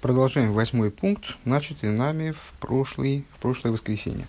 Продолжаем 0.00 0.54
восьмой 0.54 0.90
пункт, 0.90 1.36
начатый 1.44 1.90
нами 1.90 2.30
в, 2.30 2.54
прошлый, 2.58 3.26
в 3.34 3.38
прошлое 3.38 3.70
воскресенье. 3.70 4.26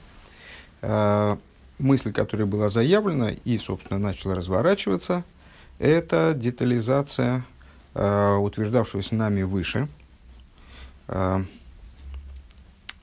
Э, 0.82 1.38
мысль, 1.80 2.12
которая 2.12 2.46
была 2.46 2.68
заявлена 2.68 3.32
и, 3.46 3.58
собственно, 3.58 3.98
начала 3.98 4.36
разворачиваться, 4.36 5.24
это 5.80 6.34
детализация 6.36 7.46
э, 7.94 8.36
утверждавшегося 8.36 9.16
нами 9.16 9.44
выше 9.44 9.88
э, 11.08 11.40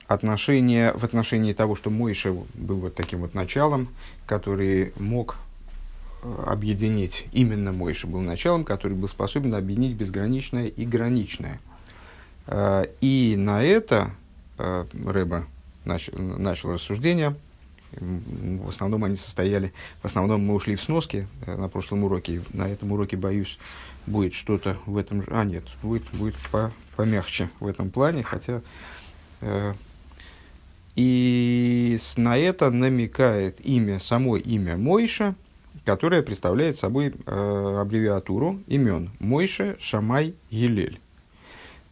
отношения, 0.07 0.93
в 0.93 1.05
отношении 1.05 1.55
того, 1.55 1.75
что 1.75 1.89
Мойша 1.89 2.35
был 2.53 2.81
вот 2.81 2.95
таким 2.95 3.21
вот 3.21 3.33
началом, 3.33 3.89
который 4.27 4.93
мог 4.99 5.39
э, 6.23 6.45
объединить, 6.47 7.29
именно 7.33 7.73
Мойша 7.73 8.07
был 8.07 8.21
началом, 8.21 8.65
который 8.67 8.93
был 8.93 9.09
способен 9.09 9.55
объединить 9.55 9.97
безграничное 9.97 10.67
и 10.67 10.85
граничное. 10.85 11.61
Э, 12.49 12.85
и 13.01 13.37
на 13.39 13.63
это 13.63 14.11
э, 14.59 14.85
Рэба 15.05 15.45
начал, 15.85 16.19
начал 16.19 16.73
рассуждение. 16.73 17.37
В 17.91 18.69
основном 18.69 19.05
они 19.05 19.17
состояли, 19.17 19.73
в 20.03 20.05
основном 20.05 20.45
мы 20.45 20.55
ушли 20.55 20.77
в 20.77 20.83
сноски 20.83 21.27
на 21.47 21.69
прошлом 21.69 22.05
уроке. 22.05 22.43
На 22.53 22.69
этом 22.69 22.93
уроке, 22.93 23.17
боюсь, 23.17 23.59
будет 24.07 24.35
что-то 24.35 24.77
в 24.85 24.99
этом... 24.99 25.25
А, 25.29 25.45
нет, 25.45 25.65
будет, 25.83 26.05
будет 26.13 26.35
по, 26.53 26.71
помягче 26.97 27.49
в 27.61 27.67
этом 27.67 27.91
плане, 27.91 28.23
хотя 28.23 28.61
и 30.99 31.97
на 32.17 32.37
это 32.37 32.71
намекает 32.73 33.65
имя, 33.65 34.01
само 34.01 34.37
имя 34.37 34.77
Мойша, 34.77 35.37
которое 35.85 36.23
представляет 36.23 36.77
собой 36.77 37.15
э, 37.25 37.79
аббревиатуру 37.81 38.59
имен 38.67 39.11
Мойша, 39.21 39.77
Шамай, 39.79 40.35
Елель. 40.51 40.99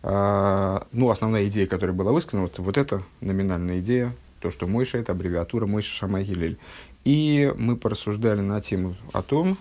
Э, 0.03 0.81
ну, 0.93 1.11
основная 1.11 1.47
идея, 1.47 1.67
которая 1.67 1.95
была 1.95 2.13
высказана, 2.13 2.43
вот, 2.43 2.59
вот 2.59 2.77
эта 2.77 3.03
номинальная 3.21 3.81
идея, 3.81 4.13
то, 4.41 4.51
что 4.51 4.66
Мойша– 4.66 4.99
это 4.99 5.13
аббревиатура 5.13 5.66
Мойша, 5.66 5.93
Шамай, 5.93 6.25
Елель. 6.25 6.59
И 7.05 7.53
мы 7.57 7.77
порассуждали 7.77 8.41
на 8.41 8.61
тему 8.61 8.97
о 9.13 9.23
том, 9.23 9.59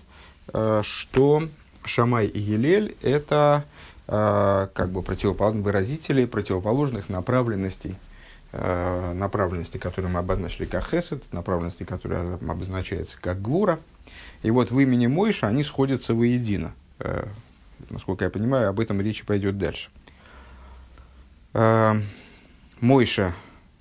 э, 0.53 0.81
что 0.83 1.44
Шамай 1.83 2.27
и 2.27 2.39
Елель– 2.39 2.95
это 3.02 3.66
э, 4.08 4.67
как 4.73 4.89
бы 4.89 5.02
противоположные 5.02 5.64
выразители 5.64 6.25
противоположных 6.25 7.09
направленностей– 7.09 7.95
Э, 8.58 9.11
направленности, 9.11 9.77
которые 9.77 10.09
мы 10.09 10.20
обозначили 10.20 10.64
как 10.64 10.89
хесед, 10.89 11.33
направленности, 11.33 11.83
которые 11.83 12.36
обозначаются 12.36 13.17
как 13.20 13.42
гвура. 13.42 13.80
И 14.44 14.52
вот 14.52 14.72
в 14.72 14.80
имени 14.80 15.08
Мойша 15.08 15.47
они 15.47 15.61
сходятся 15.61 16.14
воедино. 16.14 16.73
Насколько 17.89 18.23
я 18.23 18.31
понимаю, 18.31 18.70
об 18.70 18.80
этом 18.80 19.02
речи 19.02 19.25
пойдет 19.25 19.58
дальше. 19.58 19.89
Э, 21.56 21.94
Мойша 22.81 23.34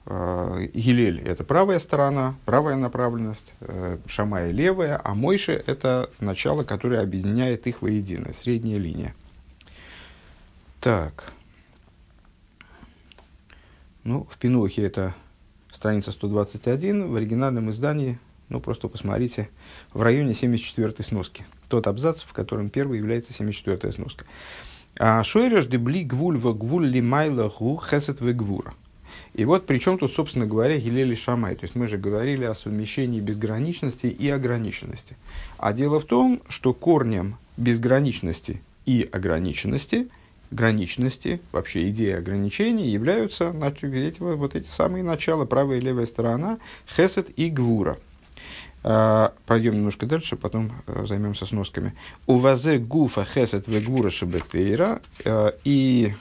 Гилель– 0.07 1.21
это 1.27 1.45
правая 1.45 1.79
сторона, 1.79 2.37
правая 2.45 2.77
направленность, 2.77 3.55
Шамай– 4.07 4.53
левая, 4.53 5.01
а 5.03 5.15
Мойша– 5.15 5.53
это 5.67 6.11
начало, 6.21 6.63
которое 6.63 7.01
объединяет 7.01 7.67
их 7.67 7.83
воедино, 7.83 8.33
средняя 8.35 8.79
линия. 8.79 9.15
Так. 10.81 11.33
Ну, 14.05 14.29
в 14.31 14.37
Пинохе 14.37 14.83
это 14.83 15.15
страница 15.73 16.13
121, 16.13 17.09
в 17.11 17.17
оригинальном 17.17 17.71
издании, 17.71 18.19
ну, 18.51 18.61
просто 18.61 18.89
посмотрите, 18.89 19.49
в 19.95 20.03
районе 20.03 20.33
74-й 20.33 21.03
сноски. 21.03 21.47
Тот 21.69 21.87
абзац, 21.87 22.21
в 22.21 22.33
котором 22.35 22.69
первый 22.69 22.99
является 22.99 23.33
74-я 23.33 23.91
сноска. 23.91 24.27
А 24.99 25.23
шойреш 25.25 25.67
дебли 25.67 26.05
гвуль 26.05 26.39
в 26.39 26.53
гвуль 26.57 26.87
лимайла 26.87 27.49
гу 27.49 27.81
хесет 27.91 28.21
в 28.21 28.33
гвура. 28.33 28.75
И 29.35 29.45
вот 29.45 29.67
причем 29.67 29.99
тут, 29.99 30.13
собственно 30.13 30.47
говоря, 30.47 30.79
Гилели 30.79 31.15
Шамай. 31.15 31.57
То 31.57 31.65
есть 31.65 31.75
мы 31.75 31.89
же 31.89 31.99
говорили 31.99 32.45
о 32.45 32.55
совмещении 32.55 33.21
безграничности 33.21 34.07
и 34.07 34.29
ограниченности. 34.29 35.17
А 35.59 35.73
дело 35.73 36.01
в 36.01 36.05
том, 36.05 36.41
что 36.49 36.73
корнем 36.73 37.37
безграничности 37.57 38.61
и 38.87 39.09
ограниченности– 39.11 40.09
граничности, 40.55 41.41
вообще 41.53 41.91
идея 41.91 42.19
ограничений, 42.19 42.89
являются 42.89 43.55
эти, 43.83 44.21
вот 44.21 44.55
эти 44.55 44.67
самые 44.67 45.03
начала, 45.03 45.45
правая 45.45 45.79
и 45.79 45.81
левая 45.81 46.07
сторона, 46.07 46.59
хесед 46.97 47.29
и 47.37 47.51
гвура. 47.51 47.99
Uh, 48.85 49.33
пройдем 49.47 49.75
немножко 49.75 50.05
дальше, 50.05 50.37
потом 50.37 50.71
uh, 50.87 51.07
займемся 51.07 51.47
сносками. 51.47 51.95
У 52.27 52.37
вазе 52.37 52.79
гуфа 52.79 53.25
хесед 53.25 53.67
в 53.67 53.81
гвура 53.83 54.11
шабетейра. 54.11 55.01
Uh, 55.25 55.55
и 55.65 56.15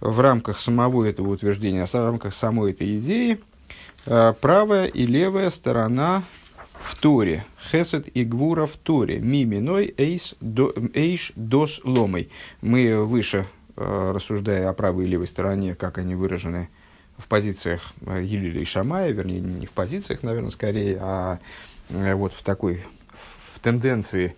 в 0.00 0.20
рамках 0.20 0.58
самого 0.58 1.04
этого 1.04 1.28
утверждения, 1.28 1.84
в 1.84 1.94
рамках 1.94 2.34
самой 2.34 2.72
этой 2.72 2.98
идеи, 2.98 3.40
правая 4.04 4.86
и 4.86 5.06
левая 5.06 5.50
сторона 5.50 6.22
в 6.80 6.94
Торе. 6.96 7.44
Хесед 7.70 8.08
и 8.14 8.24
Гвура 8.24 8.66
в 8.66 8.76
Торе. 8.76 9.18
Миминой 9.18 9.94
эйш 9.96 11.32
дос 11.34 11.80
ломой. 11.84 12.30
Мы 12.60 13.04
выше, 13.04 13.46
э, 13.76 14.12
рассуждая 14.14 14.68
о 14.68 14.72
правой 14.72 15.06
и 15.06 15.08
левой 15.08 15.26
стороне, 15.26 15.74
как 15.74 15.98
они 15.98 16.14
выражены 16.14 16.68
в 17.18 17.28
позициях 17.28 17.92
э, 18.06 18.22
Елиля 18.22 18.60
и 18.60 18.64
Шамая, 18.64 19.10
вернее, 19.10 19.40
не 19.40 19.66
в 19.66 19.70
позициях, 19.70 20.22
наверное, 20.22 20.50
скорее, 20.50 20.98
а 21.00 21.38
э, 21.90 22.14
вот 22.14 22.32
в 22.32 22.42
такой 22.42 22.84
в 23.12 23.60
тенденции, 23.60 24.36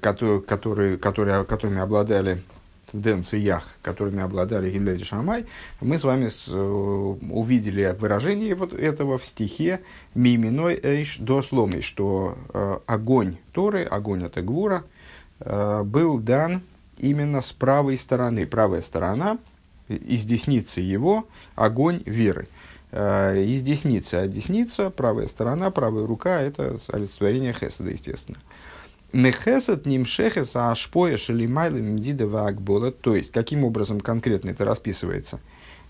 которые, 0.00 0.42
которые, 0.42 0.98
которые, 0.98 1.44
которыми 1.44 1.80
обладали 1.80 2.42
тенденциях, 2.90 3.68
которыми 3.82 4.22
обладали 4.22 4.70
Гилель 4.70 5.00
и 5.00 5.04
Шамай, 5.04 5.46
мы 5.80 5.98
с 5.98 6.04
вами 6.04 6.28
э, 6.28 6.54
увидели 7.30 7.96
выражение 7.98 8.54
вот 8.54 8.72
этого 8.72 9.18
в 9.18 9.24
стихе 9.24 9.80
«Миминой 10.14 10.78
эйш 10.82 11.18
досломный», 11.18 11.82
что 11.82 12.36
э, 12.52 12.78
огонь 12.86 13.36
Торы, 13.52 13.84
огонь 13.84 14.24
от 14.24 14.38
Эгвура, 14.38 14.84
э, 15.40 15.82
был 15.84 16.18
дан 16.18 16.62
именно 16.98 17.42
с 17.42 17.52
правой 17.52 17.96
стороны. 17.96 18.46
Правая 18.46 18.82
сторона, 18.82 19.38
из 19.94 20.24
десницы 20.24 20.80
его, 20.80 21.26
огонь 21.54 22.02
веры. 22.06 22.48
Э, 22.92 23.40
из 23.40 23.62
десницы, 23.62 24.14
а 24.14 24.26
десница, 24.26 24.90
правая 24.90 25.28
сторона, 25.28 25.70
правая 25.70 26.06
рука– 26.06 26.40
это 26.42 26.78
олицетворение 26.88 27.52
Хеседа, 27.52 27.90
естественно. 27.90 28.38
Мехесет 29.12 29.86
нимшехес 29.86 30.54
ашпоя 30.54 31.16
шелимайлем 31.16 31.94
мдидова 31.94 32.46
акбола. 32.46 32.92
То 32.92 33.16
есть, 33.16 33.32
каким 33.32 33.64
образом 33.64 34.00
конкретно 34.00 34.50
это 34.50 34.64
расписывается? 34.64 35.40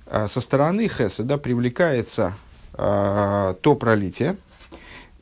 А, 0.06 0.26
со 0.26 0.40
стороны 0.40 0.88
хеседа 0.88 1.36
привлекается 1.36 2.34
а, 2.72 3.54
то 3.60 3.74
пролитие, 3.74 4.36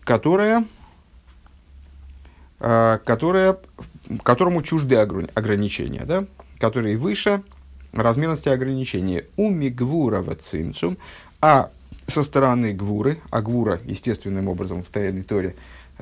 которое, 0.05 0.65
которое, 2.59 3.59
которому 4.23 4.63
чужды 4.63 4.97
ограничения, 4.97 6.05
да? 6.05 6.25
которые 6.59 6.97
выше 6.97 7.43
размерности 7.93 8.49
ограничения. 8.49 9.25
У 9.37 9.51
мигвурова 9.51 10.35
цинцум, 10.35 10.99
а 11.41 11.71
со 12.07 12.23
стороны 12.23 12.73
гвуры, 12.73 13.21
а 13.31 13.43
гвура 13.43 13.81
естественным 13.85 14.49
образом 14.49 14.83
в 14.83 14.87
Тайной 14.87 15.23
Торе 15.23 15.55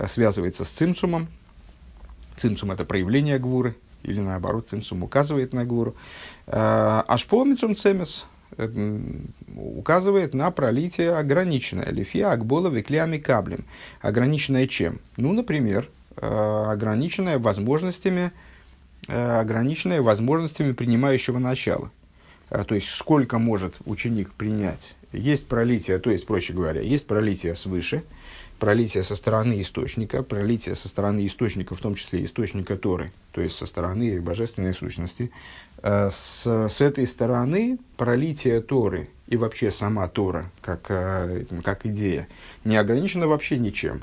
связывается 0.06 0.64
с 0.64 0.68
цимцумом, 0.68 1.28
Цимсум– 2.36 2.70
это 2.72 2.84
проявление 2.84 3.38
гвуры, 3.38 3.74
или 4.02 4.20
наоборот, 4.20 4.68
цимсум 4.68 5.02
указывает 5.02 5.52
на 5.52 5.64
гвуру. 5.64 5.96
А, 6.46 7.04
Ашпомицум 7.08 7.74
цемес 7.74 8.26
указывает 9.56 10.34
на 10.34 10.50
пролитие 10.50 11.16
ограниченное. 11.16 11.90
Лифия 11.90 12.30
акбола 12.30 12.68
веклями 12.68 13.18
каблем. 13.18 13.64
Ограниченное 14.00 14.66
чем? 14.66 15.00
Ну, 15.16 15.32
например, 15.32 15.88
ограниченное 16.16 17.38
возможностями, 17.38 18.32
ограниченное 19.08 20.02
возможностями 20.02 20.72
принимающего 20.72 21.38
начала. 21.38 21.90
То 22.48 22.74
есть, 22.74 22.90
сколько 22.90 23.38
может 23.38 23.74
ученик 23.86 24.32
принять. 24.32 24.94
Есть 25.12 25.46
пролитие, 25.48 25.98
то 25.98 26.10
есть, 26.10 26.26
проще 26.26 26.52
говоря, 26.52 26.80
есть 26.80 27.06
пролитие 27.06 27.54
свыше– 27.54 28.02
пролитие 28.58 29.02
со 29.02 29.16
стороны 29.16 29.60
источника, 29.60 30.22
пролитие 30.22 30.74
со 30.74 30.88
стороны 30.88 31.26
источника, 31.26 31.74
в 31.74 31.78
том 31.78 31.94
числе 31.94 32.24
источника 32.24 32.76
Торы, 32.76 33.12
то 33.32 33.40
есть 33.40 33.56
со 33.56 33.66
стороны 33.66 34.20
божественной 34.20 34.74
сущности. 34.74 35.30
Э, 35.82 36.10
с, 36.10 36.46
с 36.46 36.80
этой 36.80 37.06
стороны 37.06 37.78
пролитие 37.96 38.60
Торы 38.60 39.08
и 39.26 39.36
вообще 39.36 39.70
сама 39.70 40.08
Тора, 40.08 40.50
как, 40.60 40.86
э, 40.88 41.44
как 41.62 41.86
идея, 41.86 42.28
не 42.64 42.76
ограничена 42.76 43.26
вообще 43.26 43.58
ничем. 43.58 44.02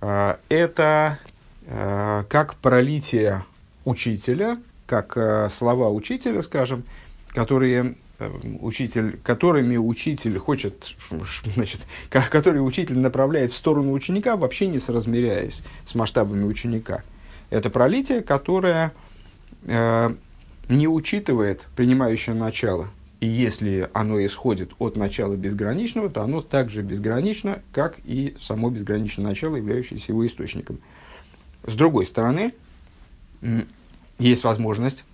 Э, 0.00 0.36
это 0.48 1.18
как 1.66 2.56
пролитие 2.56 3.44
учителя, 3.84 4.58
как 4.86 5.50
слова 5.50 5.88
учителя, 5.88 6.42
скажем, 6.42 6.84
которые 7.28 7.96
Э, 8.20 8.30
учитель, 8.60 9.18
которыми 9.24 9.76
учитель 9.76 10.38
хочет, 10.38 10.94
значит, 11.54 11.80
который 12.08 12.58
учитель 12.58 12.98
направляет 12.98 13.52
в 13.52 13.56
сторону 13.56 13.92
ученика, 13.92 14.36
вообще 14.36 14.68
не 14.68 14.78
соразмеряясь 14.78 15.62
с 15.84 15.94
масштабами 15.94 16.44
ученика. 16.44 17.02
Это 17.50 17.70
пролитие, 17.70 18.22
которое 18.22 18.92
э, 19.64 20.14
не 20.68 20.86
учитывает 20.86 21.66
принимающее 21.74 22.36
начало. 22.36 22.88
И 23.18 23.26
если 23.26 23.88
оно 23.94 24.24
исходит 24.24 24.72
от 24.78 24.96
начала 24.96 25.34
безграничного, 25.34 26.08
то 26.08 26.22
оно 26.22 26.40
также 26.40 26.82
безгранично, 26.82 27.62
как 27.72 27.98
и 28.04 28.36
само 28.40 28.70
безграничное 28.70 29.24
начало, 29.24 29.56
являющееся 29.56 30.12
его 30.12 30.24
источником. 30.26 30.78
С 31.66 31.74
другой 31.74 32.06
стороны, 32.06 32.54
есть 34.18 34.44
возможность 34.44 35.04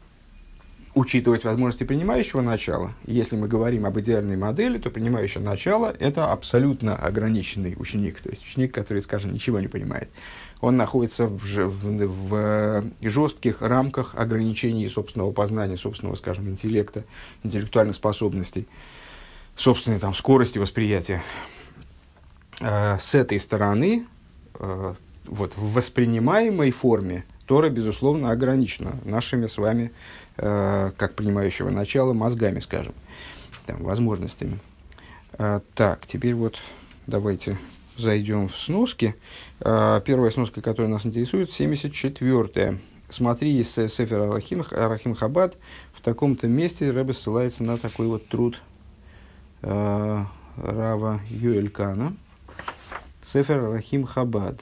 учитывать 0.95 1.45
возможности 1.45 1.85
принимающего 1.85 2.41
начала. 2.41 2.95
Если 3.07 3.37
мы 3.37 3.47
говорим 3.47 3.87
об 3.87 3.99
идеальной 4.01 4.37
модели, 4.37 4.79
то 4.79 4.91
принимающее 4.91 5.43
начало– 5.43 5.95
это 6.01 6.33
абсолютно 6.33 6.97
ограниченный 6.97 7.77
ученик, 7.79 8.21
то 8.21 8.29
есть 8.29 8.43
ученик, 8.43 8.75
который, 8.75 9.01
скажем, 9.01 9.33
ничего 9.33 9.61
не 9.61 9.69
понимает. 9.69 10.11
Он 10.61 10.77
находится 10.77 11.27
в, 11.27 11.39
в, 11.39 12.19
в 12.21 12.85
жестких 13.01 13.63
рамках 13.63 14.15
ограничений 14.17 14.89
собственного 14.89 15.31
познания, 15.31 15.77
собственного, 15.77 16.17
скажем, 16.17 16.49
интеллекта, 16.49 17.05
интеллектуальных 17.45 17.95
способностей, 17.95 18.67
собственной 19.57 20.01
там, 20.01 20.15
скорости 20.15 20.59
восприятия. 20.59 21.23
Э, 22.61 22.99
с 22.99 23.15
этой 23.15 23.39
стороны, 23.39 24.07
э, 24.59 24.95
вот, 25.31 25.53
в 25.57 25.73
воспринимаемой 25.73 26.71
форме 26.71 27.25
Тора, 27.47 27.69
безусловно, 27.69 28.31
ограничена 28.31 28.97
нашими 29.05 29.47
с 29.47 29.57
вами 29.57 29.91
Э, 30.43 30.93
как 30.97 31.17
принимающего 31.17 31.69
начала, 31.69 32.15
мозгами, 32.15 32.61
скажем, 32.61 32.95
там, 33.67 33.83
возможностями. 33.83 34.59
А, 35.35 35.61
так, 35.75 36.07
теперь 36.07 36.35
вот 36.35 36.63
давайте 37.07 37.59
зайдем 37.99 38.49
в 38.49 38.57
сноски. 38.57 39.17
А, 39.61 40.01
первая 40.01 40.31
сноска, 40.31 40.63
которая 40.63 40.91
нас 40.91 41.05
интересует, 41.05 41.51
74-я. 41.51 42.79
Смотри, 43.11 43.59
из 43.59 43.71
Сефера 43.71 44.31
Арахим, 44.31 44.65
Арахим 44.71 45.15
Хабад, 45.15 45.59
в 45.93 46.01
таком-то 46.01 46.47
месте 46.47 46.91
Рэбе 46.91 47.13
ссылается 47.13 47.63
на 47.63 47.77
такой 47.77 48.07
вот 48.07 48.27
труд 48.29 48.63
э, 49.61 50.25
Рава 50.57 51.21
Юэлькана. 51.29 52.17
Сефер 53.31 53.65
Арахим 53.65 54.07
Хабад. 54.07 54.59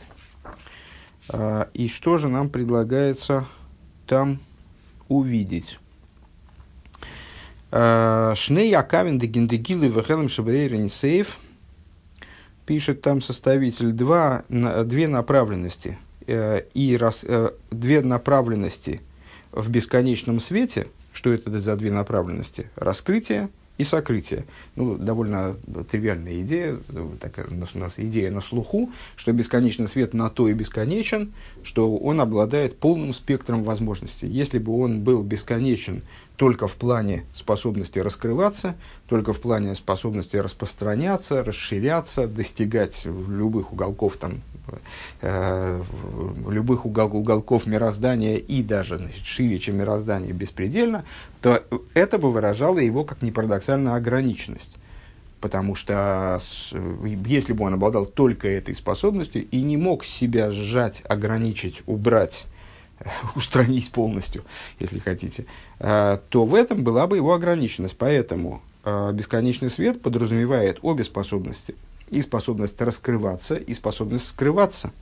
Э, 1.29 1.67
и 1.75 1.89
что 1.89 2.19
же 2.19 2.29
нам 2.29 2.49
предлагается 2.49 3.47
там 4.07 4.41
увидеть. 5.09 5.79
Э, 7.71 8.35
Шней 8.37 8.75
Акавин 8.75 9.19
де 9.19 9.27
Гиндегилы 9.27 9.89
Вехелем 9.89 10.29
Шабрейренсейф 10.29 11.39
пишет 12.67 13.01
там 13.03 13.23
составитель 13.23 13.93
два, 13.93 14.45
две 14.49 15.09
направленности 15.09 15.99
э, 16.27 16.63
и 16.75 16.97
раз, 16.97 17.25
э, 17.25 17.51
две 17.71 18.03
направленности 18.03 19.01
в 19.53 19.71
бесконечном 19.71 20.41
свете. 20.41 20.89
Что 21.13 21.33
это 21.33 21.61
за 21.61 21.77
две 21.77 21.91
направленности? 21.91 22.71
Раскрытие 22.77 23.49
и 23.79 23.85
сокрытие. 23.85 24.45
Ну, 24.77 24.97
довольно 24.97 25.57
тривиальная 25.91 26.43
идея, 26.43 26.79
такая 27.21 27.47
идея 27.97 28.31
на 28.31 28.41
слуху, 28.41 28.91
что 29.17 29.33
бесконечный 29.33 29.89
свет 29.89 30.15
на 30.15 30.29
то 30.29 30.49
и 30.49 30.53
бесконечен, 30.53 31.33
что 31.63 31.97
он 31.97 32.21
обладает 32.21 32.79
полным 32.79 33.15
спектром 33.15 33.63
возможностей. 33.63 34.27
Если 34.27 34.59
бы 34.59 34.79
он 34.79 35.01
был 35.01 35.23
бесконечен 35.23 36.03
только 36.37 36.69
в 36.69 36.75
плане 36.75 37.25
способности 37.33 37.99
раскрываться, 37.99 38.77
только 39.09 39.33
в 39.33 39.41
плане 39.41 39.75
способности 39.75 40.37
распространяться, 40.37 41.43
расширяться, 41.43 42.27
достигать 42.27 43.05
любых 43.05 43.73
уголков 43.73 44.17
там, 44.17 44.43
э, 45.20 45.82
любых 46.49 46.87
угол, 46.87 47.17
уголков 47.17 47.67
мироздания 47.67 48.37
и 48.37 48.62
даже 48.62 48.97
значит, 48.97 49.25
шире, 49.25 49.59
чем 49.59 49.79
мироздание, 49.79 50.32
беспредельно, 50.32 51.05
то 51.41 51.65
это 51.94 52.19
бы 52.19 52.32
выражало 52.32 52.79
его 52.79 53.05
как 53.05 53.23
не 53.23 53.32
ограниченность. 53.97 54.76
Потому 55.41 55.76
что 55.76 56.41
если 57.25 57.53
бы 57.53 57.65
он 57.65 57.75
обладал 57.75 58.06
только 58.06 58.49
этой 58.49 58.75
способностью 58.75 59.47
и 59.49 59.61
не 59.62 59.76
мог 59.76 60.05
себя 60.05 60.50
сжать, 60.50 61.03
ограничить, 61.09 61.82
убрать, 61.87 62.47
устранить 63.37 63.91
полностью, 63.93 64.44
если 64.81 64.99
хотите, 64.99 65.47
э, 65.79 66.19
то 66.29 66.44
в 66.44 66.55
этом 66.55 66.82
была 66.82 67.06
бы 67.06 67.17
его 67.17 67.32
ограниченность. 67.35 67.97
Поэтому 67.97 68.62
э, 68.85 69.12
бесконечный 69.12 69.70
свет 69.70 70.03
подразумевает 70.03 70.79
обе 70.82 71.05
способности. 71.05 71.76
И 72.10 72.22
способность 72.22 72.81
раскрываться, 72.81 73.55
и 73.55 73.75
способность 73.75 74.28
скрываться. 74.28 74.93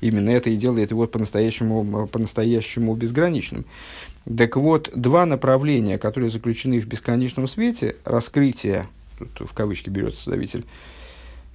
Именно 0.00 0.30
это 0.30 0.50
и 0.50 0.56
делает 0.56 0.90
его 0.90 1.06
по-настоящему, 1.06 2.08
по-настоящему 2.08 2.94
безграничным. 2.94 3.64
Так 4.36 4.56
вот, 4.56 4.90
два 4.94 5.26
направления, 5.26 5.98
которые 5.98 6.30
заключены 6.30 6.80
в 6.80 6.86
бесконечном 6.86 7.46
свете, 7.46 7.96
раскрытие, 8.04 8.88
тут 9.18 9.48
в 9.48 9.54
кавычки 9.54 9.90
берет 9.90 10.14
составитель 10.14 10.64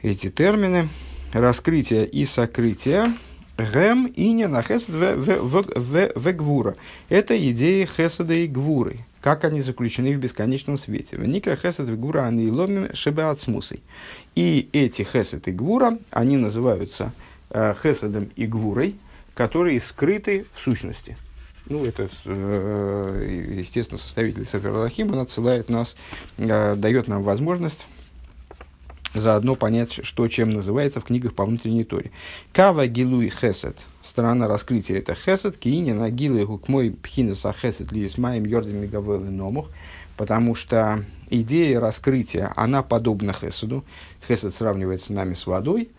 эти 0.01 0.29
термины, 0.29 0.87
раскрытие 1.33 2.05
и 2.07 2.25
сокрытие, 2.25 3.13
Гем 3.57 4.05
и 4.05 4.31
не 4.33 4.47
на 4.47 4.61
хесед 4.61 4.89
в 4.89 6.31
гвура. 6.33 6.75
Это 7.09 7.35
идеи 7.51 7.85
хеседа 7.85 8.35
и 8.35 8.47
гвуры, 8.47 8.99
как 9.27 9.43
они 9.43 9.59
заключены 9.59 10.13
в 10.13 10.19
бесконечном 10.19 10.77
свете. 10.77 11.17
Никра 11.17 11.57
хесед 11.57 11.89
в 11.89 11.99
гвура 11.99 12.21
они 12.21 12.49
ломим 12.49 12.95
шебеацмусой. 12.95 13.81
И 14.35 14.69
эти 14.71 15.01
хесед 15.01 15.49
и 15.49 15.51
гвура, 15.51 15.97
они 16.11 16.37
называются 16.37 17.11
э, 17.49 17.75
хеседом 17.83 18.29
и 18.37 18.45
гвурой, 18.47 18.95
которые 19.33 19.81
скрыты 19.81 20.45
в 20.53 20.63
сущности. 20.63 21.17
Ну, 21.65 21.83
это, 21.83 22.07
э, 22.23 23.55
естественно, 23.57 23.97
составитель 23.97 24.45
Сефер 24.45 24.71
Лахим, 24.71 25.11
он 25.11 25.19
отсылает 25.19 25.67
нас, 25.67 25.97
э, 26.37 26.75
дает 26.77 27.09
нам 27.09 27.23
возможность 27.23 27.85
заодно 29.21 29.55
понять, 29.55 29.99
что 30.03 30.27
чем 30.27 30.51
называется 30.51 31.01
в 31.01 31.05
книгах 31.05 31.33
по 31.33 31.45
внутренней 31.45 31.83
торе. 31.83 32.11
Кава 32.53 32.87
гилуй 32.87 33.29
хесед. 33.29 33.77
Сторона 34.03 34.47
раскрытия 34.47 34.99
это 34.99 35.15
хесед. 35.15 35.57
Киине 35.57 35.93
на 35.93 36.09
гилуй 36.09 36.45
гукмой 36.45 36.91
пхинеса 36.91 37.53
хесед 37.53 37.91
ли 37.91 38.07
с 38.07 38.17
моим 38.17 38.45
йордами 38.45 38.85
гавелы 38.87 39.29
номух. 39.29 39.69
Потому 40.15 40.55
что 40.55 41.03
идея 41.29 41.79
раскрытия, 41.79 42.51
она 42.55 42.83
подобна 42.83 43.33
хеседу. 43.33 43.83
Хесед 44.27 44.55
сравнивается 44.55 45.07
с 45.07 45.09
нами 45.09 45.33
с 45.33 45.45
водой. 45.45 45.89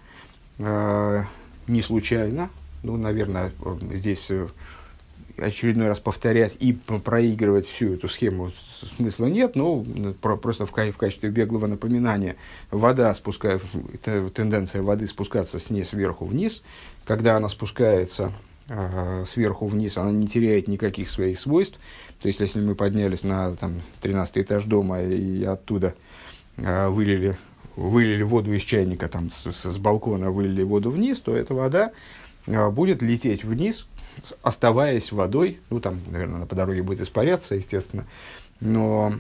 Э, 0.59 1.25
не 1.67 1.83
случайно. 1.83 2.51
Ну, 2.83 2.97
наверное, 2.97 3.53
здесь 3.93 4.27
э, 4.31 4.49
очередной 5.41 5.89
раз 5.89 6.01
повторять 6.01 6.57
и 6.61 6.73
проигрывать 6.73 7.67
всю 7.67 7.95
эту 7.95 8.09
схему 8.09 8.53
смысла 8.97 9.27
нет, 9.27 9.57
но 9.57 9.85
про, 10.21 10.37
просто 10.37 10.67
в, 10.67 10.71
в 10.71 10.97
качестве 10.97 11.31
беглого 11.31 11.67
напоминания 11.67 12.37
вода 12.71 13.13
спускает, 13.15 13.63
тенденция 14.35 14.83
воды 14.83 15.07
спускаться 15.07 15.59
с 15.59 15.71
ней 15.71 15.85
сверху 15.85 16.25
вниз, 16.27 16.63
когда 17.05 17.37
она 17.37 17.49
спускается 17.49 18.33
э, 18.69 19.25
сверху 19.27 19.67
вниз, 19.67 19.97
она 19.99 20.11
не 20.11 20.27
теряет 20.27 20.69
никаких 20.69 21.09
своих 21.11 21.39
свойств. 21.39 21.79
То 22.21 22.29
есть, 22.29 22.41
если 22.41 22.61
мы 22.61 22.75
поднялись 22.75 23.23
на 23.23 23.55
там, 23.57 23.83
13 24.01 24.39
этаж 24.39 24.65
дома 24.65 25.03
и 25.03 25.45
оттуда 25.45 25.95
э, 26.57 26.89
вылили, 26.89 27.39
вылили 27.77 28.23
воду 28.23 28.53
из 28.53 28.63
чайника, 28.63 29.09
там, 29.09 29.31
с, 29.31 29.47
с 29.53 29.77
балкона 29.79 30.31
вылили 30.31 30.63
воду 30.63 30.91
вниз, 30.91 31.19
то 31.21 31.37
эта 31.37 31.55
вода 31.55 31.93
э, 32.47 32.71
будет 32.71 33.03
лететь 33.03 33.45
вниз, 33.45 33.87
оставаясь 34.43 35.13
водой, 35.13 35.61
ну 35.71 35.81
там, 35.81 36.01
наверное, 36.11 36.47
по 36.47 36.55
дороге 36.55 36.83
будет 36.83 37.01
испаряться, 37.01 37.55
естественно, 37.55 38.07
но 38.61 39.15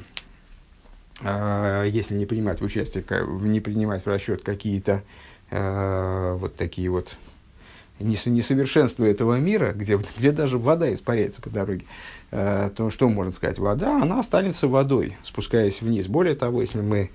э, 1.20 1.88
если 1.90 2.14
не 2.14 2.26
принимать 2.26 2.60
в 2.60 2.64
участие, 2.64 3.04
не 3.42 3.60
принимать 3.60 4.04
в 4.04 4.08
расчет 4.08 4.42
какие-то 4.42 5.02
э, 5.50 6.36
вот 6.38 6.56
такие 6.56 6.90
вот 6.90 7.16
несовершенства 7.98 9.04
этого 9.04 9.38
мира, 9.38 9.72
где, 9.72 9.96
где 10.18 10.32
даже 10.32 10.58
вода 10.58 10.92
испаряется 10.92 11.40
по 11.40 11.50
дороге, 11.50 11.84
э, 12.30 12.70
то 12.76 12.90
что 12.90 13.08
можно 13.08 13.32
сказать? 13.32 13.58
Вода, 13.58 14.02
она 14.02 14.20
останется 14.20 14.68
водой, 14.68 15.16
спускаясь 15.22 15.80
вниз. 15.80 16.06
Более 16.06 16.34
того, 16.34 16.60
если 16.60 16.80
мы 16.80 17.10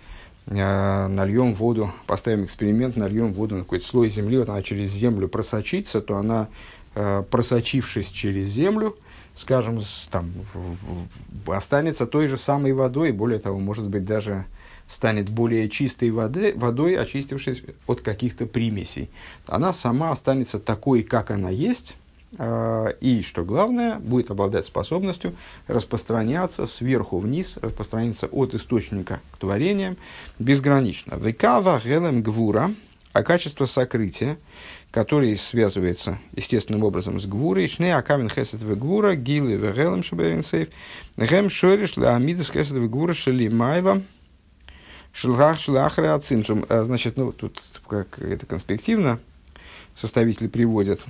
нальем 0.46 1.54
воду, 1.54 1.90
поставим 2.06 2.44
эксперимент, 2.44 2.98
нальем 2.98 3.32
воду 3.32 3.56
на 3.56 3.62
какой-то 3.62 3.88
слой 3.88 4.10
земли, 4.10 4.38
вот 4.38 4.50
она 4.50 4.62
через 4.62 4.92
землю 4.92 5.30
просочится, 5.30 6.02
то 6.02 6.18
она 6.18 6.50
просочившись 6.94 8.08
через 8.08 8.48
землю, 8.48 8.96
скажем, 9.36 9.82
там, 10.12 10.32
останется 11.48 12.06
той 12.06 12.28
же 12.28 12.38
самой 12.38 12.74
водой, 12.74 13.12
более 13.12 13.40
того, 13.40 13.60
может 13.60 13.88
быть, 13.88 14.06
даже 14.06 14.46
станет 14.88 15.30
более 15.30 15.70
чистой 15.70 16.12
воды, 16.12 16.54
водой, 16.56 16.96
очистившись 16.96 17.64
от 17.88 18.02
каких-то 18.02 18.46
примесей. 18.46 19.10
Она 19.48 19.74
сама 19.74 20.12
останется 20.12 20.60
такой, 20.60 21.04
как 21.04 21.32
она 21.32 21.50
есть, 21.50 21.96
э, 22.38 22.94
и, 23.02 23.22
что 23.24 23.44
главное, 23.44 23.98
будет 24.00 24.30
обладать 24.30 24.66
способностью 24.66 25.36
распространяться 25.68 26.68
сверху 26.68 27.18
вниз, 27.20 27.58
распространяться 27.62 28.28
от 28.28 28.54
источника 28.54 29.20
к 29.32 29.38
творениям 29.38 29.98
безгранично. 30.38 31.16
Векава 31.16 31.82
гелем 31.84 32.22
гвура, 32.22 32.72
а 33.14 33.24
качество 33.24 33.66
сокрытия, 33.66 34.38
которое 34.94 35.36
связывается 35.38 36.20
естественным 36.36 36.84
образом 36.84 37.20
с 37.20 37.26
гвурой, 37.26 37.68
шне 37.68 37.96
акамин 37.96 38.30
хесед 38.30 38.62
в 38.62 38.78
гвура, 38.78 39.16
гилы 39.16 39.58
в 39.58 39.74
гелем 39.74 40.04
шаберинсейв, 40.04 40.70
гем 41.18 41.50
шориш 41.50 41.98
ла 41.98 42.16
амидас 42.16 42.52
хесед 42.52 42.78
в 42.78 42.88
гвура 42.88 43.14
шали 43.14 43.48
майла, 43.48 44.04
шелгах 45.12 45.60
шлахре 45.60 46.12
ацимцум. 46.12 46.64
А, 46.70 46.84
значит, 46.84 47.18
ну, 47.18 47.32
тут 47.32 47.64
как 47.88 48.20
это 48.20 48.46
конспективно 48.46 49.20
составители 49.96 50.48
приводят 50.48 51.04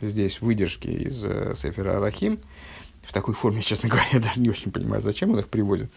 здесь 0.00 0.40
выдержки 0.40 0.86
из 0.86 1.24
э, 1.24 1.54
Сефера 1.56 1.96
Арахим, 1.96 2.38
в 3.02 3.12
такой 3.12 3.34
форме, 3.34 3.60
честно 3.60 3.88
говоря, 3.88 4.06
я 4.12 4.20
даже 4.20 4.38
не 4.38 4.50
очень 4.50 4.70
понимаю, 4.70 5.02
зачем 5.02 5.32
он 5.32 5.40
их 5.40 5.48
приводит. 5.48 5.90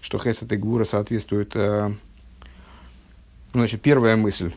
Что 0.00 0.18
Хесед 0.18 0.52
и 0.52 0.56
Гвура 0.56 0.84
соответствуют... 0.84 1.52
Э, 1.54 1.92
значит, 3.52 3.80
первая 3.80 4.16
мысль. 4.16 4.52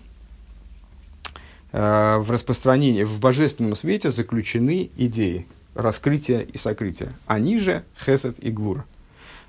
Э, 1.72 2.18
в 2.18 2.30
распространении, 2.32 3.04
в 3.04 3.20
божественном 3.20 3.76
свете 3.76 4.10
заключены 4.10 4.90
идеи 4.98 5.48
раскрытия 5.74 6.42
и 6.42 6.58
сокрытия. 6.58 7.14
Они 7.28 7.58
же 7.58 7.84
Хесед 8.06 8.38
и 8.40 8.52
Гвура. 8.52 8.86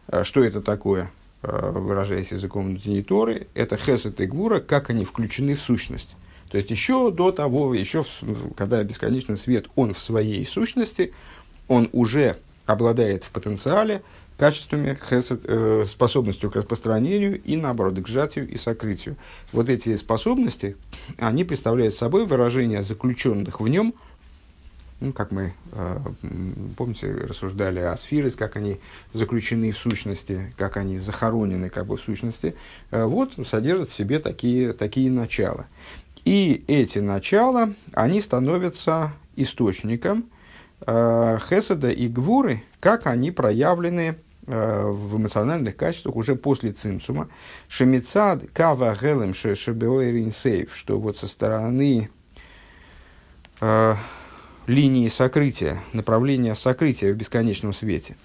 Э, 0.07 0.23
что 0.23 0.45
это 0.45 0.61
такое? 0.61 1.11
Э, 1.43 1.73
выражаясь 1.75 2.31
языком 2.31 2.67
внутренней 2.67 3.03
Торы, 3.03 3.49
это 3.55 3.77
Хесед 3.77 4.21
и 4.21 4.27
Гвура, 4.27 4.61
как 4.61 4.91
они 4.91 5.05
включены 5.05 5.57
в 5.57 5.61
сущность. 5.61 6.15
То 6.49 6.59
есть 6.59 6.71
еще 6.71 7.11
до 7.11 7.33
того, 7.33 7.75
еще 7.75 8.05
в, 8.05 8.55
когда 8.55 8.85
бесконечный 8.85 9.37
свет, 9.37 9.67
он 9.75 9.93
в 9.93 9.99
своей 9.99 10.45
сущности, 10.45 11.13
он 11.67 11.89
уже 11.93 12.37
обладает 12.67 13.25
в 13.25 13.31
потенциале 13.31 14.03
качествами, 14.43 14.99
хесед, 15.09 15.43
э, 15.45 15.87
способностью 15.89 16.51
к 16.51 16.57
распространению 16.57 17.41
и, 17.45 17.57
наоборот, 17.57 17.95
к 18.03 18.09
сжатию 18.09 18.49
и 18.49 18.57
сокрытию. 18.57 19.15
Вот 19.53 19.69
эти 19.69 19.95
способности, 19.95 20.77
они 21.17 21.45
представляют 21.45 21.95
собой 21.95 22.27
выражение 22.27 22.83
заключенных 22.83 23.61
в 23.61 23.69
нем, 23.69 23.95
ну, 24.99 25.13
как 25.13 25.31
мы, 25.31 25.55
э, 25.71 25.99
помните, 26.77 27.13
рассуждали 27.13 27.79
о 27.79 27.97
сферах, 27.97 28.35
как 28.35 28.57
они 28.57 28.81
заключены 29.13 29.71
в 29.71 29.79
сущности, 29.79 30.53
как 30.57 30.77
они 30.77 30.99
захоронены 30.99 31.71
как 31.71 31.87
бы 31.87 31.97
в 31.97 32.01
сущности, 32.01 32.57
э, 32.91 33.05
вот 33.05 33.35
содержат 33.47 33.91
в 33.91 33.95
себе 33.95 34.19
такие, 34.19 34.73
такие 34.73 35.09
начала. 35.09 35.67
И 36.25 36.65
эти 36.67 36.99
начала, 36.99 37.75
они 37.93 38.21
становятся 38.21 39.13
источником 39.37 40.25
э, 40.85 41.39
хеседа 41.49 41.91
и 41.91 42.09
гвуры, 42.09 42.65
как 42.81 43.07
они 43.07 43.31
проявлены 43.31 44.17
в 44.47 45.17
эмоциональных 45.17 45.77
качествах 45.77 46.17
уже 46.17 46.35
после 46.35 46.73
цимсума. 46.73 47.29
Шемицад 47.69 48.51
кава 48.53 48.97
гелем 49.01 49.35
шебеойринсейв, 49.35 50.75
что 50.75 50.99
вот 50.99 51.19
со 51.19 51.29
стороны 51.29 52.11
э, 53.61 53.95
линии 54.67 55.09
сокрытия, 55.09 55.81
направления 55.93 56.55
сокрытия 56.55 57.13
в 57.13 57.17
бесконечном 57.17 57.73
свете. 57.73 58.17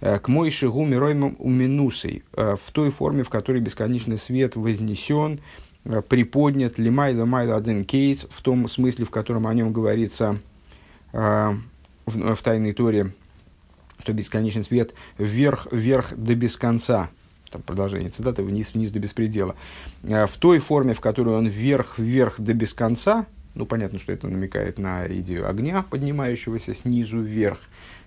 Э, 0.00 0.18
к 0.18 0.28
мой 0.28 0.50
шигу 0.50 0.84
мироймам 0.84 1.36
уминусой, 1.38 2.22
э, 2.34 2.56
в 2.60 2.70
той 2.70 2.90
форме, 2.90 3.22
в 3.22 3.30
которой 3.30 3.62
бесконечный 3.62 4.18
свет 4.18 4.56
вознесен, 4.56 5.40
Э, 5.84 6.00
приподнят 6.00 6.78
лимайда 6.78 7.26
майда 7.26 7.56
один 7.56 7.84
кейс 7.84 8.26
в 8.30 8.40
том 8.40 8.68
смысле, 8.68 9.04
в 9.04 9.10
котором 9.10 9.46
о 9.46 9.54
нем 9.54 9.72
говорится 9.72 10.38
э, 11.12 11.50
в, 12.06 12.34
в 12.34 12.42
Тайной 12.42 12.72
Торе, 12.72 13.12
что 14.02 14.12
бесконечный 14.12 14.64
свет 14.64 14.94
вверх, 15.16 15.68
вверх 15.70 16.12
до 16.16 16.34
без 16.34 16.56
конца. 16.56 17.08
Там 17.50 17.62
продолжение 17.62 18.10
цитаты, 18.10 18.42
вниз, 18.42 18.74
вниз 18.74 18.90
до 18.90 18.98
беспредела. 18.98 19.54
Э, 20.02 20.26
в 20.26 20.36
той 20.38 20.58
форме, 20.58 20.94
в 20.94 21.00
которой 21.00 21.36
он 21.36 21.46
вверх, 21.46 21.98
вверх 21.98 22.40
до 22.40 22.52
без 22.52 22.74
конца, 22.74 23.26
ну, 23.54 23.66
понятно, 23.66 23.98
что 23.98 24.12
это 24.12 24.26
намекает 24.26 24.78
на 24.78 25.06
идею 25.06 25.48
огня, 25.48 25.84
поднимающегося 25.88 26.74
снизу 26.74 27.20
вверх, 27.20 27.58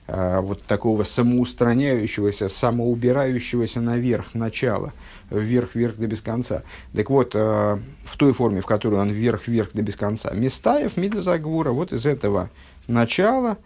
э, 0.08 0.40
вот 0.42 0.64
такого 0.64 1.04
самоустраняющегося, 1.04 2.50
самоубирающегося 2.50 3.80
наверх 3.80 4.34
начала– 4.34 4.94
вверх-вверх 5.30 5.96
до 5.98 6.08
без 6.08 6.22
конца. 6.22 6.64
Так 6.94 7.10
вот, 7.10 7.36
э, 7.36 7.78
в 8.06 8.18
той 8.18 8.34
форме, 8.34 8.62
в 8.62 8.66
которой 8.66 9.00
он 9.00 9.10
вверх-вверх 9.10 9.70
до 9.74 9.82
без 9.82 9.96
конца, 9.96 10.32
Местаев, 10.32 10.98
Мидазагвура, 10.98 11.72
вот 11.72 11.94
из 11.94 12.06
этого 12.06 12.50
начала 12.88 13.58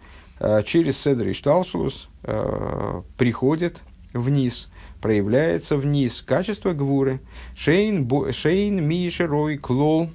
через 0.64 0.98
Седр 0.98 1.28
и 1.28 1.32
Шталшлус 1.34 2.08
э, 2.22 3.02
приходит 3.18 3.82
вниз, 4.14 4.70
проявляется 5.02 5.76
вниз 5.76 6.22
качество 6.22 6.72
гвуры. 6.72 7.20
Шейн, 7.54 8.08
шейн 8.32 8.82
миша, 8.82 9.26
рой, 9.26 9.58
клол, 9.58 10.08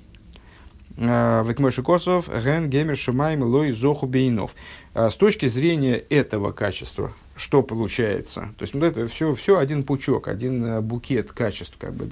Векмоши 0.98 1.84
Косов, 1.84 2.28
Ген, 2.28 2.70
Гемер, 2.70 2.96
Шумайм, 2.96 3.44
Лой, 3.44 3.72
Зоху, 3.72 4.08
Бейнов. 4.08 4.56
С 4.94 5.14
точки 5.16 5.48
зрения 5.48 5.96
этого 5.96 6.54
качества, 6.54 7.12
что 7.36 7.62
получается. 7.62 8.54
То 8.58 8.64
есть 8.64 8.74
вот 8.74 8.84
это 8.84 9.08
все, 9.08 9.36
все 9.36 9.60
один 9.60 9.84
пучок, 9.84 10.28
один 10.28 10.66
э, 10.66 10.82
букет 10.82 11.32
качеств, 11.34 11.76
как 11.78 11.94
бы, 11.94 12.06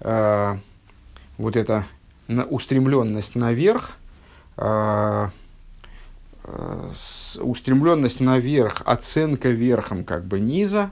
да. 0.00 0.58
Вот 1.36 1.56
эта 1.56 1.84
устремленность 2.28 3.34
наверх, 3.34 3.98
устремленность 7.40 8.20
наверх, 8.20 8.82
оценка 8.84 9.48
верхом 9.48 10.04
как 10.04 10.24
бы 10.26 10.40
низа, 10.40 10.90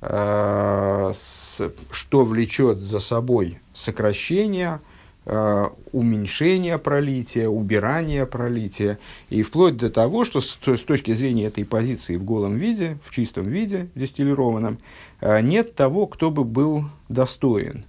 с, 0.00 1.60
что 1.90 2.24
влечет 2.24 2.78
за 2.78 2.98
собой 2.98 3.60
сокращение– 3.72 4.80
Э, 5.26 5.68
уменьшение 5.92 6.76
пролития, 6.76 7.48
убирание 7.48 8.26
пролития, 8.26 8.98
и 9.30 9.42
вплоть 9.42 9.78
до 9.78 9.88
того, 9.88 10.24
что 10.24 10.42
с, 10.42 10.58
точки 10.58 11.14
зрения 11.14 11.46
этой 11.46 11.64
позиции 11.64 12.16
в 12.16 12.24
голом 12.24 12.56
виде, 12.56 12.98
в 13.02 13.10
чистом 13.10 13.44
виде, 13.44 13.88
дистиллированном, 13.94 14.76
э, 15.22 15.40
нет 15.40 15.74
того, 15.74 16.06
кто 16.08 16.30
бы 16.30 16.44
был 16.44 16.84
достоин. 17.08 17.86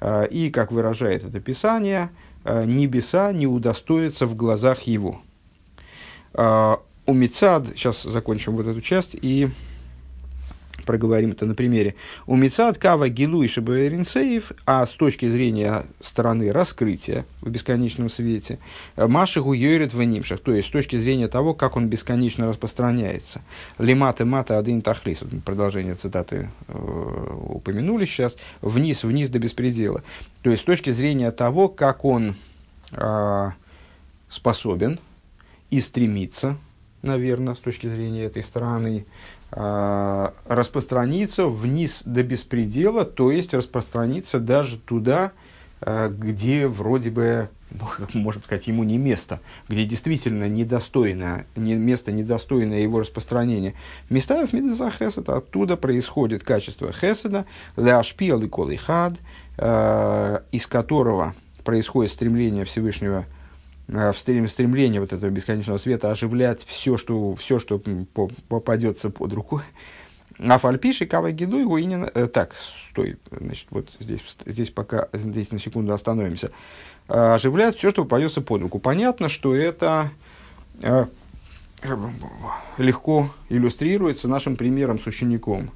Э, 0.00 0.26
и, 0.28 0.48
как 0.48 0.72
выражает 0.72 1.24
это 1.24 1.40
Писание, 1.40 2.08
небеса 2.44 3.32
не 3.32 3.46
удостоятся 3.46 4.26
в 4.26 4.34
глазах 4.34 4.82
его. 4.82 5.20
У 6.34 7.12
Мецад, 7.12 7.68
сейчас 7.68 8.02
закончим 8.02 8.56
вот 8.56 8.66
эту 8.66 8.80
часть, 8.80 9.14
и 9.14 9.48
проговорим 10.88 11.32
это 11.32 11.44
на 11.44 11.54
примере. 11.54 11.96
У 12.26 12.34
Мицад 12.34 12.78
Кава 12.78 13.10
Гилу 13.10 13.42
и 13.42 13.46
Шабаринсеев, 13.46 14.52
а 14.64 14.86
с 14.86 14.90
точки 14.92 15.28
зрения 15.28 15.84
стороны 16.00 16.50
раскрытия 16.50 17.26
в 17.42 17.50
бесконечном 17.50 18.08
свете, 18.08 18.58
Машигу 18.96 19.52
Йорит 19.52 19.92
в 19.92 20.02
Нимшах, 20.02 20.40
то 20.40 20.50
есть 20.50 20.68
с 20.68 20.70
точки 20.70 20.96
зрения 20.96 21.28
того, 21.28 21.52
как 21.52 21.76
он 21.76 21.88
бесконечно 21.88 22.46
распространяется. 22.46 23.42
Лимата 23.78 24.24
Мата 24.24 24.58
Один 24.58 24.80
Тахлис, 24.80 25.20
продолжение 25.44 25.94
цитаты 25.94 26.50
э, 26.68 27.36
упомянули 27.50 28.06
сейчас, 28.06 28.38
вниз, 28.62 29.02
вниз 29.02 29.28
до 29.28 29.38
беспредела. 29.38 30.02
То 30.40 30.50
есть 30.50 30.62
с 30.62 30.64
точки 30.64 30.88
зрения 30.88 31.30
того, 31.32 31.68
как 31.68 32.06
он 32.06 32.34
э, 32.92 33.50
способен 34.28 35.00
и 35.70 35.80
стремится, 35.80 36.56
наверное, 37.02 37.54
с 37.54 37.58
точки 37.58 37.86
зрения 37.86 38.24
этой 38.24 38.42
стороны, 38.42 39.06
а, 39.50 40.34
распространиться 40.46 41.46
вниз 41.46 42.02
до 42.04 42.22
беспредела, 42.22 43.04
то 43.04 43.30
есть 43.30 43.54
распространиться 43.54 44.40
даже 44.40 44.78
туда, 44.78 45.32
а, 45.80 46.08
где 46.08 46.66
вроде 46.66 47.10
бы, 47.10 47.48
ну, 47.70 47.86
можно 48.14 48.42
сказать, 48.42 48.66
ему 48.66 48.84
не 48.84 48.98
место, 48.98 49.40
где 49.68 49.84
действительно 49.84 50.48
недостойно, 50.48 51.46
не, 51.56 51.74
место 51.74 52.12
недостойное 52.12 52.80
его 52.80 53.00
распространения. 53.00 53.74
Места 54.10 54.44
в 54.46 54.52
Мидаса 54.52 54.90
Хеседа, 54.90 55.36
оттуда 55.36 55.76
происходит 55.76 56.42
качество 56.42 56.92
Хеседа, 56.92 57.46
Ляшпиал 57.76 58.42
и 58.42 58.48
Колихад, 58.48 59.14
а, 59.56 60.42
из 60.50 60.66
которого 60.66 61.34
происходит 61.64 62.12
стремление 62.12 62.64
Всевышнего– 62.64 63.26
стремление 63.88 65.00
вот 65.00 65.12
этого 65.12 65.30
бесконечного 65.30 65.78
света 65.78 66.10
оживлять 66.10 66.64
все, 66.64 66.96
что, 66.96 67.34
все, 67.36 67.58
что 67.58 67.78
попадется 68.48 69.10
под 69.10 69.32
руку. 69.32 69.62
А 70.38 70.58
фальпиши 70.58 71.06
кава 71.06 71.32
гиду 71.32 71.58
его 71.58 71.80
инин... 71.80 72.08
Э, 72.14 72.26
так, 72.28 72.54
стой, 72.90 73.16
значит, 73.30 73.66
вот 73.70 73.90
здесь, 73.98 74.20
здесь 74.46 74.70
пока, 74.70 75.08
здесь 75.12 75.50
на 75.50 75.58
секунду 75.58 75.92
остановимся. 75.92 76.52
Э, 77.08 77.34
оживлять 77.34 77.76
все, 77.76 77.90
что 77.90 78.04
попадется 78.04 78.40
под 78.40 78.62
руку. 78.62 78.78
Понятно, 78.78 79.28
что 79.28 79.54
это 79.54 80.10
легко 82.78 83.30
иллюстрируется 83.48 84.28
нашим 84.28 84.54
примером 84.56 85.00
с 85.00 85.06
учеником 85.06 85.70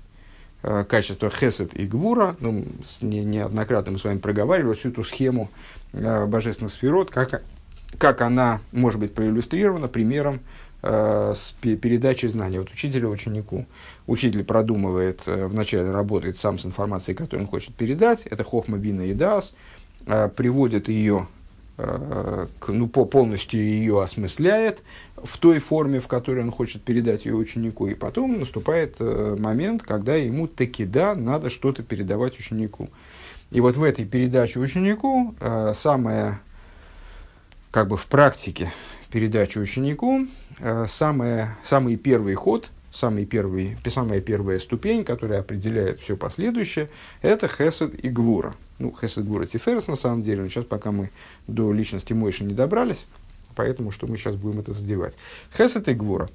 качества 0.60 1.28
хесед 1.28 1.74
и 1.74 1.86
гвура. 1.86 2.36
Ну, 2.38 2.64
не, 3.00 3.24
неоднократно 3.24 3.92
мы 3.92 3.98
с 3.98 4.04
вами 4.04 4.18
проговаривали 4.18 4.76
всю 4.76 4.90
эту 4.90 5.02
схему 5.02 5.50
божественных 5.92 6.72
сферот, 6.72 7.10
как 7.10 7.42
как 7.98 8.20
она 8.20 8.60
может 8.72 9.00
быть 9.00 9.14
проиллюстрирована 9.14 9.88
примером 9.88 10.40
э, 10.82 11.34
с 11.36 11.52
передачей 11.60 12.28
знаний 12.28 12.58
от 12.58 12.70
учителя 12.70 13.08
ученику. 13.08 13.66
Учитель 14.06 14.44
продумывает, 14.44 15.22
э, 15.26 15.46
вначале 15.46 15.90
работает 15.90 16.38
сам 16.38 16.58
с 16.58 16.66
информацией, 16.66 17.16
которую 17.16 17.44
он 17.44 17.50
хочет 17.50 17.74
передать, 17.74 18.26
это 18.26 18.44
хохма, 18.44 18.78
бина 18.78 19.02
и 19.02 19.14
дас, 19.14 19.54
э, 20.06 20.28
приводит 20.28 20.88
ее 20.88 21.26
э, 21.78 22.46
ну, 22.68 22.88
полностью 22.88 23.60
ее 23.60 24.02
осмысляет 24.02 24.82
в 25.16 25.38
той 25.38 25.58
форме, 25.58 26.00
в 26.00 26.08
которой 26.08 26.42
он 26.42 26.50
хочет 26.50 26.82
передать 26.82 27.24
ее 27.24 27.34
ученику. 27.34 27.86
И 27.86 27.94
потом 27.94 28.40
наступает 28.40 28.96
э, 28.98 29.36
момент, 29.38 29.82
когда 29.82 30.16
ему 30.16 30.46
таки 30.46 30.84
да, 30.84 31.14
надо 31.14 31.50
что-то 31.50 31.82
передавать 31.82 32.38
ученику. 32.38 32.90
И 33.50 33.60
вот 33.60 33.76
в 33.76 33.82
этой 33.82 34.06
передаче 34.06 34.58
ученику 34.60 35.34
э, 35.38 35.72
самое, 35.74 36.40
как 37.72 37.88
бы 37.88 37.96
в 37.96 38.06
практике 38.06 38.72
передачи 39.10 39.58
ученику, 39.58 40.28
самое, 40.86 41.56
самый 41.64 41.96
первый 41.96 42.34
ход– 42.34 42.70
самый 42.92 43.24
первый, 43.24 43.76
самая 43.86 44.20
первая 44.20 44.58
ступень, 44.58 45.04
которая 45.04 45.40
определяет 45.40 46.00
все 46.00 46.16
последующее, 46.16 46.88
это 47.22 47.48
хесед 47.48 47.94
и 48.04 48.08
гвура. 48.08 48.54
Ну, 48.78 48.94
хесед, 49.00 49.24
гвура, 49.24 49.46
тиферес 49.46 49.88
на 49.88 49.96
самом 49.96 50.22
деле, 50.22 50.42
но 50.42 50.48
сейчас 50.48 50.64
пока 50.64 50.92
мы 50.92 51.10
до 51.48 51.72
личности 51.72 52.12
Мойши 52.12 52.44
не 52.44 52.54
добрались, 52.54 53.06
поэтому 53.56 53.90
что 53.90 54.06
мы 54.06 54.16
сейчас 54.16 54.36
будем 54.36 54.60
это 54.60 54.72
задевать. 54.72 55.16
Хесед 55.56 55.88
и 55.88 55.94
гвура. 55.94 56.28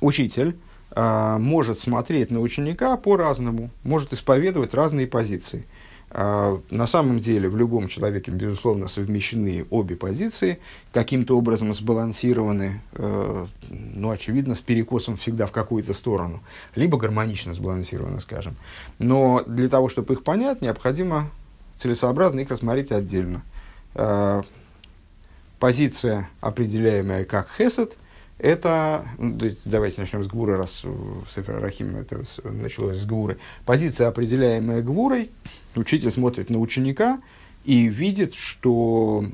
Учитель 0.00 0.56
а, 0.90 1.38
может 1.38 1.78
смотреть 1.78 2.30
на 2.30 2.40
ученика 2.40 2.96
по-разному, 2.96 3.70
может 3.84 4.12
исповедовать 4.12 4.74
разные 4.74 5.06
позиции– 5.06 5.64
на 6.14 6.86
самом 6.86 7.20
деле 7.20 7.48
в 7.48 7.56
любом 7.56 7.88
человеке, 7.88 8.30
безусловно, 8.30 8.86
совмещены 8.86 9.64
обе 9.70 9.96
позиции, 9.96 10.58
каким-то 10.92 11.38
образом 11.38 11.72
сбалансированы, 11.72 12.82
э, 12.92 13.46
ну, 13.70 14.10
очевидно, 14.10 14.54
с 14.54 14.60
перекосом 14.60 15.16
всегда 15.16 15.46
в 15.46 15.52
какую-то 15.52 15.94
сторону, 15.94 16.42
либо 16.74 16.98
гармонично 16.98 17.54
сбалансированы, 17.54 18.20
скажем. 18.20 18.56
Но 18.98 19.42
для 19.46 19.70
того, 19.70 19.88
чтобы 19.88 20.12
их 20.12 20.22
понять, 20.22 20.60
необходимо 20.60 21.30
целесообразно 21.78 22.40
их 22.40 22.50
рассмотреть 22.50 22.92
отдельно. 22.92 23.42
Э, 23.94 24.42
позиция, 25.58 26.28
определяемая 26.42 27.24
как 27.24 27.48
хесед, 27.56 27.96
это, 28.38 29.06
ну, 29.18 29.38
давайте 29.64 30.00
начнем 30.00 30.22
с 30.24 30.26
Гвуры, 30.26 30.56
раз 30.56 30.82
в 30.82 31.30
Сефер 31.30 31.60
Рахим 31.60 31.96
это 31.96 32.22
началось 32.44 32.98
с 32.98 33.06
Гвуры. 33.06 33.38
Позиция, 33.64 34.08
определяемая 34.08 34.82
Гвурой, 34.82 35.30
учитель 35.80 36.10
смотрит 36.10 36.50
на 36.50 36.58
ученика 36.58 37.20
и 37.64 37.86
видит, 37.86 38.34
что, 38.34 39.24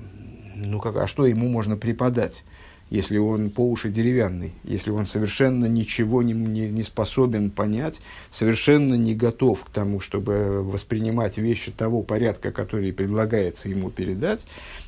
ну, 0.57 0.80
как, 0.80 0.97
а 0.97 1.07
что 1.07 1.26
ему 1.26 1.49
можно 1.49 1.76
преподать, 1.76 2.45
если 2.90 3.18
он 3.18 3.50
по 3.50 3.68
уши 3.68 3.90
деревянный, 3.90 4.52
если 4.64 4.90
он 4.90 5.07
совершенно 5.07 5.66
ничего 5.66 6.23
не, 6.23 6.33
не, 6.33 6.71
не 6.71 6.83
способен 6.83 7.50
понять, 7.50 8.00
совершенно 8.30 8.95
не 8.95 9.14
готов 9.14 9.64
к 9.64 9.71
тому, 9.71 10.00
чтобы 10.00 10.62
воспринимать 10.62 11.37
вещи 11.37 11.71
того 11.71 12.02
порядка, 12.02 12.50
который 12.50 12.92
предлагается 12.92 13.68
ему 13.68 13.90
передать. 13.90 14.47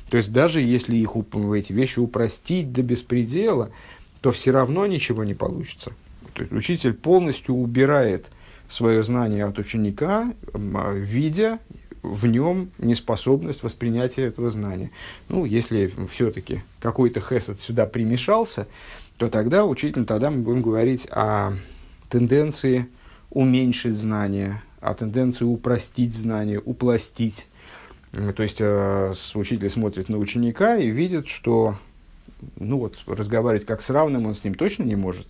То 0.09 0.17
есть 0.17 0.31
даже 0.31 0.61
если 0.61 0.95
их, 0.95 1.11
эти 1.55 1.73
вещи 1.73 1.99
упростить 1.99 2.73
до 2.73 2.81
беспредела, 2.81 3.69
то 4.21 4.31
все 4.31 4.51
равно 4.51 4.85
ничего 4.87 5.23
не 5.23 5.33
получится. 5.33 5.91
То 6.33 6.41
есть 6.41 6.53
учитель 6.53 6.93
полностью 6.93 7.55
убирает 7.55 8.27
свое 8.71 9.03
знание 9.03 9.45
от 9.45 9.59
ученика, 9.59 10.33
а, 10.53 10.93
видя 10.93 11.59
в 12.01 12.25
нем 12.25 12.71
неспособность 12.77 13.63
воспринятия 13.63 14.23
этого 14.23 14.49
знания. 14.49 14.91
Ну, 15.29 15.45
если 15.45 15.93
все-таки 16.11 16.63
какой-то 16.79 17.19
хесед 17.19 17.61
сюда 17.61 17.85
примешался, 17.85 18.67
то 19.17 19.29
тогда 19.29 19.65
учитель, 19.65 20.05
тогда 20.05 20.31
мы 20.31 20.41
будем 20.41 20.61
говорить 20.63 21.07
о 21.11 21.51
тенденции 22.09 22.87
уменьшить 23.29 23.95
знание, 23.95 24.63
о 24.79 24.95
тенденции 24.95 25.45
упростить 25.45 26.15
знание, 26.15 26.59
упластить. 26.59 27.47
То 28.11 28.41
есть 28.41 28.57
э, 28.59 29.13
учитель 29.35 29.69
смотрит 29.69 30.09
на 30.09 30.17
ученика 30.17 30.75
и 30.75 30.87
видит, 30.87 31.27
что 31.27 31.77
ну 32.57 32.79
вот, 32.79 32.97
разговаривать 33.05 33.65
как 33.65 33.81
с 33.81 33.89
равным 33.89 34.25
он 34.25 34.35
с 34.35 34.43
ним 34.43 34.55
точно 34.55 34.83
не 34.83 34.95
может. 34.95 35.27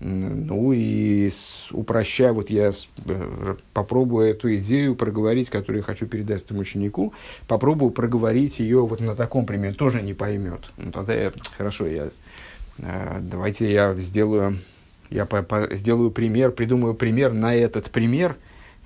Ну 0.00 0.72
и 0.72 1.30
упрощая, 1.72 2.32
вот 2.32 2.48
я 2.48 2.72
э, 3.04 3.56
попробую 3.74 4.30
эту 4.30 4.54
идею 4.56 4.94
проговорить, 4.94 5.50
которую 5.50 5.78
я 5.78 5.82
хочу 5.82 6.06
передать 6.06 6.42
этому 6.42 6.60
ученику, 6.60 7.12
попробую 7.46 7.90
проговорить 7.90 8.60
ее 8.60 8.80
вот 8.86 9.00
на 9.00 9.14
таком 9.14 9.44
примере, 9.44 9.74
тоже 9.74 10.00
не 10.00 10.14
поймет. 10.14 10.72
Ну 10.78 10.90
тогда 10.90 11.12
я, 11.12 11.32
хорошо, 11.54 11.86
я, 11.86 12.08
э, 12.78 13.18
давайте 13.20 13.70
я 13.70 13.94
сделаю, 13.96 14.56
я 15.10 15.26
по, 15.26 15.42
по, 15.42 15.68
сделаю 15.76 16.10
пример, 16.10 16.52
придумаю 16.52 16.94
пример 16.94 17.34
на 17.34 17.54
этот 17.54 17.90
пример, 17.90 18.36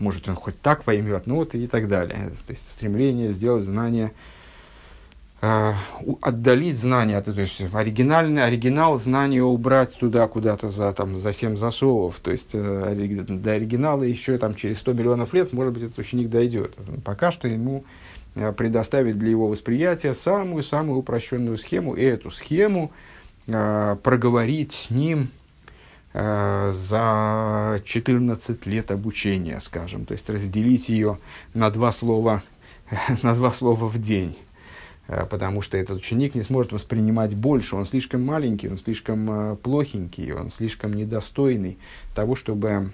может 0.01 0.29
он 0.29 0.35
хоть 0.35 0.61
так 0.61 0.83
поймет, 0.83 1.29
ну 1.29 1.37
вот 1.37 1.55
и 1.55 1.69
так 1.69 1.87
далее. 1.87 2.33
То 2.45 2.51
есть 2.51 2.69
стремление 2.69 3.33
сделать 3.33 3.63
знание 3.63 4.11
отдалить 5.41 6.79
знания, 6.79 7.21
то 7.21 7.33
есть 7.33 7.61
оригинальный, 7.75 8.45
оригинал 8.45 8.99
знания 8.99 9.43
убрать 9.43 9.95
туда 9.95 10.27
куда-то 10.27 10.71
за, 10.71 10.93
там, 10.93 11.17
за 11.17 11.33
7 11.33 11.57
засовов. 11.57 12.21
То 12.23 12.31
есть 12.31 12.51
э, 12.55 13.19
до 13.29 13.53
оригинала 13.53 14.05
еще 14.05 14.39
там, 14.39 14.55
через 14.55 14.79
100 14.79 14.93
миллионов 14.95 15.35
лет, 15.35 15.53
может 15.53 15.75
быть, 15.75 15.83
этот 15.85 15.99
ученик 15.99 16.31
дойдет. 16.31 16.75
Пока 17.05 17.31
что 17.31 17.47
ему 17.47 17.85
э, 18.35 18.53
предоставить 18.53 19.19
для 19.19 19.31
его 19.31 19.49
восприятия 19.49 20.15
самую-самую 20.15 21.01
упрощенную 21.01 21.59
схему, 21.59 21.95
и 21.95 22.03
эту 22.03 22.31
схему 22.31 22.91
э, 23.47 23.97
проговорить 24.03 24.73
с 24.73 24.89
ним 24.89 25.29
э, 26.15 26.73
за 26.75 27.83
14 27.85 28.65
лет 28.67 28.91
обучения, 28.91 29.61
скажем. 29.61 30.07
То 30.07 30.13
есть 30.13 30.31
разделить 30.31 30.89
ее 30.89 31.19
на 31.53 31.71
два 31.71 31.93
слова, 31.93 32.43
на 33.23 33.35
два 33.35 33.53
слова 33.53 33.87
в 33.89 34.01
день 34.01 34.35
Э, 34.37 34.54
потому 35.07 35.61
что 35.63 35.77
этот 35.77 35.99
ученик 35.99 36.35
не 36.35 36.43
сможет 36.43 36.73
воспринимать 36.73 37.35
больше, 37.35 37.77
он 37.77 37.87
слишком 37.87 38.25
маленький, 38.25 38.69
он 38.69 38.79
слишком 38.79 39.31
э, 39.31 39.57
плохенький, 39.57 40.33
он 40.33 40.51
слишком 40.51 40.95
недостойный 40.95 41.79
того, 42.15 42.35
чтобы 42.35 42.91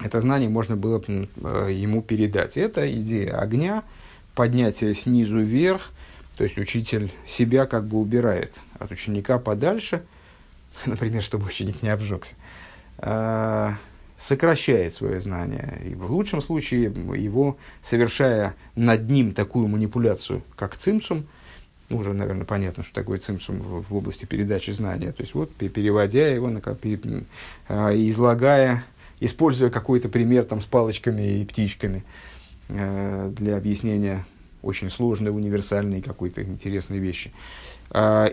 это 0.00 0.20
знание 0.20 0.48
можно 0.48 0.76
было 0.76 1.02
э, 1.06 1.70
ему 1.72 2.02
передать. 2.02 2.56
Это 2.56 2.90
идея 3.00 3.38
огня, 3.38 3.82
поднятие 4.34 4.94
снизу 4.94 5.40
вверх, 5.40 5.90
то 6.36 6.44
есть 6.44 6.58
учитель 6.58 7.10
себя 7.26 7.66
как 7.66 7.86
бы 7.86 7.98
убирает 7.98 8.60
от 8.78 8.92
ученика 8.92 9.38
подальше, 9.38 10.04
например, 10.86 11.22
чтобы 11.22 11.46
ученик 11.46 11.82
не 11.82 11.88
обжегся 11.88 12.36
сокращает 14.18 14.94
свое 14.94 15.20
знание. 15.20 15.80
И 15.84 15.94
в 15.94 16.10
лучшем 16.10 16.40
случае 16.40 16.84
его, 16.84 17.56
совершая 17.82 18.54
над 18.74 19.08
ним 19.10 19.32
такую 19.32 19.68
манипуляцию, 19.68 20.42
как 20.56 20.76
цимсум, 20.76 21.26
ну, 21.88 21.98
уже, 21.98 22.12
наверное, 22.12 22.44
понятно, 22.44 22.82
что 22.82 22.92
такое 22.94 23.18
цимсум 23.18 23.58
в, 23.58 23.88
в 23.88 23.94
области 23.94 24.24
передачи 24.24 24.72
знания. 24.72 25.12
То 25.12 25.22
есть, 25.22 25.34
вот, 25.34 25.54
переводя 25.54 26.28
его, 26.28 26.48
на, 26.48 26.60
э, 26.60 27.28
излагая, 28.08 28.84
используя 29.20 29.70
какой-то 29.70 30.08
пример 30.08 30.44
там, 30.44 30.60
с 30.60 30.64
палочками 30.64 31.40
и 31.40 31.44
птичками 31.44 32.02
э, 32.68 33.32
для 33.36 33.56
объяснения 33.56 34.24
очень 34.62 34.90
сложной, 34.90 35.30
универсальной 35.30 36.02
какой-то 36.02 36.42
интересной 36.42 36.98
вещи. 36.98 37.30
Э, 37.90 38.30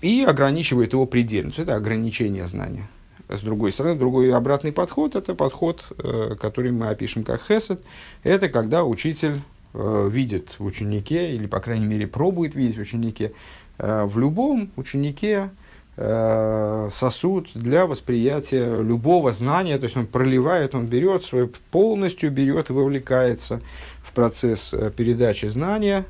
и 0.00 0.24
ограничивает 0.26 0.92
его 0.92 1.06
предельно. 1.06 1.52
Это 1.56 1.76
ограничение 1.76 2.46
знания. 2.46 2.88
С 3.30 3.42
другой 3.42 3.72
стороны, 3.72 3.96
другой 3.96 4.32
обратный 4.34 4.72
подход– 4.72 5.14
это 5.16 5.36
подход, 5.36 5.86
э, 5.98 6.34
который 6.40 6.72
мы 6.72 6.88
опишем 6.88 7.22
как 7.22 7.42
хесед. 7.46 7.80
Это 8.24 8.48
когда 8.48 8.84
учитель 8.84 9.42
э, 9.72 10.08
видит 10.10 10.56
в 10.58 10.64
ученике, 10.64 11.32
или, 11.36 11.46
по 11.46 11.60
крайней 11.60 11.86
мере, 11.86 12.08
пробует 12.08 12.56
видеть 12.56 12.76
в 12.76 12.80
ученике, 12.80 13.32
э, 13.78 14.04
в 14.04 14.18
любом 14.18 14.70
ученике 14.76 15.50
сосуд 15.96 17.50
для 17.52 17.84
восприятия 17.84 18.80
любого 18.80 19.32
знания, 19.32 19.76
то 19.76 19.84
есть 19.84 19.98
он 19.98 20.06
проливает, 20.06 20.74
он 20.74 20.86
берет 20.86 21.24
свой, 21.24 21.46
полностью 21.70 22.30
берет 22.30 22.70
и 22.70 22.72
вовлекается 22.72 23.60
в 24.02 24.12
процесс 24.14 24.72
передачи 24.96 25.44
знания. 25.44 26.06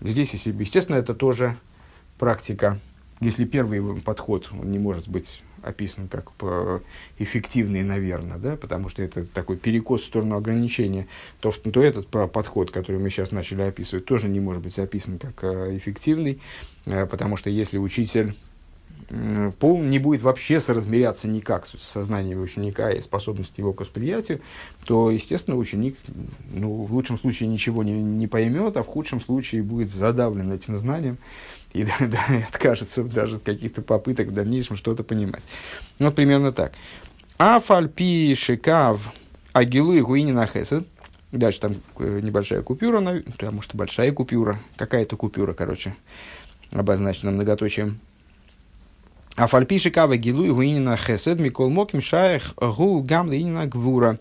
Здесь, 0.00 0.34
естественно, 0.34 0.96
это 0.96 1.14
тоже 1.14 1.56
практика. 2.18 2.80
Если 3.20 3.44
первый 3.44 4.00
подход 4.00 4.50
не 4.50 4.80
может 4.80 5.06
быть 5.06 5.42
описан 5.66 6.08
как 6.08 6.30
эффективный, 7.18 7.82
наверное, 7.82 8.38
да, 8.38 8.56
потому 8.56 8.88
что 8.88 9.02
это 9.02 9.24
такой 9.24 9.56
перекос 9.56 10.02
в 10.02 10.06
сторону 10.06 10.36
ограничения, 10.36 11.06
то, 11.40 11.50
то 11.50 11.82
этот 11.82 12.08
подход, 12.08 12.70
который 12.70 13.00
мы 13.00 13.10
сейчас 13.10 13.32
начали 13.32 13.62
описывать, 13.62 14.04
тоже 14.04 14.28
не 14.28 14.40
может 14.40 14.62
быть 14.62 14.78
описан 14.78 15.18
как 15.18 15.42
э, 15.42 15.76
эффективный, 15.76 16.40
э, 16.84 17.06
потому 17.06 17.36
что 17.36 17.50
если 17.50 17.78
учитель 17.78 18.34
пол 19.60 19.82
не 19.82 19.98
будет 19.98 20.22
вообще 20.22 20.58
соразмеряться 20.58 21.28
никак 21.28 21.66
с 21.66 21.72
сознанием 21.78 22.42
ученика 22.42 22.90
и 22.90 23.00
способностью 23.00 23.62
его 23.62 23.72
к 23.72 23.80
восприятию, 23.80 24.40
то, 24.84 25.10
естественно, 25.10 25.56
ученик 25.56 25.96
ну, 26.52 26.84
в 26.84 26.92
лучшем 26.92 27.18
случае 27.18 27.48
ничего 27.48 27.84
не, 27.84 27.92
не 27.92 28.26
поймет, 28.26 28.76
а 28.76 28.82
в 28.82 28.86
худшем 28.86 29.20
случае 29.20 29.62
будет 29.62 29.92
задавлен 29.92 30.52
этим 30.52 30.76
знанием 30.76 31.18
и, 31.72 31.84
да, 31.84 31.94
да, 32.00 32.24
и 32.36 32.42
откажется 32.42 33.04
даже 33.04 33.36
от 33.36 33.42
каких-то 33.42 33.82
попыток 33.82 34.28
в 34.28 34.34
дальнейшем 34.34 34.76
что-то 34.76 35.02
понимать. 35.02 35.42
Ну, 35.98 36.06
вот 36.06 36.14
примерно 36.14 36.52
так. 36.52 36.72
Афальпи 37.38 38.34
шикав 38.34 39.12
агилу 39.52 39.92
и 39.92 40.00
гуинина 40.00 40.46
хесед. 40.46 40.86
Дальше 41.32 41.60
там 41.60 41.76
небольшая 41.98 42.62
купюра, 42.62 43.00
может 43.00 43.74
и 43.74 43.76
большая 43.76 44.12
купюра, 44.12 44.58
какая-то 44.76 45.16
купюра, 45.16 45.52
короче, 45.52 45.94
обозначена 46.72 47.30
многоточием. 47.30 48.00
А 49.36 49.48
фальпиши 49.48 49.90
кава 49.90 50.16
гилу 50.16 50.54
гуинина 50.54 50.96
хесед 50.96 51.38
микол 51.38 51.68
моким 51.68 52.00
шаях 52.00 52.54
гу 52.56 53.02
гам 53.02 53.28
гвура. 53.68 54.18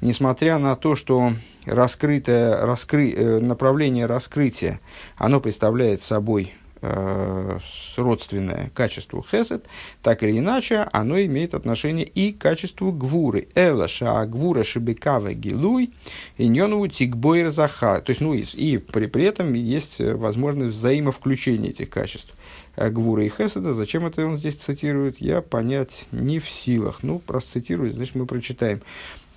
Несмотря 0.00 0.58
на 0.58 0.74
то, 0.74 0.96
что 0.96 1.32
раскрытое 1.66 2.66
раскры, 2.66 3.40
направление 3.40 4.06
раскрытия, 4.06 4.80
оно 5.18 5.40
представляет 5.40 6.02
собой 6.02 6.52
э, 6.52 6.65
родственное 6.82 8.70
качеству 8.74 9.24
хесед, 9.28 9.66
так 10.02 10.22
или 10.22 10.38
иначе, 10.38 10.88
оно 10.92 11.18
имеет 11.20 11.54
отношение 11.54 12.04
и 12.06 12.32
к 12.32 12.38
качеству 12.38 12.92
гвуры. 12.92 13.48
Эла 13.54 13.88
ша 13.88 14.24
гвура 14.26 14.62
шибекава 14.62 15.32
гилуй, 15.32 15.92
иньонову 16.36 16.88
тикбойр 16.88 17.50
заха. 17.50 18.00
То 18.00 18.10
есть, 18.10 18.20
ну, 18.20 18.34
и, 18.34 18.42
и 18.42 18.78
при, 18.78 19.06
при 19.06 19.24
этом 19.24 19.54
есть 19.54 20.00
возможность 20.00 20.76
взаимовключения 20.76 21.70
этих 21.70 21.90
качеств. 21.90 22.34
А 22.76 22.90
гвура 22.90 23.24
и 23.24 23.30
хеседа, 23.30 23.72
зачем 23.72 24.06
это 24.06 24.26
он 24.26 24.38
здесь 24.38 24.56
цитирует, 24.56 25.20
я 25.20 25.40
понять 25.40 26.04
не 26.12 26.40
в 26.40 26.48
силах. 26.48 27.02
Ну, 27.02 27.18
просто 27.18 27.54
цитирует, 27.54 27.96
значит, 27.96 28.14
мы 28.14 28.26
прочитаем. 28.26 28.82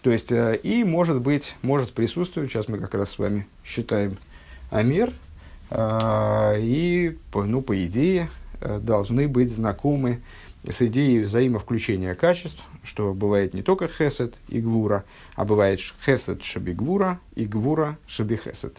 То 0.01 0.11
есть, 0.11 0.31
э, 0.31 0.59
и 0.61 0.83
может 0.83 1.21
быть, 1.21 1.55
может 1.61 1.93
присутствовать, 1.93 2.51
сейчас 2.51 2.67
мы 2.67 2.77
как 2.79 2.93
раз 2.93 3.11
с 3.11 3.19
вами 3.19 3.47
считаем 3.65 4.17
Амер, 4.71 5.09
а, 5.09 5.28
и, 5.71 7.17
ну, 7.33 7.61
по 7.61 7.85
идее, 7.85 8.29
э, 8.61 8.79
должны 8.79 9.27
быть 9.27 9.51
знакомы 9.51 10.21
с 10.67 10.81
идеей 10.81 11.21
взаимовключения 11.21 12.15
качеств, 12.15 12.63
что 12.83 13.13
бывает 13.13 13.53
не 13.53 13.61
только 13.61 13.87
хесед 13.87 14.35
и 14.47 14.59
гвура, 14.59 15.05
а 15.35 15.45
бывает 15.45 15.79
хесед 16.05 16.43
шаби 16.43 16.73
гвура 16.73 17.19
и 17.35 17.45
гвура 17.45 17.97
шаби 18.07 18.35
хесед. 18.35 18.77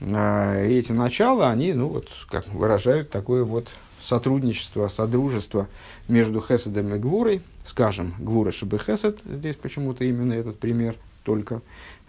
А, 0.00 0.60
эти 0.62 0.92
начала, 0.92 1.50
они, 1.50 1.72
ну, 1.72 1.88
вот, 1.88 2.08
как 2.28 2.46
выражают 2.48 3.10
такое 3.10 3.44
вот 3.44 3.68
сотрудничество, 4.00 4.88
содружество 4.88 5.68
между 6.08 6.40
хеседом 6.40 6.94
и 6.94 6.98
гвурой, 6.98 7.40
скажем, 7.64 8.14
гвура 8.18 8.52
шаби 8.52 8.78
хесед, 8.78 9.20
здесь 9.24 9.56
почему-то 9.56 10.04
именно 10.04 10.32
этот 10.32 10.58
пример 10.58 10.96
только 11.22 11.60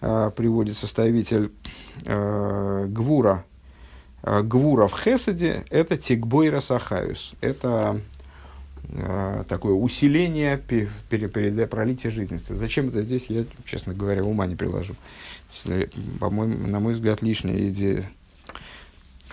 э, 0.01 0.31
приводит 0.35 0.77
составитель 0.77 1.51
э, 2.05 2.85
гвура 2.87 3.43
гвура 4.23 4.87
в 4.87 4.99
Хеседе– 4.99 5.63
это 5.69 5.97
тикбойра 5.97 6.59
сахаюс. 6.59 7.33
Это 7.41 8.01
э, 8.89 9.43
такое 9.47 9.73
усиление 9.73 10.57
пролития 10.57 12.11
жизненности. 12.11 12.53
Зачем 12.53 12.89
это 12.89 13.01
здесь, 13.03 13.27
я, 13.29 13.45
честно 13.65 13.93
говоря, 13.93 14.23
ума 14.23 14.47
не 14.47 14.55
приложу. 14.55 14.95
Э, 15.65 15.87
по-моему, 16.19 16.67
на 16.67 16.79
мой 16.79 16.93
взгляд, 16.93 17.21
лишняя 17.21 17.69
идея. 17.69 18.09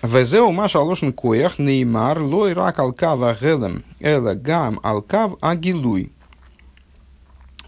Везеу 0.03 0.53
маш 0.53 0.77
алошен 0.77 1.13
коях 1.13 1.59
неймар 1.59 2.21
лой 2.21 2.53
рак 2.53 2.79
алкава 2.79 3.35
гелем 3.41 3.85
эла 4.01 4.35
гам 4.35 4.79
алкав 4.83 5.39
агилуй. 5.41 6.13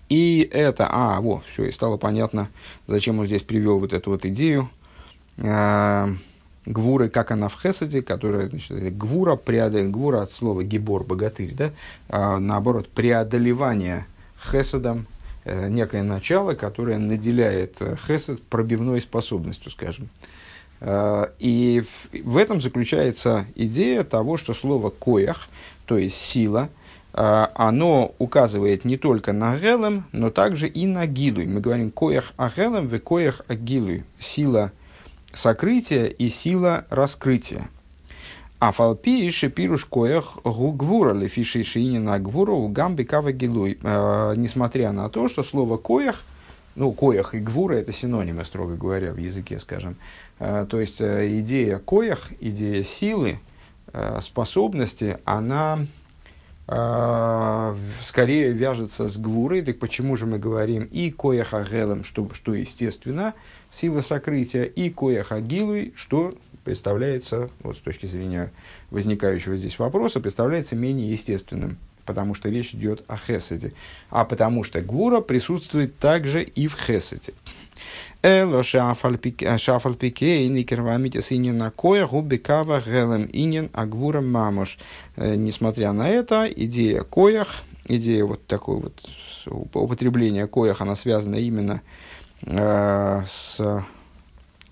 И 0.09 0.48
это, 0.52 0.87
а, 0.90 1.20
во, 1.20 1.42
все, 1.50 1.64
и 1.64 1.72
стало 1.72 1.96
понятно, 1.96 2.48
зачем 2.87 3.18
он 3.18 3.26
здесь 3.26 3.42
привел 3.42 3.81
вот 3.81 3.92
эту 3.92 4.11
вот 4.11 4.24
идею. 4.26 4.68
Э, 5.38 6.09
гвуры, 6.66 7.09
как 7.09 7.31
она 7.31 7.48
в 7.48 7.59
Хесаде, 7.61 8.02
которая, 8.02 8.48
значит, 8.48 8.96
гвура, 8.96 9.37
преодол... 9.37 9.88
гвура 9.88 10.22
от 10.22 10.33
слова 10.33 10.62
гибор, 10.62 11.05
богатырь, 11.05 11.55
да, 11.55 11.70
а, 12.09 12.38
наоборот, 12.38 12.88
преодолевание 12.88 14.07
Хесадом, 14.50 15.07
э, 15.44 15.68
некое 15.68 16.02
начало, 16.02 16.55
которое 16.55 16.98
наделяет 16.98 17.76
э, 17.81 17.96
Хесад 18.07 18.42
пробивной 18.42 19.00
способностью, 19.00 19.70
скажем. 19.70 20.09
Э, 20.81 21.29
и 21.38 21.83
в, 21.87 22.09
в 22.24 22.37
этом 22.37 22.61
заключается 22.61 23.46
идея 23.55 24.02
того, 24.02 24.37
что 24.37 24.52
слово 24.52 24.90
коях, 24.90 25.48
то 25.87 25.96
есть 25.96 26.16
сила, 26.16 26.68
э, 27.14 27.46
оно 27.55 28.14
указывает 28.18 28.85
не 28.85 28.96
только 28.96 29.33
на 29.33 29.57
гелем, 29.57 30.05
но 30.12 30.31
также 30.31 30.68
и 30.68 30.87
на 30.87 31.07
гилуй. 31.07 31.46
Мы 31.46 31.61
говорим 31.61 31.90
коях 31.90 32.33
агелем, 32.37 32.88
в 32.88 32.98
коях 32.98 33.40
агилуй. 33.48 34.05
Сила– 34.18 34.72
сокрытие 35.37 36.11
и 36.11 36.29
сила 36.29 36.87
раскрытия. 36.90 37.68
А 38.59 38.72
фалпи 38.72 39.31
шипируш 39.31 39.85
коях 39.85 40.38
гугвура 40.42 41.12
лефиши 41.12 41.62
шиинина 41.62 42.18
гвура 42.18 42.53
у 42.53 42.68
гамби 42.68 43.05
кава 43.05 43.31
гилуй. 43.33 43.79
А, 43.83 44.35
несмотря 44.35 44.92
на 44.92 45.11
то, 45.11 45.29
что 45.29 45.42
слово 45.42 45.77
коях, 45.77 46.25
ну, 46.75 46.90
коях 46.92 47.35
и 47.35 47.38
гвура 47.38 47.75
это 47.75 47.92
синонимы, 47.92 48.44
строго 48.44 48.77
говоря, 48.77 49.12
в 49.12 49.18
языке, 49.18 49.59
скажем. 49.59 49.96
А, 50.38 50.64
то 50.64 50.81
есть 50.81 51.01
э, 51.01 51.38
идея 51.40 51.79
коях, 51.79 52.31
идея 52.40 52.83
силы, 52.83 53.40
э, 53.92 54.20
способности, 54.22 55.18
она 55.27 55.81
скорее 56.66 58.50
вяжется 58.50 59.07
с 59.07 59.16
гвурой, 59.16 59.62
так 59.62 59.79
почему 59.79 60.16
же 60.16 60.26
мы 60.26 60.38
говорим 60.38 60.88
и 60.90 61.11
кояха 61.12 61.62
гелем, 61.62 62.02
что, 62.02 62.29
что 62.35 62.55
естественно, 62.55 63.35
сила 63.70 64.00
сокрытия, 64.00 64.64
и 64.64 64.90
кояха 64.90 65.40
гилуй, 65.40 65.94
что 65.96 66.35
представляется, 66.64 67.50
вот 67.61 67.76
с 67.76 67.81
точки 67.81 68.07
зрения 68.07 68.52
возникающего 68.90 69.57
здесь 69.57 69.79
вопроса, 69.79 70.18
представляется 70.18 70.74
менее 70.74 71.12
естественным, 71.12 71.79
потому 72.05 72.35
что 72.35 72.48
речь 72.48 72.74
идет 72.74 73.05
о 73.07 73.16
хесаде, 73.16 73.72
а 74.11 74.24
потому 74.24 74.64
что 74.64 74.81
гвура 74.81 75.20
присутствует 75.20 75.96
также 75.98 76.42
и 76.42 76.66
в 76.66 76.74
хесаде. 76.74 77.33
Эло 78.28 78.64
шафальпике 78.64 80.42
и 80.42 80.48
никервамитис 80.48 81.30
инин 81.30 81.62
акоя 81.62 82.08
губикава 82.08 82.82
гелем 82.84 83.30
инин 83.32 83.70
агвура 83.72 84.20
мамуш. 84.20 84.78
Э, 85.14 85.36
несмотря 85.36 85.92
на 85.92 86.08
это, 86.08 86.48
идея 86.48 87.04
коях, 87.04 87.62
идея 87.86 88.24
вот 88.24 88.44
такой 88.48 88.80
вот 88.80 89.08
употребления 89.74 90.48
коях, 90.48 90.80
она 90.80 90.96
связана 90.96 91.36
именно 91.36 91.82
э, 92.42 93.22
с 93.28 93.84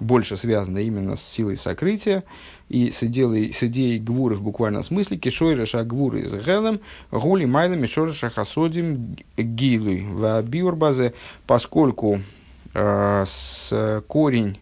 больше 0.01 0.37
связана 0.37 0.79
именно 0.79 1.15
с 1.15 1.23
силой 1.23 1.57
сокрытия 1.57 2.25
и 2.69 2.91
с 2.91 3.05
идеей, 3.05 3.53
с 3.53 3.63
идеей 3.63 4.01
гвуры 4.01 4.35
в 4.35 4.43
буквальном 4.43 4.83
смысле, 4.83 5.17
кишойреша 5.17 5.85
гвуры 5.85 6.23
из 6.23 6.35
гелем, 6.35 6.81
гули 7.13 7.45
майлами 7.45 7.87
шореша 7.87 8.31
хасодим 8.31 9.17
гилуй 9.37 10.01
в 10.01 10.43
биурбазе, 10.43 11.15
поскольку 11.47 12.19
Э, 12.19 12.44
с 12.75 14.03
корень 14.09 14.59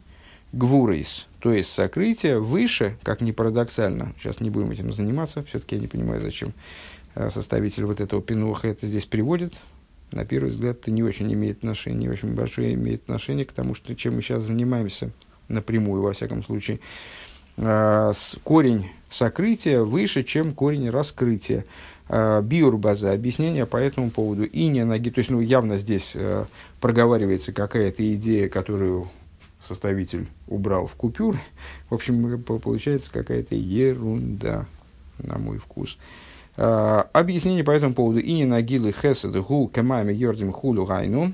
гвурейс, 0.53 1.27
то 1.39 1.53
есть 1.53 1.73
сокрытие, 1.73 2.39
выше, 2.39 2.97
как 3.03 3.21
ни 3.21 3.33
парадоксально, 3.33 4.13
сейчас 4.19 4.41
не 4.41 4.51
будем 4.51 4.71
этим 4.71 4.93
заниматься, 4.93 5.43
все-таки 5.45 5.77
я 5.77 5.81
не 5.81 5.89
понимаю, 5.89 6.21
зачем 6.21 6.53
э, 7.15 7.31
составитель 7.31 7.85
вот 7.85 8.01
этого 8.01 8.23
пинуха 8.23 8.69
это 8.69 8.87
здесь 8.87 9.07
приводит. 9.07 9.55
На 10.13 10.27
первый 10.27 10.51
взгляд, 10.51 10.79
это 10.81 10.91
не 10.91 11.03
очень 11.03 11.33
имеет 11.33 11.59
отношение, 11.59 12.01
не 12.01 12.09
очень 12.11 12.35
большое 12.35 12.75
имеет 12.75 13.05
отношение 13.05 13.47
к 13.47 13.53
тому, 13.53 13.75
что, 13.75 13.97
чем 13.97 14.17
мы 14.17 14.23
сейчас 14.23 14.43
занимаемся 14.43 15.11
напрямую, 15.49 16.03
во 16.03 16.13
всяком 16.13 16.45
случае. 16.45 16.81
Э, 17.57 18.13
корень 18.45 18.91
сокрытия 19.09 19.81
выше, 19.81 20.23
чем 20.23 20.55
корень 20.55 20.91
раскрытия. 20.91 21.65
Э, 22.09 22.43
биурбаза, 22.43 23.13
объяснение 23.13 23.67
по 23.67 23.77
этому 23.77 24.11
поводу. 24.11 24.45
И 24.45 24.67
не 24.67 24.85
ноги, 24.85 25.11
то 25.11 25.19
есть 25.19 25.31
ну, 25.31 25.41
явно 25.41 25.79
здесь 25.79 26.13
э, 26.15 26.45
проговаривается 26.81 27.53
какая-то 27.53 28.15
идея, 28.15 28.49
которую 28.49 29.09
составитель 29.61 30.29
убрал 30.49 30.87
в 30.87 30.95
купюр. 30.95 31.37
В 31.89 31.95
общем, 31.95 32.43
получается 32.43 33.11
какая-то 33.13 33.55
ерунда, 33.55 34.67
на 35.19 35.39
мой 35.39 35.59
вкус. 35.59 35.97
Э, 36.57 37.05
объяснение 37.13 37.65
по 37.65 37.71
этому 37.71 37.95
поводу. 37.95 38.19
И 38.19 38.33
не 38.33 38.45
нагилы 38.45 38.93
хесед 38.93 39.35
гу 39.41 39.69
кемами 39.69 40.13
йордим 40.13 40.53
хулу 40.53 40.85
гайну. 40.85 41.33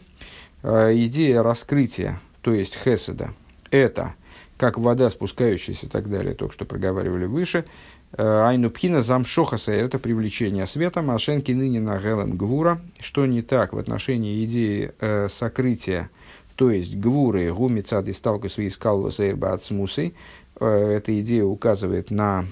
Э, 0.62 0.92
идея 0.94 1.42
раскрытия, 1.42 2.20
то 2.42 2.52
есть 2.52 2.76
хеседа, 2.76 3.32
это 3.70 4.14
как 4.58 4.76
вода, 4.76 5.08
спускающаяся 5.08 5.86
и 5.86 5.88
так 5.88 6.10
далее, 6.10 6.34
только 6.34 6.52
что 6.52 6.64
проговаривали 6.64 7.26
выше, 7.26 7.64
Э, 8.12 8.42
Айну 8.46 8.70
пхина 8.70 9.02
замшохаса– 9.02 9.72
это 9.72 9.98
привлечение 9.98 10.66
света, 10.66 11.02
машенки 11.02 11.52
ныне 11.52 11.80
на 11.80 11.98
гелем 11.98 12.36
гвура. 12.36 12.80
Что 13.00 13.26
не 13.26 13.42
так 13.42 13.72
в 13.72 13.78
отношении 13.78 14.44
идеи 14.44 14.92
э, 15.00 15.28
сокрытия, 15.28 16.10
то 16.56 16.70
есть 16.70 16.96
гвуры 16.96 17.52
гумицад 17.52 18.08
и 18.08 18.12
сталку 18.12 18.48
свои 18.48 18.70
сейрба 18.70 19.52
от 19.52 19.62
смусы. 19.62 20.14
Э, 20.58 20.66
эта 20.96 21.18
идея 21.20 21.44
указывает 21.44 22.10
на 22.10 22.46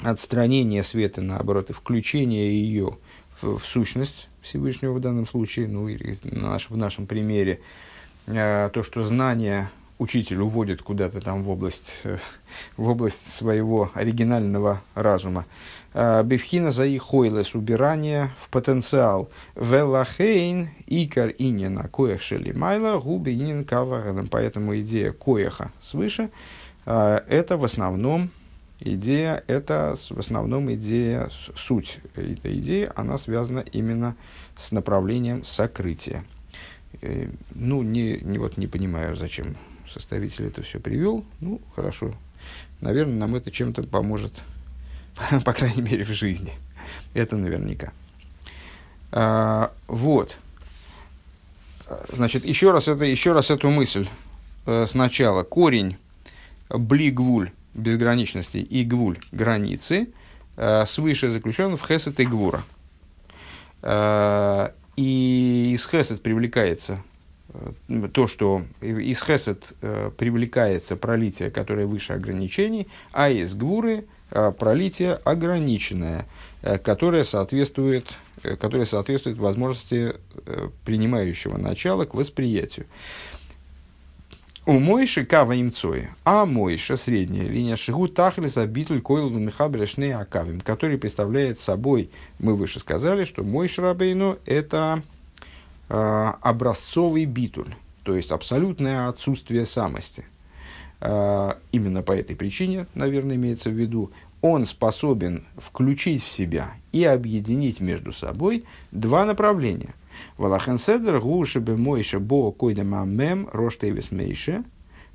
отстранение 0.00 0.82
света, 0.82 1.20
наоборот, 1.20 1.70
и 1.70 1.72
включение 1.72 2.50
ее 2.50 2.98
в, 3.40 3.58
в 3.58 3.64
сущность 3.64 4.28
Всевышнего 4.40 4.92
в 4.92 5.00
данном 5.00 5.26
случае, 5.26 5.68
ну, 5.68 5.88
и 5.88 6.16
наш, 6.24 6.70
в 6.70 6.76
нашем 6.76 7.06
примере, 7.06 7.60
э, 8.26 8.70
то, 8.72 8.82
что 8.82 9.04
знание 9.04 9.70
учитель 10.04 10.40
уводит 10.40 10.82
куда-то 10.82 11.20
там 11.20 11.42
в 11.42 11.50
область, 11.50 12.00
э, 12.04 12.18
в 12.76 12.88
область 12.88 13.34
своего 13.34 13.90
оригинального 13.94 14.82
разума. 14.94 15.46
Э, 15.94 16.22
Бифхина 16.22 16.70
за 16.70 16.84
их 16.84 17.02
хойлес 17.02 17.54
убирание 17.54 18.30
в 18.38 18.50
потенциал. 18.50 19.30
Велахейн 19.56 20.68
икар 20.86 21.32
инина 21.38 21.88
коех 21.88 22.20
шелимайла 22.20 23.00
губи 23.00 23.32
инин 23.32 23.64
каварелем. 23.64 24.28
Поэтому 24.28 24.78
идея 24.80 25.12
коеха 25.12 25.72
свыше 25.80 26.30
э, 26.86 27.20
это 27.28 27.56
в 27.56 27.64
основном 27.64 28.30
идея, 28.80 29.42
это 29.46 29.96
в 30.10 30.18
основном 30.18 30.72
идея, 30.74 31.30
суть 31.56 32.00
этой 32.14 32.58
идеи, 32.58 32.90
она 32.94 33.18
связана 33.18 33.64
именно 33.72 34.16
с 34.56 34.70
направлением 34.70 35.44
сокрытия. 35.44 36.24
Э, 37.00 37.28
ну, 37.54 37.82
не, 37.82 38.18
не, 38.18 38.38
вот 38.38 38.56
не 38.56 38.66
понимаю, 38.66 39.16
зачем 39.16 39.56
составитель 39.92 40.46
это 40.46 40.62
все 40.62 40.80
привел. 40.80 41.24
Ну, 41.40 41.60
хорошо. 41.74 42.14
Наверное, 42.80 43.16
нам 43.16 43.34
это 43.34 43.50
чем-то 43.50 43.82
поможет, 43.84 44.42
по 45.44 45.52
крайней 45.52 45.82
мере, 45.82 46.04
в 46.04 46.08
жизни. 46.08 46.52
Это 47.14 47.36
наверняка. 47.36 47.92
А, 49.12 49.72
вот. 49.86 50.36
Значит, 52.12 52.44
еще 52.44 52.72
раз, 52.72 52.88
это, 52.88 53.04
еще 53.04 53.32
раз 53.32 53.50
эту 53.50 53.70
мысль 53.70 54.08
э, 54.66 54.86
сначала. 54.88 55.42
Корень 55.42 55.96
блигвуль 56.68 57.50
безграничности 57.74 58.56
и 58.58 58.84
гвуль 58.84 59.18
границы 59.32 60.08
э, 60.56 60.86
свыше 60.86 61.30
заключен 61.30 61.76
в 61.76 61.86
хесет 61.86 62.18
и 62.20 62.24
гвура. 62.24 62.64
Э, 63.82 64.70
и 64.96 65.72
из 65.74 65.86
хесед 65.86 66.22
привлекается 66.22 67.02
то, 68.12 68.26
что 68.26 68.62
из 68.80 69.22
хесед 69.22 69.72
э, 69.80 70.10
привлекается 70.16 70.96
пролитие, 70.96 71.50
которое 71.50 71.86
выше 71.86 72.12
ограничений, 72.12 72.88
а 73.12 73.30
из 73.30 73.54
гвуры 73.54 74.06
э, 74.30 74.52
пролитие 74.58 75.14
ограниченное, 75.24 76.26
э, 76.62 76.78
которое 76.78 77.24
соответствует, 77.24 78.06
э, 78.42 78.56
которое 78.56 78.86
соответствует 78.86 79.38
возможности 79.38 80.14
э, 80.46 80.68
принимающего 80.84 81.56
начала 81.56 82.04
к 82.04 82.14
восприятию. 82.14 82.86
У 84.66 84.78
Мойши 84.78 85.26
кава 85.26 85.60
имцой, 85.60 86.08
а 86.24 86.46
Мойша, 86.46 86.96
средняя 86.96 87.46
линия, 87.46 87.76
шигу 87.76 88.08
тахлиса 88.08 88.66
битуль 88.66 89.02
койлу 89.02 89.28
михабрешне 89.38 90.16
акавим, 90.16 90.62
который 90.62 90.96
представляет 90.96 91.60
собой, 91.60 92.08
мы 92.38 92.54
выше 92.54 92.80
сказали, 92.80 93.24
что 93.24 93.44
Мойша 93.44 93.82
Рабейну 93.82 94.38
это 94.46 95.02
э, 95.02 95.13
образцовый 95.88 97.24
битуль, 97.26 97.74
то 98.02 98.16
есть 98.16 98.30
абсолютное 98.30 99.08
отсутствие 99.08 99.64
самости. 99.64 100.24
Э, 101.00 101.54
именно 101.72 102.02
по 102.02 102.12
этой 102.12 102.36
причине, 102.36 102.86
наверное, 102.94 103.36
имеется 103.36 103.70
в 103.70 103.74
виду, 103.74 104.10
он 104.40 104.66
способен 104.66 105.44
включить 105.56 106.22
в 106.22 106.28
себя 106.28 106.72
и 106.92 107.04
объединить 107.04 107.80
между 107.80 108.12
собой 108.12 108.64
два 108.92 109.24
направления– 109.24 109.94
Валахен 110.36 110.78
седер 110.78 111.20
гуши 111.20 111.60
бы 111.60 111.76
мойше 111.76 112.18
бо 112.18 112.52
койдем 112.52 112.94
амем 112.94 113.48
роштейвис 113.52 114.10
мейше, 114.10 114.64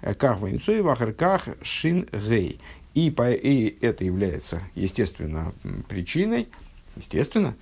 э, 0.02 0.14
как 0.14 0.40
войнцой 0.40 0.82
вахарках 0.82 1.48
шин 1.62 2.08
гей. 2.12 2.60
И, 2.96 3.12
по, 3.12 3.32
и 3.32 3.78
это 3.82 4.04
является, 4.04 4.62
естественно, 4.76 5.54
причиной, 5.88 6.48
естественно, 6.96 7.56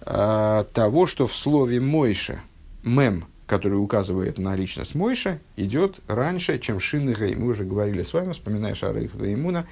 э, 0.00 0.64
того, 0.72 1.06
что 1.06 1.26
в 1.26 1.34
слове 1.34 1.80
Мойша 1.80 2.40
мем, 2.82 3.26
который 3.46 3.74
указывает 3.74 4.38
на 4.38 4.56
личность 4.56 4.94
Мойша, 4.94 5.40
идет 5.56 6.00
раньше, 6.06 6.58
чем 6.58 6.80
Шин 6.80 7.12
Гей. 7.12 7.34
Мы 7.34 7.48
уже 7.48 7.64
говорили 7.64 8.02
с 8.02 8.12
вами, 8.12 8.32
вспоминая 8.32 8.74
Шарейх 8.74 9.14
Имуна, 9.14 9.66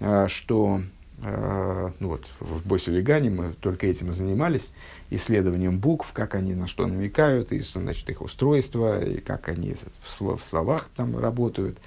э, 0.00 0.26
что 0.28 0.80
э, 1.22 1.90
ну 1.98 2.08
вот, 2.08 2.28
в 2.40 2.66
Боселегане 2.66 3.30
мы 3.30 3.52
только 3.54 3.86
этим 3.86 4.12
занимались, 4.12 4.72
исследованием 5.10 5.78
букв, 5.78 6.12
как 6.12 6.34
они 6.34 6.54
на 6.54 6.66
что 6.66 6.86
намекают, 6.86 7.52
и, 7.52 7.60
значит, 7.60 8.08
их 8.10 8.20
устройство, 8.20 9.02
и 9.02 9.20
как 9.20 9.48
они 9.48 9.74
в, 10.02 10.10
слов, 10.10 10.42
в 10.42 10.44
словах 10.44 10.88
там 10.94 11.18
работают, 11.18 11.78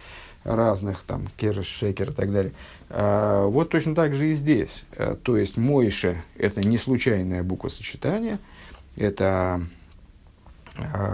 разных, 0.45 1.03
там, 1.03 1.27
керш, 1.37 1.65
шекер 1.65 2.11
и 2.11 2.13
так 2.13 2.31
далее. 2.31 2.53
А, 2.89 3.45
вот 3.47 3.69
точно 3.69 3.95
так 3.95 4.13
же 4.13 4.29
и 4.29 4.33
здесь. 4.33 4.85
А, 4.95 5.15
то 5.15 5.37
есть, 5.37 5.57
Мойше– 5.57 6.23
это 6.37 6.61
не 6.61 6.77
случайное 6.77 7.43
буквосочетание, 7.43 8.39
это 8.95 9.61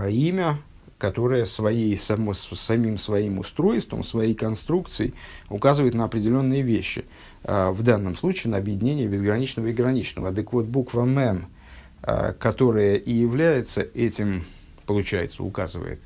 имя, 0.10 0.58
которое 0.98 1.46
своей, 1.46 1.98
само, 1.98 2.34
самим 2.34 2.98
своим 2.98 3.40
устройством, 3.40 4.04
своей 4.04 4.36
конструкцией 4.36 5.14
указывает 5.50 5.94
на 5.94 6.06
определенные 6.06 6.62
вещи. 6.62 7.06
А, 7.44 7.72
в 7.72 7.82
данном 7.82 8.16
случае 8.16 8.52
на 8.52 8.58
объединение 8.58 9.08
безграничного 9.08 9.68
и 9.68 9.74
граничного. 9.74 10.32
Так 10.34 10.54
вот, 10.54 10.66
буква 10.66 11.06
«мем»– 11.06 11.48
Э, 12.04 12.34
которая 12.40 12.96
и 12.96 13.14
является 13.14 13.82
этим, 13.82 14.44
получается, 14.86 15.44
указывает 15.44 16.02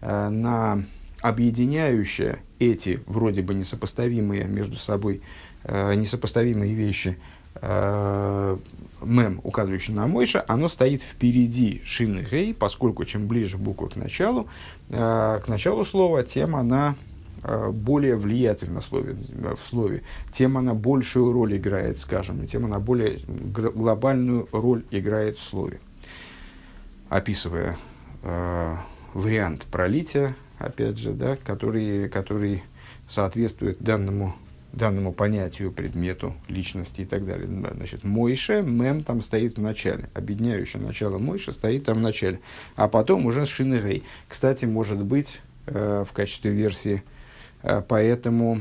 на 0.00 0.84
объединяющее 1.20 2.38
эти 2.60 3.00
вроде 3.06 3.42
бы 3.42 3.54
несопоставимые 3.54 4.44
между 4.44 4.76
собой 4.76 5.22
несопоставимые 5.64 6.72
вещи 6.72 7.18
мем, 7.60 9.40
указывающий 9.42 9.92
на 9.92 10.06
Мойша, 10.06 10.44
оно 10.46 10.68
стоит 10.68 11.02
впереди 11.02 11.82
шины 11.84 12.24
гей, 12.30 12.54
поскольку 12.54 13.04
чем 13.04 13.26
ближе 13.26 13.58
буква 13.58 13.88
к 13.88 13.96
началу, 13.96 14.46
к 14.88 15.42
началу 15.48 15.84
слова, 15.84 16.22
тем 16.22 16.54
она 16.54 16.94
Э, 17.42 17.70
более 17.70 18.16
влиятельна 18.16 18.80
в 18.80 18.84
слове, 18.84 19.14
в 19.14 19.68
слове, 19.68 20.02
тем 20.32 20.58
она 20.58 20.74
большую 20.74 21.32
роль 21.32 21.56
играет, 21.56 21.98
скажем, 21.98 22.46
тем 22.48 22.64
она 22.64 22.80
более 22.80 23.20
глобальную 23.26 24.48
роль 24.50 24.84
играет 24.90 25.38
в 25.38 25.44
слове. 25.44 25.80
Описывая 27.08 27.76
э, 28.22 28.76
вариант 29.14 29.66
пролития, 29.70 30.34
опять 30.58 30.98
же, 30.98 31.12
да, 31.12 31.36
который, 31.36 32.08
который 32.08 32.64
соответствует 33.08 33.78
данному, 33.78 34.34
данному 34.72 35.12
понятию, 35.12 35.72
предмету, 35.72 36.34
личности 36.48 37.02
и 37.02 37.04
так 37.04 37.26
далее. 37.26 37.46
Значит, 37.46 38.04
Мойше, 38.04 38.62
мем 38.62 39.02
там 39.02 39.22
стоит 39.22 39.58
в 39.58 39.62
начале. 39.62 40.10
Объединяющее 40.14 40.82
начало 40.82 41.18
Мойше 41.18 41.52
стоит 41.52 41.84
там 41.84 41.98
в 41.98 42.02
начале. 42.02 42.40
А 42.76 42.88
потом 42.88 43.26
уже 43.26 43.46
Шинегей. 43.46 44.04
Кстати, 44.28 44.66
может 44.66 45.02
быть, 45.02 45.40
э, 45.66 46.04
в 46.08 46.12
качестве 46.12 46.52
версии 46.52 47.02
Э, 47.62 47.82
поэтому 47.86 48.60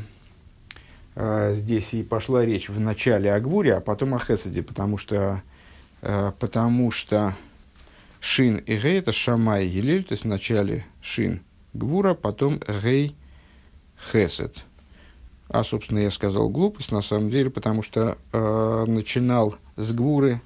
э, 1.15 1.53
здесь 1.53 1.93
и 1.93 2.03
пошла 2.03 2.45
речь 2.45 2.69
в 2.69 2.79
начале 2.79 3.33
о 3.33 3.39
Гвуре, 3.39 3.75
а 3.75 3.81
потом 3.81 4.13
о 4.15 4.19
Хесаде, 4.19 4.63
потому 4.63 4.97
что, 4.97 5.41
э, 6.01 6.31
потому 6.39 6.91
что 6.91 7.35
Шин 8.19 8.57
и 8.57 8.77
Гей– 8.77 8.99
это 8.99 9.11
Шамай 9.11 9.65
и 9.65 9.69
Гилель, 9.69 10.03
то 10.03 10.13
есть 10.13 10.23
в 10.23 10.27
начале 10.27 10.85
Шин 11.01 11.41
Гвура, 11.73 12.13
потом 12.13 12.59
Гей 12.83 13.15
Хесед. 14.11 14.65
А, 15.49 15.63
собственно, 15.63 15.99
я 15.99 16.12
сказал 16.12 16.49
глупость, 16.49 16.91
на 16.91 17.01
самом 17.01 17.29
деле, 17.29 17.49
потому 17.49 17.83
что 17.83 18.17
э, 18.33 18.86
начинал 18.88 19.55
с 19.77 19.93
Гвуры 19.93 20.41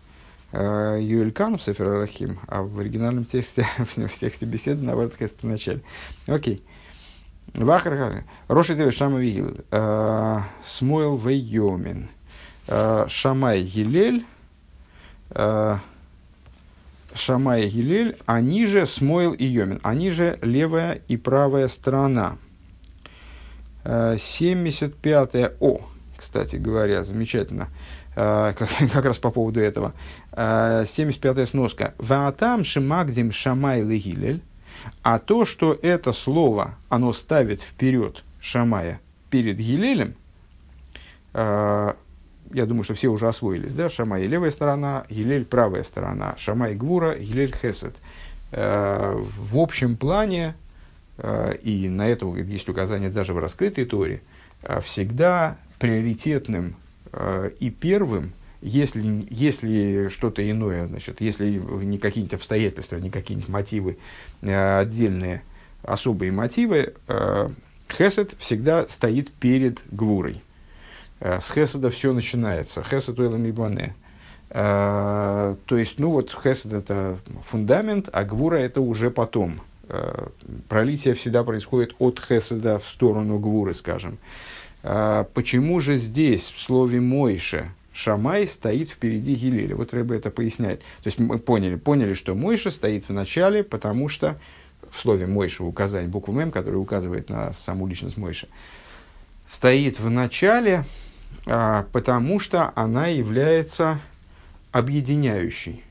э, 0.52 1.00
Юэль 1.02 1.32
Кан 1.32 1.58
в 1.58 1.64
Сефер 1.64 1.90
Рахим, 2.00 2.40
а 2.48 2.62
в 2.62 2.80
оригинальном 2.80 3.26
тексте, 3.26 3.66
в 3.78 4.20
тексте 4.20 4.46
беседы, 4.46 4.84
наоборот, 4.84 5.16
Хесед 5.18 5.42
в 5.42 5.48
начале. 5.48 5.82
Окей. 6.28 6.64
Вахар 7.54 8.24
Роши 8.48 8.76
Девиш 8.76 8.96
Шама 8.96 9.20
Вигил. 9.20 9.58
Э, 9.72 10.40
Смойл 10.64 11.18
Вейомин. 11.18 12.10
Э, 12.68 13.06
Шамай 13.08 13.64
Гилель. 13.64 14.26
Э, 15.32 15.78
Шамай 17.14 17.68
Гилель, 17.68 18.18
они 18.26 18.66
же 18.66 18.86
Смойл 18.86 19.34
и 19.34 19.46
Йомин, 19.46 19.80
они 19.84 20.10
же 20.12 20.40
левая 20.42 21.02
и 21.08 21.18
правая 21.18 21.68
сторона. 21.68 22.38
75-е 23.84 25.54
О, 25.60 25.82
кстати 26.18 26.56
говоря, 26.58 27.04
замечательно, 27.04 27.70
как, 28.16 28.58
как 28.94 29.06
раз 29.06 29.18
по 29.18 29.32
поводу 29.32 29.60
этого. 29.60 29.94
75-я 30.32 31.46
сноска. 31.46 31.94
Ваатам 31.98 32.64
шимагдим 32.64 33.32
шамай 33.32 33.82
легилель. 33.82 34.42
А 35.04 35.20
то, 35.20 35.46
что 35.46 35.78
это 35.82 36.14
слово, 36.14 36.76
оно 36.90 37.14
ставит 37.14 37.62
вперед 37.62 38.24
Шамая 38.40 39.00
перед 39.30 39.58
Гилелем, 39.58 40.16
э, 41.34 41.94
я 42.54 42.66
думаю, 42.66 42.84
что 42.84 42.96
все 42.96 43.08
уже 43.08 43.28
освоились, 43.28 43.74
да, 43.74 43.90
Шамай 43.90 44.26
левая 44.26 44.52
сторона, 44.52 45.06
Гилель 45.10 45.46
правая 45.46 45.84
сторона, 45.84 46.36
Шамай 46.38 46.76
Гвура, 46.76 47.16
Гилель 47.16 47.56
Хесед. 47.56 47.96
Э, 48.52 49.16
в 49.18 49.58
общем 49.58 49.96
плане, 49.96 50.48
э, 50.48 50.54
и 51.62 51.88
на 51.90 52.08
это 52.08 52.26
есть 52.36 52.68
указание 52.68 53.10
даже 53.10 53.34
в 53.34 53.40
раскрытой 53.40 53.86
торе, 53.86 54.22
э, 54.64 54.80
всегда 54.82 55.58
приоритетным 55.80 56.76
э, 57.12 57.52
и 57.60 57.70
первым 57.70 58.34
если, 58.62 59.26
если 59.32 60.10
что-то 60.10 60.48
иное, 60.48 60.86
значит, 60.86 61.20
если 61.20 61.50
не 61.84 61.98
какие-нибудь 61.98 62.36
обстоятельства, 62.36 62.98
не 62.98 63.10
какие-нибудь 63.10 63.50
мотивы 63.50 63.98
э, 64.44 64.80
отдельные, 64.80 65.42
особые 65.82 66.32
мотивы, 66.32 66.94
э, 67.08 67.50
хесед 67.92 68.36
всегда 68.38 68.86
стоит 68.86 69.32
перед 69.32 69.80
гвурой. 69.92 70.42
С 71.20 71.52
хеседа 71.52 71.92
все 71.92 72.14
начинается. 72.14 72.82
Хесед 72.84 73.20
уэлам 73.20 73.48
ибане. 73.48 73.94
То 74.50 75.58
есть, 75.70 76.00
ну 76.00 76.10
вот, 76.10 76.32
хесед 76.32 76.74
это 76.74 77.20
фундамент, 77.48 78.10
а 78.12 78.24
гвура 78.24 78.56
это 78.56 78.82
уже 78.82 79.12
потом. 79.12 79.62
Пролитие 80.70 81.14
всегда 81.14 81.44
происходит 81.44 81.96
от 82.00 82.20
хеседа 82.20 82.80
в 82.80 82.88
сторону 82.88 83.40
гвуры, 83.40 83.74
скажем. 83.74 84.18
Почему 84.82 85.80
же 85.80 85.98
здесь, 85.98 86.50
в 86.50 86.60
слове 86.60 87.00
Мойше, 87.00 87.72
Шамай 87.94 88.48
стоит 88.48 88.90
впереди 88.90 89.36
Гилеля. 89.36 89.76
Вот 89.76 89.94
Рэбе 89.94 90.16
это 90.16 90.32
поясняет. 90.32 90.80
То 90.80 91.08
есть 91.08 91.20
мы 91.20 91.40
поняли, 91.40 91.76
поняли, 91.76 92.14
что 92.14 92.36
Мойша 92.36 92.72
стоит 92.72 93.10
в 93.10 93.14
начале, 93.14 93.64
потому 93.64 94.08
что 94.08 94.40
в 94.90 95.00
слове 95.00 95.26
Мойша 95.28 95.64
указание, 95.64 96.10
букву 96.10 96.34
Мем, 96.34 96.52
которая 96.52 96.80
указывает 96.80 97.30
на 97.30 97.54
саму 97.54 97.88
личность 97.88 98.18
Мойша, 98.18 98.48
стоит 99.48 100.00
в 100.00 100.10
начале, 100.10 100.86
а, 101.46 101.86
потому 101.92 102.40
что 102.40 102.72
она 102.76 103.08
является 103.08 104.00
объединяющей. 104.72 105.84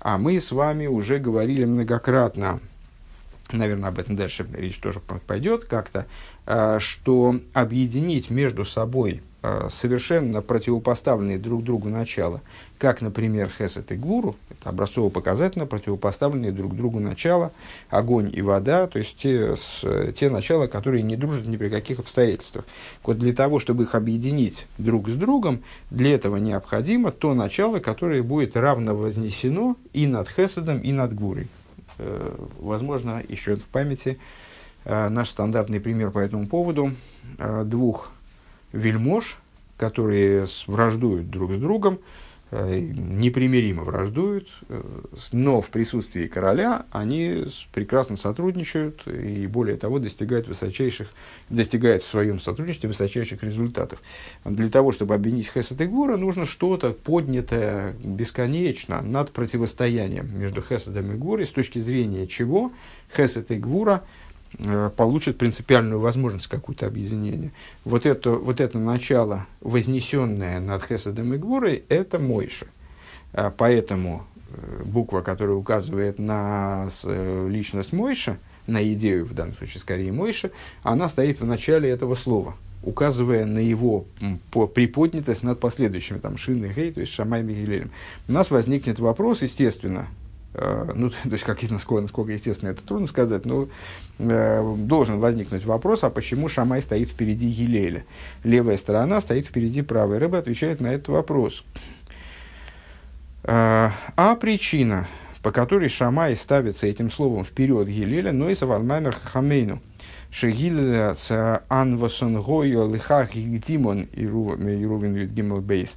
А 0.00 0.18
мы 0.18 0.38
с 0.38 0.52
вами 0.52 0.86
уже 0.86 1.18
говорили 1.18 1.64
многократно, 1.64 2.60
наверное, 3.52 3.88
об 3.88 3.98
этом 3.98 4.16
дальше 4.16 4.46
речь 4.52 4.78
тоже 4.78 5.00
пойдет 5.00 5.64
как-то, 5.64 6.06
а, 6.46 6.78
что 6.80 7.40
объединить 7.52 8.30
между 8.30 8.64
собой 8.64 9.22
Э, 9.46 9.68
совершенно 9.70 10.40
противопоставленные 10.40 11.38
друг 11.38 11.64
другу 11.64 11.90
начала, 11.90 12.40
как, 12.78 13.02
например, 13.02 13.50
Хесет 13.50 13.92
и 13.92 13.94
Гуру, 13.94 14.36
это 14.48 14.70
образцово-показательно 14.70 15.66
противопоставленные 15.66 16.50
друг 16.50 16.74
другу 16.74 16.98
начала, 16.98 17.52
огонь 17.90 18.30
и 18.32 18.40
вода, 18.40 18.86
то 18.86 18.98
есть 18.98 19.18
те, 19.18 19.56
с, 19.58 19.84
те 20.14 20.30
начала, 20.30 20.66
которые 20.66 21.02
не 21.02 21.16
дружат 21.16 21.46
ни 21.46 21.58
при 21.58 21.68
каких 21.68 21.98
обстоятельствах. 21.98 22.64
Вот 23.02 23.18
для 23.18 23.34
того, 23.34 23.58
чтобы 23.58 23.82
их 23.82 23.94
объединить 23.94 24.66
друг 24.78 25.10
с 25.10 25.14
другом, 25.14 25.62
для 25.90 26.14
этого 26.14 26.38
необходимо 26.38 27.10
то 27.10 27.34
начало, 27.34 27.80
которое 27.80 28.22
будет 28.22 28.56
равно 28.56 28.96
вознесено 28.96 29.76
и 29.92 30.06
над 30.06 30.26
Хеседом, 30.30 30.78
и 30.78 30.90
над 30.90 31.14
Гурой. 31.14 31.48
Э, 31.98 32.34
возможно, 32.58 33.22
еще 33.28 33.56
в 33.56 33.64
памяти 33.64 34.18
э, 34.84 35.08
наш 35.08 35.30
стандартный 35.30 35.80
пример 35.80 36.10
по 36.10 36.18
этому 36.18 36.46
поводу. 36.46 36.92
Двух 37.64 38.10
вельмож, 38.72 39.38
которые 39.76 40.46
враждуют 40.66 41.30
друг 41.30 41.52
с 41.52 41.58
другом, 41.58 41.94
э, 41.94 41.98
непримиримо 42.54 43.82
враждуют, 43.82 44.48
э, 44.68 44.82
но 45.32 45.60
в 45.60 45.70
присутствии 45.70 46.26
короля 46.26 46.86
они 46.90 47.46
прекрасно 47.72 48.16
сотрудничают 48.16 49.06
и, 49.06 49.46
более 49.46 49.76
того, 49.76 49.98
достигают 49.98 50.46
высочайших, 50.46 51.08
достигают 51.48 52.02
в 52.02 52.08
своем 52.08 52.38
сотрудничестве 52.38 52.88
высочайших 52.88 53.42
результатов. 53.42 54.00
Для 54.44 54.70
того, 54.70 54.92
чтобы 54.92 55.14
объединить 55.14 55.50
Хесед 55.52 55.80
и 55.80 55.86
Гура, 55.86 56.16
нужно 56.16 56.46
что-то 56.46 56.90
поднятое 56.90 57.94
бесконечно 58.02 59.00
над 59.02 59.32
противостоянием 59.32 60.38
между 60.38 60.62
Хеседом 60.62 61.12
и 61.12 61.16
Гурой, 61.16 61.46
с 61.46 61.50
точки 61.50 61.78
зрения 61.78 62.26
чего 62.26 62.72
Хесед 63.14 63.50
и 63.50 63.58
Гура– 63.58 64.02
Э, 64.58 64.90
получит 64.94 65.38
принципиальную 65.38 66.00
возможность 66.00 66.46
какую-то 66.46 66.86
объединения. 66.86 67.52
Вот 67.84 68.06
это, 68.06 68.30
вот 68.30 68.60
это 68.60 68.78
начало, 68.78 69.46
вознесенное 69.60 70.60
над 70.60 70.84
Хесадом 70.84 71.34
и 71.34 71.38
Гвурой, 71.38 71.84
это 71.88 72.18
Мойша. 72.18 72.66
А 73.32 73.50
поэтому 73.50 74.24
э, 74.50 74.82
буква, 74.84 75.22
которая 75.22 75.56
указывает 75.56 76.18
на 76.18 76.88
э, 77.04 77.48
личность 77.50 77.92
Мойша, 77.92 78.38
на 78.66 78.82
идею, 78.92 79.26
в 79.26 79.34
данном 79.34 79.54
случае 79.54 79.80
скорее 79.80 80.12
Мойша, 80.12 80.50
она 80.82 81.08
стоит 81.08 81.40
в 81.40 81.46
начале 81.46 81.90
этого 81.90 82.14
слова, 82.14 82.54
указывая 82.82 83.46
на 83.46 83.58
его 83.58 84.06
приподнятость 84.74 85.42
над 85.42 85.58
последующими, 85.58 86.18
там, 86.18 86.38
Шин 86.38 86.64
и 86.64 86.72
Хей, 86.72 86.92
то 86.92 87.00
есть 87.00 87.12
Шамай 87.12 87.42
и 87.42 87.82
У 88.28 88.32
нас 88.32 88.50
возникнет 88.50 89.00
вопрос, 89.00 89.42
естественно, 89.42 90.06
ну, 90.94 91.10
то 91.24 91.30
есть, 91.30 91.44
как, 91.44 91.62
насколько, 91.70 92.02
насколько 92.02 92.32
естественно, 92.32 92.70
это 92.70 92.82
трудно 92.82 93.06
сказать, 93.06 93.44
но 93.44 93.68
э, 94.18 94.74
должен 94.78 95.18
возникнуть 95.18 95.64
вопрос, 95.64 96.04
а 96.04 96.10
почему 96.10 96.48
Шамай 96.48 96.80
стоит 96.82 97.10
впереди 97.10 97.48
Гилеля? 97.48 98.04
Левая 98.44 98.76
сторона 98.76 99.20
стоит 99.20 99.46
впереди 99.46 99.82
правой. 99.82 100.18
Рыба 100.18 100.38
отвечает 100.38 100.80
на 100.80 100.88
этот 100.88 101.08
вопрос. 101.08 101.64
Э, 103.42 103.90
а 104.16 104.36
причина, 104.36 105.08
по 105.42 105.50
которой 105.50 105.88
Шамай 105.88 106.36
ставится 106.36 106.86
этим 106.86 107.10
словом 107.10 107.44
вперед 107.44 107.88
Гилеля, 107.88 108.32
но 108.32 108.48
и 108.48 108.54
Савалмаймер 108.54 109.16
Хамейну. 109.22 109.80
Шегиля 110.30 111.14
с 111.16 111.62
Анвасон 111.68 112.40
Гойо 112.42 112.92
Лихах 112.92 113.36
Гдимон 113.36 114.08
и 114.12 114.26
Рувин 114.26 115.60
Бейс. 115.62 115.96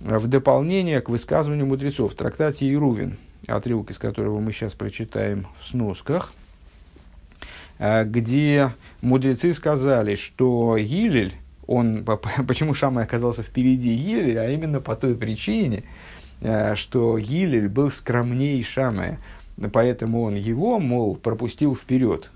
В 0.00 0.26
дополнение 0.26 1.00
к 1.00 1.08
высказыванию 1.08 1.66
мудрецов 1.66 2.12
в 2.12 2.16
трактате 2.16 2.70
Ирувин– 2.70 3.16
отрывок 3.46 3.90
из 3.90 3.98
которого 3.98 4.40
мы 4.40 4.52
сейчас 4.52 4.74
прочитаем 4.74 5.46
в 5.60 5.66
сносках, 5.68 6.32
э, 7.78 8.04
где 8.04 8.72
мудрецы 9.00 9.54
сказали, 9.54 10.14
что 10.14 10.76
Гилель, 10.78 11.34
он, 11.66 12.04
почему 12.46 12.74
Шамай 12.74 13.04
оказался 13.04 13.42
впереди 13.42 13.94
Гилеля, 13.94 14.40
а 14.42 14.50
именно 14.50 14.80
по 14.80 14.96
той 14.96 15.14
причине, 15.14 15.84
э, 16.40 16.74
что 16.76 17.18
Гилель 17.18 17.68
был 17.68 17.90
скромней 17.90 18.62
Шамая, 18.62 19.18
поэтому 19.72 20.22
он 20.22 20.34
его, 20.34 20.78
мол, 20.78 21.16
пропустил 21.16 21.74
вперед, 21.74 22.30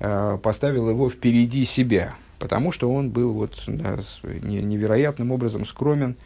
э, 0.00 0.38
поставил 0.42 0.88
его 0.88 1.10
впереди 1.10 1.64
себя, 1.64 2.14
потому 2.38 2.72
что 2.72 2.92
он 2.92 3.10
был 3.10 3.32
вот 3.32 3.64
невероятным 3.66 5.32
образом 5.32 5.66
скромен, 5.66 6.16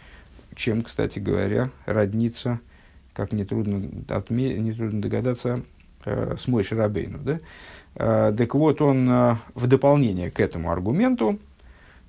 чем, 0.54 0.82
кстати 0.82 1.18
говоря, 1.18 1.70
роднится 1.86 2.60
как 3.14 3.32
нетрудно, 3.32 3.88
отме... 4.08 4.58
нетрудно 4.58 5.02
догадаться, 5.02 5.62
э, 6.04 6.36
с 6.38 6.46
Мой 6.48 6.64
Шарабейну. 6.64 7.18
Да? 7.18 7.40
Э, 7.94 8.34
так 8.36 8.54
вот, 8.54 8.80
он 8.80 9.08
э, 9.10 9.36
в 9.54 9.66
дополнение 9.66 10.30
к 10.30 10.40
этому 10.40 10.70
аргументу, 10.70 11.38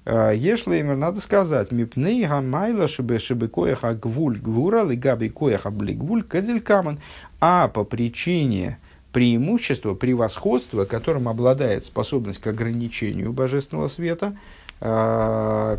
э, 0.05 0.33
Ешлеймер, 0.35 0.95
надо 0.95 1.19
сказать, 1.21 1.71
мипней 1.71 2.25
гамайла 2.25 2.87
шибе 2.87 3.19
шибе 3.19 3.47
коеха 3.47 3.93
гвуль 3.93 4.39
гвура 4.39 4.83
лигаби 4.83 5.29
коеха 5.29 5.71
бли 5.71 5.93
гвуль 5.93 6.23
кадзелькаман, 6.23 6.99
а 7.39 7.67
по 7.67 7.83
причине 7.83 8.77
преимущества, 9.11 9.93
превосходства, 9.93 10.85
которым 10.85 11.29
обладает 11.29 11.85
способность 11.85 12.41
к 12.41 12.47
ограничению 12.47 13.31
божественного 13.31 13.87
света 13.87 14.35
э, 14.81 15.77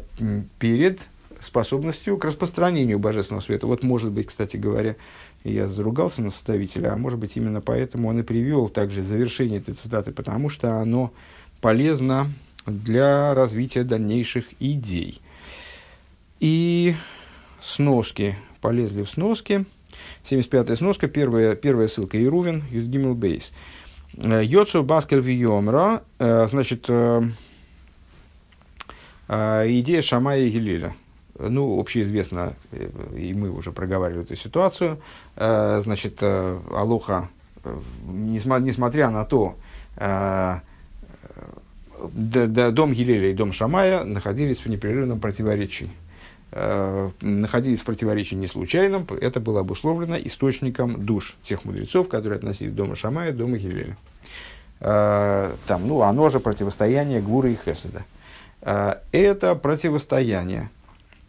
перед 0.59 1.01
способностью 1.45 2.17
к 2.17 2.25
распространению 2.25 2.99
божественного 2.99 3.43
света. 3.43 3.67
Вот, 3.67 3.83
может 3.83 4.11
быть, 4.11 4.27
кстати 4.27 4.57
говоря, 4.57 4.97
я 5.45 5.69
заругался 5.69 6.23
на 6.23 6.31
составителя, 6.31 6.93
а 6.93 6.97
может 6.97 7.19
быть, 7.19 7.37
именно 7.37 7.61
поэтому 7.61 8.09
он 8.09 8.21
и 8.21 8.23
привел 8.23 8.69
также 8.69 9.03
завершение 9.03 9.61
этой 9.61 9.75
цитаты, 9.75 10.13
потому 10.13 10.49
что 10.49 10.79
оно 10.79 11.13
полезно 11.61 12.33
для 12.67 13.35
развития 13.35 13.85
дальнейших 13.85 14.47
идей. 14.59 15.21
И 16.41 16.95
сноски, 17.61 18.37
полезли 18.61 19.03
в 19.03 19.11
сноски. 19.11 19.67
75-я 20.29 20.77
сноска, 20.77 21.09
первая, 21.09 21.55
первая 21.55 21.89
ссылка, 21.89 22.23
Ирувин, 22.23 22.65
Юдгимил 22.71 23.15
Бейс. 23.15 23.53
Йоцу 24.17 24.83
Баскер 24.83 25.21
Виомра, 25.21 26.05
э, 26.19 26.47
значит, 26.49 26.87
э, 26.89 27.23
э, 29.29 29.65
идея 29.69 30.03
Шамая 30.03 30.41
и 30.41 30.51
Гилеля 30.51 30.95
ну, 31.39 31.81
общеизвестно, 31.81 32.55
э, 32.73 32.89
и 33.17 33.35
мы 33.35 33.51
уже 33.51 33.73
проговаривали 33.73 34.25
эту 34.25 34.37
ситуацию, 34.37 34.99
э, 35.37 35.81
значит, 35.83 36.19
э, 36.21 36.61
Алоха, 36.73 37.29
несмотря 38.07 39.11
на 39.11 39.25
то, 39.25 39.57
дом 41.97 42.93
Гилеля 42.93 43.31
и 43.31 43.35
дом 43.35 43.55
Шамая 43.55 44.05
находились 44.05 44.59
в 44.59 44.67
непрерывном 44.67 45.19
противоречии. 45.19 45.89
Находились 46.53 47.81
в 47.81 47.85
противоречии 47.85 48.35
не 48.35 48.49
случайном, 48.49 49.07
это 49.19 49.41
было 49.41 49.61
обусловлено 49.61 50.19
источником 50.19 51.07
душ 51.07 51.39
тех 51.43 51.65
мудрецов, 51.65 52.09
которые 52.09 52.37
относились 52.37 52.73
к 52.73 52.75
дому 52.75 52.97
Шамая 52.97 53.31
и 53.31 53.33
дому 53.33 53.57
Гилеля. 53.57 53.97
Там, 54.81 55.87
ну, 55.87 56.03
оно 56.03 56.29
же 56.29 56.41
противостояние 56.41 57.23
Гуры 57.23 57.53
и 57.53 57.59
Хеседа. 57.65 58.05
Это 58.61 59.55
противостояние 59.55 60.69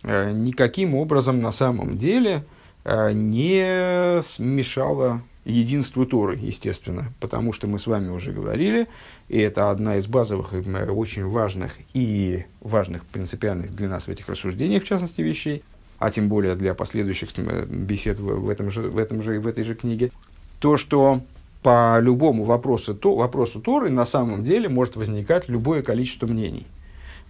никаким 0.05 0.95
образом 0.95 1.41
на 1.41 1.51
самом 1.51 1.97
деле 1.97 2.43
э, 2.83 3.11
не 3.11 4.21
смешало 4.23 5.21
единству 5.45 6.05
Торы, 6.05 6.37
естественно, 6.41 7.11
потому 7.19 7.53
что 7.53 7.67
мы 7.67 7.79
с 7.79 7.87
вами 7.87 8.09
уже 8.09 8.31
говорили, 8.31 8.87
и 9.29 9.39
это 9.39 9.69
одна 9.69 9.97
из 9.97 10.07
базовых, 10.07 10.53
э, 10.53 10.89
очень 10.89 11.25
важных 11.25 11.73
и 11.93 12.45
важных 12.61 13.03
принципиальных 13.05 13.75
для 13.75 13.89
нас 13.89 14.05
в 14.05 14.09
этих 14.09 14.29
рассуждениях, 14.29 14.83
в 14.83 14.87
частности, 14.87 15.21
вещей, 15.21 15.63
а 15.97 16.11
тем 16.11 16.29
более 16.29 16.55
для 16.55 16.73
последующих 16.73 17.29
бесед 17.37 18.19
в 18.19 18.49
этом 18.49 18.69
же, 18.69 18.83
в 18.83 18.97
этом 18.97 19.23
же, 19.23 19.39
в 19.39 19.47
этой 19.47 19.63
же 19.63 19.75
книге, 19.75 20.11
то, 20.59 20.77
что 20.77 21.21
по 21.63 21.97
любому 21.99 22.43
вопросу, 22.43 22.93
то, 22.93 23.15
вопросу 23.15 23.59
Торы 23.59 23.89
на 23.89 24.05
самом 24.05 24.43
деле 24.43 24.69
может 24.69 24.95
возникать 24.95 25.49
любое 25.49 25.81
количество 25.81 26.27
мнений. 26.27 26.67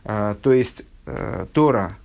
То 0.03 0.51
есть 0.51 0.83
э, 1.05 1.45
Тора 1.53 1.97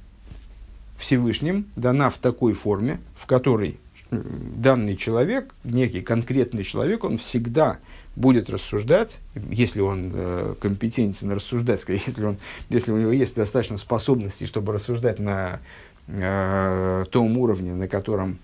Всевышним 1.01 1.66
дана 1.76 2.11
в 2.11 2.18
такой 2.18 2.53
форме, 2.53 3.01
в 3.16 3.26
которой 3.26 3.78
данный 4.11 4.96
человек, 4.96 5.55
некий 5.62 6.01
конкретный 6.01 6.64
человек, 6.64 7.05
он 7.05 7.18
всегда 7.18 7.78
будет 8.16 8.51
рассуждать, 8.51 9.20
если 9.34 9.80
он 9.80 10.11
э, 10.12 10.55
компетентен 10.61 11.30
рассуждать, 11.30 11.84
если, 11.86 12.24
он, 12.24 12.36
если 12.68 12.90
у 12.90 12.96
него 12.96 13.12
есть 13.12 13.36
достаточно 13.36 13.76
способностей, 13.76 14.46
чтобы 14.46 14.72
рассуждать 14.72 15.20
на 15.20 15.61
э, 16.09 17.05
том 17.11 17.38
уровне, 17.38 17.72
на 17.72 17.86
котором 17.86 18.38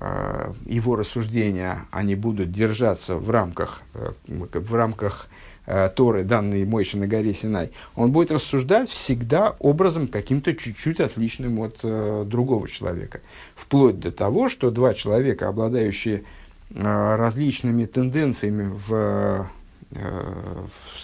Э, 0.00 0.52
его 0.64 0.96
рассуждения, 0.96 1.84
они 1.90 2.14
будут 2.14 2.50
держаться 2.50 3.16
в 3.16 3.30
рамках, 3.30 3.82
э, 3.94 4.12
в 4.26 4.74
рамках 4.74 5.28
э, 5.66 5.90
Торы, 5.94 6.24
данные 6.24 6.64
Мойши 6.64 6.96
на 6.96 7.06
горе 7.06 7.34
Синай, 7.34 7.70
он 7.94 8.12
будет 8.12 8.30
рассуждать 8.30 8.88
всегда 8.90 9.56
образом 9.58 10.08
каким-то 10.08 10.54
чуть-чуть 10.54 11.00
отличным 11.00 11.60
от 11.60 11.78
другого 12.28 12.68
человека. 12.68 13.20
Вплоть 13.54 14.00
до 14.00 14.10
того, 14.10 14.48
что 14.48 14.70
два 14.70 14.94
человека, 14.94 15.48
обладающие 15.48 16.24
различными 16.74 17.84
тенденциями 17.84 18.72
в 18.88 19.46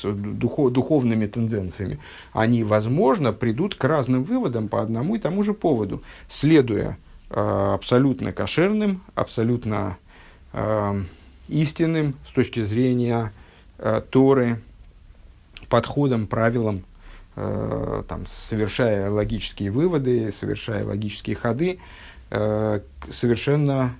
духов, 0.02 0.72
духовными 0.72 1.26
тенденциями, 1.26 1.98
они, 2.32 2.64
возможно, 2.64 3.34
придут 3.34 3.74
к 3.74 3.84
разным 3.84 4.24
выводам 4.24 4.68
по 4.68 4.80
одному 4.80 5.16
и 5.16 5.18
тому 5.18 5.42
же 5.42 5.52
поводу, 5.52 6.02
следуя 6.26 6.96
Э, 7.30 7.72
абсолютно 7.74 8.32
кошерным, 8.32 9.02
абсолютно 9.14 9.98
э, 10.54 11.02
истинным 11.48 12.14
с 12.26 12.32
точки 12.32 12.60
зрения 12.62 13.32
э, 13.34 13.37
Торы, 14.10 14.60
подходом, 15.68 16.26
правилам, 16.26 16.84
э, 17.36 18.02
там, 18.08 18.26
совершая 18.26 19.10
логические 19.10 19.70
выводы, 19.70 20.30
совершая 20.32 20.84
логические 20.84 21.36
ходы, 21.36 21.78
э, 22.30 22.80
совершенно 23.10 23.94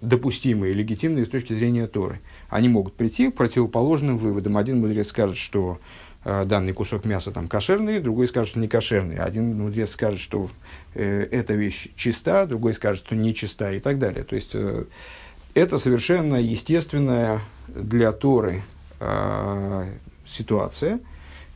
допустимые, 0.00 0.74
легитимные 0.74 1.24
с 1.24 1.28
точки 1.28 1.52
зрения 1.52 1.86
Торы. 1.86 2.20
Они 2.48 2.68
могут 2.68 2.94
прийти 2.94 3.30
к 3.30 3.36
противоположным 3.36 4.18
выводам. 4.18 4.56
Один 4.56 4.80
мудрец 4.80 5.08
скажет, 5.08 5.36
что 5.36 5.78
Э, 6.24 6.44
данный 6.44 6.72
кусок 6.72 7.04
мяса 7.04 7.32
там 7.32 7.48
кошерный, 7.48 7.98
другой 7.98 8.28
скажет, 8.28 8.50
что 8.50 8.60
не 8.60 8.68
кошерный. 8.68 9.16
Один 9.16 9.56
мудрец 9.56 9.90
скажет, 9.90 10.20
что 10.20 10.50
э, 10.94 11.26
эта 11.30 11.54
вещь 11.54 11.88
чиста, 11.96 12.46
другой 12.46 12.74
скажет, 12.74 13.04
что 13.04 13.16
не 13.16 13.34
чиста 13.34 13.72
и 13.72 13.80
так 13.80 13.98
далее. 13.98 14.22
То 14.22 14.36
есть 14.36 14.50
э, 14.54 14.84
это 15.54 15.78
совершенно 15.78 16.36
естественная 16.36 17.40
для 17.66 18.12
Торы 18.12 18.56
э, 18.56 18.62
ситуация, 20.26 21.00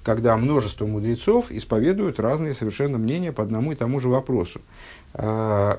когда 0.07 0.37
множество 0.37 0.87
мудрецов 0.87 1.51
исповедуют 1.51 2.21
разные 2.21 2.55
совершенно 2.55 2.97
мнения 2.97 3.33
по 3.33 3.43
одному 3.43 3.73
и 3.73 3.75
тому 3.75 3.99
же 3.99 4.09
вопросу. 4.09 4.61
Э, 5.15 5.79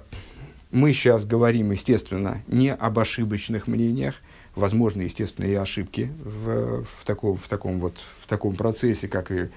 мы 0.70 0.91
сейчас 0.91 1.26
говорим, 1.26 1.72
естественно, 1.72 2.41
не 2.47 2.74
об 2.74 2.99
ошибочных 2.99 3.68
мнениях, 3.68 4.15
возможны, 4.53 5.03
естественно, 5.03 5.45
и 5.45 5.53
ошибки 5.53 6.11
в, 6.24 6.84
в, 6.84 7.05
таком, 7.05 7.38
в, 7.38 7.47
таком, 7.47 7.80
вот, 7.80 7.95
в 8.22 8.28
таком 8.28 8.55
процессе, 8.57 9.07
как 9.07 9.32
и 9.32 9.47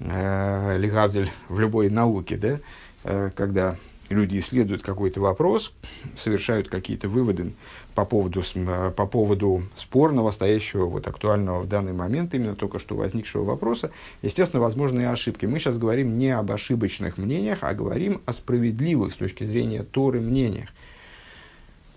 э, 0.00 0.78
Легавдель 0.78 1.30
в 1.50 1.60
любой 1.60 1.90
науке, 1.90 2.38
да, 2.38 2.60
э, 3.04 3.30
когда 3.36 3.76
люди 4.08 4.38
исследуют 4.38 4.82
какой-то 4.82 5.20
вопрос, 5.20 5.72
совершают 6.16 6.68
какие-то 6.68 7.08
выводы 7.08 7.52
по 7.94 8.04
поводу, 8.04 8.42
э, 8.54 8.92
по 8.96 9.06
поводу 9.06 9.62
спорного, 9.76 10.30
стоящего, 10.30 10.86
вот, 10.86 11.06
актуального 11.06 11.60
в 11.60 11.68
данный 11.68 11.92
момент, 11.92 12.34
именно 12.34 12.54
только 12.54 12.78
что 12.78 12.96
возникшего 12.96 13.44
вопроса, 13.44 13.90
естественно, 14.22 14.62
возможны 14.62 15.00
и 15.00 15.04
ошибки. 15.04 15.46
Мы 15.46 15.58
сейчас 15.58 15.78
говорим 15.78 16.18
не 16.18 16.30
об 16.30 16.50
ошибочных 16.50 17.18
мнениях, 17.18 17.58
а 17.62 17.74
говорим 17.74 18.20
о 18.26 18.32
справедливых 18.32 19.12
с 19.12 19.16
точки 19.16 19.44
зрения 19.44 19.82
Торы 19.82 20.20
мнениях. 20.20 20.68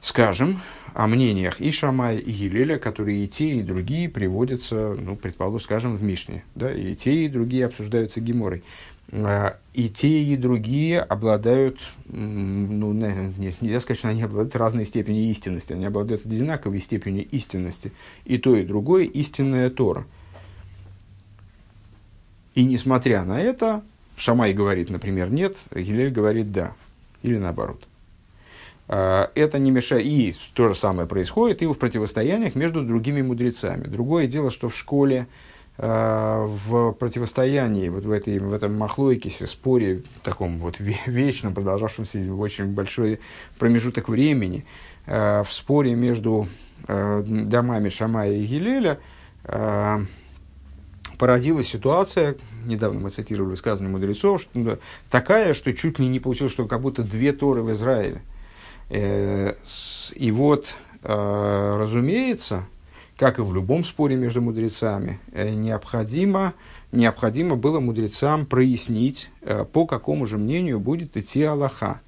Скажем, 0.01 0.59
о 0.95 1.05
мнениях 1.05 1.61
и 1.61 1.71
Шамая, 1.71 2.17
и 2.17 2.31
Гилеля, 2.31 2.79
которые 2.79 3.23
и 3.23 3.27
те, 3.27 3.51
и 3.51 3.61
другие 3.61 4.09
приводятся, 4.09 4.95
ну, 4.99 5.15
предположим, 5.15 5.63
скажем, 5.63 5.95
в 5.95 6.03
Мишне. 6.03 6.43
Да, 6.55 6.73
и 6.73 6.95
те, 6.95 7.25
и 7.25 7.29
другие 7.29 7.67
обсуждаются 7.67 8.19
Геморой. 8.19 8.63
А, 9.11 9.57
и 9.73 9.89
те, 9.89 10.23
и 10.23 10.35
другие 10.37 11.01
обладают, 11.01 11.79
ну, 12.05 12.93
нельзя 12.93 13.79
сказать, 13.79 13.99
что 13.99 14.09
они 14.09 14.21
обладают 14.21 14.55
разной 14.55 14.85
степенью 14.85 15.29
истинности. 15.31 15.73
Они 15.73 15.85
обладают 15.85 16.25
одинаковой 16.25 16.79
степенью 16.79 17.27
истинности. 17.29 17.91
И 18.25 18.37
то, 18.37 18.55
и 18.55 18.65
другое 18.65 19.05
истинная 19.05 19.69
Тора. 19.69 20.05
И 22.55 22.63
несмотря 22.63 23.23
на 23.23 23.39
это, 23.39 23.81
Шамай 24.17 24.53
говорит, 24.53 24.89
например, 24.89 25.31
нет, 25.31 25.55
Гилель 25.73 26.11
говорит 26.11 26.51
да. 26.51 26.75
Или 27.23 27.37
наоборот. 27.37 27.87
Э, 28.87 29.27
это 29.35 29.57
не 29.57 29.71
мешает, 29.71 30.05
и 30.05 30.35
то 30.53 30.67
же 30.67 30.75
самое 30.75 31.07
происходит 31.07 31.61
и 31.61 31.65
в 31.65 31.73
противостояниях 31.75 32.55
между 32.55 32.83
другими 32.83 33.21
мудрецами. 33.21 33.87
Другое 33.87 34.27
дело, 34.27 34.51
что 34.51 34.69
в 34.69 34.77
школе, 34.77 35.27
в 35.81 36.91
противостоянии, 36.91 37.89
вот 37.89 38.03
в, 38.03 38.11
этой, 38.11 38.37
в 38.37 38.53
этом 38.53 38.77
махлойкисе, 38.77 39.47
споре, 39.47 40.03
таком 40.21 40.59
вот 40.59 40.79
вечном, 41.07 41.55
продолжавшемся 41.55 42.31
очень 42.31 42.67
большой 42.67 43.19
промежуток 43.57 44.07
времени, 44.07 44.63
э, 45.07 45.41
в 45.43 45.51
споре 45.51 45.95
между 45.95 46.47
домами 46.87 47.89
Шамая 47.89 48.33
и 48.33 48.43
Гилеля, 48.43 48.97
породилась 51.19 51.67
ситуация, 51.67 52.35
недавно 52.65 53.01
мы 53.01 53.11
цитировали 53.11 53.53
сказанные 53.53 53.91
мудрецов, 53.91 54.41
что, 54.41 54.79
такая, 55.11 55.53
что 55.53 55.73
чуть 55.73 55.99
ли 55.99 56.07
не 56.07 56.19
получилось, 56.19 56.53
что 56.53 56.65
как 56.67 56.81
будто 56.81 57.03
две 57.03 57.33
Торы 57.33 57.61
в 57.61 57.71
Израиле. 57.71 58.23
Э, 58.89 59.53
и 60.15 60.31
вот, 60.31 60.73
разумеется, 61.03 62.65
как 63.21 63.37
и 63.37 63.43
в 63.43 63.53
любом 63.53 63.83
споре 63.83 64.15
между 64.15 64.41
мудрецами, 64.41 65.19
э, 65.31 65.51
необходимо, 65.51 66.53
необходимо 66.91 67.55
было 67.55 67.79
мудрецам 67.79 68.45
прояснить, 68.47 69.29
по 69.71 69.85
какому 69.85 70.25
же 70.25 70.37
мнению 70.37 70.79
будет 70.79 71.15
идти 71.15 71.43
Аллаха. 71.43 72.01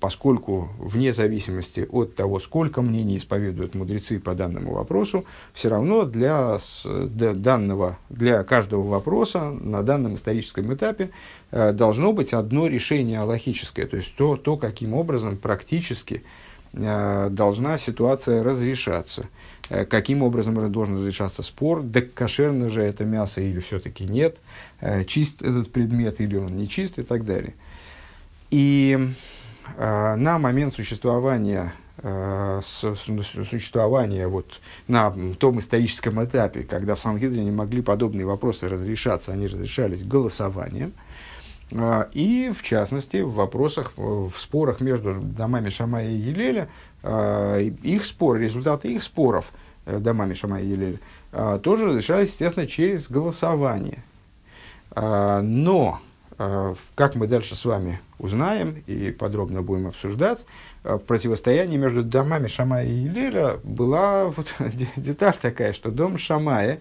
Поскольку 0.00 0.70
вне 0.78 1.12
зависимости 1.12 1.86
от 1.90 2.16
того, 2.16 2.40
сколько 2.40 2.80
мнений 2.80 3.18
исповедуют 3.18 3.74
мудрецы 3.74 4.18
по 4.18 4.34
данному 4.34 4.72
вопросу, 4.72 5.26
все 5.52 5.68
равно 5.68 6.06
для, 6.06 6.58
данного, 6.84 7.98
для 8.08 8.42
каждого 8.42 8.88
вопроса 8.88 9.50
на 9.50 9.82
данном 9.82 10.14
историческом 10.14 10.72
этапе 10.72 11.10
Э, 11.56 11.70
должно 11.72 12.12
быть 12.12 12.32
одно 12.32 12.66
решение 12.66 13.20
аллахическое, 13.20 13.86
то 13.86 13.96
есть 13.96 14.16
то, 14.16 14.36
то 14.36 14.56
каким 14.56 14.92
образом 14.92 15.36
практически 15.36 16.24
э, 16.72 17.28
должна 17.30 17.78
ситуация 17.78 18.42
разрешаться. 18.42 19.28
Э, 19.70 19.84
каким 19.84 20.22
образом 20.22 20.70
должен 20.70 20.96
разрешаться 20.96 21.42
спор, 21.42 21.82
да 21.82 22.00
кошерно 22.00 22.68
же 22.68 22.82
это 22.82 23.04
мясо 23.04 23.40
или 23.40 23.60
все-таки 23.60 24.04
нет, 24.04 24.38
чист 25.06 25.42
этот 25.42 25.72
предмет 25.72 26.20
или 26.20 26.36
он 26.36 26.56
не 26.56 26.68
чист 26.68 26.98
и 26.98 27.02
так 27.02 27.24
далее. 27.24 27.54
И 28.50 28.98
на 29.78 30.38
момент 30.38 30.74
существования 30.74 31.72
существования 32.62 34.26
вот 34.28 34.60
на 34.88 35.14
том 35.38 35.58
историческом 35.58 36.22
этапе, 36.22 36.64
когда 36.64 36.96
в 36.96 37.00
Сангидрине 37.00 37.50
могли 37.50 37.80
подобные 37.80 38.26
вопросы 38.26 38.68
разрешаться, 38.68 39.32
они 39.32 39.46
разрешались 39.46 40.04
голосованием, 40.04 40.92
и, 42.12 42.52
в 42.54 42.62
частности, 42.62 43.22
в 43.22 43.32
вопросах, 43.32 43.92
в 43.96 44.32
спорах 44.38 44.80
между 44.80 45.14
домами 45.14 45.70
Шамая 45.70 46.10
и 46.10 46.14
Елеля, 46.14 46.68
их 47.04 48.04
спор, 48.04 48.38
результаты 48.38 48.92
их 48.92 49.02
споров 49.02 49.52
э, 49.84 49.98
домами 49.98 50.34
Шамая 50.34 50.62
и 50.62 50.68
Елеля, 50.68 50.98
тоже 51.62 51.86
разрешались, 51.86 52.28
естественно, 52.30 52.66
через 52.66 53.10
голосование. 53.10 54.04
Но, 54.94 55.98
как 56.94 57.16
мы 57.16 57.26
дальше 57.26 57.56
с 57.56 57.64
вами 57.64 57.98
узнаем 58.20 58.84
и 58.86 59.10
подробно 59.10 59.60
будем 59.60 59.88
обсуждать, 59.88 60.46
противостояние 60.84 61.76
между 61.76 62.04
домами 62.04 62.46
Шамая 62.46 62.86
и 62.86 62.92
Елеля 62.92 63.56
была 63.64 64.26
вот 64.26 64.54
деталь 64.96 65.34
такая, 65.42 65.72
что 65.72 65.90
дом 65.90 66.18
Шамая 66.18 66.80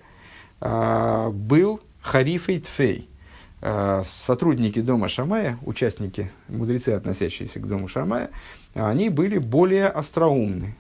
был 0.61 1.79
Харифей 2.03 2.59
Тфей– 2.59 3.09
Э, 3.65 4.03
сотрудники 4.05 4.81
дома 4.81 5.07
Шамая, 5.07 5.57
участники, 5.65 6.29
мудрецы, 6.49 6.89
относящиеся 6.89 7.61
к 7.61 7.67
дому 7.67 7.87
Шамая, 7.87 8.29
они 8.73 9.09
были 9.09 9.37
более 9.37 9.87
остроумны. 9.87 10.75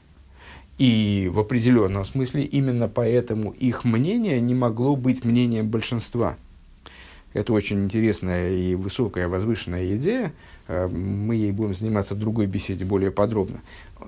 И 0.77 1.29
в 1.31 1.39
определенном 1.39 2.03
смысле 2.05 2.43
именно 2.43 2.87
поэтому 2.87 3.51
их 3.51 3.83
мнение 3.83 4.41
не 4.41 4.55
могло 4.55 4.95
быть 4.95 5.23
мнением 5.23 5.69
большинства. 5.69 6.35
Это 7.33 7.53
очень 7.53 7.83
интересная 7.83 8.51
и 8.51 8.75
высокая, 8.75 9.27
возвышенная 9.27 9.95
идея. 9.95 10.33
Э, 10.67 10.87
мы 10.87 11.35
ей 11.35 11.51
будем 11.51 11.73
заниматься 11.73 12.15
в 12.15 12.19
другой 12.19 12.47
беседе 12.47 12.85
более 12.85 13.11
подробно. 13.11 13.61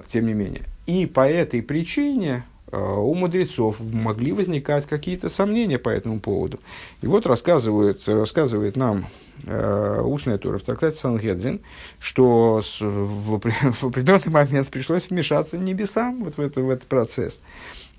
Тем 0.07 0.27
не 0.27 0.33
менее. 0.33 0.63
И 0.85 1.05
по 1.05 1.27
этой 1.27 1.61
причине 1.61 2.43
у 2.71 3.13
мудрецов 3.13 3.79
могли 3.79 4.31
возникать 4.31 4.85
какие-то 4.85 5.29
сомнения 5.29 5.77
по 5.77 5.89
этому 5.89 6.19
поводу. 6.19 6.59
И 7.01 7.07
вот 7.07 7.25
рассказывает, 7.27 8.07
рассказывает 8.07 8.75
нам 8.75 9.05
э, 9.43 10.01
устная 10.03 10.37
тура 10.37 10.57
в 10.57 10.63
трактате 10.63 10.97
Сангедрин, 10.97 11.61
что 11.99 12.61
в, 12.79 13.39
в 13.81 13.85
определенный 13.85 14.31
момент 14.31 14.69
пришлось 14.69 15.09
вмешаться 15.09 15.57
небесам 15.57 16.23
вот 16.23 16.37
в, 16.37 16.41
это, 16.41 16.61
в 16.61 16.69
этот 16.69 16.87
процесс, 16.87 17.39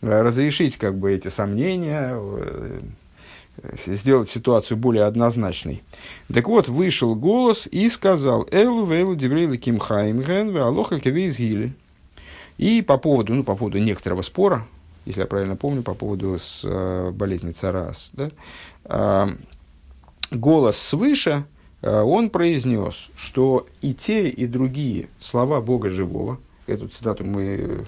э, 0.03 0.23
разрешить 0.23 0.77
как 0.77 0.97
бы 0.97 1.12
эти 1.12 1.29
сомнения, 1.29 2.12
э, 2.14 2.81
сделать 3.87 4.29
ситуацию 4.29 4.77
более 4.77 5.05
однозначной. 5.05 5.83
Так 6.33 6.49
вот, 6.49 6.69
вышел 6.69 7.14
голос 7.14 7.67
и 7.67 7.89
сказал 7.89 8.47
«Элу 8.51 8.85
вейлу 8.85 9.14
диврейла 9.14 9.57
кимхаим 9.57 10.21
ген 10.23 10.51
ве 10.51 10.61
алоха 10.61 11.01
кевейзгили». 11.01 11.73
И 12.59 12.83
по 12.83 12.99
поводу, 12.99 13.35
ну, 13.35 13.45
по 13.45 13.55
поводу 13.55 13.79
некоторого 13.79 14.23
спора, 14.23 14.67
если 15.05 15.21
я 15.21 15.27
правильно 15.27 15.57
помню, 15.57 15.83
по 15.83 15.95
поводу 15.95 16.39
с, 16.39 16.63
э, 16.65 17.11
болезни 17.13 17.53
Царас, 17.53 18.11
да, 18.13 18.29
э, 18.85 19.27
голос 20.31 20.77
свыше, 20.77 21.45
э, 21.83 22.01
он 22.01 22.31
произнес, 22.31 23.09
что 23.17 23.67
и 23.83 23.95
те, 23.95 24.29
и 24.29 24.47
другие 24.47 25.09
слова 25.21 25.61
Бога 25.61 25.91
Живого, 25.91 26.39
эту 26.67 26.89
цитату 26.89 27.25
мы 27.25 27.85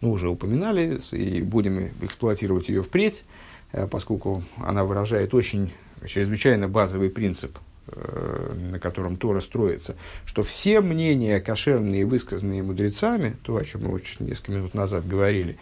ну, 0.00 0.12
уже 0.12 0.28
упоминали 0.28 0.98
и 1.12 1.42
будем 1.42 1.90
эксплуатировать 2.00 2.68
ее 2.68 2.82
впредь, 2.82 3.24
э, 3.72 3.86
поскольку 3.86 4.42
она 4.56 4.84
выражает 4.84 5.34
очень 5.34 5.72
чрезвычайно 6.06 6.68
базовый 6.68 7.10
принцип, 7.10 7.56
на 7.86 8.78
котором 8.78 9.16
Тора 9.16 9.40
строится, 9.40 9.96
что 10.24 10.42
все 10.42 10.80
мнения 10.80 11.40
кошерные, 11.40 12.06
высказанные 12.06 12.62
мудрецами, 12.62 13.36
то, 13.42 13.56
о 13.56 13.64
чем 13.64 13.84
мы 13.84 13.92
очень 13.92 14.26
несколько 14.26 14.52
минут 14.52 14.74
назад 14.74 15.06
говорили, 15.06 15.58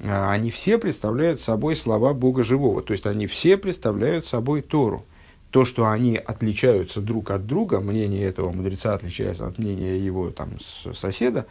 они 0.00 0.50
все 0.50 0.78
представляют 0.78 1.40
собой 1.40 1.74
слова 1.74 2.14
Бога 2.14 2.44
Живого, 2.44 2.82
то 2.82 2.92
есть 2.92 3.06
они 3.06 3.26
все 3.26 3.56
представляют 3.56 4.26
собой 4.26 4.62
Тору. 4.62 5.04
То, 5.50 5.64
что 5.64 5.88
они 5.88 6.16
отличаются 6.16 7.00
друг 7.00 7.30
от 7.30 7.46
друга, 7.46 7.80
мнение 7.80 8.24
этого 8.24 8.52
мудреца 8.52 8.94
отличается 8.94 9.46
от 9.46 9.56
мнения 9.56 9.96
его 9.96 10.28
там, 10.28 10.50
соседа, 10.92 11.46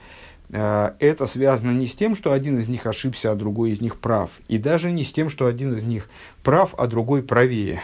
э, 0.49 0.91
это 0.99 1.25
связано 1.25 1.71
не 1.71 1.87
с 1.87 1.95
тем, 1.95 2.15
что 2.15 2.31
один 2.31 2.59
из 2.59 2.67
них 2.67 2.85
ошибся, 2.85 3.31
а 3.31 3.35
другой 3.35 3.71
из 3.71 3.81
них 3.81 3.97
прав, 3.97 4.29
и 4.47 4.59
даже 4.59 4.91
не 4.91 5.03
с 5.03 5.11
тем, 5.11 5.31
что 5.31 5.47
один 5.47 5.75
из 5.75 5.81
них 5.81 6.09
прав, 6.43 6.75
а 6.77 6.85
другой 6.85 7.23
правее. 7.23 7.81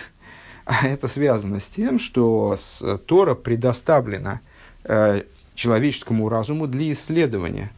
А 0.65 0.87
это 0.87 1.07
связано 1.07 1.59
с 1.59 1.65
тем, 1.65 1.99
что 1.99 2.55
с, 2.57 2.97
Тора 3.05 3.35
предоставлена 3.35 4.41
э, 4.83 5.23
человеческому 5.55 6.29
разуму 6.29 6.67
для 6.67 6.91
исследования. 6.91 7.71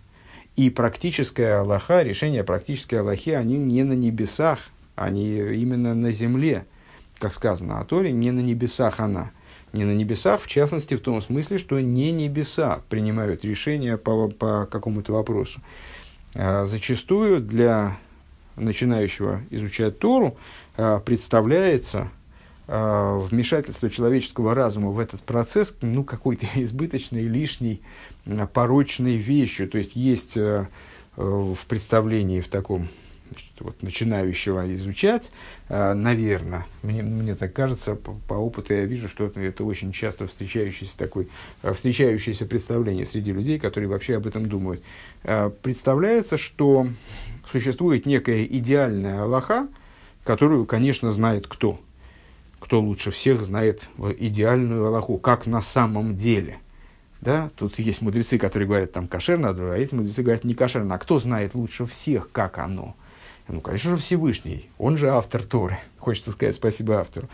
И 0.56 0.70
практическая 0.70 1.60
Аллаха, 1.60 2.04
решение 2.04 2.44
практической 2.44 2.96
Аллахи, 2.96 3.32
они 3.32 3.58
не 3.58 3.84
на 3.84 3.94
небесах, 3.94 4.60
они 4.96 5.38
именно 5.38 5.94
на 5.94 6.12
земле 6.12 6.66
как 7.20 7.34
сказано 7.34 7.80
о 7.80 7.86
Торе, 7.86 8.12
не 8.12 8.32
на 8.32 8.40
небесах 8.40 9.00
она. 9.00 9.32
Не 9.74 9.84
на 9.84 9.92
небесах, 9.92 10.42
в 10.42 10.48
частности, 10.48 10.96
в 10.96 11.02
том 11.02 11.22
смысле, 11.22 11.58
что 11.58 11.80
не 11.80 12.12
небеса 12.12 12.82
принимают 12.90 13.44
решения 13.44 13.98
по, 13.98 14.30
по 14.30 14.66
какому-то 14.66 15.12
вопросу. 15.12 15.60
А, 16.34 16.66
зачастую 16.66 17.42
для 17.42 17.98
начинающего 18.56 19.42
изучать 19.50 20.00
Тору 20.00 20.38
а, 20.78 21.00
представляется 21.00 22.10
вмешательство 22.68 23.90
человеческого 23.90 24.56
разума 24.56 24.90
в 24.90 25.00
этот 25.00 25.22
процесс 25.22 25.76
ну, 25.82 26.04
какой-то 26.04 26.48
избыточной, 26.56 27.24
лишней, 27.24 27.82
порочной 28.54 29.18
вещью. 29.18 29.70
То 29.70 29.78
есть 29.78 29.96
есть 29.96 30.36
в 31.16 31.58
представлении 31.68 32.42
в 32.42 32.48
таком 32.48 32.88
значит, 33.30 33.52
вот, 33.60 33.82
начинающего 33.82 34.74
изучать, 34.76 35.32
э, 35.70 35.94
наверное, 35.94 36.66
мне, 36.84 37.02
мне 37.02 37.36
так 37.36 37.54
кажется, 37.54 37.96
по, 37.96 38.14
по 38.28 38.34
опыту 38.34 38.74
я 38.74 38.86
вижу, 38.86 39.10
что 39.10 39.26
это, 39.26 39.64
очень 39.64 39.92
часто 39.92 40.28
встречающееся, 40.28 40.98
такой, 40.98 41.28
э, 41.64 41.74
встречающееся 41.74 42.46
представление 42.46 43.06
среди 43.06 43.32
людей, 43.32 43.60
которые 43.60 43.90
вообще 43.90 44.18
об 44.18 44.28
этом 44.28 44.48
думают. 44.48 44.82
Э, 45.24 45.50
представляется, 45.62 46.38
что 46.38 46.88
существует 47.50 48.06
некая 48.06 48.46
идеальная 48.46 49.24
Аллаха, 49.24 49.68
которую, 50.24 50.66
конечно, 50.66 51.12
знает 51.12 51.48
кто. 51.48 51.80
Кто 52.66 52.82
лучше 52.82 53.12
всех 53.12 53.42
знает 53.44 53.88
идеальную 54.18 54.88
Аллаху, 54.88 55.18
как 55.18 55.46
на 55.46 55.62
самом 55.62 56.18
деле– 56.18 56.60
да, 57.22 57.50
тут 57.56 57.80
есть 57.80 58.04
мудрецы, 58.04 58.38
которые 58.38 58.68
говорят 58.68 58.92
там 58.92 59.08
кошерно, 59.08 59.50
а 59.50 59.76
эти 59.76 59.96
мудрецы 59.96 60.22
говорят 60.22 60.44
не 60.44 60.54
кошерно. 60.54 60.94
А 60.94 61.00
кто 61.00 61.18
знает 61.20 61.56
лучше 61.56 61.88
всех, 61.88 62.32
как 62.32 62.60
оно? 62.60 62.96
Ну, 63.48 63.62
конечно 63.62 63.92
же, 63.92 63.98
Всевышний. 63.98 64.70
Он 64.78 64.96
же 64.98 65.10
автор 65.10 65.42
Торы. 65.42 65.80
Хочется 65.98 66.32
сказать 66.32 66.54
спасибо 66.54 67.00
автору. 67.00 67.28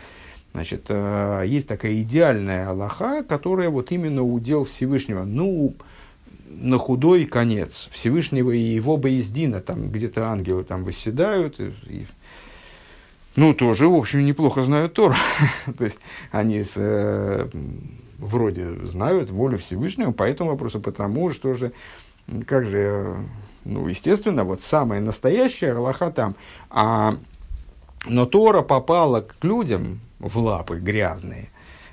Значит, 0.54 0.86
э, 0.88 1.44
есть 1.46 1.68
такая 1.68 2.00
идеальная 2.00 2.70
Аллаха, 2.70 3.22
которая 3.22 3.68
вот 3.68 3.92
именно 3.92 4.22
удел 4.22 4.64
Всевышнего. 4.64 5.24
Ну, 5.24 5.74
на 6.48 6.78
худой 6.78 7.26
конец 7.26 7.90
Всевышнего 7.92 8.50
и 8.50 8.58
его 8.58 8.96
Боездина, 8.96 9.60
там 9.60 9.90
где-то 9.90 10.26
ангелы 10.26 10.64
там 10.64 10.84
восседают, 10.84 11.60
и, 11.60 11.72
и, 11.86 12.06
ну, 13.36 13.54
тоже, 13.54 13.88
в 13.88 13.94
общем, 13.94 14.24
неплохо 14.24 14.62
знают 14.62 14.94
Тору. 14.94 15.14
То 15.78 15.84
есть, 15.84 15.98
они 16.30 16.62
с, 16.62 16.74
э, 16.76 17.48
вроде 18.18 18.86
знают 18.86 19.30
волю 19.30 19.58
Всевышнего 19.58 20.12
по 20.12 20.24
этому 20.24 20.50
вопросу, 20.50 20.80
потому 20.80 21.30
что 21.30 21.54
же, 21.54 21.72
как 22.46 22.66
же 22.66 23.16
ну, 23.64 23.86
естественно, 23.86 24.44
вот 24.44 24.62
самая 24.62 25.00
настоящая 25.00 25.72
Аллаха 25.72 26.10
там. 26.10 26.34
А, 26.70 27.16
но 28.06 28.26
Тора 28.26 28.62
попала 28.62 29.20
к 29.20 29.36
людям 29.42 30.00
в 30.18 30.36
лапы 30.38 30.78
грязные. 30.78 31.50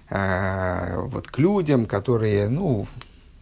А, 0.09 1.01
вот 1.01 1.27
к 1.27 1.37
людям, 1.37 1.85
которые, 1.85 2.49
ну, 2.49 2.87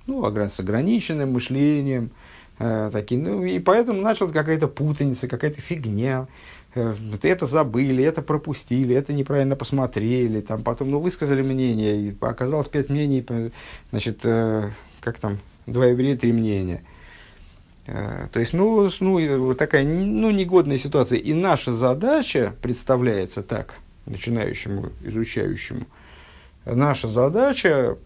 ну, 0.05 0.25
с 0.25 0.59
ограниченным 0.59 1.33
мышлением, 1.33 2.11
а, 2.59 2.91
такие, 2.91 3.21
ну, 3.21 3.43
и 3.43 3.59
поэтому 3.59 4.01
началась 4.01 4.33
какая-то 4.33 4.67
путаница, 4.67 5.27
какая-то 5.27 5.61
фигня. 5.61 6.27
Э, 6.75 6.95
это 7.23 7.45
забыли, 7.45 8.03
это 8.03 8.21
пропустили, 8.21 8.95
это 8.95 9.13
неправильно 9.13 9.55
посмотрели, 9.55 10.41
там 10.41 10.63
потом, 10.63 10.91
ну, 10.91 10.99
высказали 10.99 11.41
мнение, 11.41 11.97
и 11.97 12.15
оказалось 12.21 12.67
пять 12.67 12.89
мнений, 12.89 13.25
значит, 13.91 14.19
э, 14.23 14.69
как 15.01 15.19
там, 15.19 15.39
два 15.65 15.85
еврея, 15.87 16.17
три 16.17 16.31
мнения– 16.33 16.83
Э, 17.87 18.27
то 18.31 18.39
есть, 18.39 18.53
ну, 18.53 18.89
ну, 18.99 19.55
такая 19.55 19.83
ну, 19.83 20.29
негодная 20.29 20.77
ситуация. 20.77 21.17
И 21.19 21.33
наша 21.33 21.73
задача 21.73 22.53
представляется 22.61 23.41
так, 23.41 23.75
начинающему, 24.05 24.91
изучающему. 25.03 25.87
Наша 26.65 27.07
задача, 27.07 27.97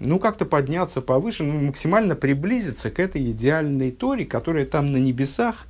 ну, 0.00 0.18
как-то 0.18 0.44
подняться 0.44 1.00
повыше, 1.00 1.42
ну, 1.42 1.60
максимально 1.66 2.14
приблизиться 2.14 2.90
к 2.90 2.98
этой 2.98 3.30
идеальной 3.30 3.90
Торе, 3.90 4.24
которая 4.24 4.66
там 4.66 4.92
на 4.92 4.98
небесах. 4.98 5.66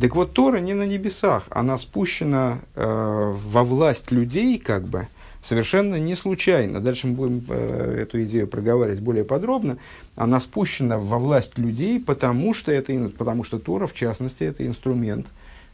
Так 0.00 0.14
вот, 0.16 0.32
Тора 0.32 0.58
не 0.58 0.74
на 0.74 0.86
небесах, 0.86 1.44
она 1.50 1.78
спущена 1.78 2.60
э, 2.74 3.34
во 3.36 3.64
власть 3.64 4.10
людей, 4.10 4.58
как 4.58 4.84
бы, 4.84 5.06
совершенно 5.42 5.96
не 5.96 6.16
случайно. 6.16 6.80
Дальше 6.80 7.06
мы 7.06 7.14
будем 7.14 7.44
э, 7.48 8.00
эту 8.02 8.22
идею 8.24 8.48
проговаривать 8.48 9.00
более 9.00 9.24
подробно. 9.24 9.78
Она 10.16 10.40
спущена 10.40 10.98
во 10.98 11.18
власть 11.18 11.58
людей, 11.58 12.00
потому 12.00 12.54
что, 12.54 12.72
это, 12.72 12.92
потому 13.16 13.44
что 13.44 13.58
Тора, 13.58 13.86
в 13.86 13.94
частности, 13.94 14.42
это 14.42 14.66
инструмент 14.66 15.26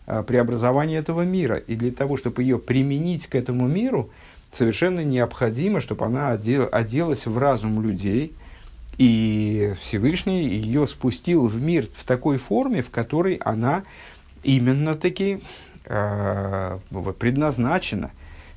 э, 0.07 0.23
преобразования 0.23 0.99
этого 0.99 1.23
мира. 1.23 1.57
И 1.57 1.75
для 1.75 1.93
того, 1.93 2.19
чтобы 2.19 2.43
ее 2.43 2.59
применить 2.59 3.27
к 3.27 3.35
этому 3.35 3.69
миру, 3.69 4.11
совершенно 4.53 5.05
необходимо, 5.05 5.81
чтобы 5.81 6.07
она 6.07 6.31
одел, 6.31 6.69
оделась 6.71 7.27
в 7.27 7.39
разум 7.39 7.83
людей, 7.83 8.35
и 8.99 9.75
Всевышний 9.81 10.47
ее 10.47 10.87
спустил 10.87 11.47
в 11.47 11.61
мир 11.61 11.87
в 11.95 12.05
такой 12.05 12.39
форме, 12.39 12.83
в 12.83 12.91
которой 12.91 13.37
она 13.37 13.85
именно 14.43 14.95
таки 14.95 15.43
э, 15.87 16.79
предназначена 17.19 18.11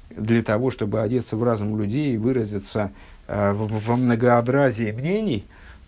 для 0.09 0.43
того, 0.43 0.71
чтобы 0.71 1.01
одеться 1.01 1.37
в 1.37 1.43
разум 1.43 1.79
людей 1.79 2.15
и 2.15 2.17
выразиться 2.17 2.91
э, 3.27 3.53
во 3.53 3.95
многообразии 3.95 4.91
мнений, 4.91 5.45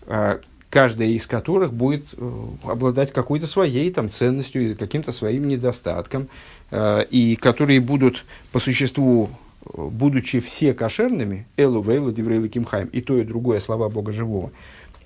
э, 0.07 0.39
каждая 0.69 1.09
из 1.09 1.27
которых 1.27 1.73
будет 1.73 2.05
э, 2.17 2.31
обладать 2.63 3.11
какой-то 3.11 3.47
своей 3.47 3.91
там, 3.91 4.09
ценностью 4.09 4.71
и 4.71 4.75
каким-то 4.75 5.11
своим 5.11 5.47
недостатком, 5.47 6.27
э, 6.71 7.05
и 7.09 7.35
которые 7.35 7.79
будут 7.79 8.25
по 8.51 8.59
существу, 8.59 9.29
будучи 9.65 10.39
все 10.39 10.73
кошерными, 10.73 11.47
элу, 11.57 11.81
вейлу, 11.81 12.11
диврейлу, 12.11 12.47
кимхайм, 12.47 12.87
и 12.87 13.01
то, 13.01 13.17
и 13.17 13.23
другое 13.23 13.59
слова 13.59 13.89
Бога 13.89 14.11
Живого, 14.11 14.51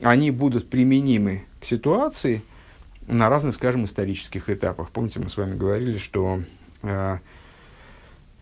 они 0.01 0.32
будут 0.32 0.70
применимы 0.70 1.43
к 1.60 1.66
ситуации 1.66 2.41
на 3.07 3.30
разных, 3.30 3.55
скажем, 3.55 3.86
исторических 3.86 4.49
этапах. 4.49 4.91
Помните, 4.91 5.20
мы 5.20 5.30
с 5.30 5.38
вами 5.38 5.57
говорили, 5.57 5.97
что 5.97 6.41
э, 6.84 7.18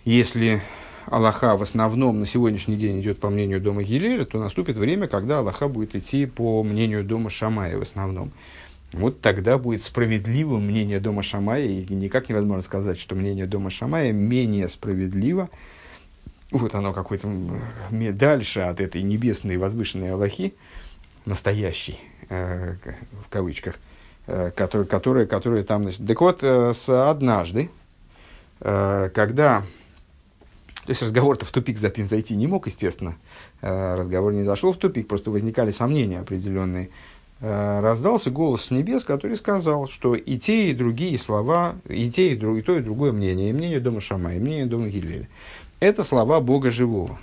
если 0.03 0.61
Аллаха 1.05 1.55
в 1.55 1.61
основном 1.61 2.19
на 2.19 2.25
сегодняшний 2.25 2.75
день 2.75 2.99
идет 2.99 3.19
по 3.19 3.29
мнению 3.29 3.61
дома 3.61 3.83
Гилеля, 3.83 4.25
то 4.25 4.39
наступит 4.39 4.75
время, 4.75 5.07
когда 5.07 5.39
Аллаха 5.39 5.69
будет 5.69 5.95
идти 5.95 6.25
по 6.25 6.63
мнению 6.63 7.03
дома 7.05 7.29
Шамая 7.29 7.77
в 7.77 7.81
основном. 7.81 8.31
вот 8.91 9.21
тогда 9.21 9.57
будет 9.57 9.83
справедливым 9.83 10.67
мнение 10.67 10.99
дома 10.99 11.23
Шамая, 11.23 11.65
и 11.65 11.93
никак 11.93 12.27
невозможно 12.29 12.63
сказать, 12.63 12.99
что 12.99 13.15
мнение 13.15 13.45
дома 13.45 13.69
Шамая 13.69 14.11
менее 14.11 14.67
справедливо. 14.67 15.49
Вот 16.51 16.75
оно 16.75 16.93
какое-то 16.93 17.27
дальше 17.91 18.61
от 18.61 18.79
этой 18.79 19.01
небесной 19.01 19.57
возвышенной 19.57 20.11
Аллахи, 20.11 20.53
настоящей, 21.25 21.99
э, 22.29 22.75
в 23.25 23.29
кавычках, 23.29 23.75
э, 24.27 24.51
которые, 24.55 24.87
которые, 24.87 25.27
которые 25.27 25.63
там... 25.63 25.83
Значит. 25.83 26.07
Так 26.07 26.21
вот, 26.21 26.39
э, 26.41 26.73
с 26.73 27.09
однажды, 27.09 27.69
э, 28.61 29.09
когда... 29.13 29.63
То 30.85 30.91
есть 30.91 31.01
разговор-то 31.01 31.45
в 31.45 31.51
тупик 31.51 31.77
зайти 31.77 32.33
не 32.33 32.47
мог, 32.47 32.65
естественно. 32.67 33.17
Э, 33.61 33.95
разговор 33.95 34.31
не 34.31 34.43
зашел 34.43 34.71
в 34.71 34.77
тупик, 34.77 35.09
просто 35.09 35.31
возникали 35.31 35.71
сомнения 35.71 36.21
определенные. 36.21 36.91
Э, 37.41 37.81
раздался 37.81 38.31
голос 38.31 38.65
с 38.65 38.71
небес, 38.71 39.03
который 39.03 39.35
сказал, 39.35 39.87
что 39.89 40.15
и 40.15 40.37
те, 40.37 40.71
и 40.71 40.73
другие 40.73 41.19
слова, 41.19 41.75
и 41.89 42.09
те, 42.09 42.31
и, 42.31 42.35
друг, 42.37 42.59
и 42.59 42.61
то, 42.61 42.75
и 42.77 42.81
другое 42.81 43.11
мнение, 43.11 43.49
и 43.49 43.53
мнение 43.53 43.81
дома 43.81 43.99
Шама, 43.99 44.33
и 44.33 44.39
мнение 44.39 44.65
дома 44.65 44.87
Гилеля, 44.87 45.27
это 45.79 46.03
слова 46.03 46.39
Бога 46.39 46.71
живого. 46.71 47.19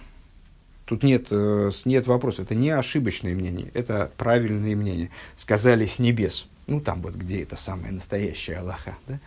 Тут 0.85 1.03
нет, 1.03 1.29
э, 1.31 1.71
нет 1.85 2.07
вопроса, 2.07 2.43
это 2.43 2.55
не 2.55 2.71
ошибочное 2.71 3.35
мнение, 3.35 3.71
это 3.75 4.11
правильное 4.17 4.77
мнение. 4.77 5.11
Сказали 5.37 5.87
с 5.87 5.99
небес. 5.99 6.47
Ну, 6.67 6.81
там 6.81 7.01
вот, 7.01 7.15
где 7.15 7.43
это 7.43 7.57
самое 7.57 7.93
настоящее 7.93 8.59
Аллаха. 8.59 8.97
Да? 9.07 9.19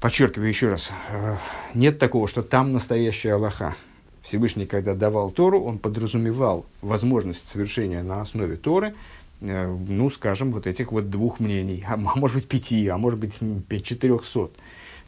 Подчеркиваю 0.00 0.48
еще 0.48 0.68
раз, 0.68 0.90
э, 1.10 1.36
нет 1.74 1.98
такого, 1.98 2.28
что 2.28 2.42
там 2.42 2.72
настоящая 2.72 3.34
Аллаха. 3.34 3.76
Всевышний, 4.22 4.66
когда 4.66 4.94
давал 4.94 5.30
Тору, 5.30 5.62
он 5.62 5.78
подразумевал 5.78 6.66
возможность 6.82 7.48
совершения 7.48 8.02
на 8.02 8.20
основе 8.20 8.56
Торы– 8.56 8.94
Э, 9.40 9.66
ну, 9.66 10.10
скажем, 10.10 10.52
вот 10.52 10.66
этих 10.66 10.92
вот 10.92 11.10
двух 11.10 11.40
мнений, 11.40 11.84
а, 11.86 11.94
а 11.94 11.96
может 11.96 12.36
быть 12.36 12.48
пяти, 12.48 12.88
а 12.88 12.96
может 12.96 13.18
быть 13.18 13.38
четырехсот 13.84 14.54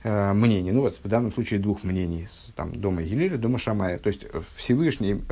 э, 0.02 0.32
мнений. 0.32 0.72
Ну 0.72 0.82
вот 0.82 0.98
в 1.02 1.08
данном 1.08 1.32
случае 1.32 1.60
двух 1.60 1.84
мнений, 1.84 2.28
там, 2.54 2.72
дома 2.72 3.02
Елиля, 3.02 3.36
дома 3.36 3.58
Шамая. 3.58 3.98
То 3.98 4.08
есть 4.08 4.24
э, 4.24 4.42
Всевышний, 4.56 5.22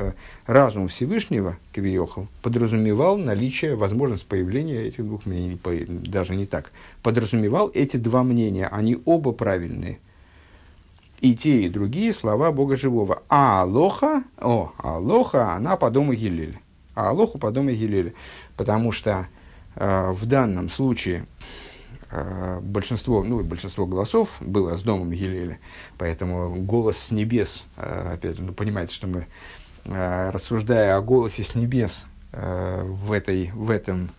разум 0.45 0.87
Всевышнего, 0.87 1.57
Кавиохал, 1.73 2.27
подразумевал 2.41 3.17
наличие, 3.17 3.75
возможность 3.75 4.25
появления 4.27 4.83
этих 4.83 5.03
двух 5.03 5.25
мнений, 5.25 5.59
даже 5.87 6.35
не 6.35 6.45
так, 6.45 6.71
подразумевал 7.03 7.71
эти 7.73 7.97
два 7.97 8.23
мнения, 8.23 8.67
они 8.67 8.97
оба 9.05 9.31
правильные. 9.31 9.99
И 11.19 11.35
те, 11.35 11.63
и 11.63 11.69
другие 11.69 12.13
слова 12.13 12.51
Бога 12.51 12.75
Живого. 12.75 13.23
А 13.27 13.61
Алоха, 13.63 14.23
о, 14.37 14.71
Алоха, 14.77 15.53
она 15.53 15.75
по 15.75 15.89
дому 15.89 16.13
Елиля 16.13 16.59
а 16.97 17.09
Алоху 17.09 17.37
по 17.37 17.51
дому 17.51 17.69
Гилеля. 17.69 18.13
Потому 18.57 18.91
что 18.91 19.27
э, 19.75 20.11
в 20.11 20.25
данном 20.25 20.67
случае 20.67 21.19
э, 21.19 21.23
большинство, 22.61 23.23
ну, 23.23 23.43
большинство 23.43 23.85
голосов 23.85 24.37
было 24.39 24.77
с 24.77 24.81
домом 24.81 25.11
Гилеля, 25.11 25.59
поэтому 25.97 26.55
голос 26.55 26.97
с 26.97 27.11
небес, 27.11 27.63
э, 27.75 28.13
опять 28.13 28.37
же, 28.37 28.43
ну, 28.43 28.53
понимаете, 28.53 28.93
что 28.93 29.07
мы, 29.07 29.27
э, 29.85 30.29
рассуждая 30.29 30.95
о 30.95 31.01
голосе 31.01 31.43
с 31.43 31.55
небес 31.55 32.05
в, 32.31 33.13
этой, 33.13 33.51
в 33.51 33.71
этом 33.71 34.09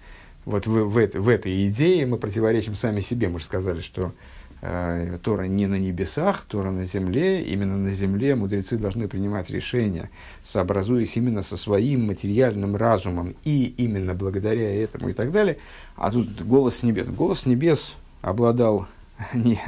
вот 0.49 0.67
в, 0.67 0.71
в, 0.71 0.93
в, 0.93 1.29
этой 1.29 1.69
идее 1.69 2.07
мы 2.07 2.17
противоречим 2.17 2.75
сами 2.75 3.01
себе. 3.01 3.29
Мы 3.29 3.39
же 3.39 3.45
сказали, 3.45 3.83
что 3.83 4.13
Тора 4.61 5.45
не 5.45 5.67
на 5.67 5.79
небесах, 5.79 6.43
Тора 6.43 6.71
на 6.71 6.85
земле. 6.85 7.43
Именно 7.43 7.77
на 7.77 7.93
земле 7.93 8.35
мудрецы 8.35 8.77
должны 8.77 9.07
принимать 9.09 9.51
решения, 9.51 10.11
сообразуясь 10.43 11.17
именно 11.17 11.43
со 11.43 11.57
своим 11.57 12.07
материальным 12.07 12.77
разумом 12.77 13.37
и 13.45 13.75
именно 13.77 14.15
благодаря 14.15 14.83
этому 14.83 15.11
и 15.11 15.13
так 15.13 15.31
далее. 15.31 15.59
А 15.97 16.11
тут 16.11 16.41
голос 16.43 16.83
небес. 16.83 17.07
Голос 17.07 17.47
небес 17.47 17.97
обладал 18.21 18.87
не, 19.35 19.61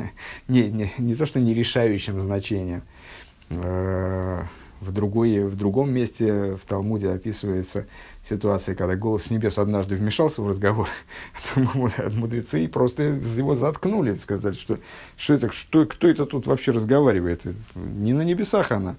не, 0.48 0.70
не, 0.70 0.92
не 0.98 1.14
то 1.14 1.26
что 1.26 1.40
не 1.40 1.54
решающим 1.54 2.20
значением. 2.20 2.82
В, 4.80 4.92
другой, 4.92 5.44
в 5.44 5.56
другом 5.56 5.92
месте 5.92 6.56
в 6.56 6.66
Талмуде 6.66 7.10
описывается 7.10 7.86
ситуация, 8.22 8.74
когда 8.74 8.96
голос 8.96 9.30
небес 9.30 9.58
однажды 9.58 9.94
вмешался 9.94 10.40
в 10.40 10.48
разговор, 10.48 10.88
мудрецы 11.54 12.66
просто 12.66 13.02
его 13.02 13.54
заткнули, 13.54 14.14
сказали, 14.14 14.54
что, 14.54 14.78
что 15.16 15.34
это, 15.34 15.52
что, 15.52 15.84
кто 15.84 16.08
это 16.08 16.24
тут 16.24 16.46
вообще 16.46 16.72
разговаривает, 16.72 17.42
не 17.74 18.14
на 18.14 18.22
небесах 18.22 18.72
она. 18.72 18.96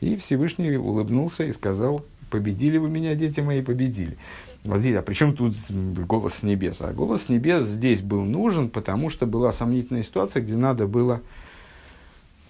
И 0.00 0.16
Всевышний 0.16 0.76
улыбнулся 0.76 1.44
и 1.44 1.52
сказал, 1.52 2.04
победили 2.30 2.78
вы 2.78 2.88
меня, 2.88 3.14
дети 3.14 3.40
мои, 3.40 3.60
победили. 3.60 4.16
Вот 4.64 4.78
здесь, 4.78 4.96
а 4.96 5.02
при 5.02 5.14
чем 5.14 5.34
тут 5.34 5.54
голос 5.70 6.34
с 6.34 6.42
небес? 6.42 6.80
А 6.80 6.92
голос 6.92 7.24
с 7.24 7.28
небес 7.28 7.66
здесь 7.66 8.00
был 8.00 8.22
нужен, 8.22 8.70
потому 8.70 9.10
что 9.10 9.26
была 9.26 9.52
сомнительная 9.52 10.02
ситуация, 10.02 10.42
где 10.42 10.54
надо 10.54 10.86
было 10.86 11.20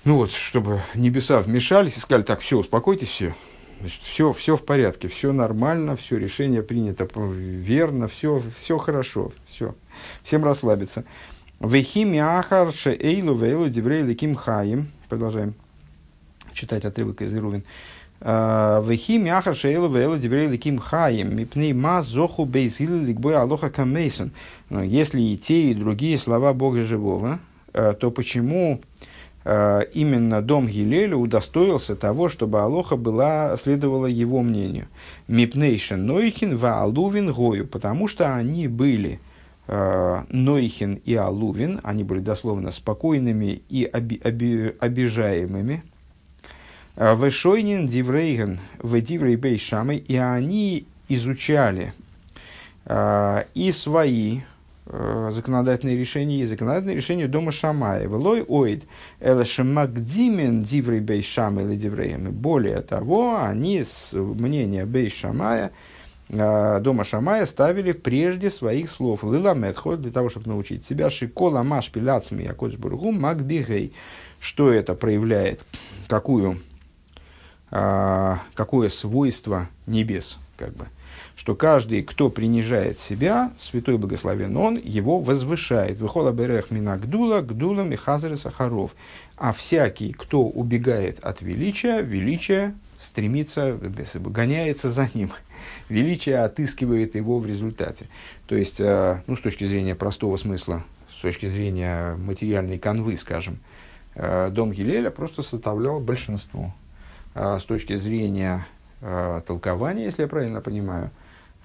ну 0.04 0.16
вот, 0.16 0.32
чтобы 0.32 0.80
небеса 0.94 1.40
вмешались 1.40 1.96
и 1.96 2.00
сказали, 2.00 2.22
так, 2.22 2.40
все, 2.40 2.58
успокойтесь 2.58 3.08
все, 3.08 3.34
Значит, 3.80 4.02
все, 4.02 4.32
все 4.32 4.56
в 4.56 4.64
порядке, 4.64 5.08
все 5.08 5.32
нормально, 5.32 5.96
все 5.96 6.18
решение 6.18 6.62
принято 6.62 7.08
верно, 7.16 8.08
все, 8.08 8.42
все 8.56 8.76
хорошо, 8.76 9.32
все, 9.48 9.74
всем 10.22 10.44
расслабиться. 10.44 11.04
Вехими 11.60 12.18
ахар 12.18 12.72
эйлу 12.84 13.34
вейлу 13.34 13.68
диврей 13.68 14.02
леким 14.02 14.34
хаим. 14.34 14.88
Продолжаем 15.08 15.54
читать 16.52 16.84
отрывок 16.84 17.22
из 17.22 17.34
Ирувин. 17.34 17.64
«А, 18.20 18.82
Вехими 18.82 19.30
ахар 19.30 19.54
шейлу 19.54 19.88
вейлу 19.88 20.18
диврей 20.18 20.46
леким 20.46 20.78
хаим. 20.78 21.34
Мипней 21.34 21.72
ма 21.72 22.02
зоху 22.02 22.44
бейзил 22.44 23.02
ликбой 23.02 23.34
алоха 23.36 23.70
камейсон. 23.70 24.32
Если 24.70 25.22
и 25.22 25.38
те, 25.38 25.70
и 25.70 25.74
другие 25.74 26.18
слова 26.18 26.52
Бога 26.52 26.84
живого, 26.84 27.40
а, 27.72 27.94
то 27.94 28.10
почему 28.10 28.82
Э, 29.00 29.09
именно 29.44 30.42
дом 30.42 30.66
Гилеля 30.68 31.16
удостоился 31.16 31.96
того, 31.96 32.28
чтобы 32.28 32.60
Алоха 32.60 32.96
была, 32.96 33.56
следовала 33.56 34.06
его 34.06 34.42
мнению. 34.42 34.88
Мипнейшен 35.28 36.06
Нойхин 36.06 36.58
ва 36.58 36.82
Алувин 36.82 37.32
Гою, 37.32 37.66
потому 37.66 38.06
что 38.06 38.34
они 38.36 38.68
были 38.68 39.18
э, 39.66 40.22
Нойхин 40.28 41.00
и 41.04 41.14
Алувин, 41.14 41.80
они 41.82 42.04
были 42.04 42.20
дословно 42.20 42.70
спокойными 42.70 43.62
и 43.70 43.88
оби, 43.90 44.20
оби, 44.22 44.76
обижаемыми. 44.78 45.84
Э, 46.96 47.16
Вешойнин 47.16 47.86
Диврейген 47.86 48.60
в 48.78 49.00
Диврей 49.00 49.36
Бейшамы, 49.36 49.96
и 49.96 50.16
они 50.16 50.86
изучали 51.08 51.94
э, 52.84 53.44
и 53.54 53.72
свои 53.72 54.40
Э, 54.40 54.49
законодательные 55.30 55.96
решения 55.96 56.40
и 56.40 56.46
законодательные 56.46 56.96
решения 56.96 57.28
дома 57.28 57.52
Шамая. 57.52 58.08
Велой 58.08 58.42
оид 58.42 58.84
элашемагдимен 59.20 60.64
диврей 60.64 61.00
бей 61.00 61.22
шама 61.22 61.62
или 61.62 61.76
дивреями. 61.76 62.30
Более 62.30 62.80
того, 62.80 63.40
они 63.42 63.84
с 63.84 64.12
мнения 64.12 64.84
бей 64.84 65.10
шамая, 65.10 65.70
э, 66.28 66.80
дома 66.80 67.04
Шамая 67.04 67.46
ставили 67.46 67.92
прежде 67.92 68.50
своих 68.50 68.90
слов. 68.90 69.22
Лила 69.22 69.54
Медхот, 69.54 70.02
для 70.02 70.10
того, 70.10 70.28
чтобы 70.28 70.48
научить 70.48 70.86
себя, 70.86 71.08
шикола 71.10 71.62
маш 71.62 71.90
пиляцми 71.90 72.42
якоч 72.42 72.74
бургу 72.74 73.12
макбигей. 73.12 73.94
Что 74.40 74.72
это 74.72 74.94
проявляет? 74.94 75.64
Какую, 76.08 76.58
э, 77.70 78.36
какое 78.54 78.88
свойство 78.88 79.68
небес? 79.86 80.38
Как 80.56 80.74
бы 80.74 80.86
что 81.40 81.54
каждый, 81.54 82.02
кто 82.02 82.28
принижает 82.28 82.98
себя, 82.98 83.50
святой 83.58 83.96
благословен 83.96 84.54
он, 84.58 84.76
его 84.76 85.20
возвышает. 85.20 85.98
Выхола 85.98 86.32
берех 86.32 86.70
мина 86.70 86.98
гдула, 86.98 87.40
гдула 87.40 87.80
михазары 87.80 88.36
сахаров. 88.36 88.94
А 89.38 89.54
всякий, 89.54 90.12
кто 90.12 90.42
убегает 90.42 91.18
от 91.20 91.40
величия, 91.40 92.02
величие 92.02 92.74
стремится, 92.98 93.74
гоняется 94.20 94.90
за 94.90 95.08
ним. 95.14 95.30
Величие 95.88 96.40
отыскивает 96.40 97.14
его 97.14 97.38
в 97.38 97.46
результате. 97.46 98.04
То 98.46 98.54
есть, 98.54 98.78
э, 98.78 99.22
ну, 99.26 99.34
с 99.34 99.40
точки 99.40 99.64
зрения 99.64 99.94
простого 99.94 100.36
смысла, 100.36 100.84
с 101.08 101.22
точки 101.22 101.46
зрения 101.46 102.16
материальной 102.16 102.78
канвы, 102.78 103.16
скажем, 103.16 103.60
э, 104.14 104.50
дом 104.50 104.72
Гилеля 104.72 105.08
просто 105.08 105.40
составлял 105.40 106.00
большинство. 106.00 106.74
А 107.34 107.58
с 107.58 107.64
точки 107.64 107.96
зрения 107.96 108.66
э, 109.00 109.40
толкования, 109.46 110.04
если 110.04 110.20
я 110.20 110.28
правильно 110.28 110.60
понимаю, 110.60 111.10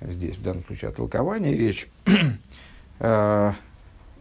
здесь 0.02 0.36
в 0.36 0.42
данном 0.42 0.66
случае 0.66 0.90
о 0.90 0.94
толковании 0.94 1.56
речь, 1.56 1.88
э, 3.00 3.52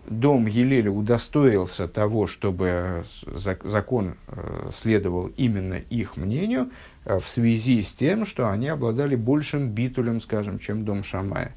дом 0.06 0.46
Елеля 0.46 0.90
удостоился 0.90 1.88
того, 1.88 2.26
чтобы 2.26 3.04
закон 3.26 4.16
э, 4.28 4.70
следовал 4.76 5.28
именно 5.36 5.74
их 5.74 6.16
мнению 6.16 6.70
э, 7.04 7.18
в 7.18 7.28
связи 7.28 7.82
с 7.82 7.92
тем, 7.92 8.26
что 8.26 8.50
они 8.50 8.68
обладали 8.68 9.16
большим 9.16 9.70
битулем, 9.70 10.20
скажем, 10.20 10.58
чем 10.58 10.84
дом 10.84 11.02
Шамая. 11.02 11.52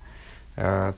А 0.60 0.96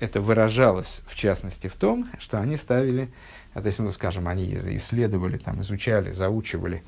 это 0.00 0.20
выражалось, 0.20 1.00
в 1.06 1.14
частности, 1.14 1.66
в 1.66 1.76
том, 1.76 2.08
что 2.18 2.38
они 2.40 2.58
ставили, 2.58 3.08
то 3.54 3.64
есть, 3.64 3.78
ну, 3.78 3.90
скажем, 3.90 4.28
они 4.28 4.52
исследовали, 4.52 5.38
там, 5.38 5.62
изучали, 5.62 6.10
заучивали 6.10 6.82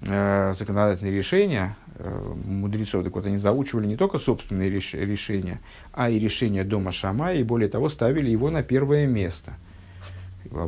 законодательные 0.00 1.12
решения 1.12 1.76
мудрецов, 1.98 3.04
так 3.04 3.14
вот 3.14 3.26
они 3.26 3.36
заучивали 3.36 3.86
не 3.86 3.96
только 3.96 4.18
собственные 4.18 4.70
реш, 4.70 4.94
решения, 4.94 5.60
а 5.92 6.10
и 6.10 6.18
решения 6.18 6.64
дома 6.64 6.92
Шама, 6.92 7.32
и 7.32 7.42
более 7.42 7.68
того, 7.68 7.88
ставили 7.88 8.30
его 8.30 8.50
на 8.50 8.62
первое 8.62 9.06
место 9.06 9.54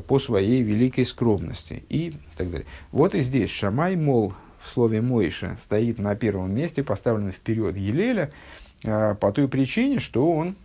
по 0.06 0.18
своей 0.18 0.62
великой 0.62 1.04
скромности 1.04 1.84
и 1.88 2.16
так 2.36 2.50
далее. 2.50 2.66
Вот 2.90 3.14
и 3.14 3.20
здесь 3.20 3.50
Шамай, 3.50 3.96
мол, 3.96 4.34
в 4.60 4.68
слове 4.68 5.00
Мойша 5.00 5.56
стоит 5.62 5.98
на 5.98 6.14
первом 6.16 6.54
месте, 6.54 6.82
поставлен 6.82 7.32
вперед 7.32 7.76
Елеля, 7.76 8.30
э, 8.84 9.14
по 9.14 9.32
той 9.32 9.48
причине, 9.48 9.98
что 9.98 10.30
он, 10.30 10.56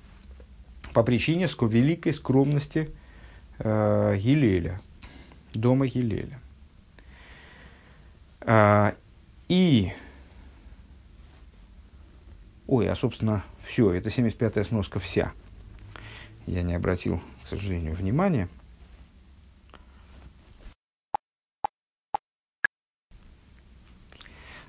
по 0.93 1.03
причине 1.03 1.47
великой 1.61 2.13
скромности 2.13 2.89
э, 3.59 4.15
Елеля, 4.17 4.81
дома 5.53 5.85
Елеля. 5.85 6.39
И, 9.47 9.93
ой, 12.73 12.89
а 12.89 12.95
собственно, 12.95 13.43
все, 13.67 13.91
это 13.91 14.09
75-я 14.09 14.63
сноска 14.63 14.99
вся. 14.99 15.31
Я 16.47 16.63
не 16.63 16.73
обратил, 16.73 17.21
к 17.43 17.47
сожалению, 17.47 17.93
внимания. 17.93 18.49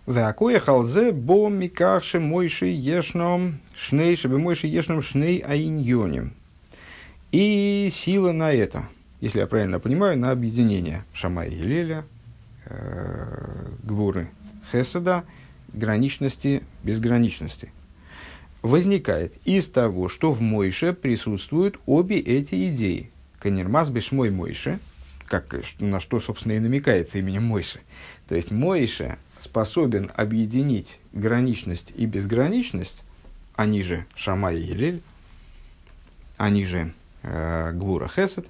Вакуя 0.05 0.61
халзе 0.61 1.13
бо 1.13 1.49
микахше 1.49 2.21
мойши 2.21 2.67
ешном 2.67 3.59
шней, 3.75 4.17
чтобы 4.17 4.39
мойши 4.39 4.67
ешном 4.67 5.01
шней 5.01 5.39
аиньоним. 5.39 6.35
И 7.33 7.89
сила 7.91 8.33
на 8.33 8.53
это, 8.53 8.87
если 9.23 9.39
я 9.39 9.47
правильно 9.47 9.81
понимаю, 9.81 10.19
на 10.19 10.31
объединение 10.31 11.05
Шамая 11.15 11.49
и 11.49 11.57
Леля, 11.57 12.05
э, 12.67 13.67
Гвуры 13.83 14.29
Хеседа, 14.71 15.25
граничности, 15.73 16.63
безграничности, 16.83 17.73
возникает 18.65 19.35
из 19.45 19.69
того, 19.69 20.09
что 20.09 20.33
в 20.33 20.41
Мойше 20.41 20.95
присутствуют 20.95 21.79
обе 21.85 22.19
эти 22.19 22.71
идеи. 22.71 23.11
Канермас 23.39 23.91
бешмой 23.91 24.31
Мойше, 24.31 24.81
как, 25.27 25.55
на 25.81 26.01
что, 26.01 26.19
собственно, 26.19 26.53
и 26.53 26.59
намекается 26.59 27.19
именем 27.19 27.45
Мойше. 27.45 27.81
То 28.27 28.35
есть 28.35 28.51
Мойше 28.51 29.19
способен 29.39 30.11
объединить 30.17 30.99
граничность 31.13 31.93
и 31.95 32.07
безграничность, 32.07 33.05
они 33.55 33.83
же 33.83 34.07
Шамай 34.15 34.59
и 34.59 34.63
Елель, 34.63 35.03
они 36.39 36.65
же 36.65 36.95
э, 37.23 37.71
Гвура 37.75 38.09
Хесед, 38.09 38.47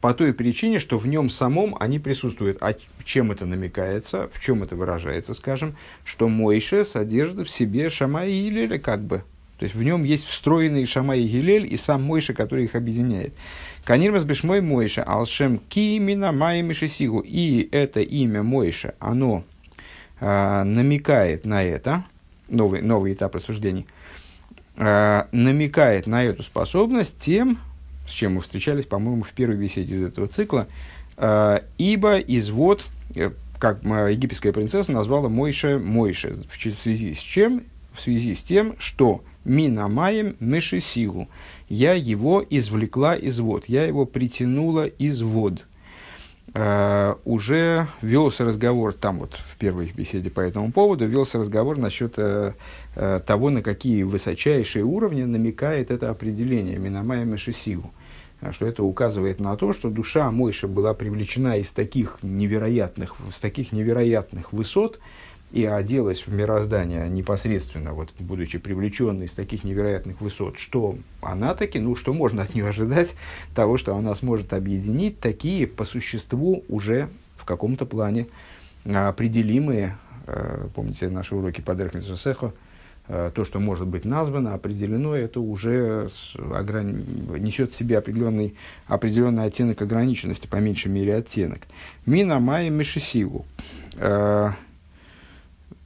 по 0.00 0.14
той 0.14 0.32
причине, 0.32 0.78
что 0.78 0.98
в 0.98 1.06
нем 1.06 1.30
самом 1.30 1.76
они 1.80 1.98
присутствуют. 1.98 2.58
А 2.60 2.74
чем 3.04 3.32
это 3.32 3.46
намекается, 3.46 4.28
в 4.32 4.40
чем 4.40 4.62
это 4.62 4.76
выражается, 4.76 5.34
скажем, 5.34 5.76
что 6.04 6.28
Мойше 6.28 6.84
содержит 6.84 7.48
в 7.48 7.50
себе 7.50 7.90
Шамай 7.90 8.30
и 8.30 8.46
Елель 8.46 8.78
как 8.78 9.02
бы. 9.02 9.24
То 9.58 9.64
есть 9.64 9.74
в 9.74 9.82
нем 9.82 10.04
есть 10.04 10.24
встроенный 10.26 10.86
Шамай 10.86 11.20
и 11.20 11.26
Гилель 11.26 11.66
и 11.72 11.76
сам 11.76 12.04
Мойша, 12.04 12.32
который 12.32 12.64
их 12.64 12.76
объединяет. 12.76 13.34
Канирмас 13.84 14.22
бешмой 14.22 14.60
Мойша, 14.60 15.02
алшем 15.02 15.60
кимина 15.68 16.30
май 16.30 16.62
мишесигу. 16.62 17.20
И 17.20 17.68
это 17.72 18.00
имя 18.00 18.44
Мойша, 18.44 18.94
оно 19.00 19.42
э, 20.20 20.62
намекает 20.62 21.44
на 21.44 21.64
это, 21.64 22.04
новый, 22.48 22.82
новый 22.82 23.14
этап 23.14 23.34
рассуждений, 23.34 23.86
э, 24.76 25.22
намекает 25.32 26.06
на 26.06 26.22
эту 26.22 26.44
способность 26.44 27.18
тем, 27.18 27.58
с 28.08 28.12
чем 28.12 28.34
мы 28.34 28.40
встречались, 28.40 28.86
по-моему, 28.86 29.22
в 29.22 29.32
первой 29.32 29.56
беседе 29.56 29.94
из 29.94 30.02
этого 30.02 30.26
цикла, 30.26 30.66
э, 31.16 31.60
ибо 31.78 32.18
извод, 32.18 32.84
э, 33.14 33.30
как 33.58 33.82
египетская 33.84 34.52
принцесса 34.52 34.92
назвала 34.92 35.28
Мойша 35.28 35.78
Мойша, 35.78 36.36
в 36.48 36.82
связи 36.82 37.14
с 37.14 37.18
чем? 37.18 37.64
В 37.92 38.00
связи 38.00 38.34
с 38.34 38.42
тем, 38.42 38.76
что 38.78 39.24
Минамаем 39.44 40.36
Мешисигу. 40.40 41.28
Я 41.68 41.94
его 41.94 42.44
извлекла 42.48 43.16
из 43.16 43.40
вод, 43.40 43.64
я 43.66 43.84
его 43.84 44.04
притянула 44.04 44.86
из 44.86 45.22
вод. 45.22 45.64
Uh, 46.58 47.16
уже 47.24 47.86
велся 48.02 48.44
разговор, 48.44 48.92
там 48.92 49.20
вот 49.20 49.34
в 49.34 49.56
первой 49.58 49.92
беседе 49.94 50.28
по 50.28 50.40
этому 50.40 50.72
поводу, 50.72 51.06
велся 51.06 51.38
разговор 51.38 51.78
насчет 51.78 52.18
uh, 52.18 52.52
uh, 52.96 53.20
того, 53.20 53.50
на 53.50 53.62
какие 53.62 54.02
высочайшие 54.02 54.84
уровни 54.84 55.22
намекает 55.22 55.92
это 55.92 56.10
определение 56.10 56.76
Минамая 56.78 57.24
Мешисигу. 57.24 57.92
Что 58.50 58.66
это 58.66 58.82
указывает 58.82 59.38
на 59.38 59.56
то, 59.56 59.72
что 59.72 59.88
душа 59.88 60.28
Мойша 60.32 60.66
была 60.66 60.94
привлечена 60.94 61.58
из 61.58 61.70
таких 61.70 62.18
невероятных, 62.22 63.14
с 63.32 63.38
таких 63.38 63.70
невероятных 63.70 64.52
высот, 64.52 64.98
и 65.50 65.64
оделась 65.64 66.26
в 66.26 66.32
мироздание 66.32 67.08
непосредственно, 67.08 67.94
вот, 67.94 68.12
будучи 68.18 68.58
привлеченной 68.58 69.26
из 69.26 69.32
таких 69.32 69.64
невероятных 69.64 70.20
высот, 70.20 70.58
что 70.58 70.98
она 71.22 71.54
таки, 71.54 71.78
ну, 71.78 71.96
что 71.96 72.12
можно 72.12 72.42
от 72.42 72.54
нее 72.54 72.68
ожидать, 72.68 73.14
того, 73.54 73.76
что 73.76 73.96
она 73.96 74.14
сможет 74.14 74.52
объединить 74.52 75.20
такие 75.20 75.66
по 75.66 75.84
существу 75.84 76.64
уже 76.68 77.08
в 77.36 77.44
каком-то 77.44 77.86
плане 77.86 78.26
определимые, 78.84 79.96
э, 80.26 80.68
помните 80.74 81.08
наши 81.08 81.34
уроки 81.34 81.62
по 81.62 81.74
Дерхнесу 81.74 82.52
э, 83.08 83.30
то, 83.34 83.44
что 83.44 83.58
может 83.58 83.86
быть 83.86 84.04
названо, 84.04 84.52
определено, 84.52 85.14
это 85.14 85.40
уже 85.40 86.10
ограни... 86.52 87.04
несет 87.38 87.72
в 87.72 87.76
себе 87.76 87.96
определенный, 87.96 88.54
определенный 88.86 89.44
оттенок 89.44 89.80
ограниченности, 89.80 90.46
по 90.46 90.56
меньшей 90.56 90.92
мере 90.92 91.16
оттенок. 91.16 91.60
Мина 92.04 92.38
Майя 92.38 92.68
Мишесиву. 92.68 93.46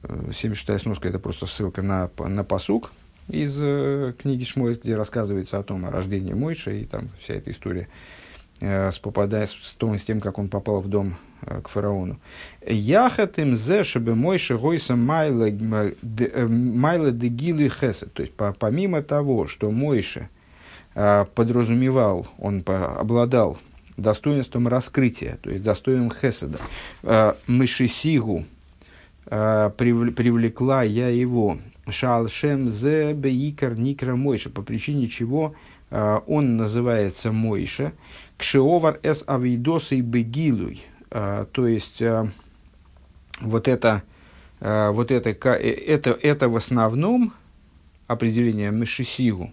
Э, 0.03 0.29
76-я 0.29 0.79
сноска– 0.79 1.07
это 1.09 1.19
просто 1.19 1.45
ссылка 1.45 1.81
на, 1.81 2.09
на 2.19 2.43
посук 2.43 2.91
из 3.29 3.57
э, 3.59 4.13
книги 4.21 4.43
Шмой, 4.43 4.75
где 4.75 4.95
рассказывается 4.95 5.57
о 5.57 5.63
том, 5.63 5.85
о 5.85 5.91
рождении 5.91 6.33
Мойша 6.33 6.71
и 6.71 6.85
там 6.85 7.09
вся 7.19 7.35
эта 7.35 7.51
история 7.51 7.87
э, 8.59 8.91
с, 8.91 8.99
попадая, 8.99 9.47
с, 9.47 9.53
с 9.53 10.03
тем, 10.03 10.19
как 10.19 10.37
он 10.39 10.49
попал 10.49 10.81
в 10.81 10.89
дом 10.89 11.15
э, 11.41 11.61
к 11.61 11.69
фараону. 11.69 12.19
Яхат 12.65 13.39
им 13.39 13.55
зе, 13.55 13.83
чтобы 13.83 14.15
Мойша 14.15 14.57
гойса 14.57 14.95
майла 14.95 15.49
э, 15.49 15.91
дегилы 16.01 17.69
хесед. 17.69 18.13
То 18.13 18.23
есть, 18.23 18.33
по, 18.33 18.53
помимо 18.53 19.01
того, 19.01 19.47
что 19.47 19.71
Мойша 19.71 20.29
э, 20.95 21.25
подразумевал, 21.33 22.27
он 22.37 22.61
по, 22.61 22.99
обладал 22.99 23.57
достоинством 23.95 24.67
раскрытия, 24.67 25.37
то 25.41 25.49
есть 25.49 25.63
достоинством 25.63 26.11
хеседа, 26.11 26.57
э, 27.03 27.35
мышисигу, 27.47 28.45
привлекла 29.25 30.83
я 30.83 31.09
его. 31.09 31.57
Шалшем 31.89 32.69
зе 32.69 33.13
бейкар 33.13 33.77
никра 33.77 34.15
Мойша, 34.15 34.49
по 34.49 34.61
причине 34.61 35.09
чего 35.09 35.53
э, 35.89 36.19
он 36.27 36.55
называется 36.55 37.33
Мойша, 37.33 37.91
кшеовар 38.37 38.99
эс 39.03 39.23
авидосой 39.27 39.99
бегилуй, 39.99 40.81
э, 41.11 41.45
то 41.51 41.67
есть 41.67 42.01
вот 43.41 43.67
это, 43.67 44.03
вот 44.61 45.11
это, 45.11 45.29
это, 45.29 46.11
это 46.11 46.47
в 46.47 46.55
основном 46.55 47.33
определение 48.07 48.71
Мешисигу, 48.71 49.51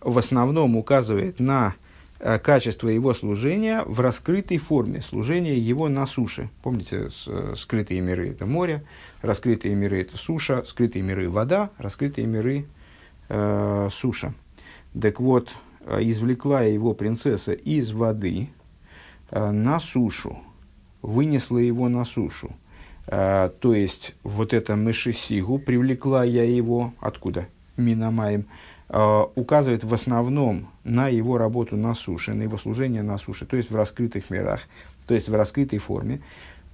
в 0.00 0.18
основном 0.18 0.76
указывает 0.76 1.38
на 1.38 1.74
Э, 1.74 1.79
качество 2.20 2.88
его 2.88 3.14
служения 3.14 3.82
в 3.84 4.00
раскрытой 4.00 4.58
форме, 4.58 5.00
служение 5.00 5.58
его 5.58 5.88
на 5.88 6.06
суше. 6.06 6.50
Помните, 6.62 7.08
э, 7.26 7.54
скрытые 7.56 8.00
миры– 8.00 8.28
это 8.30 8.44
море, 8.44 8.84
раскрытые 9.22 9.74
миры– 9.74 10.00
это 10.02 10.16
суша, 10.16 10.64
скрытые 10.66 11.02
миры– 11.02 11.28
вода, 11.30 11.70
раскрытые 11.78 12.26
миры 12.26 12.66
э,– 13.28 13.88
суша. 13.92 14.34
Так 15.00 15.20
вот, 15.20 15.48
э, 15.86 15.98
извлекла 16.02 16.62
его 16.62 16.92
принцесса 16.92 17.52
из 17.52 17.90
воды 17.92 18.50
э, 19.30 19.50
на 19.50 19.80
сушу, 19.80 20.38
вынесла 21.00 21.58
его 21.58 21.88
на 21.88 22.04
сушу. 22.04 22.52
Э, 23.06 23.50
то 23.60 23.74
есть, 23.74 24.14
вот 24.24 24.52
это 24.52 24.76
мышесигу, 24.76 25.58
привлекла 25.58 26.22
я 26.24 26.44
его, 26.44 26.92
откуда? 27.00 27.48
Минамаем– 27.76 28.44
Э, 28.54 28.79
указывает 28.92 29.84
в 29.84 29.94
основном 29.94 30.68
на 30.82 31.08
его 31.08 31.38
работу 31.38 31.76
на 31.76 31.94
суше, 31.94 32.34
на 32.34 32.42
его 32.42 32.58
служение 32.58 33.02
на 33.02 33.18
суше, 33.18 33.46
то 33.46 33.56
есть 33.56 33.70
в 33.70 33.76
раскрытых 33.76 34.30
мирах, 34.30 34.62
то 35.06 35.14
есть 35.14 35.28
в 35.28 35.34
раскрытой 35.34 35.78
форме. 35.78 36.20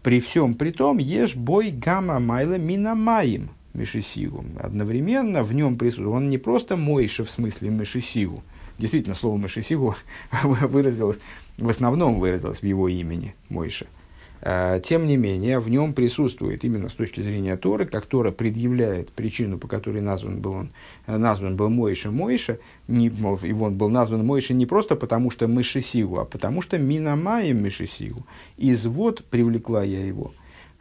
При 0.02 0.20
всем 0.20 0.54
при 0.54 0.70
том, 0.70 0.98
ешь 0.98 1.34
бой 1.34 1.70
гамма 1.70 2.18
майла 2.18 2.56
минамаим 2.56 3.50
мишисигу. 3.74 4.44
Одновременно 4.58 5.42
в 5.42 5.52
нем 5.52 5.76
присутствует, 5.76 6.16
он 6.16 6.30
не 6.30 6.38
просто 6.38 6.76
мойша 6.76 7.24
в 7.24 7.30
смысле 7.30 7.68
мишисигу, 7.68 8.42
действительно 8.78 9.14
слово 9.14 9.36
мишисигу 9.36 9.94
выразилось, 10.42 11.18
в 11.58 11.68
основном 11.68 12.18
выразилось 12.18 12.60
в 12.60 12.64
его 12.64 12.88
имени 12.88 13.34
Мойша– 13.50 13.86
Э, 13.95 13.95
тем 14.42 15.06
не 15.06 15.16
менее, 15.16 15.58
в 15.58 15.68
нем 15.68 15.92
присутствует 15.92 16.64
именно 16.64 16.88
с 16.88 16.92
точки 16.92 17.20
зрения 17.20 17.56
Торы, 17.56 17.86
как 17.86 18.06
Тора 18.06 18.30
предъявляет 18.30 19.10
причину, 19.10 19.58
по 19.58 19.66
которой 19.66 20.02
назван 20.02 20.40
был 20.40 20.52
он, 20.52 20.70
э, 21.06 21.16
назван 21.16 21.56
был 21.56 21.70
Мойша 21.70 22.10
Мойша, 22.10 22.58
не, 22.86 23.08
и 23.08 23.52
он 23.52 23.76
был 23.76 23.88
назван 23.88 24.24
Мойша 24.24 24.54
не 24.54 24.66
просто 24.66 24.94
потому, 24.94 25.30
что 25.30 25.48
Мышесигу, 25.48 26.18
а 26.18 26.24
потому 26.24 26.62
что 26.62 26.78
Минамаем 26.78 27.62
Мышесигу. 27.62 28.26
Из 28.56 28.86
вод 28.86 29.24
привлекла 29.24 29.82
я 29.82 30.04
его. 30.04 30.32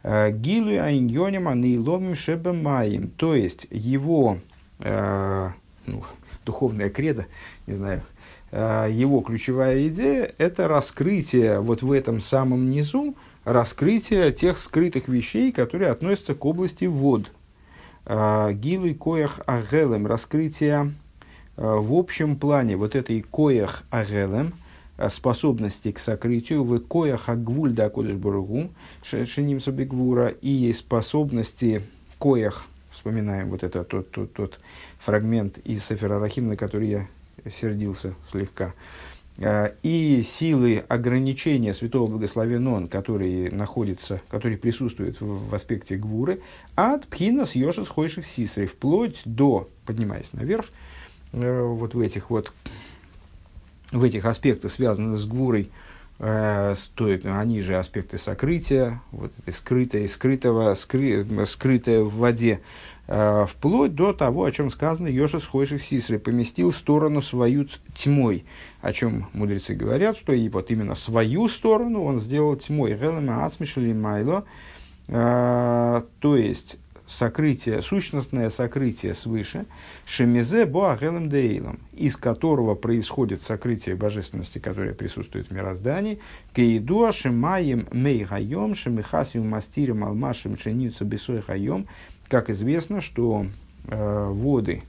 Гилу 0.04 0.80
айньоним 0.80 1.48
анейломим 1.48 2.14
шебемаим. 2.14 3.10
То 3.16 3.34
есть 3.34 3.66
его 3.70 4.38
э, 4.78 5.50
ну, 5.86 6.02
духовная 6.44 6.90
кредо, 6.90 7.26
не 7.66 7.74
знаю, 7.74 8.02
э, 8.52 8.88
его 8.90 9.20
ключевая 9.20 9.88
идея– 9.88 10.32
это 10.38 10.68
раскрытие 10.68 11.60
вот 11.60 11.82
в 11.82 11.92
этом 11.92 12.20
самом 12.20 12.70
низу, 12.70 13.14
раскрытие 13.46 14.30
тех 14.32 14.58
скрытых 14.58 15.08
вещей, 15.08 15.50
которые 15.52 15.90
относятся 15.90 16.34
к 16.34 16.44
области 16.44 16.84
вод. 16.84 17.30
Гилу 18.04 18.86
и 18.86 18.94
коях 18.94 19.40
агелем, 19.46 20.06
раскрытие 20.06 20.92
в 21.56 21.94
общем 21.94 22.36
плане 22.36 22.76
вот 22.76 22.94
этой 22.94 23.22
коях 23.22 23.82
агелем– 23.90 24.52
Э, 24.98 25.10
способности 25.10 25.92
к 25.92 25.98
сокрытию, 25.98 26.64
в 26.64 26.78
коях 26.80 27.28
агвуль 27.28 27.72
да 27.72 27.90
кодыш 27.90 28.14
бургу, 28.14 28.70
шиним 29.02 29.60
субигвура, 29.60 30.28
и 30.28 30.72
способности 30.72 31.82
коях, 32.18 32.66
вспоминаем 32.90 33.50
вот 33.50 33.62
это, 33.62 33.84
тот, 33.84 34.10
тот, 34.10 34.32
тот 34.32 34.58
фрагмент 34.98 35.58
из 35.58 35.84
Сефера 35.84 36.18
Рахим, 36.18 36.48
на 36.48 36.56
который 36.56 36.88
я 36.88 37.06
сердился 37.60 38.14
слегка, 38.30 38.72
и 39.38 40.24
силы 40.26 40.84
ограничения 40.88 41.74
святого 41.74 42.10
благословен 42.10 42.66
он, 42.68 42.88
который 42.88 43.50
находится, 43.50 44.22
который 44.28 44.56
присутствует 44.56 45.20
в, 45.20 45.54
аспекте 45.54 45.96
гвуры, 45.96 46.40
от 46.74 47.06
пхина 47.06 47.44
с 47.44 47.54
йошес 47.54 47.88
хойших 47.88 48.24
сисрей, 48.24 48.66
вплоть 48.66 49.20
до, 49.24 49.68
поднимаясь 49.84 50.32
наверх, 50.32 50.66
э, 51.32 51.62
вот 51.62 51.94
в 51.94 52.00
этих 52.00 52.30
вот 52.30 52.52
в 53.92 54.02
этих 54.02 54.24
аспектах, 54.24 54.72
связанных 54.72 55.20
с 55.20 55.26
гвурой, 55.26 55.70
э, 56.18 56.74
стоит, 56.76 57.26
они 57.26 57.60
же 57.60 57.76
аспекты 57.76 58.18
сокрытия, 58.18 59.02
вот 59.12 59.32
этой 59.38 59.52
скрытой, 59.52 60.08
скрытого, 60.08 60.74
скры, 60.74 61.26
скрытое 61.46 62.02
в 62.02 62.14
воде, 62.16 62.60
вплоть 63.06 63.94
до 63.94 64.12
того, 64.12 64.44
о 64.44 64.50
чем 64.50 64.70
сказано, 64.70 65.06
Йоша 65.08 65.38
схойших 65.38 65.82
Сисры 65.82 66.18
поместил 66.18 66.72
сторону 66.72 67.22
свою 67.22 67.66
тьмой, 67.94 68.44
о 68.80 68.92
чем 68.92 69.28
мудрецы 69.32 69.74
говорят, 69.74 70.16
что 70.16 70.32
и 70.32 70.48
вот 70.48 70.70
именно 70.70 70.94
свою 70.94 71.48
сторону 71.48 72.04
он 72.04 72.18
сделал 72.18 72.56
тьмой, 72.56 72.96
майло, 73.94 74.44
э, 75.08 76.02
то 76.20 76.36
есть 76.36 76.78
сокрытие, 77.06 77.82
сущностное 77.82 78.50
сокрытие 78.50 79.14
свыше, 79.14 79.66
шемизе 80.04 80.66
боагелем 80.66 81.28
дейлом, 81.28 81.78
из 81.92 82.16
которого 82.16 82.74
происходит 82.74 83.42
сокрытие 83.42 83.94
божественности, 83.96 84.58
которое 84.58 84.92
присутствует 84.92 85.48
в 85.48 85.52
мироздании, 85.52 86.20
кейдуа 86.54 87.12
шемаем 87.12 87.86
мей 87.92 88.24
хайом, 88.24 88.74
шемихасиум 88.74 89.48
мастирем 89.48 90.04
алмашем 90.04 90.56
ченицу 90.56 91.04
бесой 91.04 91.42
хайом, 91.42 91.86
как 92.28 92.50
известно, 92.50 93.00
что 93.00 93.46
э, 93.88 94.30
воды, 94.30 94.82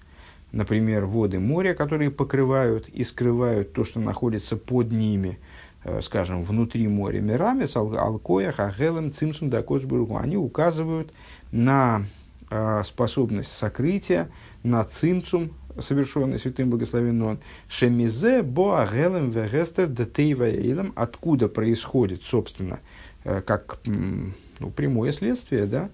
например, 0.52 1.06
воды 1.06 1.40
моря, 1.40 1.74
которые 1.74 2.12
покрывают 2.12 2.88
и 2.90 3.04
скрывают 3.04 3.74
то, 3.74 3.84
что 3.84 4.00
находится 4.00 4.58
под 4.58 4.92
ними, 4.92 5.40
э, 5.84 6.02
скажем, 6.02 6.44
внутри 6.44 6.88
моря 6.88 7.20
мирами, 7.20 7.68
алкоях, 7.76 8.60
агелем, 8.60 9.14
цимсум, 9.14 9.50
дакошбургу, 9.50 10.18
они 10.18 10.38
указывают 10.38 11.12
на 11.52 12.04
э, 12.50 12.82
способность 12.84 13.52
сокрытия, 13.52 14.30
на 14.64 14.84
цимцум, 14.84 15.52
совершенный 15.80 16.40
святым 16.40 16.70
благословенным 16.70 17.40
шемизе 17.68 18.42
бо 18.42 18.82
агелем 18.82 19.30
вегестер 19.30 19.88
детейваэйлем, 19.88 20.94
откуда 20.96 21.50
происходит, 21.50 22.24
собственно, 22.24 22.80
э, 23.24 23.42
как 23.46 23.80
ну, 23.86 24.72
прямое 24.72 25.12
следствие, 25.12 25.66
да, 25.66 25.90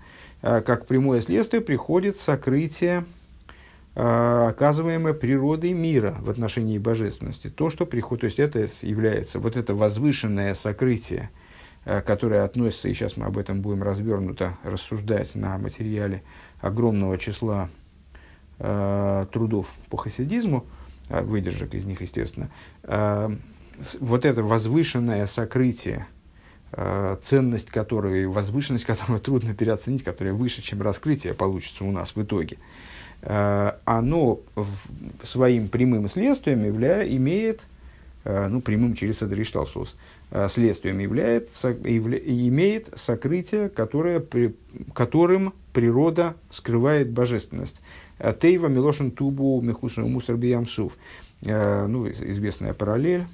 как 0.62 0.86
прямое 0.86 1.22
следствие 1.22 1.62
приходит 1.62 2.18
сокрытие, 2.18 3.06
э, 3.96 4.48
оказываемое 4.50 5.14
природой 5.14 5.74
мира 5.74 6.18
в 6.20 6.30
отношении 6.30 6.78
божественности. 6.78 7.50
То, 7.50 7.70
что 7.70 7.86
приходит, 7.86 8.22
то 8.22 8.26
есть 8.26 8.40
это 8.40 8.68
является 8.86 9.40
вот 9.40 9.58
это 9.58 9.74
возвышенное 9.74 10.54
сокрытие– 10.54 11.30
Э, 11.86 12.02
которая 12.02 12.46
относится, 12.46 12.88
и 12.88 12.94
сейчас 12.94 13.18
мы 13.18 13.26
об 13.26 13.38
этом 13.38 13.62
будем 13.62 13.84
развернуто 13.84 14.58
рассуждать 14.64 15.36
на 15.36 15.58
материале 15.58 16.24
огромного 16.62 17.18
числа 17.18 17.70
э, 18.60 19.26
трудов 19.34 19.74
по 19.90 19.98
хасидизму, 19.98 20.66
э, 21.10 21.22
выдержек 21.22 21.74
из 21.74 21.84
них, 21.84 22.00
естественно, 22.00 22.50
э, 22.84 23.36
вот 24.00 24.24
это 24.24 24.44
возвышенное 24.44 25.26
сокрытие, 25.26 26.08
э, 26.76 27.18
ценность 27.22 27.70
которой, 27.70 28.26
возвышенность 28.26 28.86
которого 28.86 29.20
трудно 29.24 29.54
переоценить, 29.54 30.04
которая 30.04 30.34
выше, 30.34 30.62
чем 30.62 30.82
раскрытие 30.82 31.34
получится 31.34 31.84
у 31.84 31.92
нас 31.92 32.16
в 32.16 32.22
итоге, 32.22 32.58
э, 33.22 33.72
оно 33.86 34.40
своим 35.24 35.68
прямым 35.68 36.10
следствием 36.10 36.64
явля, 36.66 37.08
имеет, 37.08 37.62
э, 38.26 38.48
ну, 38.48 38.62
прямым 38.62 38.96
через 38.96 39.20
Садришталшус, 39.20 39.96
следствием 40.50 40.98
является, 40.98 41.70
явля, 41.70 42.18
имеет 42.18 42.90
сокрытие, 42.96 43.70
которое, 43.70 44.20
при, 44.20 44.56
которым 44.94 45.54
природа 45.74 46.34
скрывает 46.50 47.12
божественность. 47.12 47.80
Тейва 48.42 48.68
Милошин 48.68 49.12
Тубу 49.12 49.62
Мехусну 49.62 50.08
Мусор 50.08 50.38
Биямсув. 50.38 50.94
Ну, 51.42 52.08
известная 52.10 52.74
параллель. 52.74 53.26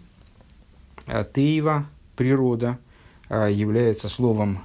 Тейва, 1.33 1.85
природа, 2.17 2.79
является 3.29 4.09
словом 4.09 4.59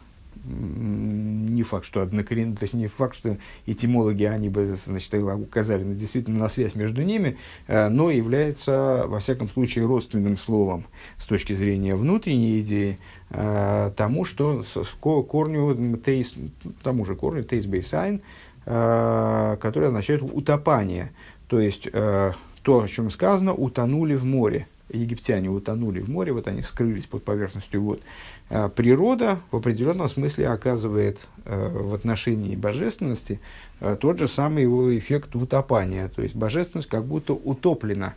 не 0.46 1.62
факт, 1.62 1.86
что 1.86 2.02
однокоренно, 2.02 2.54
то 2.54 2.64
есть 2.64 2.74
не 2.74 2.88
факт, 2.88 3.16
что 3.16 3.38
этимологи, 3.66 4.24
они 4.24 4.48
бы, 4.48 4.76
значит, 4.84 5.14
указали 5.14 5.82
на, 5.84 5.94
действительно 5.94 6.38
на 6.38 6.48
связь 6.48 6.74
между 6.74 7.02
ними, 7.02 7.38
э, 7.66 7.88
но 7.88 8.10
является, 8.10 9.04
во 9.06 9.20
всяком 9.20 9.48
случае, 9.48 9.86
родственным 9.86 10.36
словом 10.36 10.84
с 11.18 11.24
точки 11.24 11.54
зрения 11.54 11.94
внутренней 11.94 12.60
идеи 12.60 12.98
э, 13.30 13.90
тому, 13.96 14.24
что 14.24 14.62
с 14.62 14.88
корню 15.00 15.96
тейс, 15.96 16.34
тому 16.82 17.06
же 17.06 17.14
корню 17.16 17.44
тейс 17.44 17.64
бейсайн, 17.66 18.20
э, 18.66 19.56
который 19.60 19.88
означает 19.88 20.22
утопание, 20.22 21.12
то 21.46 21.60
есть 21.60 21.88
то, 21.90 22.82
о 22.82 22.88
чем 22.88 23.10
сказано, 23.10 23.52
утонули 23.52 24.14
в 24.14 24.24
море 24.24 24.66
египтяне 24.90 25.48
утонули 25.48 26.00
в 26.00 26.08
море, 26.08 26.32
вот 26.32 26.46
они 26.46 26.62
скрылись 26.62 27.06
под 27.06 27.24
поверхностью 27.24 27.82
вод. 27.82 28.02
А 28.50 28.68
природа 28.68 29.38
в 29.50 29.56
определенном 29.56 30.08
смысле 30.08 30.48
оказывает 30.48 31.26
э, 31.44 31.68
в 31.68 31.94
отношении 31.94 32.54
божественности 32.56 33.40
э, 33.80 33.96
тот 33.98 34.18
же 34.18 34.28
самый 34.28 34.62
его 34.62 34.96
эффект 34.96 35.34
утопания. 35.36 36.08
То 36.08 36.22
есть 36.22 36.34
божественность 36.34 36.88
как 36.88 37.04
будто 37.04 37.32
утоплена. 37.32 38.14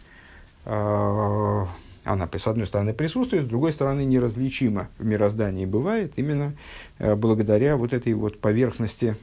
Э, 0.65 1.65
она, 2.03 2.30
с 2.38 2.47
одной 2.47 2.68
стороны, 2.68 2.93
присутствует, 2.93 3.45
с 3.45 3.49
другой 3.49 3.74
стороны, 3.74 4.05
неразличима 4.05 4.88
в 4.97 5.05
мироздании 5.05 5.65
бывает 5.65 6.13
именно 6.15 6.53
благодаря 6.99 7.76
вот 7.76 7.91
этой 7.91 8.13
вот 8.13 8.39
поверхности, 8.39 9.18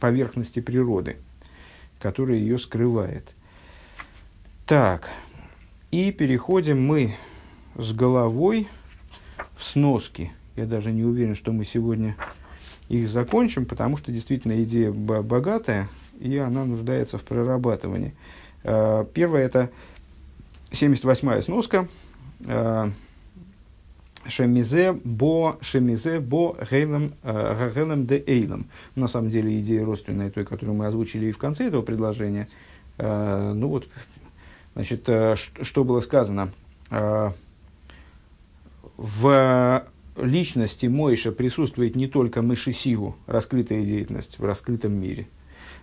поверхности 0.00 0.58
природы, 0.58 1.16
которая 2.00 2.38
ее 2.38 2.58
скрывает. 2.58 3.34
Так, 4.66 5.08
и 5.90 6.12
переходим 6.12 6.84
мы 6.84 7.16
с 7.76 7.92
головой 7.92 8.68
в 9.56 9.64
сноски. 9.64 10.32
Я 10.56 10.66
даже 10.66 10.92
не 10.92 11.04
уверен, 11.04 11.34
что 11.34 11.52
мы 11.52 11.64
сегодня 11.64 12.16
их 12.88 13.08
закончим, 13.08 13.64
потому 13.64 13.96
что 13.96 14.12
действительно 14.12 14.62
идея 14.62 14.90
богатая, 14.90 15.88
и 16.18 16.36
она 16.36 16.64
нуждается 16.64 17.18
в 17.18 17.22
прорабатывании. 17.22 18.14
А, 18.64 19.04
первое– 19.04 19.42
это 19.44 19.70
78-я 20.70 21.42
сноска. 21.42 21.86
А, 22.46 22.90
шемизе 24.26 24.92
бо 24.92 25.58
шемизе 25.60 26.20
бо 26.20 26.56
гейлем 26.70 27.14
а, 27.22 27.70
гейлем 27.74 28.06
де 28.06 28.22
эйлем. 28.26 28.66
На 28.94 29.08
самом 29.08 29.30
деле 29.30 29.58
идея 29.60 29.84
родственная 29.84 30.30
той, 30.30 30.44
которую 30.44 30.76
мы 30.76 30.86
озвучили 30.86 31.26
и 31.26 31.32
в 31.32 31.38
конце 31.38 31.66
этого 31.66 31.82
предложения. 31.82 32.48
Ну 32.98 33.68
вот 33.68 33.86
Значит, 34.78 35.08
э, 35.08 35.34
что 35.34 35.82
было 35.82 36.00
сказано? 36.00 36.52
Э, 36.92 37.32
в 38.96 39.84
личности 40.14 40.86
Мойша 40.86 41.32
присутствует 41.32 41.96
не 41.96 42.06
только 42.06 42.42
Мышисигу, 42.42 43.16
раскрытая 43.26 43.84
деятельность 43.84 44.38
в 44.38 44.44
раскрытом 44.44 44.94
мире, 44.94 45.26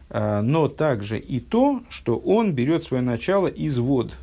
э, 0.09 0.39
но 0.39 0.69
также 0.69 1.19
и 1.19 1.41
то, 1.41 1.83
что 1.89 2.15
он 2.15 2.53
берет 2.53 2.85
свое 2.85 3.03
начало 3.03 3.47
из 3.47 3.77
вод. 3.79 4.17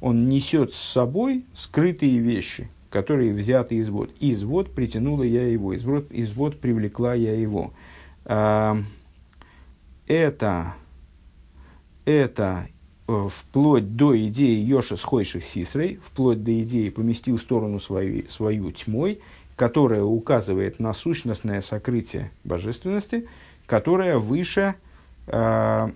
Он 0.00 0.30
несет 0.30 0.72
с 0.72 0.78
собой 0.78 1.44
скрытые 1.52 2.20
вещи, 2.20 2.70
которые 2.88 3.34
взяты 3.34 3.74
из 3.74 3.90
вод. 3.90 4.10
Из 4.18 4.42
вод 4.42 4.74
притянула 4.74 5.24
я 5.24 5.46
его, 5.46 5.74
из 5.74 5.84
вод, 5.84 6.10
из 6.10 6.32
вод 6.32 6.58
привлекла 6.58 7.12
я 7.12 7.38
его. 7.38 7.74
Это, 8.24 8.82
это 12.06 12.66
вплоть 13.28 13.96
до 13.96 14.18
идеи 14.26 14.58
Йоша 14.62 14.96
схойших 14.96 15.44
сисрей, 15.44 16.00
вплоть 16.04 16.42
до 16.42 16.58
идеи 16.60 16.90
поместил 16.90 17.36
в 17.36 17.40
сторону 17.40 17.80
свою, 17.80 18.28
свою 18.28 18.70
тьмой, 18.72 19.20
которое 19.56 20.02
указывает 20.02 20.78
на 20.78 20.92
сущностное 20.92 21.60
сокрытие 21.60 22.30
божественности, 22.44 23.28
которое 23.66 24.18
выше, 24.18 24.74
э, 25.26 25.88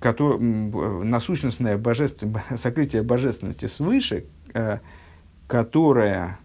который, 0.00 0.38
на 0.40 1.20
сущностное 1.20 1.76
божествен, 1.78 2.36
сокрытие 2.56 3.02
божественности 3.02 3.66
свыше, 3.66 4.24
э, 4.54 4.78
которое 5.46 6.38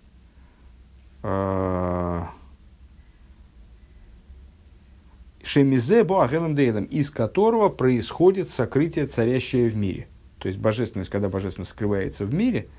э, 1.24 2.24
Шемизе 5.44 6.04
Боахелем 6.04 6.56
Дейлем, 6.56 6.84
из 6.84 7.10
которого 7.10 7.70
происходит 7.70 8.50
сокрытие, 8.50 9.08
царящее 9.08 9.70
в 9.70 9.78
мире. 9.78 10.08
То 10.48 10.50
есть 10.50 10.62
божественность, 10.62 11.10
когда 11.10 11.28
божественность 11.28 11.72
скрывается 11.72 12.24
в 12.26 12.34
мире, 12.34 12.70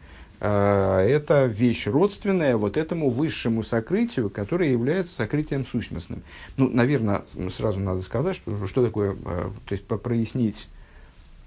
э, 0.41 1.07
это 1.07 1.45
вещь 1.45 1.87
родственная 1.87 2.57
вот 2.57 2.79
этому 2.79 3.11
высшему 3.11 3.63
сокрытию, 3.63 4.31
которое 4.31 4.71
является 4.71 5.15
сокрытием 5.15 5.67
сущностным. 5.67 6.23
Ну, 6.57 6.71
наверное, 6.71 7.25
сразу 7.55 7.79
надо 7.79 8.01
сказать, 8.01 8.37
что, 8.37 8.67
что 8.67 8.83
такое, 8.83 9.13
э, 9.23 9.51
то 9.67 9.73
есть 9.75 9.85
прояснить, 9.85 10.71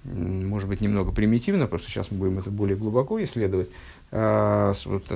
может 0.04 0.70
быть, 0.70 0.80
немного 0.80 1.12
примитивно, 1.12 1.66
потому 1.66 1.80
что 1.80 1.90
сейчас 1.90 2.12
мы 2.12 2.20
будем 2.20 2.38
это 2.38 2.52
более 2.52 2.78
глубоко 2.78 3.20
исследовать, 3.24 3.72
э, 4.12 4.74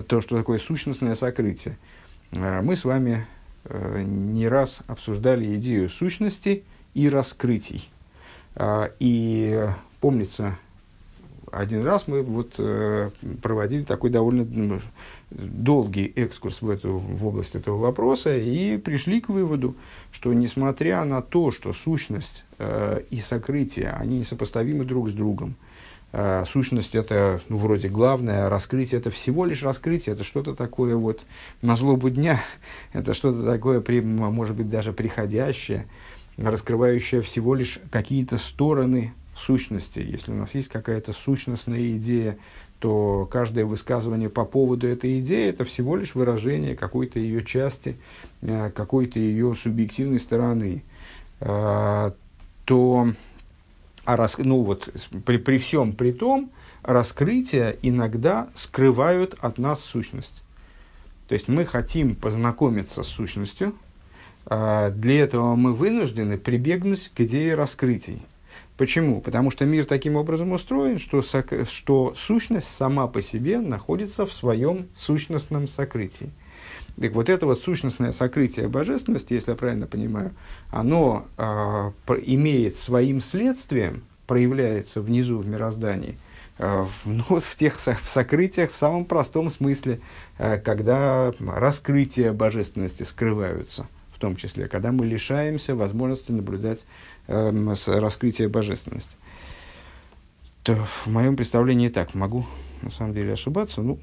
то, 0.07 0.21
что 0.21 0.37
такое 0.37 0.57
сущностное 0.57 1.13
сокрытие. 1.13 1.77
Мы 2.31 2.75
с 2.75 2.83
вами 2.83 3.27
не 3.69 4.47
раз 4.47 4.79
обсуждали 4.87 5.53
идею 5.53 5.87
сущности 5.87 6.63
и 6.95 7.07
раскрытий. 7.09 7.91
А, 8.55 8.91
и 8.99 9.67
помнится, 9.99 10.57
один 11.59 11.83
раз 11.83 12.07
мы 12.07 12.21
вот 12.21 12.55
э, 12.57 13.11
проводили 13.41 13.83
такой 13.83 14.09
довольно 14.09 14.79
долгий 15.31 16.11
экскурс 16.15 16.61
в, 16.61 16.69
эту, 16.69 16.97
в 16.97 17.25
область 17.25 17.55
этого 17.55 17.77
вопроса 17.77 18.35
и 18.35 18.77
пришли 18.77 19.21
к 19.21 19.29
выводу, 19.29 19.75
что 20.11 20.33
несмотря 20.33 21.03
на 21.05 21.21
то, 21.21 21.51
что 21.51 21.73
сущность 21.73 22.45
э, 22.57 23.01
и 23.09 23.19
сокрытие, 23.19 23.91
они 23.91 24.19
несопоставимы 24.19 24.85
друг 24.85 25.09
с 25.09 25.13
другом, 25.13 25.55
Э, 26.17 26.45
сущность 26.49 26.95
это 26.95 27.41
ну, 27.49 27.57
вроде 27.57 27.89
главное, 27.89 28.47
раскрытие 28.47 29.01
это 29.01 29.09
всего 29.09 29.43
лишь 29.43 29.63
раскрытие, 29.63 30.13
это 30.13 30.23
что-то 30.23 30.55
такое 30.55 30.95
вот 30.95 31.25
на 31.61 31.75
злобу 31.75 32.09
дня, 32.09 32.41
это 32.93 33.13
что-то 33.13 33.45
такое, 33.45 33.83
может 34.01 34.55
быть, 34.55 34.69
даже 34.69 34.93
приходящее, 34.93 35.87
раскрывающее 36.37 37.21
всего 37.21 37.53
лишь 37.53 37.79
какие-то 37.91 38.37
стороны 38.37 39.13
сущности. 39.35 39.99
Если 39.99 40.31
у 40.31 40.35
нас 40.35 40.55
есть 40.55 40.69
какая-то 40.69 41.13
сущностная 41.13 41.97
идея, 41.97 42.37
то 42.79 43.27
каждое 43.31 43.65
высказывание 43.65 44.29
по 44.29 44.45
поводу 44.45 44.87
этой 44.87 45.19
идеи 45.19 45.47
это 45.49 45.65
всего 45.65 45.95
лишь 45.95 46.15
выражение 46.15 46.75
какой-то 46.75 47.19
ее 47.19 47.43
части, 47.43 47.97
э, 48.41 48.71
какой-то 48.71 49.19
ее 49.19 49.55
субъективной 49.55 50.19
стороны. 50.19 50.83
Э, 51.39 52.11
то 52.65 53.07
а 54.05 54.17
рас, 54.17 54.37
ну 54.37 54.61
вот, 54.61 54.89
при, 55.25 55.37
при 55.37 55.57
всем 55.57 55.93
при 55.93 56.11
том, 56.11 56.51
раскрытия 56.83 57.75
иногда 57.81 58.49
скрывают 58.53 59.35
от 59.39 59.57
нас 59.57 59.81
сущность. 59.81 60.43
То 61.27 61.33
есть 61.33 61.47
мы 61.47 61.65
хотим 61.65 62.15
познакомиться 62.15 63.01
с 63.01 63.07
сущностью, 63.07 63.73
а 64.45 64.91
для 64.91 65.21
этого 65.21 65.55
мы 65.55 65.73
вынуждены 65.73 66.37
прибегнуть 66.37 67.11
к 67.15 67.21
идее 67.21 67.55
раскрытий. 67.55 68.21
Почему? 68.77 69.21
Потому 69.21 69.51
что 69.51 69.65
мир 69.65 69.85
таким 69.85 70.17
образом 70.17 70.51
устроен, 70.51 70.99
что, 70.99 71.21
сок, 71.21 71.53
что 71.69 72.13
сущность 72.15 72.67
сама 72.67 73.07
по 73.07 73.21
себе 73.21 73.59
находится 73.59 74.25
в 74.25 74.33
своем 74.33 74.87
сущностном 74.95 75.67
сокрытии. 75.67 76.31
Так 76.99 77.11
вот 77.13 77.29
это 77.29 77.45
вот 77.45 77.61
сущностное 77.61 78.11
сокрытие 78.11 78.67
божественности, 78.67 79.33
если 79.33 79.51
я 79.51 79.57
правильно 79.57 79.87
понимаю, 79.87 80.31
оно 80.71 81.25
э, 81.37 81.91
имеет 82.25 82.75
своим 82.75 83.21
следствием, 83.21 84.03
проявляется 84.27 85.01
внизу 85.01 85.37
в 85.37 85.47
мироздании, 85.47 86.17
э, 86.57 86.85
в, 86.85 87.05
ну, 87.05 87.39
в 87.39 87.55
тех 87.55 87.77
в 87.77 88.09
сокрытиях 88.09 88.71
в 88.71 88.77
самом 88.77 89.05
простом 89.05 89.49
смысле, 89.49 89.99
э, 90.37 90.57
когда 90.57 91.33
раскрытия 91.39 92.31
божественности 92.31 93.03
скрываются, 93.03 93.87
в 94.13 94.19
том 94.19 94.37
числе, 94.37 94.69
когда 94.69 94.93
мы 94.93 95.05
лишаемся 95.05 95.75
возможности 95.75 96.31
наблюдать 96.31 96.85
э, 97.27 97.73
раскрытие 97.87 98.49
божественности. 98.49 99.15
То 100.63 100.75
в 100.75 101.07
моем 101.07 101.35
представлении 101.35 101.89
так, 101.89 102.15
могу 102.15 102.45
на 102.81 102.91
самом 102.91 103.13
деле 103.13 103.33
ошибаться, 103.33 103.81
ну, 103.81 103.99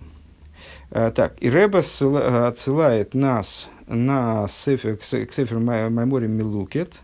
Э, 0.90 1.10
так, 1.14 1.36
и 1.40 1.50
Рэба 1.50 1.78
отсылает 1.78 3.14
нас 3.14 3.68
на 3.86 4.46
сефер, 4.48 4.96
к 4.96 5.02
Сефер 5.04 5.58
Майморе 5.58 6.28
Милукет. 6.28 6.94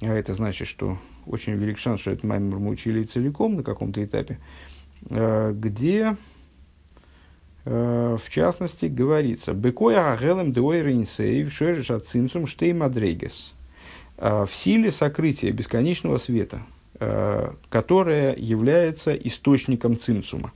А 0.00 0.06
это 0.06 0.34
значит, 0.34 0.68
что 0.68 0.98
очень 1.26 1.54
велик 1.54 1.78
шанс, 1.78 2.00
что 2.00 2.10
этот 2.10 2.24
Маймор 2.24 2.58
мы 2.58 2.70
учили 2.70 3.04
целиком 3.04 3.56
на 3.56 3.62
каком-то 3.62 4.04
этапе, 4.04 4.38
э, 5.10 5.52
где, 5.54 6.16
э, 7.64 8.18
в 8.22 8.30
частности, 8.30 8.86
говорится 8.86 9.52
«Бекоя 9.52 10.12
агелем 10.12 10.52
деойринсейв 10.52 11.52
шериш 11.52 11.90
ацинцум 11.90 12.46
штей 12.46 12.72
мадрейгес» 12.72 13.52
в 14.16 14.50
силе 14.52 14.90
сокрытия 14.90 15.52
бесконечного 15.52 16.16
света, 16.16 16.62
которое 17.70 18.34
является 18.36 19.14
источником 19.14 19.98
цимцума. 19.98 20.52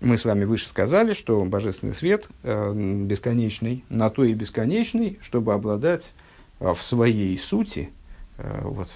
Мы 0.00 0.16
с 0.16 0.24
вами 0.24 0.44
выше 0.44 0.68
сказали, 0.68 1.12
что 1.12 1.44
божественный 1.44 1.92
свет 1.92 2.28
э, 2.42 2.72
бесконечный, 2.74 3.84
на 3.88 4.08
то 4.08 4.24
и 4.24 4.32
бесконечный, 4.32 5.18
чтобы 5.20 5.52
обладать 5.52 6.12
э, 6.60 6.72
в 6.72 6.82
своей 6.82 7.36
сути, 7.38 7.90
э, 8.38 8.60
вот, 8.62 8.88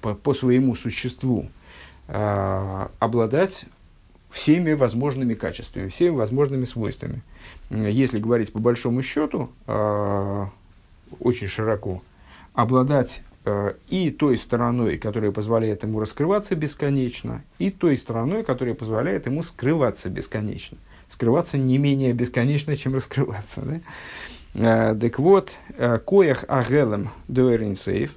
по, 0.00 0.14
по 0.14 0.34
своему 0.34 0.74
существу, 0.74 1.48
э, 2.08 2.88
обладать 2.98 3.66
всеми 4.30 4.72
возможными 4.72 5.34
качествами, 5.34 5.88
всеми 5.88 6.16
возможными 6.16 6.64
свойствами. 6.64 7.22
Если 7.70 8.18
говорить 8.18 8.52
по 8.52 8.58
большому 8.58 9.02
счету, 9.02 9.50
э, 9.66 10.46
очень 11.20 11.46
широко, 11.46 12.02
обладать 12.54 13.22
Э, 13.46 13.74
и 13.88 14.10
той 14.10 14.38
стороной, 14.38 14.96
которая 14.96 15.30
позволяет 15.30 15.82
ему 15.82 16.00
раскрываться 16.00 16.54
бесконечно, 16.54 17.44
и 17.58 17.70
той 17.70 17.98
стороной, 17.98 18.42
которая 18.42 18.74
позволяет 18.74 19.26
ему 19.26 19.42
скрываться 19.42 20.08
бесконечно. 20.08 20.78
Скрываться 21.08 21.58
не 21.58 21.76
менее 21.76 22.14
бесконечно, 22.14 22.74
чем 22.74 22.94
раскрываться. 22.94 23.60
Да? 23.60 24.92
Э, 24.92 24.98
так 24.98 25.18
вот, 25.18 25.52
э, 25.76 25.98
коях 25.98 26.44
агелем 26.48 27.10
дуэринсейв, 27.28 28.14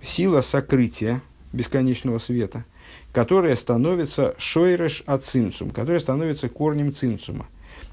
сила 0.00 0.42
сокрытия 0.42 1.20
бесконечного 1.52 2.18
света, 2.18 2.64
которая 3.12 3.56
становится 3.56 4.36
шойреш 4.38 5.02
ацинцум, 5.06 5.70
которая 5.70 5.98
становится 5.98 6.48
корнем 6.48 6.94
цинцума. 6.94 7.46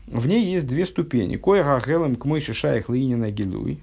В 0.05 0.27
ней 0.27 0.53
есть 0.53 0.67
две 0.67 0.85
ступени. 0.85 1.35
Коях 1.35 1.67
агелем 1.67 2.15
к 2.15 2.25
мыши 2.25 2.53
шайх 2.53 2.89
линина 2.89 3.31
гилуй, 3.31 3.79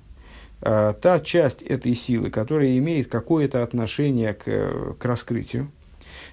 та 0.65 1.21
часть 1.21 1.63
этой 1.63 1.95
силы, 1.95 2.31
которая 2.31 2.79
имеет 2.79 3.09
какое-то 3.09 3.63
отношение 3.63 4.33
к, 4.33 4.97
к 4.99 5.05
раскрытию. 5.05 5.71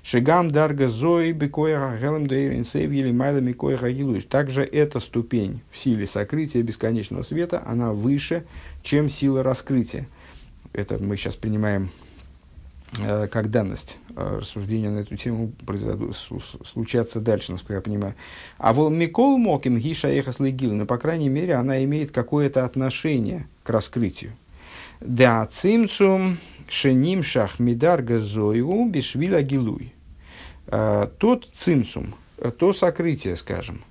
Шигам 0.03 0.49
дарга 0.49 0.87
зои 0.87 1.31
бекоя 1.31 1.97
гелем 1.97 2.27
дейринсейв 2.27 2.91
или 2.91 3.11
майла 3.11 3.39
микоя 3.39 3.77
хагилуш. 3.77 4.23
Также 4.23 4.63
эта 4.63 4.99
ступень 4.99 5.61
в 5.71 5.77
силе 5.77 6.07
сокрытия 6.07 6.63
бесконечного 6.63 7.23
света, 7.23 7.61
она 7.65 7.91
выше, 7.91 8.45
чем 8.83 9.09
сила 9.09 9.43
раскрытия. 9.43 10.07
Это 10.73 10.97
мы 11.03 11.17
сейчас 11.17 11.35
принимаем 11.35 11.89
Э, 12.99 13.27
как 13.27 13.49
данность. 13.49 13.97
Э, 14.17 14.39
рассуждения 14.41 14.89
на 14.89 14.99
эту 14.99 15.15
тему 15.15 15.53
произойдут, 15.65 16.17
случатся 16.65 17.21
дальше, 17.21 17.53
насколько 17.53 17.75
я 17.75 17.81
понимаю. 17.81 18.15
А 18.57 18.73
вол 18.73 18.89
Микол 18.89 19.37
Моким 19.37 19.77
Гиша 19.77 20.09
Эхаслегил, 20.09 20.73
но, 20.73 20.85
по 20.85 20.97
крайней 20.97 21.29
мере, 21.29 21.55
она 21.55 21.81
имеет 21.85 22.11
какое-то 22.11 22.65
отношение 22.65 23.47
к 23.63 23.69
раскрытию. 23.69 24.33
Да 24.99 25.45
цимцум 25.47 26.37
шеним 26.67 27.23
шах 27.23 27.59
мидар 27.59 28.01
газоеву 28.01 28.87
бишвиля 28.87 29.41
гилуй. 29.41 29.93
Э, 30.67 31.07
тот 31.17 31.49
цимцум, 31.55 32.15
то 32.57 32.73
сокрытие, 32.73 33.35
скажем, 33.35 33.83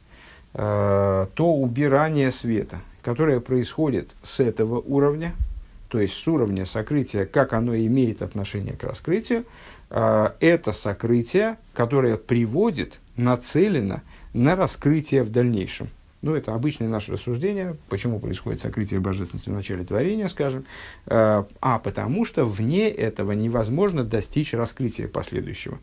то 0.53 1.29
убирание 1.39 2.33
света, 2.33 2.81
которое 3.03 3.39
происходит 3.39 4.11
с 4.25 4.41
этого 4.41 4.81
уровня– 4.81 5.33
то 5.91 5.99
есть 5.99 6.14
с 6.14 6.29
уровня 6.29 6.64
сокрытия, 6.64 7.27
как 7.27 7.53
оно 7.53 7.77
имеет 7.77 8.23
отношение 8.23 8.75
к 8.75 8.85
раскрытию, 8.85 9.45
это 9.91 10.73
сокрытие, 10.73 11.59
которое 11.75 12.16
приводит, 12.16 13.01
нацелено 13.16 14.03
на 14.33 14.55
раскрытие 14.55 15.25
в 15.25 15.31
дальнейшем. 15.31 15.91
Ну, 16.23 16.35
это 16.35 16.55
обычное 16.55 16.89
наше 16.89 17.12
рассуждение, 17.12 17.77
почему 17.89 18.21
происходит 18.21 18.61
сокрытие 18.61 19.01
божественности 19.01 19.49
в 19.49 19.55
начале 19.55 19.85
творения, 19.85 20.29
скажем. 20.29 20.66
А, 21.07 21.47
а 21.62 21.79
потому 21.79 22.27
что 22.27 22.45
вне 22.45 22.91
этого 22.91 23.33
невозможно 23.33 24.05
достичь 24.05 24.53
раскрытия 24.53 25.09
последующего. 25.09 25.79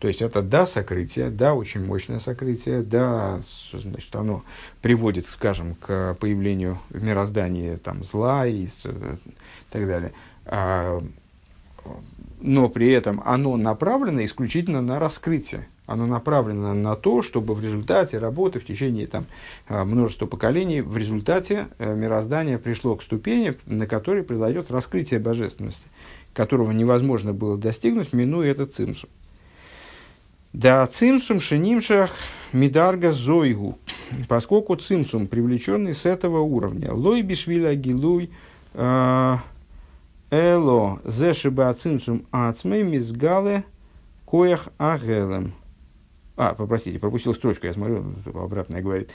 То 0.00 0.08
есть 0.08 0.20
это 0.20 0.42
да, 0.42 0.66
сокрытие, 0.66 1.30
да, 1.30 1.54
очень 1.54 1.82
мощное 1.82 2.18
сокрытие, 2.18 2.82
да, 2.82 3.40
значит, 3.72 4.14
оно 4.14 4.44
приводит, 4.82 5.26
скажем, 5.26 5.76
к 5.76 6.14
появлению 6.20 6.78
в 6.90 7.02
мироздании 7.02 7.76
там, 7.76 8.04
зла 8.04 8.46
и 8.46 8.68
э, 8.84 9.16
так 9.70 9.86
далее. 9.86 10.12
А, 10.44 11.02
но 12.42 12.68
при 12.68 12.90
этом 12.90 13.22
оно 13.24 13.56
направлено 13.56 14.22
исключительно 14.26 14.82
на 14.82 14.98
раскрытие. 14.98 15.68
Оно 15.86 16.06
направлено 16.06 16.72
на 16.72 16.96
то, 16.96 17.22
чтобы 17.22 17.54
в 17.54 17.62
результате 17.62 18.18
работы, 18.18 18.58
в 18.58 18.64
течение 18.64 19.06
там, 19.06 19.26
а, 19.68 19.84
множества 19.84 20.26
поколений, 20.26 20.80
в 20.80 20.96
результате 20.96 21.68
э, 21.78 21.94
мироздание 21.94 22.58
пришло 22.58 22.96
к 22.96 23.02
ступени, 23.02 23.54
на 23.66 23.86
которой 23.86 24.22
произойдет 24.22 24.70
раскрытие 24.70 25.20
божественности, 25.20 25.86
которого 26.32 26.70
невозможно 26.72 27.34
было 27.34 27.58
достигнуть, 27.58 28.14
минуя 28.14 28.50
этот 28.50 28.74
цимсум. 28.74 29.10
Да 30.54 30.86
цимсум 30.86 31.40
шенимшах 31.40 32.12
мидарга 32.52 33.12
зойгу, 33.12 33.76
поскольку 34.28 34.76
цимсум, 34.76 35.26
привлеченный 35.26 35.94
с 35.94 36.06
этого 36.06 36.38
уровня, 36.40 36.94
лой 36.94 37.20
бишвиля 37.22 37.74
гилуй 37.74 38.30
а, 38.72 39.42
эло 40.30 41.00
зешиба 41.04 41.74
цимсум 41.74 42.24
ацмей 42.30 42.84
мизгале 42.84 43.64
коях 44.24 44.68
агелем. 44.78 45.54
А, 46.36 46.54
попросите, 46.54 46.98
пропустил 46.98 47.34
строчку, 47.34 47.66
я 47.66 47.72
смотрю, 47.72 48.04
обратно 48.34 48.80
говорит. 48.80 49.10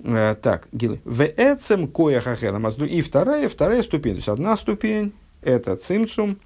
Э, 0.00 0.34
так, 0.40 0.68
гилы. 0.72 1.00
В 1.04 1.22
эцем 1.24 1.88
коях 1.88 2.26
агелем. 2.26 2.66
И 2.86 3.02
вторая, 3.02 3.48
вторая 3.48 3.82
ступень, 3.82 4.12
то 4.12 4.16
есть 4.16 4.28
одна 4.28 4.56
ступень, 4.56 5.12
это 5.42 5.76
цимсум, 5.76 6.38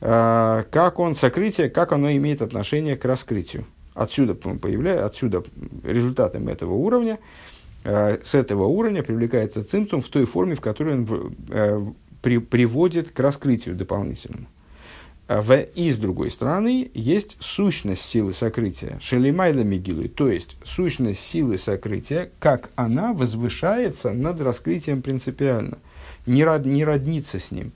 а, 0.00 0.64
как 0.70 0.98
он, 0.98 1.16
сокрытие, 1.16 1.70
как 1.70 1.92
оно 1.92 2.10
имеет 2.12 2.42
отношение 2.42 2.96
к 2.96 3.04
раскрытию. 3.04 3.66
Отсюда 3.94 4.34
появляется, 4.34 5.06
отсюда 5.06 5.42
результатом 5.82 6.48
этого 6.48 6.74
уровня, 6.74 7.18
а, 7.84 8.18
с 8.22 8.34
этого 8.34 8.66
уровня 8.66 9.02
привлекается 9.02 9.64
цимцум 9.64 10.02
в 10.02 10.08
той 10.08 10.24
форме, 10.24 10.54
в 10.54 10.60
которой 10.60 10.94
он 10.94 11.34
э, 11.48 11.84
при, 12.22 12.38
приводит 12.38 13.10
к 13.10 13.18
раскрытию 13.18 13.74
дополнительному. 13.74 14.46
А 15.28 15.42
в, 15.42 15.54
и 15.54 15.92
с 15.92 15.98
другой 15.98 16.30
стороны, 16.30 16.90
есть 16.94 17.36
сущность 17.38 18.00
силы 18.00 18.32
сокрытия, 18.32 18.98
шелимайла 18.98 19.60
мигилы, 19.60 20.08
то 20.08 20.30
есть 20.30 20.56
сущность 20.64 21.20
силы 21.20 21.58
сокрытия, 21.58 22.30
как 22.38 22.70
она 22.76 23.12
возвышается 23.12 24.14
над 24.14 24.40
раскрытием 24.40 25.02
принципиально, 25.02 25.76
не, 26.24 26.44
род, 26.44 26.64
не 26.64 26.82
роднится 26.82 27.38
с 27.38 27.50
ним. 27.50 27.72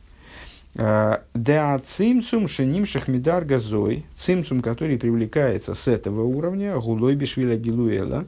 Да 0.75 1.83
цимцум 1.87 2.49
шеним 2.49 2.87
шахмидар 2.87 3.45
газой, 3.45 4.07
цимцум, 4.17 4.63
который 4.63 4.99
привлекается 4.99 5.75
с 5.75 5.87
этого 5.89 6.23
уровня, 6.23 6.75
гулой 6.79 7.15
бишвиля 7.17 7.59
гилуэла, 7.59 8.25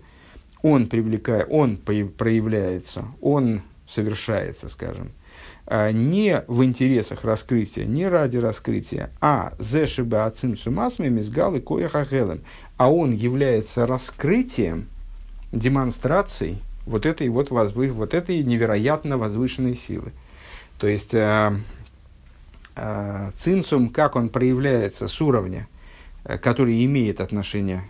он, 0.61 0.87
привлекает, 0.87 1.47
он 1.49 1.79
проявляется, 1.79 3.07
он 3.23 3.63
совершается, 3.87 4.69
скажем, 4.69 5.09
а, 5.09 5.24
не 5.69 6.45
в 6.47 6.63
интересах 6.63 7.25
раскрытия, 7.25 7.85
не 7.85 8.07
ради 8.07 8.37
раскрытия, 8.37 9.11
а 9.21 9.55
зешиба 9.59 10.27
ацимцум 10.27 10.81
асмами 10.81 11.21
с 11.21 11.31
галы 11.31 11.61
кояхахелем, 11.61 12.41
а 12.77 12.93
он 12.93 13.13
является 13.13 13.87
раскрытием, 13.87 14.89
демонстрацией 15.53 16.59
вот 16.85 17.07
этой 17.07 17.29
вот, 17.29 17.51
возвы, 17.51 17.89
вот 17.91 18.13
этой 18.13 18.43
невероятно 18.43 19.17
возвышенной 19.17 19.75
силы. 19.75 20.13
То 20.79 20.87
есть, 20.87 21.15
а, 21.15 21.57
Э, 22.77 23.31
цинцум, 23.39 23.89
как 23.89 24.17
он 24.17 24.29
проявляется 24.29 25.07
с 25.07 25.21
уровня, 25.21 25.61
э, 25.61 25.74
который 26.25 26.85
имеет 26.85 27.21
отношение 27.21 27.85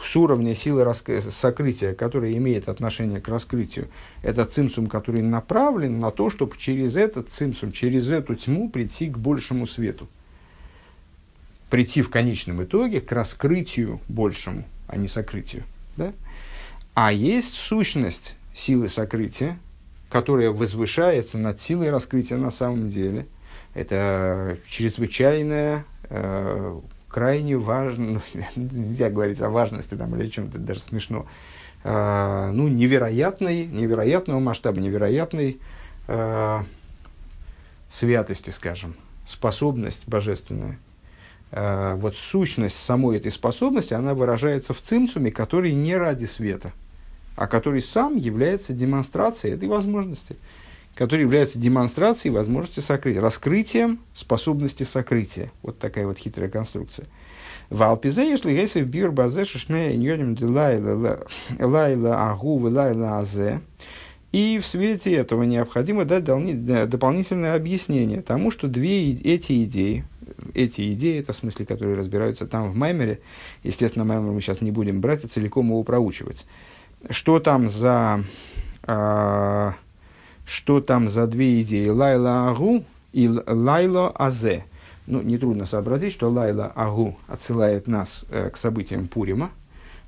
с 0.00 0.16
уровня 0.16 0.54
силы 0.54 0.84
раск... 0.84 1.10
сокрытия, 1.20 1.94
который 1.94 2.36
имеет 2.38 2.68
отношение 2.68 3.20
к 3.20 3.28
раскрытию, 3.28 3.88
это 4.22 4.44
цимсум, 4.44 4.86
который 4.86 5.22
направлен 5.22 5.98
на 5.98 6.10
то, 6.10 6.30
чтобы 6.30 6.56
через 6.56 6.96
этот 6.96 7.30
цимсум, 7.30 7.72
через 7.72 8.08
эту 8.08 8.34
тьму 8.34 8.70
прийти 8.70 9.08
к 9.08 9.18
большему 9.18 9.66
свету. 9.66 10.08
Прийти 11.68 12.02
в 12.02 12.10
конечном 12.10 12.64
итоге 12.64 13.00
к 13.00 13.12
раскрытию 13.12 14.00
большему, 14.08 14.64
а 14.88 14.96
не 14.96 15.08
сокрытию. 15.08 15.64
Да? 15.96 16.12
А 16.94 17.12
есть 17.12 17.54
сущность 17.54 18.36
силы 18.54 18.88
сокрытия, 18.88 19.58
которая 20.08 20.50
возвышается 20.50 21.38
над 21.38 21.60
силой 21.60 21.90
раскрытия 21.90 22.36
на 22.36 22.50
самом 22.50 22.90
деле– 22.90 23.26
это 23.74 24.58
чрезвычайное, 24.66 25.84
э, 26.08 26.80
крайне 27.10 27.56
важно, 27.56 28.22
нельзя 28.56 29.10
говорить 29.10 29.40
о 29.40 29.50
важности 29.50 29.94
там, 29.94 30.14
или 30.16 30.28
о 30.28 30.30
чем-то 30.30 30.58
даже 30.58 30.80
смешно, 30.80 31.26
э, 31.84 32.50
ну, 32.52 32.68
невероятной, 32.68 33.66
невероятного 33.66 34.38
масштаба, 34.38 34.80
невероятной 34.80 35.58
э, 36.06 36.58
святости, 37.90 38.50
скажем, 38.50 38.94
способность 39.26 40.06
божественная. 40.06 40.78
Э, 41.50 41.94
вот 41.96 42.16
сущность 42.16 42.76
самой 42.76 43.16
этой 43.16 43.32
способности, 43.32 43.92
она 43.92 44.14
выражается 44.14 44.72
в 44.72 44.80
цимцуме, 44.80 45.32
который 45.32 45.72
не 45.72 45.96
ради 45.96 46.26
света, 46.26 46.72
а 47.36 47.46
который 47.48 47.82
сам 47.82 48.16
является 48.16 48.72
демонстрацией 48.72 49.54
этой 49.54 49.68
возможности 49.68 50.36
который 51.00 51.22
является 51.22 51.58
демонстрацией 51.58 52.30
возможности 52.30 52.80
сокрытия, 52.80 53.22
раскрытием 53.22 54.00
способности 54.12 54.82
сокрытия. 54.82 55.50
Вот 55.62 55.78
такая 55.78 56.06
вот 56.06 56.18
хитрая 56.18 56.50
конструкция. 56.50 57.06
В 57.70 57.82
Алпизе, 57.82 58.28
если 58.28 58.52
если 58.52 58.82
в 58.82 58.86
бир 58.86 59.10
базе 59.10 59.46
шишне 59.46 59.96
иньоним 59.96 60.36
лайла 61.58 62.30
агу 62.30 62.58
лайла 62.68 63.20
азе, 63.20 63.62
и 64.32 64.60
в 64.62 64.66
свете 64.66 65.14
этого 65.14 65.44
необходимо 65.44 66.04
дать 66.04 66.24
дополнительное 66.24 67.54
объяснение 67.54 68.20
тому, 68.20 68.50
что 68.50 68.68
две 68.68 69.10
эти 69.10 69.64
идеи, 69.64 70.04
эти 70.52 70.92
идеи, 70.92 71.20
это 71.20 71.32
в 71.32 71.36
смысле, 71.36 71.64
которые 71.64 71.96
разбираются 71.96 72.46
там 72.46 72.70
в 72.70 72.76
Маймере, 72.76 73.20
естественно, 73.62 74.04
Маймер 74.04 74.32
мы 74.32 74.42
сейчас 74.42 74.60
не 74.60 74.70
будем 74.70 75.00
брать 75.00 75.24
и 75.24 75.28
целиком 75.28 75.68
его 75.68 75.82
проучивать. 75.82 76.44
Что 77.08 77.40
там 77.40 77.70
за 77.70 78.22
а, 78.82 79.76
что 80.50 80.80
там 80.80 81.08
за 81.08 81.28
две 81.28 81.62
идеи 81.62 81.88
Лайла 81.88 82.50
Агу 82.50 82.84
и 83.12 83.28
Лайла 83.28 84.10
Азе. 84.10 84.64
Ну, 85.06 85.22
нетрудно 85.22 85.64
сообразить, 85.64 86.12
что 86.12 86.28
Лайла 86.28 86.66
Агу 86.74 87.16
отсылает 87.28 87.86
нас 87.86 88.24
э, 88.30 88.50
к 88.50 88.56
событиям 88.56 89.06
Пурима. 89.06 89.50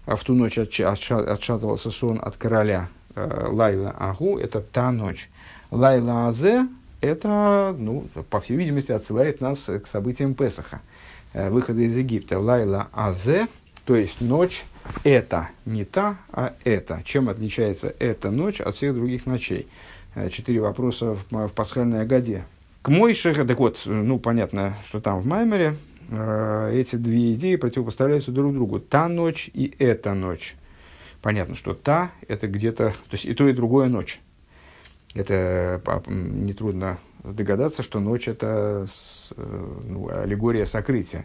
А 0.05 0.17
в 0.17 0.25
ту 0.25 0.35
ночь 0.35 0.59
отша- 0.59 0.93
отша- 0.93 1.25
отшатывался 1.25 1.93
сон 1.93 2.21
от 2.21 2.37
короля 2.37 2.89
э, 3.15 3.47
Лайла 3.51 3.93
Агу, 3.93 4.37
это 4.37 4.61
та 4.61 4.91
ночь. 4.91 5.31
Лайла 5.71 6.27
Азе, 6.27 6.67
это, 7.01 7.73
ну, 7.79 8.09
по 8.29 8.41
всей 8.41 8.57
видимости, 8.57 8.91
отсылает 8.91 9.41
нас 9.41 9.61
к 9.61 9.87
событиям 9.87 10.35
Песаха, 10.35 10.81
э, 11.35 11.51
выхода 11.51 11.83
из 11.83 11.97
Египта. 11.97 12.41
Лайла 12.41 12.89
Азе, 12.93 13.47
то 13.85 13.95
есть 13.95 14.21
ночь 14.21 14.65
это, 15.05 15.51
не 15.67 15.85
та, 15.85 16.19
а 16.33 16.55
это. 16.65 17.01
Чем 17.05 17.29
отличается 17.29 17.95
эта 18.01 18.33
ночь 18.33 18.61
от 18.61 18.75
всех 18.75 18.95
других 18.95 19.27
ночей? 19.27 19.69
Э, 20.15 20.29
четыре 20.29 20.61
вопроса 20.61 21.15
в, 21.15 21.49
в 21.49 21.53
пасхальной 21.53 22.03
Агаде. 22.03 22.45
К 22.83 22.89
Мойше, 22.89 23.35
так 23.35 23.59
вот, 23.59 23.83
ну, 23.87 24.19
понятно, 24.19 24.77
что 24.85 25.01
там 25.01 25.21
в 25.21 25.27
Маймере 25.27 25.77
э, 26.11 26.71
эти 26.75 26.97
две 26.97 27.33
идеи 27.35 27.57
противопоставляются 27.57 28.31
друг 28.31 28.53
другу. 28.53 28.81
Та 28.81 29.09
ночь 29.09 29.49
и 29.55 29.75
эта 29.79 30.13
ночь. 30.13 30.55
Понятно, 31.23 31.55
что 31.55 31.73
та– 31.73 32.11
это 32.29 32.49
где-то, 32.49 32.91
то 32.91 33.13
есть 33.13 33.25
и 33.25 33.33
то, 33.33 33.49
и 33.49 33.53
другое 33.53 33.89
ночь. 33.89 34.21
Это 35.15 35.81
нетрудно 36.09 36.99
догадаться, 37.23 37.83
что 37.83 38.01
ночь– 38.01 38.27
это 38.29 38.87
э, 39.37 39.77
ну, 39.87 40.09
аллегория 40.11 40.67
сокрытия. 40.67 41.25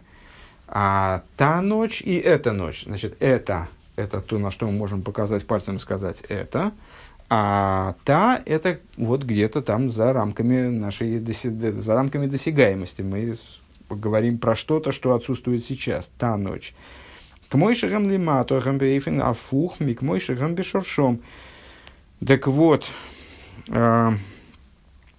А 0.66 1.24
та 1.36 1.60
ночь 1.60 2.00
и 2.00 2.16
эта 2.16 2.52
ночь, 2.52 2.84
значит, 2.84 3.16
это, 3.20 3.68
это 3.96 4.20
то, 4.20 4.38
на 4.38 4.50
что 4.50 4.66
мы 4.66 4.72
можем 4.72 5.02
показать 5.02 5.46
пальцем 5.46 5.76
и 5.76 5.80
сказать 5.80 6.22
«это», 6.28 6.72
а 7.30 7.94
та 8.04 8.40
это 8.46 8.80
вот 8.96 9.22
где-то 9.22 9.60
там 9.62 9.90
за 9.90 10.12
рамками 10.12 10.68
нашей 10.68 11.20
за 11.20 11.94
рамками 11.94 12.26
досягаемости. 12.26 13.02
Мы 13.02 13.36
говорим 13.90 14.38
про 14.38 14.56
что-то, 14.56 14.92
что 14.92 15.14
отсутствует 15.14 15.66
сейчас. 15.66 16.08
Та 16.18 16.36
ночь. 16.36 16.74
К 17.48 17.54
мой 17.54 17.74
шагам 17.74 18.10
лимато 18.10 18.60
гамбейфен 18.60 19.20
афух 19.20 19.80
ми 19.80 19.94
к 19.94 20.02
мой 20.02 20.20
шагам 20.20 20.54
бешоршом. 20.54 21.20
Так 22.26 22.46
вот, 22.46 22.90
э, 23.68 24.10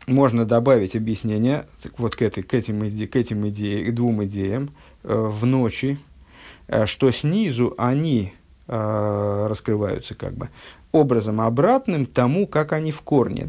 можно 0.09 0.45
добавить 0.45 0.95
объяснение 0.95 1.65
вот 1.97 2.15
к, 2.15 2.21
этой, 2.21 2.43
к 2.43 2.53
этим, 2.53 2.85
иде, 2.85 3.07
к 3.07 3.15
этим 3.15 3.47
идеям, 3.49 3.91
к 3.91 3.95
двум 3.95 4.23
идеям 4.25 4.71
э, 5.03 5.13
в 5.13 5.45
ночи, 5.45 5.97
э, 6.67 6.85
что 6.85 7.11
снизу 7.11 7.73
они 7.77 8.33
э, 8.67 9.47
раскрываются 9.47 10.15
как 10.15 10.33
бы, 10.33 10.49
образом 10.91 11.41
обратным 11.41 12.05
тому, 12.05 12.47
как 12.47 12.73
они 12.73 12.91
в 12.91 13.01
корне. 13.01 13.45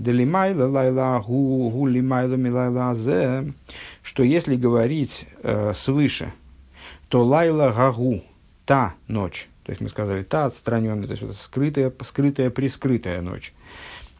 Что 4.03 4.23
если 4.23 4.57
говорить 4.57 5.27
э, 5.43 5.73
свыше, 5.75 6.33
то 7.09 7.25
лайла 7.25 7.73
гагу, 7.77 8.23
та 8.67 8.95
ночь. 9.09 9.49
То 9.65 9.73
есть 9.73 9.81
мы 9.81 9.89
сказали 9.89 10.23
та 10.23 10.47
отстраненная, 10.47 11.07
то 11.07 11.13
есть 11.13 11.23
вот 11.23 11.35
скрытая, 11.37 11.93
скрытая, 12.03 12.51
прискрытая 12.51 13.21
ночь. 13.21 13.53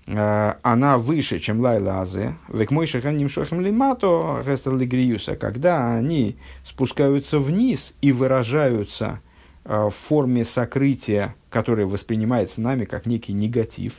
Э, 0.07 0.55
она 0.63 0.99
выше, 0.99 1.39
чем 1.39 1.61
Лайла 1.61 2.01
Азе, 2.01 2.35
век 2.49 2.71
мой 2.71 2.87
шаханим 2.87 3.29
шохим 3.29 3.61
лимато 3.61 4.43
гестер 4.47 5.37
когда 5.37 5.95
они 5.95 6.37
спускаются 6.65 7.39
вниз 7.39 7.95
и 8.01 8.13
выражаются 8.13 9.21
в 9.65 9.91
форме 9.91 10.45
сокрытия, 10.45 11.35
которое 11.51 11.87
воспринимается 11.87 12.61
нами 12.61 12.85
как 12.85 13.07
некий 13.07 13.33
негатив, 13.33 13.95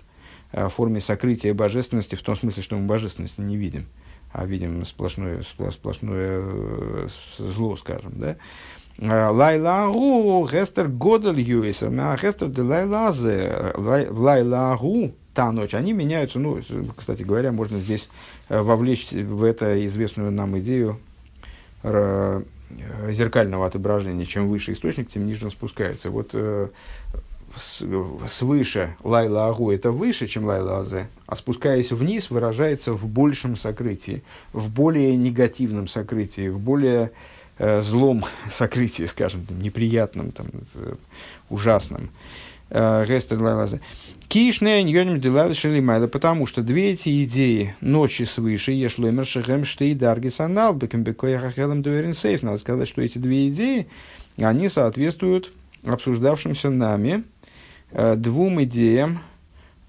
э, 0.51 0.65
в 0.65 0.69
форме 0.69 0.99
сокрытия 0.99 1.53
божественности, 1.53 2.15
в 2.15 2.21
том 2.21 2.35
смысле, 2.35 2.63
что 2.63 2.77
мы 2.77 2.87
божественности 2.87 3.41
не 3.41 3.57
видим, 3.57 3.87
а 4.31 4.45
видим 4.45 4.85
сплошное, 4.85 5.43
сплошное 5.71 7.09
зло, 7.37 7.75
скажем, 7.75 8.13
да, 8.15 8.37
Лайлагу 8.99 10.47
гестер 10.51 10.87
годель 10.87 11.39
юисер, 11.39 11.89
гестер 12.21 12.49
де 12.49 12.61
лайлазе, 12.61 13.73
лайлагу 13.75 15.13
та 15.33 15.51
ночь, 15.51 15.73
они 15.73 15.93
меняются, 15.93 16.39
ну, 16.39 16.61
кстати 16.95 17.23
говоря, 17.23 17.51
можно 17.51 17.79
здесь 17.79 18.09
э, 18.49 18.61
вовлечь 18.61 19.11
в 19.11 19.43
это 19.43 19.85
известную 19.85 20.29
нам 20.29 20.59
идею 20.59 20.99
зеркального 23.09 23.65
отображения. 23.65 24.25
Чем 24.25 24.47
выше 24.47 24.73
источник, 24.73 25.09
тем 25.09 25.25
ниже 25.25 25.45
он 25.45 25.51
спускается. 25.51 26.09
Вот 26.09 26.31
э, 26.33 26.67
свыше 28.27 28.95
лайла 29.03 29.47
агу 29.47 29.71
это 29.71 29.91
выше, 29.91 30.27
чем 30.27 30.45
лайла 30.45 30.79
азе, 30.79 31.09
а 31.25 31.35
спускаясь 31.35 31.91
вниз, 31.91 32.29
выражается 32.29 32.93
в 32.93 33.07
большем 33.07 33.55
сокрытии, 33.55 34.23
в 34.53 34.71
более 34.71 35.15
негативном 35.15 35.87
сокрытии, 35.87 36.49
в 36.49 36.59
более 36.59 37.11
э, 37.57 37.81
злом 37.81 38.25
сокрытии, 38.51 39.03
скажем, 39.03 39.45
там, 39.45 39.61
неприятном, 39.61 40.31
там, 40.31 40.47
ужасном. 41.49 42.09
Гестер 42.71 43.41
лайла 43.41 43.63
азе. 43.63 43.81
Кишне 44.27 44.81
ньоним 44.83 45.19
дилал 45.19 45.53
шелимайла, 45.53 46.07
потому 46.07 46.47
что 46.47 46.61
две 46.61 46.91
эти 46.91 47.25
идеи 47.25 47.75
ночи 47.81 48.23
свыше, 48.23 48.71
ешлоймер 48.71 49.25
шехем 49.25 49.65
штей 49.65 49.93
даргис 49.93 50.39
анал, 50.39 50.73
бекем 50.73 51.03
бекояхахелем 51.03 51.81
дуэрин 51.81 52.13
сейф. 52.13 52.41
Надо 52.41 52.57
сказать, 52.57 52.87
что 52.87 53.01
эти 53.01 53.17
две 53.17 53.49
идеи, 53.49 53.87
они 54.37 54.69
соответствуют 54.69 55.51
обсуждавшимся 55.83 56.69
нами 56.69 57.25
э, 57.91 58.15
двум 58.15 58.63
идеям 58.63 59.19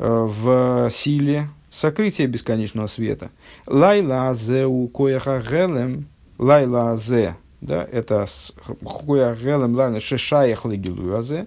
э, 0.00 0.06
в 0.08 0.90
силе 0.92 1.48
сокрытия 1.70 2.26
бесконечного 2.26 2.88
света. 2.88 3.30
Лайла 3.66 4.34
зе 4.34 4.66
у 4.66 4.88
кояхахелем, 4.88 6.06
лайла 6.38 6.96
зе, 6.96 7.36
да, 7.60 7.86
это 7.92 8.26
кояхахелем 8.66 9.74
лайна 9.76 10.00
шешаях 10.00 10.64
легилуазе, 10.64 11.46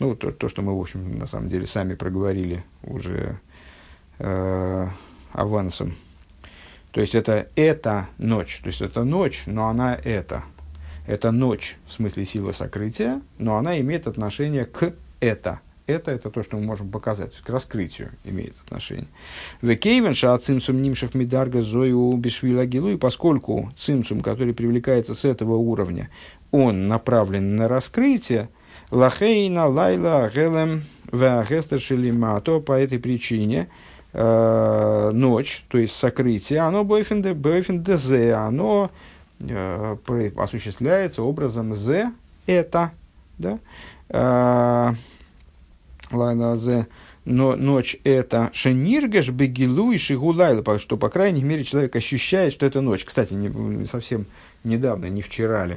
ну, 0.00 0.16
то, 0.16 0.30
то, 0.30 0.48
что 0.48 0.62
мы, 0.62 0.76
в 0.76 0.80
общем, 0.80 1.18
на 1.18 1.26
самом 1.26 1.48
деле 1.48 1.66
сами 1.66 1.94
проговорили 1.94 2.64
уже 2.82 3.38
э, 4.18 4.88
авансом. 5.32 5.94
То 6.90 7.00
есть 7.00 7.14
это 7.14 7.48
эта 7.54 8.08
ночь, 8.18 8.60
то 8.62 8.66
есть 8.66 8.80
это 8.82 9.04
ночь, 9.04 9.44
но 9.46 9.68
она 9.68 9.94
это. 9.94 10.42
Это 11.06 11.30
ночь 11.30 11.76
в 11.86 11.92
смысле 11.92 12.24
силы 12.24 12.52
сокрытия, 12.52 13.20
но 13.38 13.56
она 13.56 13.78
имеет 13.80 14.06
отношение 14.06 14.64
к 14.64 14.94
это. 15.20 15.60
Это 15.86 16.12
это 16.12 16.30
то, 16.30 16.42
что 16.42 16.56
мы 16.56 16.62
можем 16.62 16.88
показать, 16.88 17.30
то 17.30 17.34
есть 17.34 17.44
к 17.44 17.50
раскрытию 17.50 18.10
имеет 18.24 18.54
отношение. 18.64 19.08
Векейвен 19.60 20.14
ша 20.14 20.38
цимсум 20.38 20.80
нимшах 20.82 21.14
мидарга 21.14 21.62
зою 21.62 22.16
бишвила 22.16 22.62
и 22.62 22.96
поскольку 22.96 23.72
цимсум, 23.76 24.20
который 24.20 24.54
привлекается 24.54 25.14
с 25.14 25.24
этого 25.24 25.56
уровня, 25.56 26.08
он 26.52 26.86
направлен 26.86 27.56
на 27.56 27.66
раскрытие, 27.66 28.48
Лахейна 28.90 29.66
лайла 29.68 30.28
гелем 30.34 30.82
веагестер 31.12 31.80
шелимато 31.80 32.60
по 32.60 32.72
этой 32.72 32.98
причине 32.98 33.68
э, 34.12 35.10
ночь, 35.12 35.64
то 35.68 35.78
есть 35.78 35.94
сокрытие, 35.94 36.60
оно 36.60 36.82
бойфендезе, 36.82 38.34
оно 38.34 38.90
э, 39.38 39.96
осуществляется 40.36 41.22
образом 41.22 41.74
зе, 41.74 42.12
это, 42.46 42.90
да, 43.38 43.60
э, 44.08 44.92
лайла 46.10 46.56
зе, 46.56 46.88
но 47.24 47.54
ночь 47.54 47.96
это 48.02 48.50
шениргаш 48.52 49.28
бегилу 49.28 49.92
и 49.92 49.98
шигулайла, 49.98 50.80
что, 50.80 50.96
по 50.96 51.10
крайней 51.10 51.44
мере, 51.44 51.62
человек 51.62 51.94
ощущает, 51.94 52.52
что 52.52 52.66
это 52.66 52.80
ночь. 52.80 53.04
Кстати, 53.04 53.34
не, 53.34 53.86
совсем 53.86 54.26
недавно, 54.64 55.06
не 55.06 55.22
вчера 55.22 55.64
ли, 55.64 55.76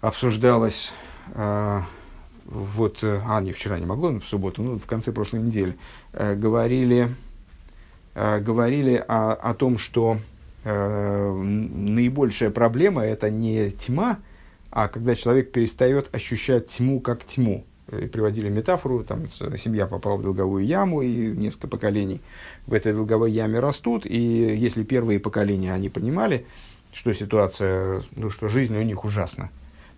обсуждалось 0.00 0.90
а, 0.90 1.11
вот, 2.52 3.02
э, 3.02 3.20
а, 3.26 3.40
не 3.40 3.52
вчера 3.52 3.78
не 3.78 3.86
могло, 3.86 4.10
в 4.10 4.24
субботу, 4.24 4.62
ну, 4.62 4.78
в 4.78 4.86
конце 4.86 5.12
прошлой 5.12 5.42
недели, 5.42 5.76
э, 6.12 6.34
говорили, 6.34 7.08
э, 8.14 8.40
говорили 8.40 9.02
о, 9.08 9.32
о 9.32 9.54
том, 9.54 9.78
что 9.78 10.18
наибольшая 10.64 12.50
проблема 12.50 13.02
это 13.02 13.30
не 13.30 13.72
тьма, 13.72 14.18
а 14.70 14.86
когда 14.86 15.16
человек 15.16 15.50
перестает 15.50 16.14
ощущать 16.14 16.68
тьму 16.68 17.00
как 17.00 17.24
тьму. 17.24 17.64
И 17.90 18.06
приводили 18.06 18.48
метафору, 18.48 19.02
там 19.02 19.26
семья 19.26 19.88
попала 19.88 20.18
в 20.18 20.22
долговую 20.22 20.64
яму, 20.64 21.02
и 21.02 21.32
несколько 21.32 21.66
поколений 21.66 22.20
в 22.68 22.74
этой 22.74 22.92
долговой 22.92 23.32
яме 23.32 23.58
растут, 23.58 24.06
и 24.06 24.20
если 24.20 24.84
первые 24.84 25.18
поколения 25.18 25.74
они 25.74 25.88
понимали, 25.88 26.46
что 26.92 27.12
ситуация, 27.12 28.04
ну, 28.14 28.30
что 28.30 28.46
жизнь 28.46 28.76
у 28.76 28.82
них 28.82 29.04
ужасна, 29.04 29.50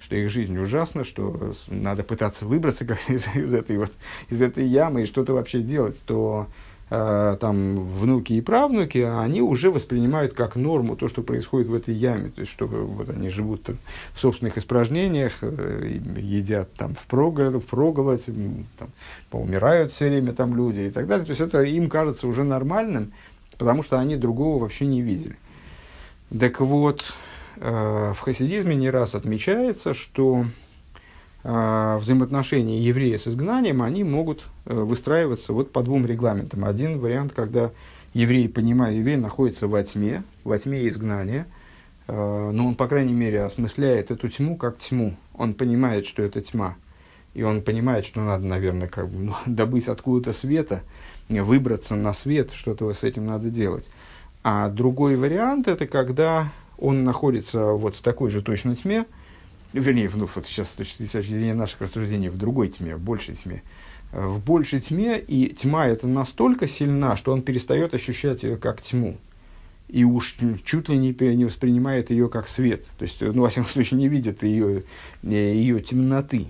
что 0.04 0.16
их 0.16 0.28
жизнь 0.28 0.56
ужасна, 0.58 1.02
что 1.02 1.54
надо 1.68 2.04
пытаться 2.04 2.44
выбраться 2.44 2.84
из, 3.08 3.26
из, 3.34 3.54
этой, 3.54 3.78
вот, 3.78 3.92
из 4.28 4.42
этой 4.42 4.66
ямы 4.66 5.02
и 5.02 5.06
что-то 5.06 5.32
вообще 5.32 5.60
делать, 5.60 5.98
то 6.04 6.46
э, 6.90 7.36
там 7.40 7.78
внуки 7.86 8.34
и 8.34 8.42
правнуки, 8.42 8.98
они 8.98 9.40
уже 9.40 9.70
воспринимают 9.70 10.34
как 10.34 10.56
норму 10.56 10.94
то, 10.94 11.08
что 11.08 11.22
происходит 11.22 11.68
в 11.68 11.74
этой 11.74 11.94
яме. 11.94 12.30
То 12.30 12.40
есть, 12.42 12.52
что 12.52 12.66
вот 12.66 13.08
они 13.08 13.30
живут 13.30 13.62
там, 13.62 13.78
в 14.14 14.20
собственных 14.20 14.58
испражнениях, 14.58 15.38
э, 15.40 15.98
едят 16.18 16.70
там 16.74 16.94
впроголодь, 16.94 17.64
впроголодь 17.64 18.26
там, 18.26 18.90
поумирают 19.30 19.90
все 19.90 20.10
время 20.10 20.34
там 20.34 20.54
люди 20.54 20.80
и 20.80 20.90
так 20.90 21.06
далее. 21.06 21.24
То 21.24 21.30
есть, 21.30 21.40
это 21.40 21.62
им 21.62 21.88
кажется 21.88 22.28
уже 22.28 22.44
нормальным, 22.44 23.14
потому 23.56 23.82
что 23.82 23.98
они 23.98 24.16
другого 24.16 24.60
вообще 24.60 24.84
не 24.84 25.00
видели. 25.00 25.36
Так 26.38 26.60
вот, 26.60 27.16
в 27.70 28.16
хасидизме 28.20 28.76
не 28.76 28.90
раз 28.90 29.14
отмечается, 29.14 29.94
что 29.94 30.44
э, 31.42 31.98
взаимоотношения 31.98 32.80
еврея 32.80 33.16
с 33.16 33.26
изгнанием, 33.26 33.82
они 33.82 34.04
могут 34.04 34.44
э, 34.66 34.74
выстраиваться 34.74 35.52
вот 35.52 35.72
по 35.72 35.82
двум 35.82 36.04
регламентам. 36.04 36.64
Один 36.64 37.00
вариант, 37.00 37.32
когда 37.32 37.70
еврей, 38.12 38.48
понимает, 38.48 38.98
еврей 38.98 39.16
находится 39.16 39.66
во 39.66 39.82
тьме, 39.82 40.24
во 40.44 40.58
тьме 40.58 40.88
изгнания, 40.88 41.46
но 42.06 42.66
он, 42.66 42.74
по 42.74 42.86
крайней 42.86 43.14
мере, 43.14 43.44
осмысляет 43.44 44.10
эту 44.10 44.28
тьму 44.28 44.58
как 44.58 44.76
тьму. 44.78 45.16
Он 45.32 45.54
понимает, 45.54 46.04
что 46.04 46.22
это 46.22 46.42
тьма. 46.42 46.76
И 47.34 47.42
он 47.42 47.62
понимает, 47.62 48.06
что 48.06 48.20
надо, 48.20 48.46
наверное, 48.46 48.88
как 48.88 49.08
бы, 49.08 49.18
ну, 49.24 49.34
добыть 49.46 49.88
откуда-то 49.88 50.32
света, 50.32 50.82
выбраться 51.28 51.96
на 51.96 52.12
свет, 52.12 52.52
что-то 52.52 52.92
с 52.92 53.04
этим 53.04 53.26
надо 53.26 53.50
делать. 53.50 53.90
А 54.42 54.68
другой 54.68 55.16
вариант– 55.16 55.68
это 55.68 55.86
когда 55.86 56.52
он 56.78 57.04
находится 57.04 57.66
вот 57.72 57.94
в 57.94 58.00
такой 58.02 58.30
же 58.30 58.42
точной 58.42 58.76
тьме, 58.76 59.06
вернее, 59.72 60.10
ну, 60.14 60.28
вот 60.32 60.46
сейчас 60.46 60.70
с 60.70 60.74
точки 60.74 61.02
зрения 61.02 61.54
наших 61.54 61.80
рассуждений, 61.82 62.28
в 62.28 62.38
другой 62.38 62.68
тьме, 62.68 62.96
в 62.96 63.00
большей 63.00 63.34
тьме, 63.34 63.62
э, 64.12 64.26
в 64.26 64.44
большей 64.44 64.80
тьме, 64.80 65.18
и 65.18 65.48
тьма 65.48 65.86
эта 65.86 66.06
настолько 66.06 66.66
сильна, 66.66 67.16
что 67.16 67.32
он 67.32 67.42
перестает 67.42 67.94
ощущать 67.94 68.42
ее 68.42 68.56
как 68.56 68.82
тьму, 68.82 69.16
и 69.88 70.04
уж 70.04 70.36
чуть 70.64 70.88
ли 70.88 70.96
не, 70.96 71.14
не 71.34 71.44
воспринимает 71.44 72.10
ее 72.10 72.28
как 72.28 72.48
свет, 72.48 72.84
то 72.98 73.04
есть, 73.04 73.20
ну, 73.20 73.42
во 73.42 73.48
всяком 73.48 73.68
случае, 73.68 73.98
не 73.98 74.08
видит 74.08 74.42
ее, 74.42 74.84
э, 75.22 75.28
ее 75.28 75.80
темноты. 75.80 76.46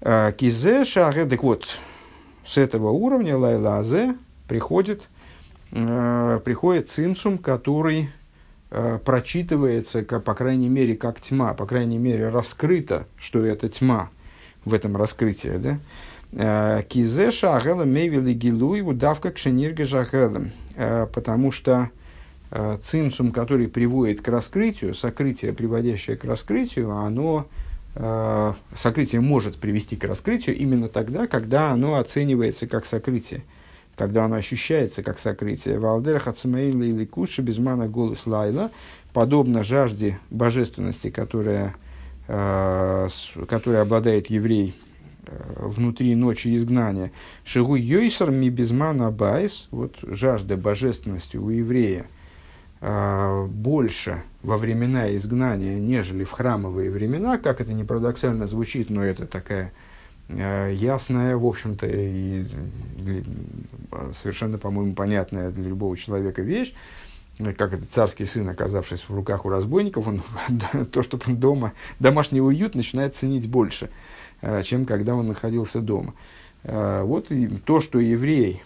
Э, 0.00 0.32
Кизе 0.36 0.84
шаре, 0.84 1.24
так 1.26 1.42
вот, 1.42 1.66
с 2.46 2.58
этого 2.58 2.90
уровня 2.90 3.38
лайлазе 3.38 4.16
приходит, 4.48 5.08
приходит 5.70 6.90
цимсум, 6.90 7.38
который 7.38 8.10
Э, 8.10 8.23
прочитывается, 9.04 10.04
как, 10.04 10.24
по 10.24 10.34
крайней 10.34 10.68
мере, 10.68 10.96
как 10.96 11.20
тьма, 11.20 11.54
по 11.54 11.66
крайней 11.66 11.98
мере, 11.98 12.28
раскрыто, 12.28 13.06
что 13.16 13.44
это 13.44 13.68
тьма 13.68 14.10
в 14.64 14.74
этом 14.74 14.96
раскрытии. 14.96 15.56
Да? 15.58 15.78
Э, 16.32 16.82
Кизе 16.88 17.30
шагела 17.30 17.84
мейвели 17.84 18.32
гилуй 18.32 18.80
удавка 18.80 19.30
кшенирга 19.30 19.84
жагелем. 19.84 20.50
Э, 20.76 21.06
потому 21.12 21.52
что 21.52 21.90
цинцум, 22.82 23.32
который 23.32 23.66
приводит 23.66 24.20
к 24.20 24.28
раскрытию, 24.28 24.94
сокрытие, 24.94 25.52
приводящее 25.52 26.16
к 26.16 26.24
раскрытию, 26.24 26.92
оно 26.92 27.48
сокрытие 28.76 29.20
может 29.20 29.56
привести 29.56 29.96
к 29.96 30.04
раскрытию 30.04 30.56
именно 30.56 30.88
тогда, 30.88 31.26
когда 31.26 31.72
оно 31.72 31.96
оценивается 31.96 32.68
как 32.68 32.86
сокрытие 32.86 33.42
когда 33.96 34.24
оно 34.24 34.36
ощущается 34.36 35.02
как 35.02 35.18
сокрытие. 35.18 35.78
Валдер 35.78 36.18
Хацмаила 36.18 36.82
или 36.82 37.04
Куши 37.04 37.42
безмана 37.42 37.88
голос 37.88 38.26
лайла, 38.26 38.70
подобно 39.12 39.62
жажде 39.62 40.18
божественности, 40.30 41.10
которая 41.10 41.74
который 42.26 43.80
обладает 43.82 44.28
еврей 44.28 44.74
внутри 45.56 46.14
ночи 46.14 46.54
изгнания. 46.54 47.12
Шигу 47.44 47.76
йойсер 47.76 48.30
ми 48.30 48.48
безмана 48.50 49.10
байс, 49.10 49.68
вот 49.70 49.96
жажда 50.02 50.56
божественности 50.56 51.36
у 51.36 51.50
еврея 51.50 52.06
больше 52.80 54.22
во 54.42 54.56
времена 54.58 55.14
изгнания, 55.16 55.78
нежели 55.78 56.24
в 56.24 56.30
храмовые 56.30 56.90
времена, 56.90 57.38
как 57.38 57.60
это 57.60 57.72
не 57.72 57.84
парадоксально 57.84 58.46
звучит, 58.46 58.90
но 58.90 59.04
это 59.04 59.26
такая 59.26 59.72
ясная, 60.28 61.36
в 61.36 61.46
общем-то, 61.46 61.86
и 61.86 62.46
совершенно, 64.14 64.58
по-моему, 64.58 64.94
понятная 64.94 65.50
для 65.50 65.68
любого 65.68 65.96
человека 65.96 66.42
вещь, 66.42 66.74
как 67.38 67.72
этот 67.72 67.90
царский 67.90 68.26
сын, 68.26 68.48
оказавшись 68.48 69.00
в 69.08 69.14
руках 69.14 69.44
у 69.44 69.48
разбойников, 69.48 70.06
он 70.06 70.22
то, 70.92 71.02
что 71.02 71.18
дома, 71.26 71.72
домашний 71.98 72.40
уют 72.40 72.74
начинает 72.74 73.16
ценить 73.16 73.48
больше, 73.48 73.90
э, 74.40 74.62
чем 74.62 74.86
когда 74.86 75.14
он 75.14 75.26
находился 75.28 75.80
дома. 75.80 76.14
Э, 76.62 77.02
вот 77.02 77.32
и 77.32 77.48
то, 77.48 77.80
что 77.80 77.98
еврей 77.98 78.62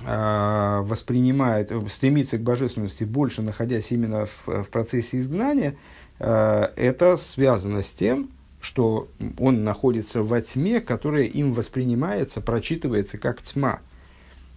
э, 0.00 0.80
воспринимает, 0.84 1.72
стремится 1.90 2.38
к 2.38 2.42
божественности 2.42 3.04
больше, 3.04 3.42
находясь 3.42 3.90
именно 3.92 4.26
в, 4.26 4.64
в 4.64 4.68
процессе 4.68 5.18
изгнания, 5.18 5.76
это 6.16 7.16
связано 7.16 7.82
с 7.82 7.90
тем, 7.90 8.30
что 8.64 9.08
он 9.38 9.62
находится 9.62 10.22
во 10.22 10.40
тьме, 10.40 10.80
которая 10.80 11.24
им 11.24 11.52
воспринимается, 11.52 12.40
прочитывается 12.40 13.18
как 13.18 13.42
тьма. 13.42 13.80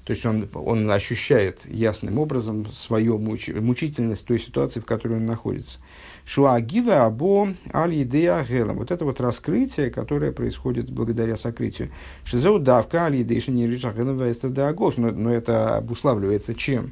То 0.06 0.14
есть 0.14 0.26
он, 0.26 0.48
он 0.54 0.90
ощущает 0.90 1.60
ясным 1.66 2.18
образом 2.18 2.72
свою 2.72 3.18
муч, 3.18 3.50
мучительность 3.50 4.26
той 4.26 4.40
ситуации, 4.40 4.80
в 4.80 4.86
которой 4.86 5.18
он 5.18 5.26
находится. 5.26 5.80
Шуагила 6.26 7.06
або 7.06 7.50
али 7.74 8.06
гела. 8.06 8.72
Вот 8.72 8.92
это 8.92 9.04
вот 9.04 9.20
раскрытие, 9.20 9.92
которое 9.92 10.32
происходит 10.32 10.90
благодаря 10.90 11.36
сокрытию. 11.36 11.90
Шизоу 12.24 12.60
давка 12.60 13.08
али 13.08 13.24
идея 13.24 13.42
не 13.52 13.68
но, 14.98 15.12
но 15.12 15.34
это 15.34 15.76
обуславливается 15.76 16.56
чем? 16.56 16.92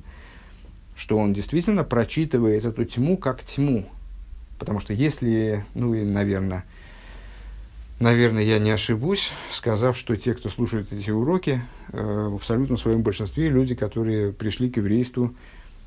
Что 0.97 1.17
он 1.17 1.31
действительно 1.31 1.85
прочитывает 1.85 2.65
эту 2.65 2.83
тьму 2.83 3.15
как 3.15 3.41
тьму. 3.41 3.85
Потому 4.59 4.81
что 4.81 4.91
если, 4.91 5.63
ну 5.75 5.93
и, 5.93 6.03
наверное, 6.03 6.65
Наверное, 7.99 8.43
я 8.43 8.59
не 8.59 8.71
ошибусь, 8.71 9.31
сказав, 9.51 9.97
что 9.97 10.17
те, 10.17 10.33
кто 10.33 10.49
слушает 10.49 10.91
эти 10.91 11.11
уроки, 11.11 11.61
э, 11.93 12.27
в 12.29 12.35
абсолютно 12.35 12.75
своем 12.75 13.03
большинстве 13.03 13.47
люди, 13.47 13.73
которые 13.73 14.33
пришли 14.33 14.69
к 14.69 14.75
еврейству 14.75 15.33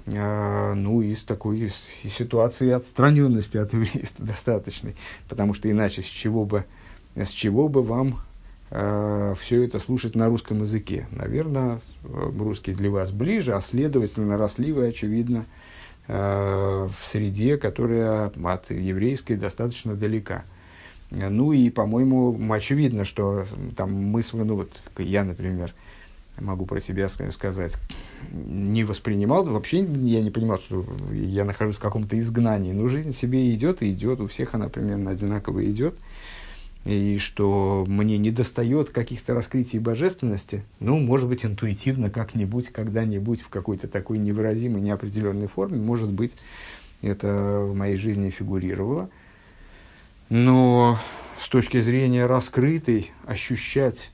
э, 0.06 0.72
ну, 0.72 1.02
из 1.02 1.22
такой 1.24 1.58
из, 1.58 1.74
ситуации 1.74 2.70
отстраненности 2.70 3.58
от 3.58 3.74
еврейства 3.74 4.24
достаточной. 4.24 4.96
Потому 5.28 5.52
что 5.52 5.70
иначе 5.70 6.00
с 6.00 6.06
чего 6.06 6.46
бы, 6.46 6.64
с 7.14 7.28
чего 7.28 7.68
бы 7.68 7.82
вам 7.82 8.20
э, 8.70 9.34
все 9.38 9.62
это 9.62 9.78
слушать 9.78 10.14
на 10.14 10.28
русском 10.28 10.62
языке? 10.62 11.06
Наверное, 11.10 11.82
русский 12.04 12.72
для 12.72 12.90
вас 12.90 13.10
ближе, 13.10 13.52
а 13.52 13.60
следовательно, 13.60 14.38
росли 14.38 14.72
вы, 14.72 14.88
очевидно, 14.88 15.44
в 16.06 16.90
среде, 17.04 17.58
которая 17.58 18.32
от 18.42 18.70
еврейской 18.70 19.34
достаточно 19.34 19.94
далека. 19.94 20.44
Ну 21.10 21.52
и, 21.52 21.70
по-моему, 21.70 22.38
очевидно, 22.52 23.04
что 23.04 23.46
там 23.76 23.92
мы, 23.92 24.22
ну 24.32 24.56
вот 24.56 24.82
я, 24.98 25.24
например, 25.24 25.74
могу 26.38 26.66
про 26.66 26.80
себя 26.80 27.08
сказать, 27.08 27.76
не 28.30 28.84
воспринимал, 28.84 29.44
вообще 29.44 29.80
я 29.80 30.22
не 30.22 30.30
понимал, 30.30 30.58
что 30.58 30.84
я 31.12 31.44
нахожусь 31.44 31.76
в 31.76 31.80
каком-то 31.80 32.18
изгнании, 32.20 32.72
но 32.72 32.88
жизнь 32.88 33.14
себе 33.14 33.52
идет 33.54 33.82
и 33.82 33.90
идет, 33.90 34.20
у 34.20 34.26
всех 34.28 34.54
она 34.54 34.68
примерно 34.68 35.10
одинаково 35.10 35.64
идет, 35.64 35.98
и 36.84 37.18
что 37.18 37.84
мне 37.88 38.18
не 38.18 38.30
достает 38.30 38.90
каких-то 38.90 39.34
раскрытий 39.34 39.78
божественности, 39.78 40.62
ну, 40.78 40.98
может 40.98 41.28
быть, 41.28 41.44
интуитивно 41.44 42.10
как-нибудь, 42.10 42.68
когда-нибудь 42.68 43.40
в 43.40 43.48
какой-то 43.48 43.88
такой 43.88 44.18
невыразимой, 44.18 44.82
неопределенной 44.82 45.48
форме, 45.48 45.78
может 45.78 46.12
быть, 46.12 46.36
это 47.00 47.60
в 47.66 47.74
моей 47.74 47.96
жизни 47.96 48.28
фигурировало– 48.28 49.08
но 50.28 50.98
с 51.40 51.48
точки 51.48 51.80
зрения 51.80 52.26
раскрытой, 52.26 53.12
ощущать 53.26 54.10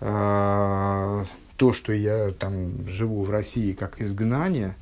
э, 0.00 1.24
то, 1.56 1.72
что 1.72 1.92
я 1.92 2.30
там 2.30 2.86
живу 2.88 3.24
в 3.24 3.30
России 3.30 3.72
как 3.72 4.00
изгнание, 4.00 4.76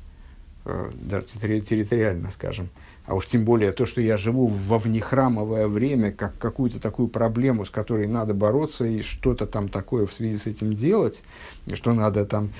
э, 0.65 0.91
даже 0.93 1.25
территориально, 1.61 2.31
скажем, 2.31 2.69
а 3.09 3.15
уж 3.15 3.25
тем 3.25 3.43
более 3.43 3.71
то, 3.71 3.87
что 3.87 4.01
я 4.01 4.17
живу 4.17 4.45
во 4.45 4.77
внехрамовое 4.77 5.67
время, 5.67 6.11
как 6.11 6.37
какую-то 6.37 6.79
такую 6.79 7.07
проблему, 7.07 7.65
с 7.65 7.71
которой 7.71 8.05
надо 8.05 8.35
бороться 8.35 8.85
и 8.85 9.01
что-то 9.01 9.47
там 9.47 9.67
такое 9.67 10.05
в 10.05 10.13
связи 10.13 10.37
с 10.37 10.45
этим 10.45 10.73
делать, 10.73 11.23
и 11.65 11.73
что 11.73 11.93
надо 11.93 12.23
там 12.25 12.51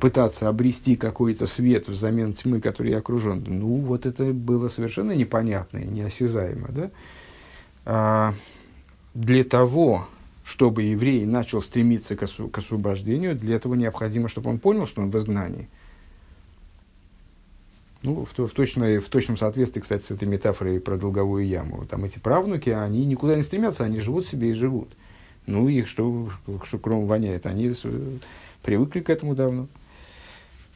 пытаться 0.00 0.48
обрести 0.48 0.96
какой-то 0.96 1.46
свет 1.46 1.86
взамен 1.86 2.32
тьмы, 2.32 2.62
которой 2.62 2.92
я 2.92 2.98
окружен. 2.98 3.44
Ну, 3.46 3.76
вот 3.76 4.06
это 4.06 4.24
было 4.32 4.68
совершенно 4.68 5.12
непонятно 5.12 5.76
и 5.76 5.86
неосязаемо, 5.86 6.68
да? 6.70 6.90
А, 7.92 8.34
для 9.14 9.42
того, 9.42 10.06
чтобы 10.44 10.84
еврей 10.84 11.26
начал 11.26 11.60
стремиться 11.60 12.14
к, 12.14 12.22
осу- 12.22 12.48
к 12.48 12.58
освобождению, 12.58 13.34
для 13.34 13.56
этого 13.56 13.74
необходимо, 13.74 14.28
чтобы 14.28 14.48
он 14.48 14.60
понял, 14.60 14.86
что 14.86 15.02
он 15.02 15.10
в 15.10 15.16
изгнании. 15.16 15.68
Ну, 18.02 18.24
в, 18.24 18.30
в, 18.30 18.52
точной, 18.52 19.00
в 19.00 19.08
точном 19.08 19.36
соответствии, 19.36 19.80
кстати, 19.80 20.04
с 20.04 20.12
этой 20.12 20.28
метафорой 20.28 20.78
про 20.78 20.98
долговую 20.98 21.48
яму. 21.48 21.84
Там 21.84 22.04
эти 22.04 22.20
правнуки, 22.20 22.70
они 22.70 23.04
никуда 23.06 23.34
не 23.34 23.42
стремятся, 23.42 23.82
они 23.82 23.98
живут 23.98 24.24
себе 24.28 24.50
и 24.50 24.54
живут. 24.54 24.88
Ну, 25.46 25.66
их 25.66 25.88
что, 25.88 26.30
что 26.62 26.78
кроме 26.78 27.06
воняет, 27.06 27.44
они 27.46 27.72
привыкли 28.62 29.00
к 29.00 29.10
этому 29.10 29.34
давно. 29.34 29.66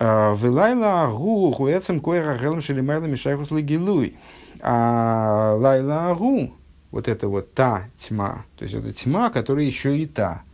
А, 0.00 0.34
Вилайла 0.34 1.14
гу 1.14 1.54
гуэцем 1.56 2.00
койра 2.00 2.36
гелм 2.36 2.60
шелимайла 2.60 3.04
мишайхус 3.04 3.52
легилуй. 3.52 4.16
А 4.60 5.54
лайла 5.56 6.12
гу 6.16 6.52
вот 6.94 7.08
это 7.08 7.26
вот 7.26 7.52
та 7.54 7.88
тьма, 7.98 8.44
то 8.56 8.62
есть 8.62 8.72
это 8.76 8.92
тьма, 8.92 9.30
которая 9.30 9.64
еще 9.64 9.98
и 9.98 10.06
та. 10.06 10.44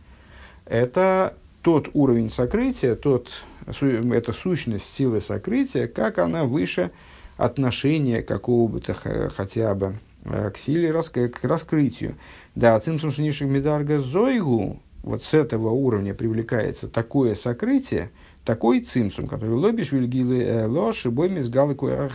Это 0.65 1.35
тот 1.61 1.89
уровень 1.93 2.31
сокрытия, 2.31 2.95
тот, 2.95 3.29
это 3.67 4.33
сущность 4.33 4.91
силы 4.91 5.21
сокрытия, 5.21 5.87
как 5.87 6.17
она 6.17 6.45
выше 6.45 6.89
отношения 7.37 8.23
какого 8.23 8.67
бы 8.67 8.81
то 8.81 8.95
хотя 9.29 9.75
бы 9.75 9.93
э, 10.25 10.49
к 10.49 10.57
силе, 10.57 10.91
к 10.91 11.43
раскрытию. 11.43 12.15
Да, 12.55 12.79
цимсум 12.79 13.11
шинивших 13.11 13.47
медарга 13.47 13.99
зойгу, 13.99 14.81
вот 15.03 15.23
с 15.23 15.35
этого 15.35 15.69
уровня 15.69 16.15
привлекается 16.15 16.87
такое 16.87 17.35
сокрытие, 17.35 18.09
такой 18.45 18.81
цимсум, 18.81 19.27
который 19.27 19.53
лобиш 19.53 19.91
вильгилы 19.91 20.41
э, 20.41 20.65
ложь 20.65 21.05
и 21.05 21.09
бойми 21.09 21.41
с 21.41 21.49
галыкой 21.49 22.07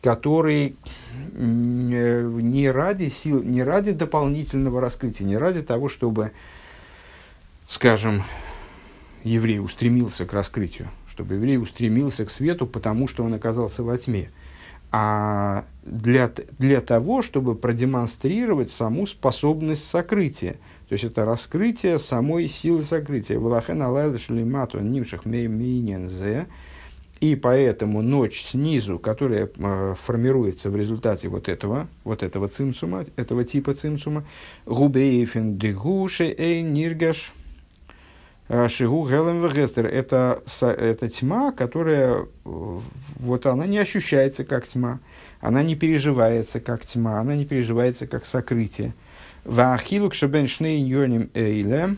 который 0.00 0.76
э, 1.34 2.30
не 2.40 2.70
ради 2.70 3.08
сил, 3.08 3.42
не 3.42 3.62
ради 3.62 3.92
дополнительного 3.92 4.80
раскрытия, 4.80 5.26
не 5.26 5.36
ради 5.36 5.62
того, 5.62 5.88
чтобы, 5.88 6.32
скажем, 7.66 8.22
еврей 9.24 9.58
устремился 9.58 10.26
к 10.26 10.32
раскрытию, 10.32 10.88
чтобы 11.08 11.34
еврей 11.34 11.58
устремился 11.58 12.24
к 12.24 12.30
свету, 12.30 12.66
потому 12.66 13.08
что 13.08 13.24
он 13.24 13.34
оказался 13.34 13.82
во 13.82 13.96
тьме, 13.98 14.30
а 14.92 15.64
для, 15.84 16.30
для 16.58 16.80
того, 16.80 17.22
чтобы 17.22 17.54
продемонстрировать 17.54 18.70
саму 18.70 19.06
способность 19.06 19.84
сокрытия. 19.88 20.54
То 20.88 20.92
есть 20.92 21.04
это 21.04 21.24
раскрытие 21.24 21.98
самой 21.98 22.48
силы 22.48 22.84
сокрытия. 22.84 23.38
Валахен 23.38 23.82
алайла 23.82 24.16
шлимату 24.18 24.78
нимших 24.78 25.24
мейнензе. 25.24 26.46
И 27.20 27.34
поэтому 27.34 28.02
ночь 28.02 28.42
снизу, 28.42 28.98
которая 28.98 29.48
э, 29.56 29.94
формируется 29.98 30.70
в 30.70 30.76
результате 30.76 31.28
вот 31.28 31.48
этого, 31.48 31.88
вот 32.04 32.22
этого 32.22 32.48
цимсума, 32.48 33.06
этого 33.16 33.44
типа 33.44 33.74
цимсума, 33.74 34.24
губейфен 34.66 35.56
дегуше 35.56 36.34
эй 36.36 36.62
ниргаш 36.62 37.32
шигу 38.68 39.08
гелем 39.08 39.42
вегестер, 39.42 39.86
это, 39.86 40.42
это 40.60 41.08
тьма, 41.08 41.52
которая, 41.52 42.26
э, 42.44 42.80
вот 43.16 43.46
она 43.46 43.66
не 43.66 43.78
ощущается 43.78 44.44
как 44.44 44.68
тьма, 44.68 45.00
она 45.40 45.62
не 45.62 45.74
переживается 45.74 46.60
как 46.60 46.86
тьма, 46.86 47.18
она 47.20 47.34
не 47.34 47.44
переживается 47.44 48.06
как 48.06 48.24
сокрытие. 48.24 48.94
Вахилук 49.44 50.14
шабен 50.14 50.46
шней 50.46 50.80
йоним 50.82 51.30
эйле, 51.34 51.96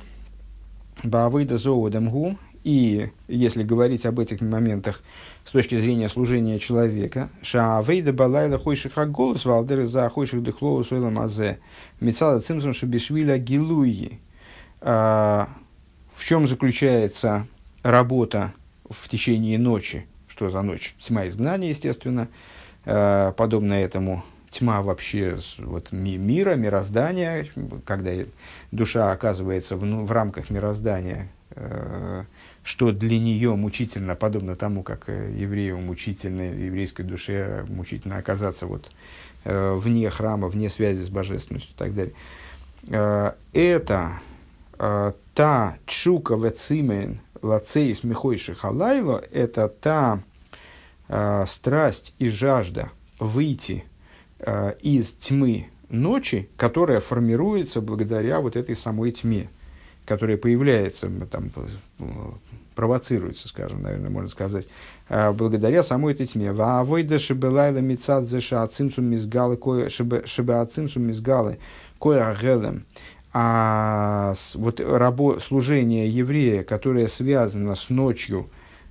бавыда 1.03 1.59
зоодам 1.59 2.09
гу, 2.09 2.39
и 2.69 3.09
если 3.29 3.63
говорить 3.63 4.05
об 4.05 4.21
этих 4.21 4.43
моментах 4.43 5.01
с 5.47 5.51
точки 5.53 5.79
зрения 5.79 6.11
служения 6.11 6.59
человека, 6.59 7.31
шаавейда 7.41 8.13
балайла 8.13 8.59
хойших 8.59 8.99
аголус 8.99 9.47
валдеры 9.47 9.87
за 9.87 10.07
хойших 10.11 10.43
дыхлоу 10.43 10.85
суэла 10.85 11.09
мазе 11.09 11.61
мецала 11.99 12.41
цимсом 12.41 12.75
шабишвиля 12.75 13.39
гилуи. 13.39 14.21
А, 14.83 15.49
в 16.13 16.23
чем 16.27 16.47
заключается 16.47 17.47
работа 17.83 18.53
в 18.91 19.09
течение 19.09 19.59
ночи? 19.59 20.07
Что 20.27 20.51
за 20.51 20.61
ночь? 20.61 20.95
Тьма 21.01 21.27
изгнания, 21.27 21.71
естественно, 21.71 22.29
а, 22.85 23.33
подобно 23.33 23.73
этому 23.73 24.23
тьма 24.51 24.83
вообще 24.83 25.39
вот, 25.57 25.91
мира, 25.91 26.55
мироздания, 26.55 27.47
когда 27.87 28.11
душа 28.73 29.11
оказывается 29.11 29.79
в, 29.79 29.87
ну, 29.87 30.05
в 30.05 30.13
рамках 30.13 30.51
мироздания, 30.51 31.31
э, 31.53 32.25
что 32.69 32.93
для 32.93 33.19
нее 33.19 33.57
мучительно, 33.57 34.15
подобно 34.15 34.55
тому, 34.55 34.83
как 34.83 35.09
э, 35.09 35.33
еврею 35.35 35.79
мучительно, 35.79 36.43
еврейской 36.43 37.03
душе 37.03 37.65
мучительно 37.67 38.19
оказаться 38.19 38.67
вот, 38.67 38.91
э, 39.45 39.73
вне 39.73 40.11
храма, 40.11 40.49
вне 40.49 40.69
связи 40.69 41.01
с 41.01 41.09
божественностью 41.09 41.73
и 41.75 41.79
так 41.79 41.95
далее. 41.95 42.13
Э, 42.89 43.33
это 43.55 44.21
та 45.35 45.79
чука 45.87 46.35
вецимен 46.35 47.21
лацеис 47.41 48.05
михойши 48.05 48.55
халайло, 48.55 49.25
это 49.33 49.69
та 49.69 50.23
страсть 51.47 52.15
и 52.21 52.29
жажда 52.29 52.93
выйти 53.19 53.85
из 54.81 55.11
тьмы 55.19 55.67
ночи, 55.89 56.49
которая 56.57 57.01
формируется 57.01 57.81
благодаря 57.81 58.41
вот 58.41 58.55
этой 58.55 58.77
самой 58.77 59.11
тьме, 59.11 59.49
которая 60.05 60.37
появляется, 60.37 61.11
там, 61.29 61.51
провоцируется, 62.79 63.49
скажем, 63.49 63.83
наверное, 63.83 64.09
можно 64.09 64.31
сказать, 64.31 64.69
э, 65.09 65.33
благодаря 65.33 65.83
самой 65.83 66.15
этой 66.15 66.29
тьме. 66.29 66.53
Ваавойда 66.53 67.19
шебелайла 67.19 67.79
мицадзе 67.79 68.39
шаацимсум 68.39 69.07
мизгалы, 69.07 69.59
шебеацимсум 69.91 71.03
мизгалы, 71.03 71.59
кое 72.01 72.25
агелем. 72.25 72.85
А 73.33 74.33
вот 74.55 74.81
рабо, 74.81 75.41
служение 75.41 76.09
еврея, 76.09 76.63
которое 76.63 77.09
связано 77.09 77.75
с 77.75 77.91
ночью, 77.91 78.49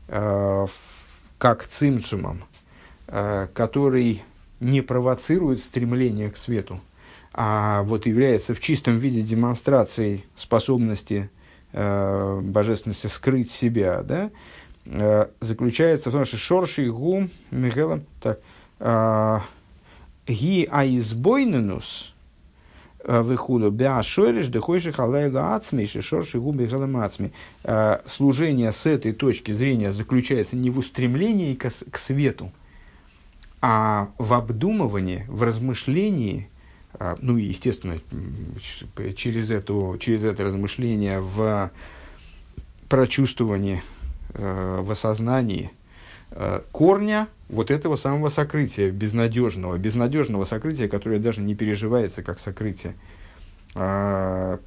э, 0.09 0.67
как 1.37 1.65
цимцумом, 1.65 2.43
э, 3.07 3.47
который 3.53 4.21
не 4.59 4.81
провоцирует 4.81 5.61
стремление 5.61 6.29
к 6.29 6.35
свету, 6.35 6.81
а 7.31 7.83
вот 7.83 8.05
является 8.05 8.53
в 8.53 8.59
чистом 8.59 8.99
виде 8.99 9.21
демонстрацией 9.21 10.25
способности 10.35 11.29
э, 11.77 12.41
божественности 12.41 13.07
скрыть 13.07 13.51
себя, 13.51 14.01
да, 14.01 14.31
э, 14.85 15.27
заключается 15.41 16.09
в 16.09 16.13
том, 16.13 16.25
что 16.25 16.37
шорши 16.37 16.91
гу 16.91 17.27
мигелом 17.51 18.03
так 18.19 18.39
э, 18.79 19.39
ги 20.27 20.67
аизбойненус 20.69 22.15
э, 23.03 23.21
выхуду 23.21 23.69
бя 23.69 24.01
шориш 24.01 24.47
дехойши 24.47 24.91
халайла 24.91 25.55
ацми 25.55 25.85
шорши 25.85 26.39
гу 26.39 26.51
мигелом 26.51 26.97
ацми. 26.97 27.31
Э, 27.63 27.99
служение 28.07 28.71
с 28.71 28.87
этой 28.87 29.13
точки 29.13 29.51
зрения 29.51 29.91
заключается 29.91 30.55
не 30.55 30.71
в 30.71 30.79
устремлении 30.79 31.53
к, 31.53 31.69
к 31.91 31.97
свету, 31.97 32.51
а 33.61 34.09
в 34.17 34.33
обдумывании, 34.33 35.25
в 35.27 35.43
размышлении, 35.43 36.49
ну 37.21 37.37
и, 37.37 37.43
естественно, 37.43 37.99
через, 39.15 39.51
эту, 39.51 39.97
через 39.99 40.25
это 40.25 40.43
размышление 40.43 41.19
в 41.19 41.71
прочувствовании, 42.89 43.83
э, 44.33 44.81
в 44.81 44.91
осознании 44.91 45.71
э, 46.31 46.61
корня 46.71 47.27
вот 47.49 47.71
этого 47.71 47.95
самого 47.95 48.29
сокрытия, 48.29 48.91
безнадежного, 48.91 49.77
безнадежного 49.77 50.43
сокрытия, 50.45 50.87
которое 50.87 51.19
даже 51.19 51.41
не 51.41 51.55
переживается 51.55 52.23
как 52.23 52.39
сокрытие. 52.39 52.95
А, 53.75 54.59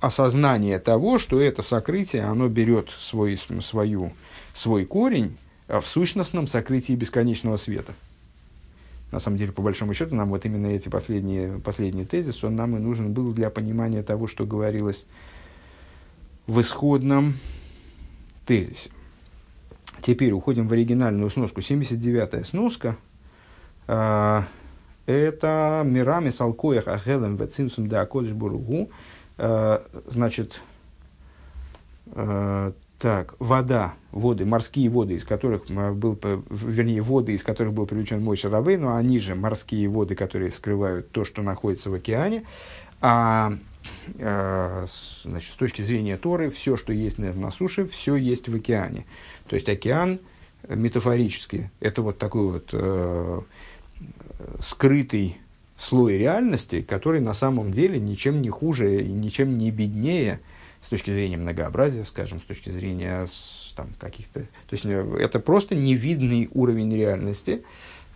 осознание 0.00 0.78
того, 0.78 1.18
что 1.18 1.40
это 1.40 1.60
сокрытие, 1.62 2.22
оно 2.22 2.48
берет 2.48 2.90
свой, 2.90 3.38
свою, 3.60 4.12
свой 4.54 4.86
корень 4.86 5.36
в 5.68 5.82
сущностном 5.82 6.46
сокрытии 6.46 6.94
бесконечного 6.94 7.58
света. 7.58 7.92
На 9.10 9.18
самом 9.18 9.38
деле, 9.38 9.52
по 9.52 9.62
большому 9.62 9.92
счету, 9.92 10.14
нам 10.14 10.28
вот 10.28 10.44
именно 10.44 10.68
эти 10.68 10.88
последние, 10.88 11.58
последний 11.58 12.04
тезис, 12.04 12.44
он 12.44 12.54
нам 12.54 12.76
и 12.76 12.78
нужен 12.78 13.12
был 13.12 13.32
для 13.32 13.50
понимания 13.50 14.02
того, 14.02 14.26
что 14.26 14.46
говорилось 14.46 15.04
в 16.46 16.60
исходном 16.60 17.34
тезисе. 18.46 18.90
Теперь 20.00 20.32
уходим 20.32 20.68
в 20.68 20.72
оригинальную 20.72 21.28
сноску. 21.30 21.60
79-я 21.60 22.44
сноска. 22.44 22.96
Э, 23.86 24.42
это 25.06 25.82
Мирами 25.84 26.30
Салкоях 26.30 26.86
Ахелем 26.88 27.36
Вецимсум 27.36 27.88
да 27.88 28.02
Акодыш 28.02 28.32
Буругу. 28.32 28.90
Э, 29.38 29.80
значит, 30.06 30.60
э, 32.06 32.72
так, 33.00 33.34
вода, 33.38 33.94
воды, 34.12 34.44
морские 34.44 34.90
воды, 34.90 35.14
из 35.14 35.24
которых 35.24 35.70
был, 35.70 36.18
вернее, 36.50 37.00
воды, 37.00 37.32
из 37.32 37.42
которых 37.42 37.72
был 37.72 37.86
привлечен 37.86 38.22
мой 38.22 38.36
Шаровей, 38.36 38.76
но 38.76 38.94
они 38.94 39.18
же 39.18 39.34
морские 39.34 39.88
воды, 39.88 40.14
которые 40.14 40.50
скрывают 40.50 41.10
то, 41.10 41.24
что 41.24 41.40
находится 41.40 41.88
в 41.88 41.94
океане. 41.94 42.42
А 43.00 43.54
э, 44.18 44.86
значит, 45.24 45.50
с 45.50 45.56
точки 45.56 45.80
зрения 45.80 46.18
Торы, 46.18 46.50
все, 46.50 46.76
что 46.76 46.92
есть 46.92 47.16
на, 47.16 47.32
на 47.32 47.50
суше, 47.50 47.86
все 47.86 48.16
есть 48.16 48.50
в 48.50 48.54
океане. 48.54 49.06
То 49.48 49.56
есть 49.56 49.70
океан 49.70 50.20
метафорически, 50.68 51.70
это 51.80 52.02
вот 52.02 52.18
такой 52.18 52.52
вот 52.52 52.68
э, 52.72 53.40
скрытый 54.60 55.38
слой 55.78 56.18
реальности, 56.18 56.82
который 56.82 57.20
на 57.20 57.32
самом 57.32 57.72
деле 57.72 57.98
ничем 57.98 58.42
не 58.42 58.50
хуже 58.50 59.02
и 59.02 59.10
ничем 59.10 59.56
не 59.56 59.70
беднее, 59.70 60.40
с 60.82 60.88
точки 60.88 61.10
зрения 61.10 61.36
многообразия, 61.36 62.04
скажем, 62.04 62.40
с 62.40 62.44
точки 62.44 62.70
зрения 62.70 63.26
там, 63.76 63.88
каких-то... 63.98 64.40
То 64.40 64.72
есть 64.72 64.84
э, 64.84 65.16
это 65.20 65.40
просто 65.40 65.74
невидный 65.74 66.48
уровень 66.52 66.94
реальности, 66.94 67.62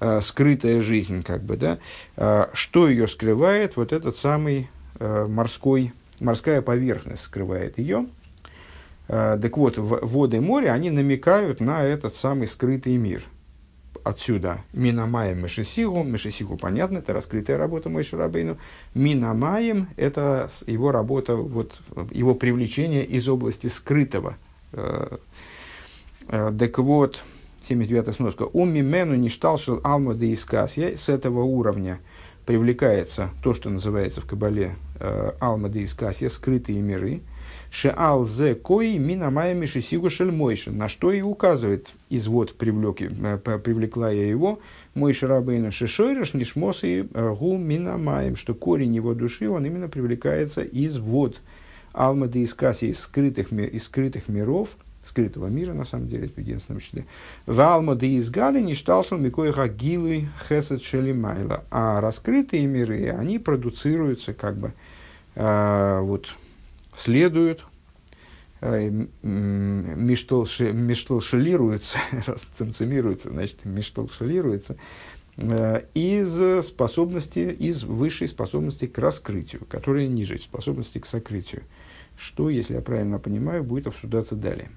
э, 0.01 0.21
скрытая 0.21 0.81
жизнь, 0.81 1.23
как 1.23 1.43
бы, 1.43 1.57
да. 1.57 1.79
Э, 2.17 2.47
что 2.53 2.89
ее 2.89 3.09
скрывает? 3.09 3.77
Вот 3.77 3.93
этот 3.93 4.17
самый 4.17 4.69
э, 4.99 5.27
морской, 5.29 5.93
морская 6.21 6.63
поверхность 6.63 7.23
скрывает 7.23 7.79
ее. 7.79 8.07
Э, 9.09 9.39
так 9.41 9.57
вот, 9.57 9.79
в, 9.79 10.07
воды 10.07 10.41
моря, 10.41 10.73
они 10.73 10.91
намекают 10.91 11.61
на 11.61 11.83
этот 11.83 12.17
самый 12.17 12.49
скрытый 12.49 12.97
мир– 12.97 13.25
отсюда 14.05 14.63
Минамаем 14.73 15.43
Мешесигу. 15.43 16.03
Мешесигу, 16.05 16.57
понятно, 16.57 16.99
это 16.99 17.13
раскрытая 17.13 17.59
работа 17.59 17.89
Мойши 17.89 18.17
Рабейну. 18.17 18.59
Минамаем– 18.95 19.89
это 19.97 20.49
его 20.67 20.93
работа, 20.93 21.35
вот, 21.35 21.81
его 22.13 22.35
привлечение 22.35 23.05
из 23.05 23.29
области 23.29 23.67
скрытого. 23.67 24.37
Э, 24.73 25.17
э, 26.29 26.53
так 26.57 26.79
вот, 26.79 27.23
79-я 27.69 28.13
сноска. 28.13 28.45
Уми 28.45 28.83
мену 28.83 29.15
ништалшил 29.17 29.81
алма 29.83 30.15
де 30.15 30.33
искасья. 30.33 30.97
С 30.97 31.09
этого 31.09 31.43
уровня 31.43 31.99
привлекается 32.47 33.31
то, 33.43 33.55
что 33.55 33.71
называется 33.71 34.21
в 34.21 34.27
Кабале 34.27 34.77
э, 35.01 35.33
алма 35.41 35.69
де 35.71 35.87
скрытые 35.87 36.81
миры– 36.81 37.23
Шеал 37.75 38.25
зе 38.25 38.55
кои 38.55 38.99
минамая 38.99 39.53
мишисигу 39.53 40.09
шельмойши. 40.09 40.71
На 40.71 40.89
что 40.89 41.11
и 41.11 41.23
указывает 41.23 41.89
извод 42.09 42.55
привлек, 42.55 43.03
э, 43.03 43.59
привлекла 43.59 44.13
я 44.13 44.29
его, 44.29 44.61
мой 44.95 45.13
шарабейна 45.13 45.73
шишойреш 45.73 46.35
нишмос 46.35 46.85
и 46.85 47.09
э, 47.13 47.35
гу 47.37 47.59
минамаем, 47.59 48.37
что 48.37 48.55
корень 48.55 48.95
его 48.95 49.13
души, 49.15 49.49
он 49.51 49.67
именно 49.67 49.89
привлекается 49.89 50.63
из 50.63 50.99
вод 50.99 51.41
алмады 51.93 52.43
из 52.43 52.55
касси, 52.55 52.91
из 52.91 53.01
скрытых, 53.01 53.53
из 53.53 53.85
скрытых 53.87 54.29
миров, 54.29 54.69
скрытого 55.03 55.49
мира, 55.49 55.73
на 55.73 55.85
самом 55.85 56.07
деле, 56.07 56.29
в 56.29 56.39
единственном 56.39 56.81
числе. 56.81 57.07
В 57.45 57.61
алмады 57.61 58.09
из 58.09 58.31
гали 58.31 58.61
не 58.61 58.75
микоиха 58.75 59.67
гилуй 59.67 60.29
хесед 60.49 60.81
шелимайла. 60.81 61.65
А 61.73 62.01
раскрытые 62.01 62.67
миры, 62.69 63.09
они 63.09 63.41
продуцируются 63.41 64.33
как 64.33 64.57
бы 64.59 64.73
э, 65.35 65.99
вот 66.03 66.29
следуют, 66.97 67.65
э, 68.61 68.91
миштолшелируются, 69.23 71.99
расцимцимируются, 72.27 73.31
значит, 73.31 73.65
миштолшелируются, 73.65 74.77
э, 75.37 75.83
из 75.95 76.67
способности, 76.67 77.57
из 77.59 77.85
высшей 77.85 78.29
способности 78.29 78.87
к 78.87 78.99
раскрытию, 78.99 79.65
которая 79.69 80.07
ниже 80.07 80.39
способности 80.39 80.99
к 80.99 81.07
сокрытию. 81.07 81.63
Что, 82.17 82.49
если 82.49 82.75
я 82.75 82.81
правильно 82.81 83.19
понимаю, 83.19 83.65
будет 83.65 83.89
обсуждаться 83.89 84.37
далее. 84.37 84.71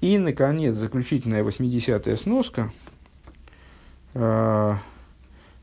И, 0.00 0.18
наконец, 0.18 0.74
заключительная 0.74 1.42
80-я 1.42 2.16
сноска. 2.16 2.72
Э, 4.14 4.74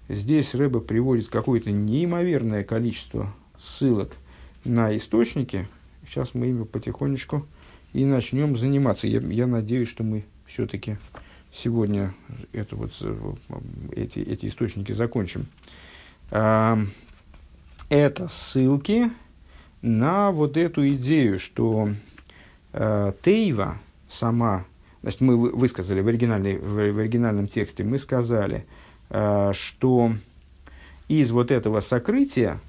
здесь 0.09 0.55
Рэба 0.55 0.79
приводит 0.79 1.27
какое-то 1.27 1.71
неимоверное 1.71 2.63
количество 2.63 3.33
ссылок 3.59 4.13
на 4.65 4.95
источники. 4.97 5.67
Сейчас 6.07 6.33
мы 6.33 6.47
ими 6.47 6.63
потихонечку 6.63 7.45
и 7.93 8.05
начнем 8.05 8.57
заниматься. 8.57 9.07
Я, 9.07 9.19
я 9.19 9.47
надеюсь, 9.47 9.89
что 9.89 10.03
мы 10.03 10.25
все-таки 10.45 10.97
сегодня 11.51 12.13
это 12.51 12.75
вот, 12.75 12.91
эти, 13.95 14.19
эти 14.19 14.47
источники 14.47 14.91
закончим. 14.91 15.47
А, 16.31 16.79
это 17.89 18.27
ссылки 18.27 19.11
на 19.81 20.31
вот 20.31 20.57
эту 20.57 20.87
идею, 20.89 21.39
что 21.39 21.89
а, 22.73 23.13
Тейва 23.21 23.77
сама, 24.07 24.65
значит, 25.01 25.21
мы 25.21 25.37
высказали 25.37 26.01
в, 26.01 26.07
оригинальной, 26.07 26.57
в, 26.57 26.99
оригинальном 26.99 27.47
тексте, 27.47 27.83
мы 27.83 27.99
сказали, 27.99 28.65
а, 29.09 29.53
что 29.53 30.13
из 31.07 31.31
вот 31.31 31.51
этого 31.51 31.81
сокрытия 31.81 32.59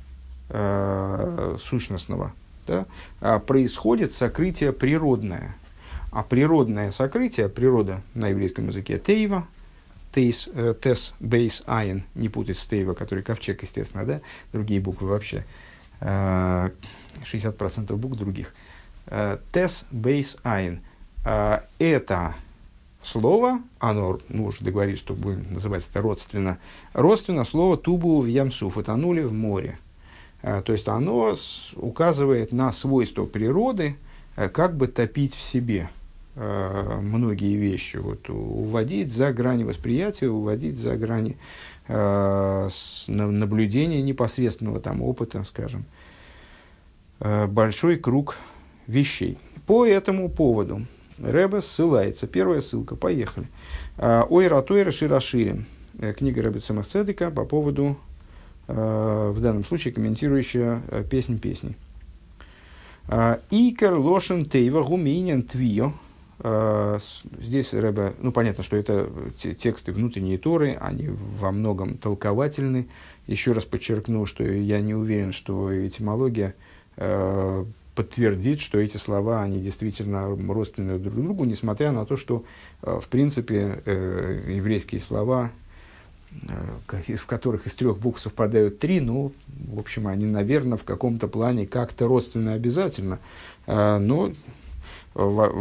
э, 0.51 1.57
сущностного 1.63 2.33
да, 2.67 2.87
э, 3.21 3.41
происходит 3.41 4.13
сокрытие 4.13 4.73
природное. 4.73 5.57
А 6.11 6.23
природное 6.23 6.93
сокрытие, 6.93 7.49
природа 7.49 8.01
на 8.15 8.29
еврейском 8.29 8.69
языке 8.69 8.99
тейва, 8.99 9.47
тейс, 10.13 10.49
э, 10.53 10.75
тес, 10.81 11.15
бейс, 11.19 11.63
айн, 11.67 12.05
не 12.15 12.29
путать 12.29 12.59
с 12.59 12.67
тейва, 12.67 12.95
который 12.95 13.25
ковчег, 13.25 13.63
естественно, 13.63 14.05
да, 14.05 14.21
другие 14.53 14.81
буквы 14.81 15.09
вообще, 15.09 15.45
э, 16.01 16.71
60% 17.25 17.97
букв 17.97 18.17
других. 18.17 18.55
Э, 19.07 19.39
тес, 19.53 19.85
бейс, 19.91 20.37
айн. 20.45 20.81
Э, 21.25 21.61
это 21.79 22.35
слово, 23.03 23.61
оно, 23.79 24.19
ну, 24.29 24.47
уже 24.47 24.65
договорились, 24.65 24.99
что 24.99 25.15
будем 25.15 25.53
называть 25.53 25.87
это 25.89 26.01
родственно, 26.01 26.59
родственно 26.93 27.45
слово 27.45 27.77
тубу 27.77 28.21
в 28.21 28.27
ямсуф, 28.27 28.77
утонули 28.77 29.23
в 29.23 29.33
море. 29.33 29.79
А, 30.47 30.61
то 30.61 30.73
есть 30.73 30.87
оно 30.89 31.35
указывает 31.75 32.53
на 32.53 32.71
свойство 32.71 33.25
природы, 33.25 33.97
э, 34.37 34.51
как 34.51 34.77
бы 34.77 34.89
топить 34.89 35.35
в 35.35 35.41
себе 35.41 35.89
э, 36.37 36.99
многие 37.01 37.57
вещи, 37.57 37.97
вот, 37.97 38.29
уводить 38.29 39.11
за 39.11 39.33
грани 39.33 39.65
восприятия, 39.65 40.29
уводить 40.29 40.77
за 40.77 40.97
грани 40.97 41.39
э, 41.89 42.69
наблюдения 43.07 44.03
непосредственного 44.03 44.81
там, 44.81 45.01
опыта, 45.01 45.43
скажем, 45.45 45.87
большой 47.49 47.97
круг 47.97 48.37
вещей. 48.87 49.39
По 49.67 49.87
этому 49.87 50.29
поводу 50.29 50.87
Рэбе 51.19 51.63
ссылается. 51.63 52.27
Первая 52.27 52.61
ссылка. 52.61 52.97
Поехали. 52.97 53.47
А, 53.97 54.27
Ой, 54.29 54.47
ратойра 54.49 54.91
широширим. 54.91 55.67
Э, 55.99 56.13
книга 56.13 56.43
Рэбе 56.43 56.61
Цемахцедека 56.61 57.31
по 57.31 57.45
поводу, 57.45 57.91
э, 57.93 57.95
в 58.67 59.41
данном 59.41 59.65
случае, 59.65 59.93
комментирующая 59.93 60.83
э, 60.89 61.05
песнь 61.09 61.39
песни. 61.39 61.77
А, 63.07 63.41
Икер 63.51 63.95
лошен 63.95 64.47
тейва 64.47 64.83
гуминен 64.83 65.43
твио. 65.43 65.93
А, 66.41 66.99
здесь 67.41 67.73
Рэбе, 67.73 68.15
ну 68.21 68.33
понятно, 68.33 68.63
что 68.63 68.77
это 68.77 69.11
тексты 69.39 69.93
внутренней 69.93 70.39
Торы, 70.39 70.77
они 70.81 71.09
во 71.09 71.53
многом 71.53 71.99
толковательны. 71.99 72.89
Еще 73.27 73.53
раз 73.53 73.65
подчеркну, 73.65 74.27
что 74.27 74.45
я 74.45 74.81
не 74.81 74.95
уверен, 74.95 75.33
что 75.33 75.87
этимология 75.87 76.55
подтвердит, 77.95 78.61
что 78.61 78.79
эти 78.79 78.97
слова, 78.97 79.43
они 79.43 79.61
действительно 79.61 80.37
родственны 80.53 80.99
друг 80.99 81.15
другу, 81.15 81.45
несмотря 81.45 81.93
на 81.93 82.05
то, 82.05 82.17
что, 82.17 82.45
э, 82.83 82.99
в 83.01 83.09
принципе, 83.09 83.83
э, 83.85 84.53
еврейские 84.57 85.01
слова, 85.01 85.51
э, 85.51 85.64
в 86.43 87.27
которых 87.27 87.67
из 87.67 87.75
трех 87.75 87.99
букв 87.99 88.21
совпадают 88.21 88.79
три, 88.79 89.01
ну, 89.01 89.33
в 89.47 89.79
общем, 89.79 90.07
они, 90.07 90.27
наверное, 90.27 90.79
в 90.79 90.85
каком-то 90.85 91.29
плане 91.29 91.67
как-то 91.67 92.07
родственны 92.07 92.51
обязательно. 92.51 93.19
Но 93.67 94.33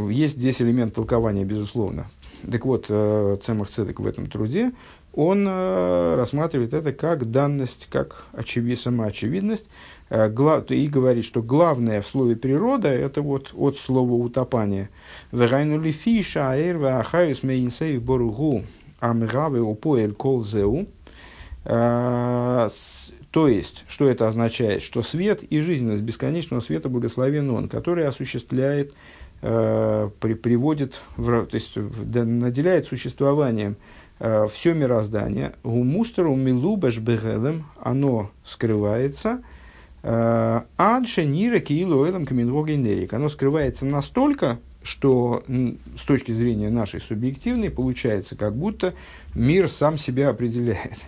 есть 0.10 0.38
здесь 0.38 0.62
элемент 0.62 0.96
толкования, 0.96 1.46
безусловно. 1.46 2.10
Так 2.52 2.66
вот, 2.66 2.88
Цемах 2.88 3.70
Цедек 3.70 4.00
в 4.00 4.08
этом 4.08 4.28
труде, 4.30 4.72
он 5.14 5.48
рассматривает 5.48 6.74
это 6.74 6.92
как 6.92 7.30
данность, 7.30 7.88
как 7.90 8.26
очевид, 8.34 8.80
самоочевидность, 8.80 9.68
Э, 10.14 10.30
и 10.70 10.88
говорит, 10.88 11.26
что 11.26 11.42
главное 11.42 12.00
в 12.04 12.08
слове 12.08 12.36
природа 12.36 12.88
это 12.88 13.24
вот 13.24 13.52
от 13.56 13.78
слова 13.78 14.14
утопания. 14.14 14.92
Вегайну 15.32 15.82
лифиша 15.82 16.52
аэрва 16.52 17.00
ахаюс 17.00 17.42
мейнсей 17.42 17.98
боругу 17.98 18.64
амгаве 19.04 19.62
упоэль 19.62 20.14
колзеу. 20.14 20.88
Э, 21.66 22.70
то 23.32 23.48
есть, 23.48 23.84
что 23.88 24.08
это 24.08 24.28
означает? 24.28 24.82
Что 24.82 25.02
свет 25.02 25.44
и 25.44 25.60
жизненность 25.60 26.04
бесконечного 26.04 26.62
света 26.62 26.88
благословен 26.88 27.50
он, 27.50 27.68
который 27.68 28.08
осуществляет, 28.08 28.94
э, 29.42 30.10
при, 30.20 30.34
приводит, 30.36 30.96
в, 31.18 31.46
то 31.46 31.56
есть 31.56 31.76
наделяет 31.76 32.86
существованием 32.86 33.76
э, 34.20 34.48
все 34.52 34.74
мироздание. 34.74 35.54
Гумустеру 35.64 36.36
милубаш 36.36 37.00
бегелем, 37.00 37.66
оно 37.80 38.32
скрывается– 38.44 39.44
Адше 40.06 41.24
нира 41.24 41.60
киилу 41.60 42.06
элам 42.06 42.26
каминвогенерик. 42.26 43.14
Оно 43.14 43.30
скрывается 43.30 43.86
настолько, 43.86 44.60
что 44.84 45.44
с 45.98 46.04
точки 46.06 46.34
зрения 46.34 46.70
нашей 46.70 47.00
субъективной 47.00 47.72
получается, 47.72 48.36
как 48.36 48.56
будто 48.56 48.94
мир 49.34 49.70
сам 49.70 49.98
себя 49.98 50.30
определяет. 50.30 50.98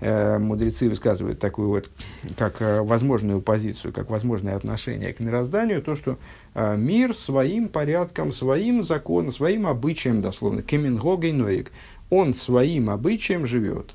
Э, 0.00 0.38
мудрецы 0.38 0.88
высказывают 0.88 1.40
такую 1.40 1.70
вот, 1.70 1.90
как 2.36 2.62
э, 2.62 2.82
возможную 2.82 3.40
позицию, 3.40 3.92
как 3.92 4.10
возможное 4.10 4.54
отношение 4.54 5.12
к 5.12 5.18
мирозданию, 5.18 5.82
то, 5.82 5.96
что 5.96 6.18
э, 6.54 6.76
мир 6.76 7.16
своим 7.16 7.68
порядком, 7.68 8.32
своим 8.32 8.84
законом, 8.84 9.32
своим 9.32 9.66
обычаем, 9.66 10.22
дословно, 10.22 10.62
кемингогейноик, 10.62 11.72
он 12.10 12.32
своим 12.34 12.90
обычаем 12.90 13.44
живет. 13.44 13.90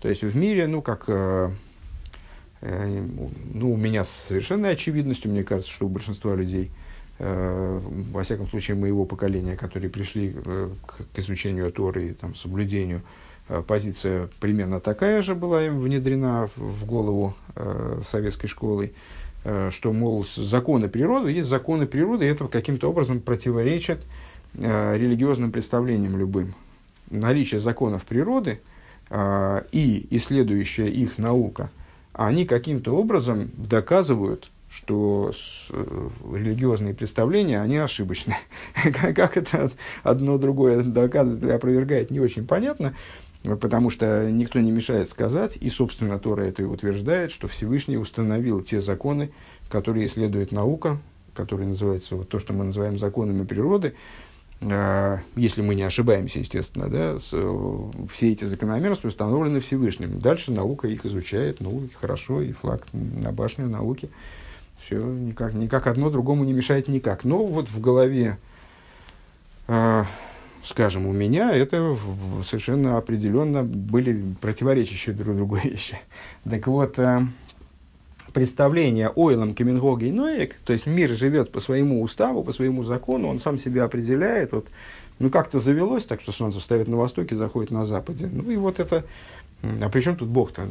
То 0.00 0.08
есть 0.08 0.22
в 0.22 0.36
мире, 0.36 0.66
ну, 0.66 0.82
как 0.82 1.08
ну, 1.08 1.52
у 3.72 3.76
меня 3.76 4.04
с 4.04 4.10
совершенной 4.10 4.72
очевидностью, 4.72 5.30
мне 5.30 5.44
кажется, 5.44 5.70
что 5.70 5.86
у 5.86 5.88
большинства 5.88 6.34
людей, 6.34 6.72
во 7.18 8.22
всяком 8.22 8.46
случае, 8.48 8.76
моего 8.76 9.04
поколения, 9.04 9.56
которые 9.56 9.90
пришли 9.90 10.34
э, 10.34 10.70
к, 10.86 11.18
изучению 11.18 11.72
Торы 11.72 12.08
и 12.08 12.12
там, 12.12 12.34
соблюдению, 12.34 13.02
позиция 13.68 14.28
примерно 14.40 14.80
такая 14.80 15.22
же 15.22 15.36
была 15.36 15.64
им 15.64 15.78
внедрена 15.78 16.50
в, 16.56 16.84
голову 16.84 17.32
советской 18.02 18.48
школой, 18.48 18.92
что, 19.70 19.92
мол, 19.92 20.26
законы 20.34 20.88
природы, 20.88 21.30
есть 21.30 21.48
законы 21.48 21.86
природы, 21.86 22.26
и 22.26 22.28
это 22.28 22.48
каким-то 22.48 22.90
образом 22.90 23.20
противоречит 23.20 24.04
религиозным 24.52 25.52
представлениям 25.52 26.18
любым. 26.18 26.54
Наличие 27.08 27.60
законов 27.60 28.04
природы 28.04 28.58
и 29.12 30.06
исследующая 30.10 30.88
их 30.88 31.16
наука– 31.16 31.70
они 32.16 32.46
каким-то 32.46 32.96
образом 32.96 33.50
доказывают, 33.56 34.50
что 34.70 35.32
э, 35.70 36.08
религиозные 36.34 36.94
представления, 36.94 37.60
они 37.60 37.76
ошибочны. 37.76 38.36
как 38.92 39.36
это 39.36 39.70
одно 40.02 40.38
другое 40.38 40.82
доказывает 40.82 41.42
или 41.42 41.50
опровергает, 41.50 42.10
не 42.10 42.20
очень 42.20 42.46
понятно, 42.46 42.94
потому 43.42 43.90
что 43.90 44.30
никто 44.30 44.58
не 44.60 44.72
мешает 44.72 45.08
сказать, 45.08 45.56
и, 45.60 45.70
собственно, 45.70 46.18
Тора 46.18 46.42
это 46.42 46.62
и 46.62 46.66
утверждает, 46.66 47.32
что 47.32 47.48
Всевышний 47.48 47.96
установил 47.96 48.62
те 48.62 48.80
законы, 48.80 49.30
которые 49.68 50.06
исследует 50.06 50.52
наука, 50.52 50.98
которые 51.34 51.68
называются, 51.68 52.16
вот 52.16 52.28
то, 52.28 52.38
что 52.38 52.52
мы 52.52 52.64
называем 52.64 52.98
законами 52.98 53.44
природы, 53.44 53.94
а, 54.62 55.20
если 55.36 55.60
мы 55.60 55.74
не 55.74 55.82
ошибаемся, 55.82 56.38
естественно, 56.38 56.88
да, 56.88 57.18
э, 57.32 57.90
все 58.10 58.32
эти 58.32 58.44
закономерности 58.44 59.06
установлены 59.06 59.60
Всевышним. 59.60 60.18
Дальше 60.18 60.50
наука 60.50 60.88
их 60.88 61.04
изучает, 61.04 61.60
ну, 61.60 61.88
хорошо, 61.94 62.40
и 62.40 62.52
флаг 62.52 62.86
на 62.92 63.32
башню 63.32 63.68
науки. 63.68 64.08
Все, 64.86 65.02
никак, 65.02 65.54
никак 65.54 65.88
одно 65.88 66.10
другому 66.10 66.44
не 66.44 66.52
мешает 66.52 66.86
никак. 66.86 67.24
Но 67.24 67.44
вот 67.44 67.68
в 67.68 67.80
голове, 67.80 68.38
э, 69.66 70.04
скажем, 70.62 71.06
у 71.06 71.12
меня 71.12 71.52
это 71.52 71.96
совершенно 72.46 72.96
определенно 72.96 73.64
были 73.64 74.22
противоречащие 74.40 75.12
друг 75.12 75.36
другу 75.36 75.56
вещи. 75.64 75.98
Так 76.48 76.68
вот, 76.68 77.00
э, 77.00 77.22
представление 78.32 79.08
ойлом 79.08 79.54
каменгоги 79.54 80.10
ноек, 80.10 80.54
то 80.64 80.72
есть 80.72 80.86
мир 80.86 81.10
живет 81.16 81.50
по 81.50 81.58
своему 81.58 82.00
уставу, 82.00 82.44
по 82.44 82.52
своему 82.52 82.84
закону, 82.84 83.26
он 83.26 83.40
сам 83.40 83.58
себя 83.58 83.84
определяет, 83.84 84.52
вот, 84.52 84.68
ну 85.18 85.30
как-то 85.30 85.58
завелось 85.58 86.04
так, 86.04 86.20
что 86.20 86.30
солнце 86.30 86.60
встает 86.60 86.86
на 86.86 86.96
востоке, 86.96 87.34
заходит 87.34 87.72
на 87.72 87.84
западе. 87.84 88.28
Ну 88.30 88.48
и 88.52 88.56
вот 88.56 88.78
это, 88.78 89.04
а 89.62 89.88
при 89.88 90.00
чем 90.00 90.16
тут 90.16 90.28
Бог-то? 90.28 90.68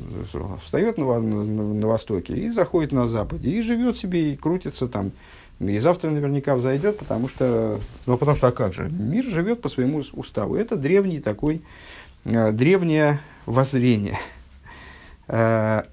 Встает 0.64 0.98
на, 0.98 1.20
на, 1.20 1.44
на 1.44 1.88
востоке 1.88 2.34
и 2.34 2.50
заходит 2.50 2.92
на 2.92 3.08
западе, 3.08 3.50
и 3.50 3.62
живет 3.62 3.98
себе, 3.98 4.34
и 4.34 4.36
крутится 4.36 4.88
там. 4.88 5.12
И 5.60 5.78
завтра 5.80 6.10
наверняка 6.10 6.56
взойдет, 6.56 6.98
потому 6.98 7.30
что, 7.30 7.80
ну 8.06 8.18
потому 8.18 8.38
что, 8.38 8.48
а 8.48 8.52
как 8.52 8.74
же, 8.74 8.90
мир 8.90 9.24
живет 9.24 9.62
по 9.62 9.70
своему 9.70 10.04
уставу. 10.14 10.56
Это 10.56 10.76
древний 10.76 11.22
такой, 11.22 11.62
э, 12.26 12.52
древнее 12.52 13.22
воззрение. 13.46 14.20
Э, 15.28 15.84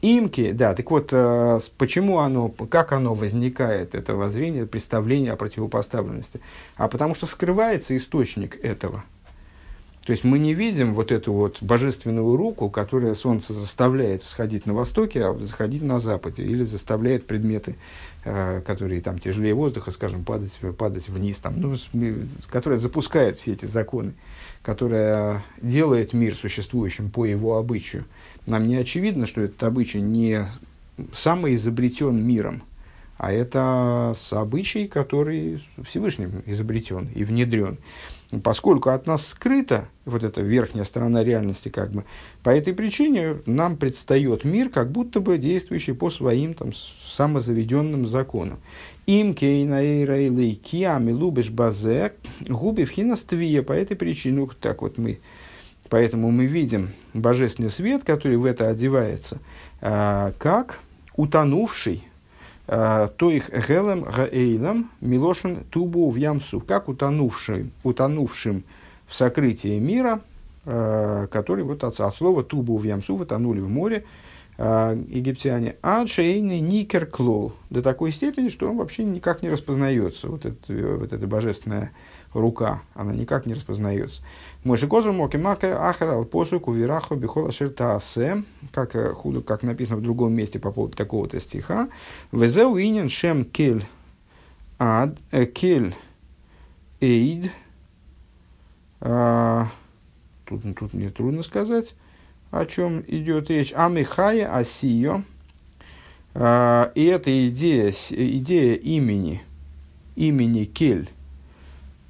имки, 0.00 0.52
да, 0.52 0.74
так 0.74 0.90
вот, 0.90 1.08
э, 1.12 1.60
почему 1.76 2.20
оно, 2.20 2.48
как 2.48 2.92
оно 2.92 3.14
возникает, 3.14 3.94
это 3.94 4.14
воззрение, 4.14 4.66
представление 4.66 5.32
о 5.32 5.36
противопоставленности? 5.36 6.40
А 6.76 6.88
потому 6.88 7.14
что 7.14 7.26
скрывается 7.26 7.96
источник 7.96 8.56
этого. 8.64 9.04
То 10.08 10.12
есть 10.12 10.24
мы 10.24 10.38
не 10.38 10.54
видим 10.54 10.94
вот 10.94 11.12
эту 11.12 11.34
вот 11.34 11.58
божественную 11.60 12.34
руку, 12.34 12.70
которая 12.70 13.14
солнце 13.14 13.52
заставляет 13.52 14.22
всходить 14.22 14.64
на 14.64 14.72
востоке, 14.72 15.22
а 15.22 15.34
заходить 15.38 15.82
на 15.82 16.00
западе, 16.00 16.44
или 16.44 16.64
заставляет 16.64 17.26
предметы, 17.26 17.76
э, 18.24 18.62
которые 18.66 19.02
там 19.02 19.18
тяжелее 19.18 19.52
воздуха, 19.52 19.90
скажем, 19.90 20.24
падать, 20.24 20.58
падать 20.78 21.10
вниз, 21.10 21.36
там, 21.36 21.60
ну, 21.60 21.76
которая 22.48 22.78
запускает 22.78 23.38
все 23.38 23.52
эти 23.52 23.66
законы, 23.66 24.14
которая 24.62 25.44
делает 25.60 26.14
мир 26.14 26.34
существующим 26.34 27.10
по 27.10 27.26
его 27.26 27.58
обычаю. 27.58 28.06
Нам 28.46 28.66
не 28.66 28.76
очевидно, 28.76 29.26
что 29.26 29.42
этот 29.42 29.62
обычай 29.62 30.00
не 30.00 30.46
самоизобретен 31.12 32.16
миром, 32.16 32.62
а 33.18 33.32
это 33.32 34.14
обычай, 34.30 34.86
который 34.86 35.62
Всевышним 35.84 36.42
изобретен 36.46 37.08
и 37.14 37.24
внедрен. 37.24 37.78
Поскольку 38.44 38.90
от 38.90 39.06
нас 39.06 39.26
скрыта 39.26 39.88
вот 40.04 40.22
эта 40.22 40.42
верхняя 40.42 40.84
сторона 40.84 41.24
реальности, 41.24 41.70
как 41.70 41.90
бы, 41.90 42.04
по 42.42 42.50
этой 42.50 42.74
причине 42.74 43.38
нам 43.46 43.76
предстает 43.76 44.44
мир, 44.44 44.68
как 44.68 44.92
будто 44.92 45.20
бы 45.20 45.38
действующий 45.38 45.92
по 45.92 46.10
своим 46.10 46.54
там, 46.54 46.72
самозаведенным 47.06 48.06
законам. 48.06 48.60
Им 49.06 49.34
кейнаэйрайлей 49.34 50.54
киами 50.54 51.10
лубиш 51.10 51.50
базе 51.50 52.12
губи 52.46 52.84
в 52.84 53.64
По 53.64 53.72
этой 53.72 53.96
причине, 53.96 54.36
ну, 54.36 54.50
так 54.60 54.82
вот 54.82 54.98
мы, 54.98 55.20
поэтому 55.88 56.30
мы 56.30 56.44
видим 56.44 56.90
божественный 57.14 57.70
свет, 57.70 58.04
который 58.04 58.36
в 58.36 58.44
это 58.44 58.68
одевается, 58.68 59.38
а, 59.80 60.34
как 60.38 60.80
утонувший 61.16 62.07
то 62.68 63.30
их 63.30 63.48
гелем 63.48 64.02
гаэйлам 64.02 64.90
милошин 65.00 65.64
тубу 65.70 66.10
в 66.10 66.16
ямсу, 66.16 66.60
как 66.60 66.88
утонувшим, 66.88 67.72
утонувшим 67.82 68.62
в 69.06 69.14
сокрытии 69.14 69.78
мира, 69.78 70.20
э, 70.64 71.26
который 71.30 71.64
вот 71.64 71.82
от, 71.82 71.98
от 71.98 72.14
слова 72.14 72.44
тубу 72.44 72.76
в 72.76 72.84
ямсу 72.84 73.16
вытонули 73.16 73.60
в 73.60 73.70
море 73.70 74.04
э, 74.58 75.02
египтяне, 75.08 75.76
а 75.82 76.06
шейный 76.06 76.60
никер 76.60 77.06
клол, 77.06 77.54
до 77.70 77.82
такой 77.82 78.12
степени, 78.12 78.50
что 78.50 78.68
он 78.68 78.76
вообще 78.76 79.04
никак 79.04 79.42
не 79.42 79.48
распознается, 79.48 80.28
вот 80.28 80.44
это, 80.44 80.58
вот 80.68 81.12
это 81.12 81.26
божественное 81.26 81.92
рука, 82.32 82.82
она 82.94 83.12
никак 83.12 83.46
не 83.46 83.54
распознается. 83.54 84.22
Мой 84.64 84.78
козу 84.78 85.12
моки 85.12 85.36
мака 85.36 85.88
ахара 85.88 86.14
алпосу 86.14 86.60
кувираху 86.60 87.16
бихола 87.16 87.52
шертаасе, 87.52 88.44
как, 88.72 88.94
э, 88.96 89.12
худу, 89.14 89.42
как 89.42 89.62
написано 89.62 89.96
в 89.96 90.02
другом 90.02 90.34
месте 90.34 90.58
по 90.58 90.70
поводу 90.72 90.96
такого-то 90.96 91.40
стиха. 91.40 91.88
Везеу 92.32 92.78
инин 92.78 93.08
шем 93.08 93.44
кель 93.44 93.86
ад, 94.78 95.16
э, 95.30 95.46
кель 95.46 95.94
эйд. 97.00 97.50
А, 99.00 99.68
тут, 100.44 100.62
тут 100.76 100.92
мне 100.92 101.10
трудно 101.10 101.42
сказать, 101.42 101.94
о 102.50 102.66
чем 102.66 103.04
идет 103.06 103.50
речь. 103.50 103.72
Амихая 103.74 104.52
асио. 104.54 105.22
А, 106.34 106.92
и 106.94 107.04
эта 107.04 107.48
идея, 107.48 107.92
идея 108.10 108.74
имени, 108.74 109.42
имени 110.14 110.64
Кель, 110.64 111.10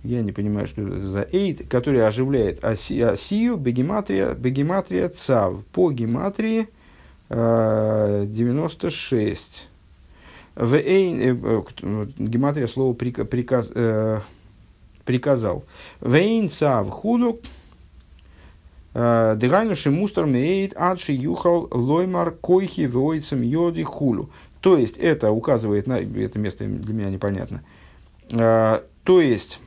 я 0.04 0.22
не 0.22 0.32
понимаю, 0.32 0.66
что 0.66 0.82
это 0.82 1.08
за 1.08 1.28
эйд, 1.32 1.68
который 1.68 2.06
оживляет 2.06 2.64
оси, 2.64 3.00
осию, 3.00 3.56
бегематрия, 3.56 4.34
бегематрия 4.34 5.08
цав, 5.08 5.64
по 5.66 5.90
гематрии 5.90 6.68
э, 7.28 8.24
96. 8.28 9.68
В 10.54 10.74
эйн, 10.74 11.20
э, 11.20 11.62
э 11.82 12.06
гематрия 12.16 12.68
слова 12.68 12.94
приказ, 12.94 13.70
э, 13.74 14.20
приказал. 15.04 15.64
В 16.00 16.14
эйн 16.14 16.48
цав 16.48 16.88
худук, 16.90 17.40
э, 18.94 19.34
Дыгайнуши 19.36 19.90
мустар 19.90 20.26
меет 20.26 20.74
адши 20.76 21.12
юхал 21.12 21.68
лоймар 21.72 22.30
койхи 22.30 22.86
войцем 22.86 23.42
йоди 23.42 23.82
хулу. 23.82 24.30
То 24.60 24.76
есть, 24.76 24.96
это 24.96 25.32
указывает 25.32 25.86
на... 25.86 25.98
Это 25.98 26.38
место 26.38 26.64
для 26.64 26.94
меня 26.94 27.10
непонятно. 27.10 27.62
Э, 28.30 28.82
то 29.02 29.20
есть, 29.20 29.60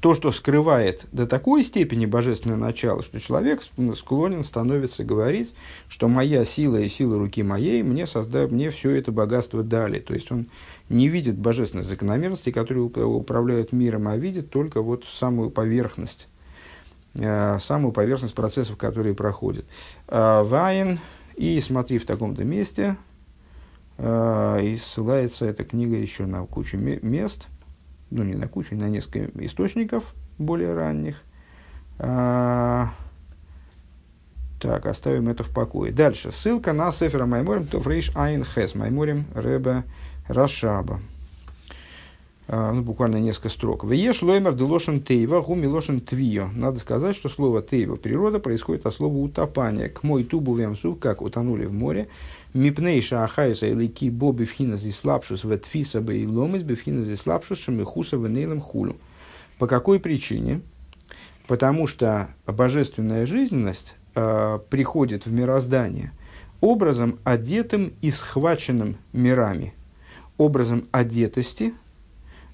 то, 0.00 0.14
что 0.14 0.30
скрывает 0.30 1.06
до 1.10 1.26
такой 1.26 1.64
степени 1.64 2.06
божественное 2.06 2.56
начало, 2.56 3.02
что 3.02 3.18
человек 3.18 3.62
склонен 3.96 4.44
становится 4.44 5.04
говорить, 5.04 5.54
что 5.88 6.08
моя 6.08 6.44
сила 6.44 6.76
и 6.76 6.88
сила 6.88 7.18
руки 7.18 7.42
моей 7.42 7.82
мне, 7.82 8.06
созда... 8.06 8.46
мне 8.46 8.70
все 8.70 8.92
это 8.92 9.10
богатство 9.10 9.62
дали. 9.62 9.98
То 9.98 10.14
есть 10.14 10.30
он 10.30 10.46
не 10.88 11.08
видит 11.08 11.36
божественной 11.36 11.84
закономерности, 11.84 12.52
которые 12.52 12.82
управляют 12.84 13.72
миром, 13.72 14.08
а 14.08 14.16
видит 14.16 14.50
только 14.50 14.82
вот 14.82 15.04
самую 15.04 15.50
поверхность, 15.50 16.28
э, 17.18 17.58
самую 17.58 17.92
поверхность 17.92 18.34
процессов, 18.34 18.76
которые 18.76 19.14
проходят. 19.14 19.64
Э, 20.06 20.42
Вайн, 20.44 21.00
и 21.34 21.60
смотри 21.60 21.98
в 21.98 22.06
таком-то 22.06 22.44
месте, 22.44 22.96
э, 23.96 24.60
и 24.62 24.78
ссылается 24.78 25.46
эта 25.46 25.64
книга 25.64 25.96
еще 25.96 26.26
на 26.26 26.46
кучу 26.46 26.76
мест– 26.76 27.48
ну 28.10 28.24
не 28.24 28.34
на 28.34 28.48
кучу, 28.48 28.74
на 28.74 28.88
несколько 28.88 29.44
источников 29.44 30.14
более 30.38 30.74
ранних. 30.74 31.16
А, 31.98 32.90
так, 34.60 34.86
оставим 34.86 35.28
это 35.28 35.42
в 35.42 35.50
покое. 35.50 35.92
Дальше. 35.92 36.32
Ссылка 36.32 36.72
на 36.72 36.90
Сефера 36.90 37.26
Майморим 37.26 37.66
Тофрейш 37.66 38.10
Айн 38.14 38.44
Хес 38.44 38.74
Майморим 38.74 39.26
Ребе 39.34 39.84
Рашаба. 40.26 41.00
А, 42.50 42.72
ну, 42.72 42.82
буквально 42.82 43.18
несколько 43.18 43.50
строк. 43.50 43.84
Вееш 43.84 44.22
лоймер 44.22 44.54
делошен 44.54 45.02
тейва 45.02 45.42
гуми 45.42 45.66
лошен 45.66 46.00
твио. 46.00 46.48
Надо 46.54 46.80
сказать, 46.80 47.14
что 47.14 47.28
слово 47.28 47.62
тейва, 47.62 47.96
природа, 47.96 48.40
происходит 48.40 48.86
от 48.86 48.94
слова 48.94 49.14
утопания. 49.14 49.88
К 49.90 50.02
мой 50.02 50.24
тубу 50.24 50.54
вемсу, 50.54 50.94
как 50.94 51.20
утонули 51.20 51.66
в 51.66 51.72
море. 51.72 52.08
Мипнейша 52.58 53.22
ахайса 53.22 53.66
или 53.66 53.86
ки 53.86 54.10
боби 54.10 54.44
вхина 54.44 54.76
здесь 54.76 54.96
слабшус 54.96 55.44
в 55.44 55.56
тфиса 55.56 56.00
бы 56.00 56.16
и 56.16 56.26
ломис 56.26 56.62
бифхина 56.62 57.04
здесь 57.04 57.20
слабшус 57.20 57.60
шамихуса 57.60 58.18
в 58.18 58.58
хулу. 58.60 58.96
По 59.58 59.68
какой 59.68 60.00
причине? 60.00 60.62
Потому 61.46 61.86
что 61.86 62.28
божественная 62.46 63.26
жизненность 63.26 63.94
э, 64.16 64.58
приходит 64.70 65.24
в 65.24 65.32
мироздание 65.32 66.10
образом 66.60 67.20
одетым 67.22 67.92
и 68.02 68.10
схваченным 68.10 68.96
мирами, 69.12 69.72
образом 70.36 70.88
одетости 70.90 71.74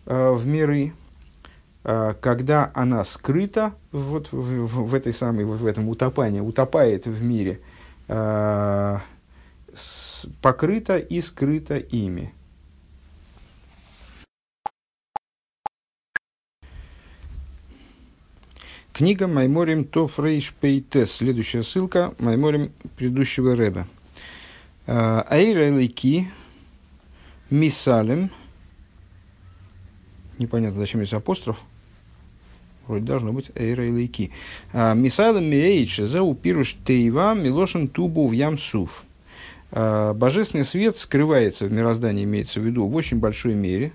э, 0.04 0.32
в 0.32 0.46
миры, 0.46 0.92
э, 1.82 2.14
когда 2.20 2.70
она 2.74 3.04
скрыта 3.04 3.72
вот 3.90 4.30
в, 4.32 4.66
в, 4.66 4.88
в 4.88 4.94
этой 4.94 5.14
самой, 5.14 5.46
в 5.46 5.64
этом 5.64 5.88
утопании, 5.88 6.40
утопает 6.40 7.06
в 7.06 7.22
мире, 7.22 7.60
э, 8.08 8.98
покрыто 10.40 10.98
и 10.98 11.20
скрыто 11.20 11.76
ими. 11.76 12.32
Книга 18.94 19.26
Майморим 19.26 19.84
Тофрейш 19.84 20.52
Пейтес. 20.52 21.10
Следующая 21.10 21.64
ссылка 21.64 22.14
Майморим 22.20 22.70
предыдущего 22.96 23.56
Рэба. 23.56 23.88
А, 24.86 25.26
Айра 25.28 25.68
Лейки 25.74 26.28
Мисалем. 27.50 28.30
Непонятно, 30.38 30.78
зачем 30.78 31.00
есть 31.00 31.12
апостроф. 31.12 31.60
Вроде 32.86 33.04
должно 33.04 33.32
быть 33.32 33.50
Эйра 33.56 33.82
Лейки. 33.82 34.30
А, 34.72 34.94
Мисалем 34.94 35.44
Миэйч 35.44 35.96
Зеу 35.96 36.34
Пируш 36.34 36.76
Тейва 36.86 37.34
Милошин 37.34 37.88
Тубу 37.88 38.28
в 38.28 38.32
Ямсуф. 38.32 39.04
А, 39.76 40.14
божественный 40.14 40.64
свет 40.64 40.96
скрывается 40.96 41.66
в 41.66 41.72
мироздании, 41.72 42.22
имеется 42.22 42.60
в 42.60 42.62
виду, 42.62 42.86
в 42.86 42.94
очень 42.94 43.18
большой 43.18 43.54
мере, 43.54 43.92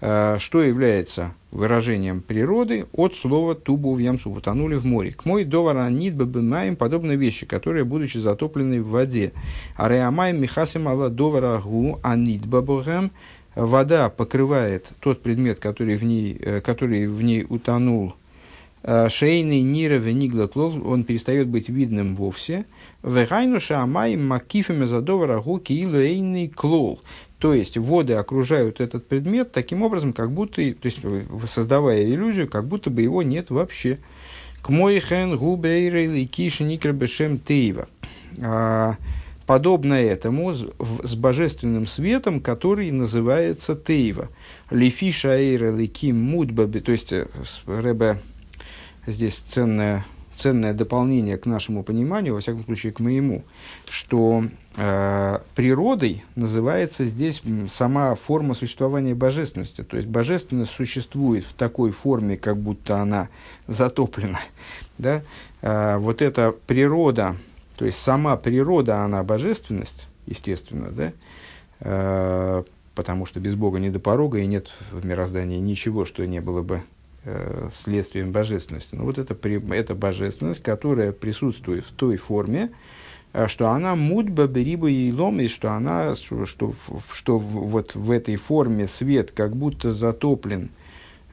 а, 0.00 0.36
что 0.40 0.64
является 0.64 1.32
выражением 1.52 2.22
природы 2.22 2.86
от 2.92 3.14
слова 3.14 3.54
«тубу 3.54 3.94
в 3.94 3.98
ямсу», 3.98 4.30
«утонули 4.30 4.74
в 4.74 4.84
море». 4.84 5.12
К 5.12 5.24
мой 5.24 5.44
довара 5.44 5.88
нит 5.90 6.16
бабымаем 6.16 6.74
подобные 6.74 7.16
вещи, 7.16 7.46
которые, 7.46 7.84
будучи 7.84 8.18
затоплены 8.18 8.82
в 8.82 8.88
воде. 8.88 9.32
А 9.76 9.88
реамаем 9.88 10.42
михасим 10.42 10.88
алла 10.88 11.08
довара 11.08 11.60
гу 11.60 12.00
анит 12.02 12.44
бабугэм 12.44 13.12
вода 13.54 14.08
покрывает 14.08 14.88
тот 14.98 15.22
предмет, 15.22 15.60
который 15.60 15.98
в 15.98 16.02
ней, 16.02 16.36
э, 16.40 16.60
который 16.60 17.06
в 17.06 17.22
ней 17.22 17.46
утонул, 17.48 18.14
шейный 18.84 19.62
нира 19.62 19.94
венигла 19.94 20.46
клол, 20.46 20.86
он 20.86 21.04
перестает 21.04 21.48
быть 21.48 21.68
видным 21.68 22.16
вовсе– 22.16 22.66
Вегайнуша 23.02 23.80
амай 23.80 24.16
макифами 24.16 24.84
задовара 24.84 25.40
гуки 25.40 25.72
илуэйный 25.72 26.48
клол. 26.48 27.00
То 27.38 27.52
есть 27.52 27.76
воды 27.76 28.12
окружают 28.14 28.80
этот 28.80 29.08
предмет 29.08 29.50
таким 29.50 29.82
образом, 29.82 30.12
как 30.12 30.30
будто, 30.30 30.56
то 30.56 30.86
есть 30.86 31.00
создавая 31.48 32.04
иллюзию, 32.04 32.48
как 32.48 32.66
будто 32.66 32.90
бы 32.90 33.02
его 33.02 33.22
нет 33.24 33.50
вообще. 33.50 33.98
К 34.60 34.68
мой 34.68 35.00
хен 35.00 35.36
губейрей 35.36 36.24
киши 36.26 36.62
никребешем 36.62 37.40
тейва. 37.40 37.88
А, 38.40 38.94
подобно 39.44 39.94
этому 39.94 40.54
с, 40.54 40.64
с 41.02 41.14
божественным 41.16 41.88
светом, 41.88 42.40
который 42.40 42.92
называется 42.92 43.74
тейва. 43.74 44.28
Лифиша 44.70 45.36
эйра 45.36 45.74
ликим 45.74 46.22
мудбаби, 46.22 46.78
то 46.78 46.92
есть 46.92 47.12
э, 47.12 47.26
Рэбе 47.66 48.18
здесь 49.06 49.42
ценное, 49.48 50.04
ценное 50.36 50.72
дополнение 50.74 51.36
к 51.36 51.46
нашему 51.46 51.82
пониманию, 51.82 52.34
во 52.34 52.40
всяком 52.40 52.64
случае 52.64 52.92
к 52.92 53.00
моему, 53.00 53.44
что 53.88 54.44
э, 54.76 55.38
природой 55.54 56.24
называется 56.34 57.04
здесь 57.04 57.42
сама 57.68 58.14
форма 58.14 58.54
существования 58.54 59.14
божественности. 59.14 59.82
То 59.82 59.96
есть 59.96 60.08
божественность 60.08 60.72
существует 60.72 61.44
в 61.44 61.52
такой 61.54 61.90
форме, 61.90 62.36
как 62.36 62.56
будто 62.56 62.98
она 62.98 63.28
затоплена. 63.66 64.40
Да? 64.98 65.22
Э, 65.62 65.96
вот 65.96 66.22
эта 66.22 66.52
природа, 66.52 67.36
то 67.76 67.84
есть 67.84 67.98
сама 67.98 68.36
природа, 68.36 69.02
она 69.02 69.24
божественность, 69.24 70.06
естественно, 70.26 70.90
да? 70.90 71.12
Э, 71.80 72.62
потому 72.94 73.26
что 73.26 73.40
без 73.40 73.54
Бога 73.54 73.78
не 73.78 73.90
до 73.90 73.98
порога, 73.98 74.38
и 74.38 74.46
нет 74.46 74.68
в 74.92 75.04
мироздании 75.04 75.58
ничего, 75.58 76.04
что 76.04 76.24
не 76.26 76.40
было 76.40 76.62
бы 76.62 76.82
э, 77.24 77.68
следствием 77.74 78.32
божественности. 78.32 78.94
Но 78.94 79.04
вот 79.04 79.18
это, 79.18 79.36
это 79.74 79.94
божественность, 79.94 80.62
которая 80.62 81.12
присутствует 81.12 81.84
в 81.84 81.92
той 81.92 82.16
форме, 82.16 82.70
э, 83.32 83.46
что 83.48 83.70
она 83.70 83.94
мудба 83.94 84.46
бериба 84.46 84.90
и 84.90 85.12
лом, 85.12 85.40
и 85.40 85.48
что 85.48 85.72
она, 85.72 86.14
что, 86.16 86.46
что, 86.46 86.74
что 87.12 87.38
вот 87.38 87.94
в 87.94 88.10
этой 88.10 88.36
форме 88.36 88.86
свет 88.86 89.30
как 89.30 89.56
будто 89.56 89.92
затоплен 89.92 90.70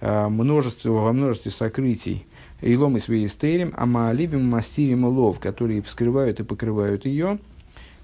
э, 0.02 0.28
множество, 0.28 0.90
во 0.92 1.14
множестве 1.14 1.52
сокрытий, 1.52 2.26
и 2.62 2.76
лом 2.76 2.98
и 2.98 3.00
своей 3.00 3.28
стерим, 3.28 3.74
а 3.78 3.86
маалибим 3.86 4.46
мастирим 4.46 5.06
лов, 5.06 5.40
которые 5.40 5.84
скрывают 5.88 6.40
и 6.40 6.44
покрывают 6.44 7.06
ее, 7.06 7.40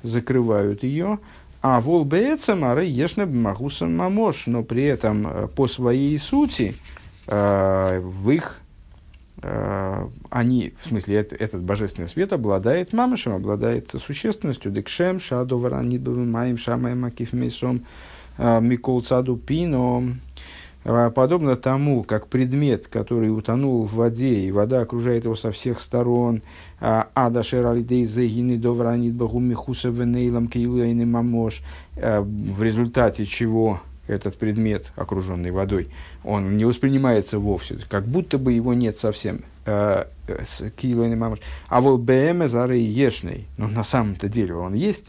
закрывают 0.02 0.84
ее, 0.84 1.20
а 1.62 1.82
вол 1.82 2.06
беэцам 2.06 2.64
ары 2.64 2.86
ешна 2.86 3.26
бмахусам 3.26 3.98
мамош, 3.98 4.46
но 4.46 4.64
при 4.64 4.84
этом 4.84 5.28
э, 5.28 5.48
по 5.48 5.68
своей 5.68 6.18
сути 6.20 6.76
э, 7.28 8.00
в 8.00 8.30
их 8.32 8.60
э, 9.42 10.08
они, 10.30 10.74
в 10.84 10.90
смысле, 10.90 11.18
это, 11.18 11.36
этот 11.36 11.62
божественный 11.64 12.08
свет 12.08 12.34
обладает 12.34 12.94
мамышем, 12.94 13.34
обладает 13.34 13.90
существенностью. 13.92 14.72
Декшем, 14.72 15.20
шаду 15.20 15.58
варанидбовым, 15.58 16.32
маем, 16.32 16.58
шамаем, 16.58 17.06
акиф 17.06 17.34
мейсом, 17.34 17.86
микол 18.38 19.02
цаду 19.02 19.38
пино, 19.38 20.04
подобно 20.84 21.56
тому, 21.56 22.04
как 22.04 22.28
предмет, 22.28 22.88
который 22.88 23.36
утонул 23.36 23.86
в 23.86 23.96
воде, 23.96 24.42
и 24.42 24.52
вода 24.52 24.82
окружает 24.82 25.24
его 25.24 25.36
со 25.36 25.52
всех 25.52 25.80
сторон, 25.80 26.44
а, 26.80 27.08
ада 27.16 27.42
шералидей 27.42 28.06
зегины 28.06 28.58
довранит 28.58 29.14
багу 29.14 29.40
михуса 29.40 29.90
венейлам 29.90 30.48
кейлейны 30.48 31.06
мамош, 31.06 31.62
в 31.96 32.62
результате 32.62 33.26
чего 33.26 33.80
этот 34.08 34.38
предмет, 34.38 34.92
окруженный 34.96 35.52
водой, 35.52 35.90
он 36.24 36.58
не 36.58 36.66
воспринимается 36.66 37.40
вовсе, 37.40 37.78
как 37.90 38.06
будто 38.06 38.38
бы 38.38 38.54
его 38.54 38.74
нет 38.74 38.98
совсем. 38.98 39.42
А 39.66 40.08
вот 41.72 42.00
БМ 42.02 42.48
зары 42.48 42.78
ешный, 42.78 43.48
но 43.58 43.68
на 43.68 43.84
самом-то 43.84 44.30
деле 44.30 44.56
он 44.56 44.74
есть, 44.74 45.06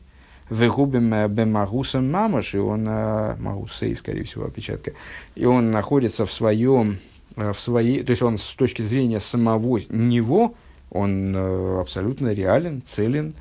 Вегубим 0.48 1.10
бемагусом 1.28 2.10
мамаш, 2.10 2.54
и 2.54 2.58
он, 2.58 2.84
магусей, 2.84 3.96
скорее 3.96 4.22
всего, 4.22 4.44
опечатка, 4.46 4.92
и 5.34 5.44
он 5.44 5.72
находится 5.72 6.24
в 6.24 6.32
своем, 6.32 6.98
в 7.34 7.54
своей, 7.54 8.04
то 8.04 8.10
есть 8.10 8.22
он 8.22 8.38
с 8.38 8.54
точки 8.54 8.82
зрения 8.82 9.18
самого 9.18 9.80
него, 9.88 10.54
он 10.90 11.34
абсолютно 11.34 12.32
реален, 12.32 12.80
целен, 12.86 13.34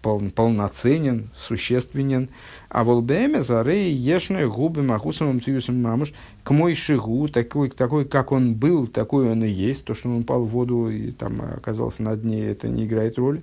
пол, 0.00 0.22
полноценен, 0.34 1.30
существенен. 1.36 2.28
А 2.72 2.84
волбеме 2.84 3.42
зарей 3.42 3.92
ешны 3.92 4.48
губы 4.48 4.82
махусом 4.82 5.42
циюсом 5.42 5.82
мамуш 5.82 6.14
к 6.42 6.52
мой 6.52 6.74
шигу, 6.74 7.28
такой, 7.28 7.68
такой, 7.68 8.06
как 8.06 8.32
он 8.32 8.54
был, 8.54 8.86
такой 8.86 9.30
он 9.30 9.44
и 9.44 9.48
есть. 9.48 9.84
То, 9.84 9.92
что 9.92 10.08
он 10.08 10.20
упал 10.20 10.44
в 10.44 10.48
воду 10.48 10.88
и 10.88 11.10
там 11.10 11.42
оказался 11.54 12.02
на 12.02 12.16
дне, 12.16 12.40
это 12.46 12.68
не 12.68 12.86
играет 12.86 13.18
роли. 13.18 13.42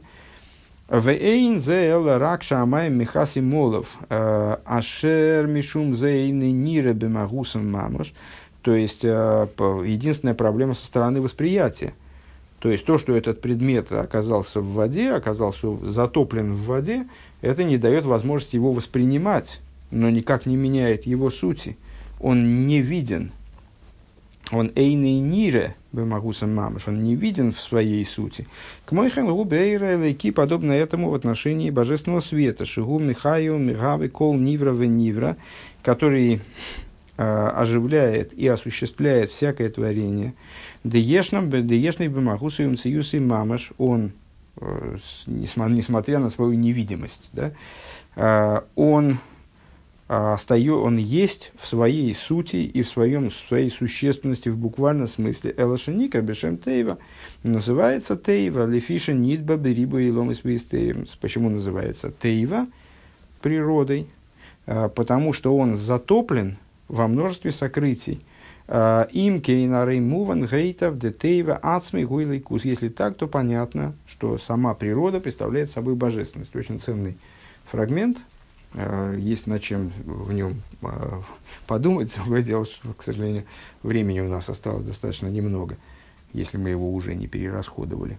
Вейн 0.89 1.59
зеэл 1.59 2.17
ракша 2.17 2.61
амай 2.61 2.89
михаси 2.89 3.39
молов, 3.39 3.97
э, 4.09 4.57
ашер 4.65 5.45
мишум 5.45 5.95
зейны 5.95 6.49
нира 6.51 6.93
бемагусом 6.93 7.69
мамуш. 7.69 8.13
То 8.63 8.73
есть, 8.73 9.05
э, 9.05 9.47
единственная 9.85 10.33
проблема 10.33 10.73
со 10.73 10.87
стороны 10.87 11.21
восприятия. 11.21 11.93
То 12.59 12.69
есть, 12.69 12.85
то, 12.85 12.97
что 12.97 13.15
этот 13.15 13.41
предмет 13.41 13.91
оказался 13.91 14.61
в 14.61 14.73
воде, 14.73 15.11
оказался 15.11 15.77
затоплен 15.85 16.53
в 16.53 16.65
воде, 16.65 17.07
это 17.41 17.63
не 17.63 17.77
дает 17.77 18.05
возможности 18.05 18.55
его 18.55 18.73
воспринимать, 18.73 19.61
но 19.91 20.09
никак 20.09 20.45
не 20.45 20.57
меняет 20.57 21.05
его 21.05 21.29
сути. 21.29 21.77
Он 22.19 22.65
не 22.65 22.81
виден. 22.81 23.31
Он 24.51 24.71
эйный 24.75 25.19
нире, 25.19 25.75
Бемагусом 25.91 26.53
мамыш, 26.53 26.87
он 26.87 27.03
не 27.03 27.15
виден 27.15 27.51
в 27.51 27.59
своей 27.59 28.05
сути. 28.05 28.47
К 28.85 28.91
мойхан 28.91 29.27
губейра 29.27 29.97
лейки 29.97 30.29
подобно 30.29 30.71
этому 30.71 31.09
в 31.09 31.15
отношении 31.15 31.71
божественного 31.71 32.19
света. 32.19 32.65
Шигу 32.65 32.99
михаю 32.99 33.57
мигавы 33.57 34.09
кол 34.09 34.35
нивра 34.35 34.71
в 34.71 34.83
нивра, 34.85 35.35
который 35.81 36.41
оживляет 37.21 38.31
и 38.31 38.47
осуществляет 38.47 39.31
всякое 39.31 39.69
творение. 39.69 40.35
Деешный 40.85 42.07
бемагусуем 42.07 42.77
циюсы 42.77 43.19
мамыш, 43.19 43.73
он, 43.77 44.13
э, 44.61 44.97
несмотря 45.27 46.19
на 46.19 46.29
свою 46.29 46.53
невидимость, 46.53 47.31
да, 47.33 47.51
э, 48.15 48.61
он 48.75 49.19
остаю, 50.07 50.81
он 50.81 50.95
есть 50.95 51.51
в 51.57 51.67
своей 51.67 52.15
сути 52.15 52.55
и 52.55 52.83
в, 52.83 52.87
своем, 52.87 53.31
в 53.31 53.33
своей 53.33 53.69
существенности 53.69 54.47
в 54.47 54.57
буквальном 54.57 55.09
смысле. 55.09 55.53
Элашаника 55.57 56.21
бешем 56.21 56.57
тейва 56.57 56.99
называется 57.43 58.15
тейва 58.15 58.65
лефиша 58.65 59.11
нидба 59.11 59.57
бериба 59.57 59.99
и 59.99 60.09
ломис 60.09 60.39
Почему 61.19 61.49
называется 61.49 62.11
тейва 62.11 62.65
природой? 63.41 64.07
Потому 64.65 65.33
что 65.33 65.55
он 65.55 65.75
затоплен 65.75 66.57
во 66.89 67.07
множестве 67.07 67.51
сокрытий. 67.51 68.21
А, 68.67 69.07
им 69.11 69.41
кейнарей 69.41 70.01
муван 70.01 70.45
гейтов 70.45 70.99
детейва 70.99 71.55
ацми 71.55 72.03
гуйлайкус. 72.03 72.65
Если 72.65 72.89
так, 72.89 73.15
то 73.15 73.27
понятно, 73.27 73.93
что 74.05 74.37
сама 74.37 74.73
природа 74.73 75.21
представляет 75.21 75.71
собой 75.71 75.95
божественность. 75.95 76.53
Очень 76.55 76.81
ценный 76.81 77.17
фрагмент– 77.71 78.17
Э, 78.73 79.15
есть 79.17 79.47
над 79.47 79.61
чем 79.63 79.91
в 80.05 80.31
нем 80.31 80.61
э, 80.81 81.21
подумать. 81.67 82.13
Другое 82.17 82.43
дело, 82.43 82.65
что, 82.65 82.93
к 82.93 83.03
сожалению, 83.03 83.45
времени 83.83 84.19
у 84.19 84.27
нас 84.27 84.49
осталось 84.49 84.83
достаточно 84.83 85.27
немного, 85.27 85.77
если 86.33 86.57
мы 86.57 86.69
его 86.69 86.93
уже 86.93 87.15
не 87.15 87.27
перерасходовали. 87.27 88.17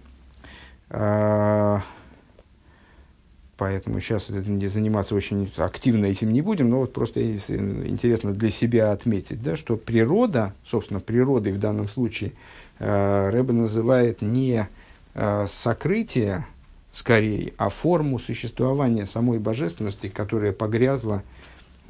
Поэтому 3.61 3.99
сейчас 3.99 4.25
заниматься 4.25 5.13
очень 5.13 5.53
активно 5.57 6.07
этим 6.07 6.33
не 6.33 6.41
будем, 6.41 6.71
но 6.71 6.79
вот 6.79 6.93
просто 6.93 7.23
интересно 7.23 8.33
для 8.33 8.49
себя 8.49 8.91
отметить, 8.91 9.43
да, 9.43 9.55
что 9.55 9.77
природа, 9.77 10.55
собственно, 10.65 10.99
природой 10.99 11.53
в 11.53 11.59
данном 11.59 11.87
случае 11.87 12.31
э, 12.79 13.29
Рэба 13.29 13.53
называет 13.53 14.23
не 14.23 14.67
сокрытие 15.45 16.47
скорее, 16.91 17.53
а 17.57 17.69
форму 17.69 18.17
существования 18.17 19.05
самой 19.05 19.37
божественности, 19.37 20.09
которая 20.09 20.53
погрязла, 20.53 21.21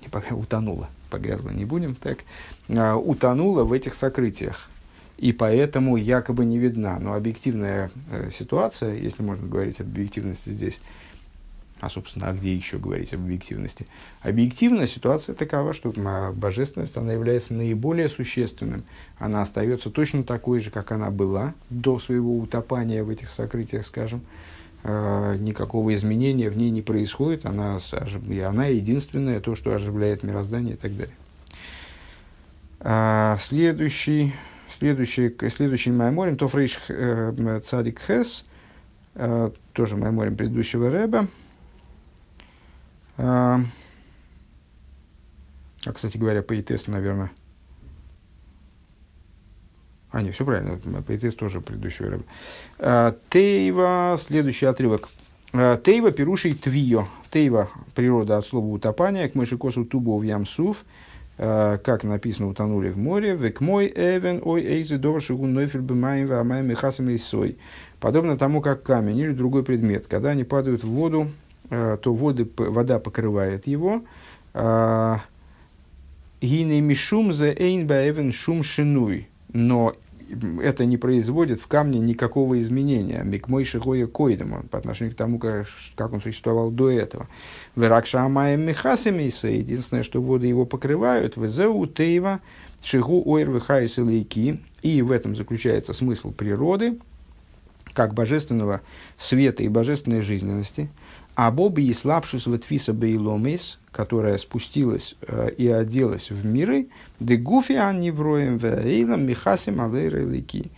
не 0.01 0.09
погрязла 0.09 0.39
утонула, 0.39 0.89
погрязла 1.09 1.51
не 1.51 1.63
будем 1.63 1.95
так, 1.95 2.17
а, 2.67 2.97
утонула 2.97 3.63
в 3.63 3.71
этих 3.71 3.93
сокрытиях. 3.93 4.69
И 5.17 5.31
поэтому 5.31 5.95
якобы 5.95 6.43
не 6.43 6.57
видна. 6.57 6.99
Но 6.99 7.13
объективная 7.13 7.91
э, 8.09 8.29
ситуация, 8.37 8.93
если 8.95 9.23
можно 9.23 9.47
говорить 9.47 9.79
об 9.79 9.87
объективности 9.87 10.49
здесь, 10.49 10.81
а, 11.81 11.89
собственно, 11.89 12.27
а 12.29 12.33
где 12.33 12.55
еще 12.55 12.77
говорить 12.77 13.11
об 13.15 13.21
объективности? 13.21 13.87
Объективная 14.21 14.85
ситуация 14.85 15.33
такова, 15.33 15.73
что 15.73 15.91
божественность, 16.31 16.95
она 16.95 17.13
является 17.13 17.55
наиболее 17.55 18.07
существенным. 18.07 18.83
Она 19.17 19.41
остается 19.41 19.89
точно 19.89 20.23
такой 20.23 20.59
же, 20.59 20.69
как 20.69 20.91
она 20.91 21.09
была 21.09 21.55
до 21.71 21.97
своего 21.97 22.37
утопания 22.37 23.03
в 23.03 23.09
этих 23.09 23.29
сокрытиях, 23.29 23.87
скажем. 23.87 24.21
Э, 24.83 25.35
никакого 25.39 25.93
изменения 25.95 26.51
в 26.51 26.57
ней 26.57 26.69
не 26.69 26.83
происходит, 26.83 27.47
она, 27.47 27.79
и 28.29 28.39
она 28.39 28.67
единственная, 28.67 29.39
то, 29.39 29.55
что 29.55 29.73
оживляет 29.73 30.21
мироздание 30.21 30.75
и 30.75 30.77
так 30.77 30.95
далее. 30.95 31.15
А, 32.79 33.37
следующий, 33.39 34.33
следующий, 34.77 35.35
следующий 35.49 35.89
Майморим, 35.91 36.37
Тофрейш 36.37 36.79
э, 36.89 37.61
Цадик 37.65 38.01
Хес, 38.05 38.45
э, 39.15 39.49
тоже 39.73 39.97
Майморим 39.97 40.35
предыдущего 40.35 40.91
Рэба. 40.91 41.27
А, 43.17 43.59
а, 45.85 45.93
кстати 45.93 46.17
говоря, 46.17 46.41
по 46.41 46.53
наверное, 46.87 47.31
а, 50.11 50.21
не, 50.21 50.31
все 50.31 50.45
правильно, 50.45 50.77
поэтесс 51.01 51.35
тоже 51.35 51.61
предыдущего 51.61 52.11
рэба. 52.11 52.23
А, 52.79 53.15
Тейва, 53.29 54.17
следующий 54.21 54.65
отрывок. 54.65 55.09
А, 55.53 55.77
Тейва 55.77 56.11
пирушей 56.11 56.53
твио. 56.53 57.07
Тейва– 57.31 57.69
природа 57.95 58.37
от 58.37 58.45
слова 58.45 58.65
утопания, 58.65 59.29
к 59.29 59.35
мышекосу 59.35 59.85
тубу 59.85 60.17
в 60.17 60.23
ямсуф. 60.23 60.83
как 61.37 62.03
написано, 62.03 62.49
утонули 62.49 62.89
в 62.89 62.97
море, 62.97 63.35
век 63.35 63.61
мой 63.61 63.87
эвен, 63.87 64.41
ой 64.43 64.61
эйзы 64.63 64.97
доваршигун 64.97 65.53
нойфель 65.53 65.79
бэмаем 65.79 66.67
мехасам 66.67 67.09
и 67.09 67.17
сой. 67.17 67.57
Подобно 68.01 68.37
тому, 68.37 68.61
как 68.61 68.83
камень 68.83 69.17
или 69.17 69.31
другой 69.31 69.63
предмет, 69.63 70.07
когда 70.07 70.31
они 70.31 70.43
падают 70.43 70.83
в 70.83 70.89
воду, 70.89 71.31
то 71.71 72.13
воды, 72.13 72.47
вода 72.57 72.99
покрывает 72.99 73.65
его, 73.65 74.03
Гиней 76.41 76.81
мишум 76.81 77.33
за 77.33 77.51
эйн 77.51 78.31
шум 78.31 78.63
шинуй. 78.63 79.29
Но 79.53 79.93
это 80.61 80.85
не 80.85 80.97
производит 80.97 81.59
в 81.59 81.67
камне 81.67 81.99
никакого 81.99 82.59
изменения. 82.59 83.21
Микмой 83.23 83.63
шигоя 83.63 84.07
койдема 84.07 84.63
по 84.69 84.77
отношению 84.77 85.13
к 85.13 85.17
тому, 85.17 85.39
как, 85.39 85.67
как 85.95 86.13
он 86.13 86.21
существовал 86.21 86.71
до 86.71 86.89
этого. 86.89 87.27
Веракша 87.75 88.23
амаем 88.23 88.61
михасемиса. 88.61 89.47
Единственное, 89.47 90.03
что 90.03 90.21
воды 90.21 90.47
его 90.47 90.65
покрывают. 90.65 91.37
Везеу 91.37 91.85
тейва 91.85 92.39
шигу 92.83 93.21
ойр 93.25 93.49
вихайс 93.51 93.97
И 94.81 95.01
в 95.01 95.11
этом 95.11 95.35
заключается 95.35 95.93
смысл 95.93 96.31
природы, 96.31 96.97
как 97.93 98.13
божественного 98.13 98.81
света 99.17 99.63
и 99.63 99.67
божественной 99.67 100.21
жизненности. 100.21 100.89
А 101.43 101.49
Боби 101.49 101.87
и 101.87 101.91
слабшус 101.91 102.45
ветфиса 102.45 102.93
бейломис, 102.93 103.79
которая 103.91 104.37
спустилась 104.37 105.15
э, 105.21 105.49
и 105.57 105.67
оделась 105.69 106.29
в 106.29 106.45
миры, 106.45 106.89
де 107.19 107.35
гуфи 107.35 107.71
анневроем 107.71 108.57
вейлам 108.57 109.25
михасим 109.25 109.81
алейрелики. 109.81 110.69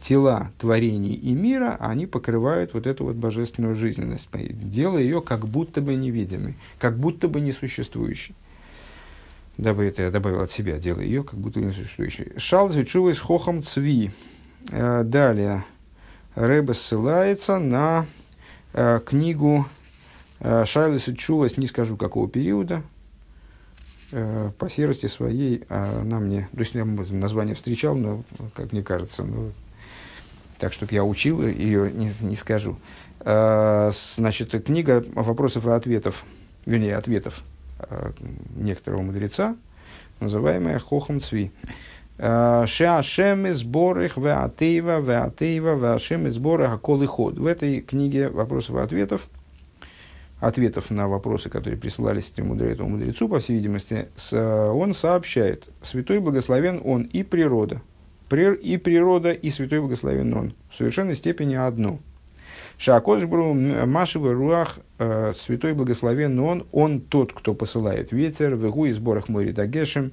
Тела 0.00 0.52
творений 0.56 1.14
и 1.14 1.34
мира, 1.34 1.76
они 1.80 2.06
покрывают 2.06 2.74
вот 2.74 2.86
эту 2.86 3.06
вот 3.06 3.16
божественную 3.16 3.74
жизненность, 3.74 4.28
делая 4.32 5.02
ее 5.02 5.20
как 5.20 5.48
будто 5.48 5.80
бы 5.80 5.96
невидимой, 5.96 6.54
как 6.78 6.96
будто 6.96 7.26
бы 7.26 7.40
несуществующей. 7.40 8.36
Дабы 9.56 9.84
это 9.84 10.02
я 10.02 10.12
добавил 10.12 10.42
от 10.42 10.52
себя, 10.52 10.78
делая 10.78 11.06
ее 11.06 11.24
как 11.24 11.40
будто 11.40 11.58
бы 11.58 11.66
несуществующей. 11.66 12.34
Шал 12.36 12.70
звучува 12.70 13.12
с 13.12 13.18
хохом 13.18 13.64
цви. 13.64 14.12
Э, 14.70 15.02
далее. 15.02 15.64
Рэба 16.36 16.72
ссылается 16.72 17.58
на 17.58 18.06
э, 18.74 19.00
книгу 19.04 19.66
Э, 20.44 20.66
Шайлес 20.66 21.08
Чувас, 21.16 21.56
не 21.56 21.66
скажу 21.66 21.96
какого 21.96 22.28
периода, 22.28 22.82
э, 24.12 24.50
по 24.58 24.68
серости 24.68 25.06
своей 25.06 25.64
она 25.70 26.20
мне, 26.20 26.48
то 26.52 26.60
есть 26.60 26.74
я 26.74 26.84
название 26.84 27.54
встречал, 27.54 27.94
но, 27.94 28.22
как 28.54 28.72
мне 28.72 28.82
кажется, 28.82 29.24
ну, 29.24 29.52
так, 30.58 30.74
чтобы 30.74 30.92
я 30.92 31.02
учил 31.02 31.46
ее, 31.46 31.90
не, 31.90 32.12
не 32.20 32.36
скажу. 32.36 32.76
Э, 33.20 33.90
значит, 34.16 34.50
книга 34.66 35.02
вопросов 35.14 35.66
и 35.66 35.70
ответов, 35.70 36.24
вернее, 36.66 36.96
ответов 36.96 37.42
некоторого 38.54 39.02
мудреца, 39.02 39.56
называемая 40.20 40.78
Хохом 40.78 41.20
Цви. 41.20 41.50
Шеашем 42.16 43.46
из 43.46 43.62
борых 43.64 44.16
веатеева, 44.16 45.00
веатеева, 45.00 45.74
веашем 45.74 46.28
из 46.28 46.38
борых 46.38 46.70
акол 46.70 47.02
и. 47.02 47.38
В 47.38 47.46
этой 47.46 47.80
книге 47.80 48.28
вопросов 48.28 48.76
и 48.76 48.80
ответов– 48.80 49.22
ответов 50.46 50.90
на 50.90 51.08
вопросы, 51.08 51.48
которые 51.48 51.78
присылались 51.78 52.30
этому, 52.30 52.54
этому 52.56 52.90
мудрецу, 52.90 53.28
по 53.28 53.40
всей 53.40 53.54
видимости, 53.54 54.08
с, 54.14 54.32
он 54.36 54.94
сообщает, 54.94 55.68
святой 55.82 56.20
благословен 56.20 56.80
он 56.84 57.02
и 57.02 57.22
природа, 57.22 57.80
и 58.30 58.76
природа, 58.76 59.32
и 59.32 59.50
святой 59.50 59.80
благословен 59.80 60.34
он, 60.34 60.54
в 60.70 60.76
совершенной 60.76 61.14
степени 61.14 61.54
одно. 61.54 61.98
Шакошбру 62.76 63.54
Машева 63.54 64.32
Руах, 64.32 64.78
э, 64.98 65.32
святой 65.38 65.74
благословен 65.74 66.38
он, 66.40 66.66
он 66.72 67.00
тот, 67.00 67.32
кто 67.32 67.54
посылает 67.54 68.12
ветер, 68.12 68.56
в 68.56 68.68
игу 68.68 68.86
и 68.86 68.90
сборах 68.90 69.28
море 69.28 69.52
Дагешем, 69.52 70.12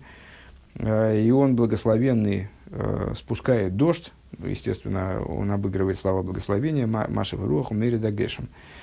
э, 0.75 1.19
и 1.19 1.31
он 1.31 1.55
благословенный 1.55 2.49
э, 2.67 3.13
спускает 3.17 3.75
дождь, 3.75 4.13
естественно, 4.45 5.21
он 5.23 5.51
обыгрывает 5.51 5.97
слова 5.97 6.21
благословения, 6.21 6.87
Машева 6.87 7.47
Руах, 7.47 7.71
Мери 7.71 7.97
Дагешем. 7.97 8.45
Э, 8.45 8.80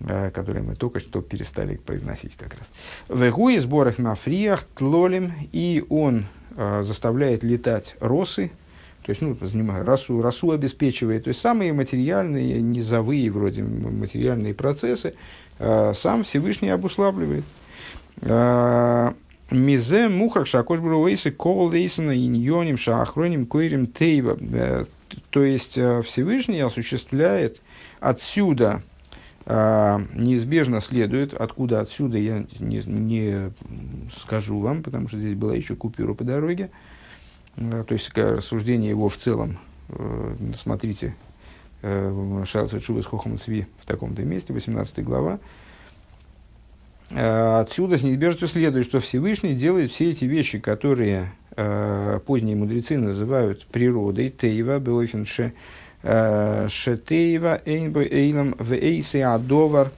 которые 0.00 0.62
мы 0.62 0.76
только 0.76 1.00
что 1.00 1.20
перестали 1.22 1.76
произносить 1.76 2.36
как 2.36 2.54
раз. 2.54 2.70
Вегу 3.08 3.48
и 3.48 3.58
сборах 3.58 3.98
мафриях 3.98 4.64
тлолим, 4.76 5.32
и 5.52 5.84
он 5.88 6.26
э, 6.56 6.82
заставляет 6.84 7.42
летать 7.42 7.96
росы, 8.00 8.52
то 9.08 9.12
есть, 9.12 9.22
ну, 9.22 9.34
занимает, 9.40 9.86
росу, 9.86 10.20
росу 10.20 10.50
обеспечивает, 10.50 11.24
то 11.24 11.28
есть 11.28 11.40
самые 11.40 11.72
материальные, 11.72 12.60
низовые 12.60 13.30
вроде 13.30 13.62
материальные 13.62 14.52
процессы 14.52 15.14
э, 15.58 15.94
сам 15.96 16.24
Всевышний 16.24 16.68
обуславливает. 16.68 17.44
Э, 18.20 19.12
Мизе 19.50 20.08
мухах 20.08 20.46
шакош 20.46 20.80
бруэйсы 20.80 21.30
ковал 21.30 21.70
дейсона 21.70 22.14
иньоним 22.14 22.76
шаахроним 22.76 23.46
койрим 23.46 23.86
тейва. 23.86 24.36
Э, 24.38 24.84
то 25.30 25.42
есть 25.42 25.78
Всевышний 26.04 26.60
осуществляет 26.60 27.62
отсюда 28.00 28.82
неизбежно 29.48 30.82
следует, 30.82 31.32
откуда 31.32 31.80
отсюда 31.80 32.18
я 32.18 32.44
не, 32.58 32.82
не 32.84 33.52
скажу 34.20 34.58
вам, 34.58 34.82
потому 34.82 35.08
что 35.08 35.18
здесь 35.18 35.34
была 35.34 35.54
еще 35.54 35.74
купюра 35.74 36.12
по 36.12 36.22
дороге, 36.22 36.70
а, 37.56 37.84
то 37.84 37.94
есть 37.94 38.10
рассуждение 38.14 38.90
его 38.90 39.08
в 39.08 39.16
целом, 39.16 39.58
э, 39.88 40.36
смотрите, 40.54 41.16
э, 41.82 42.44
Шалца 42.46 42.80
Чува 42.80 43.02
с 43.02 43.06
Хохом 43.06 43.38
Цви 43.38 43.66
в 43.80 43.86
таком-то 43.86 44.22
месте, 44.22 44.52
18 44.52 45.02
глава, 45.02 45.38
а, 47.10 47.60
Отсюда 47.60 47.96
с 47.96 48.02
неизбежностью 48.02 48.48
следует, 48.48 48.84
что 48.84 49.00
Всевышний 49.00 49.54
делает 49.54 49.92
все 49.92 50.10
эти 50.10 50.26
вещи, 50.26 50.58
которые 50.58 51.32
э, 51.56 52.20
поздние 52.26 52.54
мудрецы 52.54 52.98
называют 52.98 53.66
природой, 53.66 54.30
тейва, 54.30 54.78
беофенше, 54.78 55.54
Шетеева 56.08 57.60
Эйнбой 57.66 58.08
Эйлам 58.10 58.54
в 58.58 58.72
Эйсе 58.72 59.26
Адовар 59.26 59.90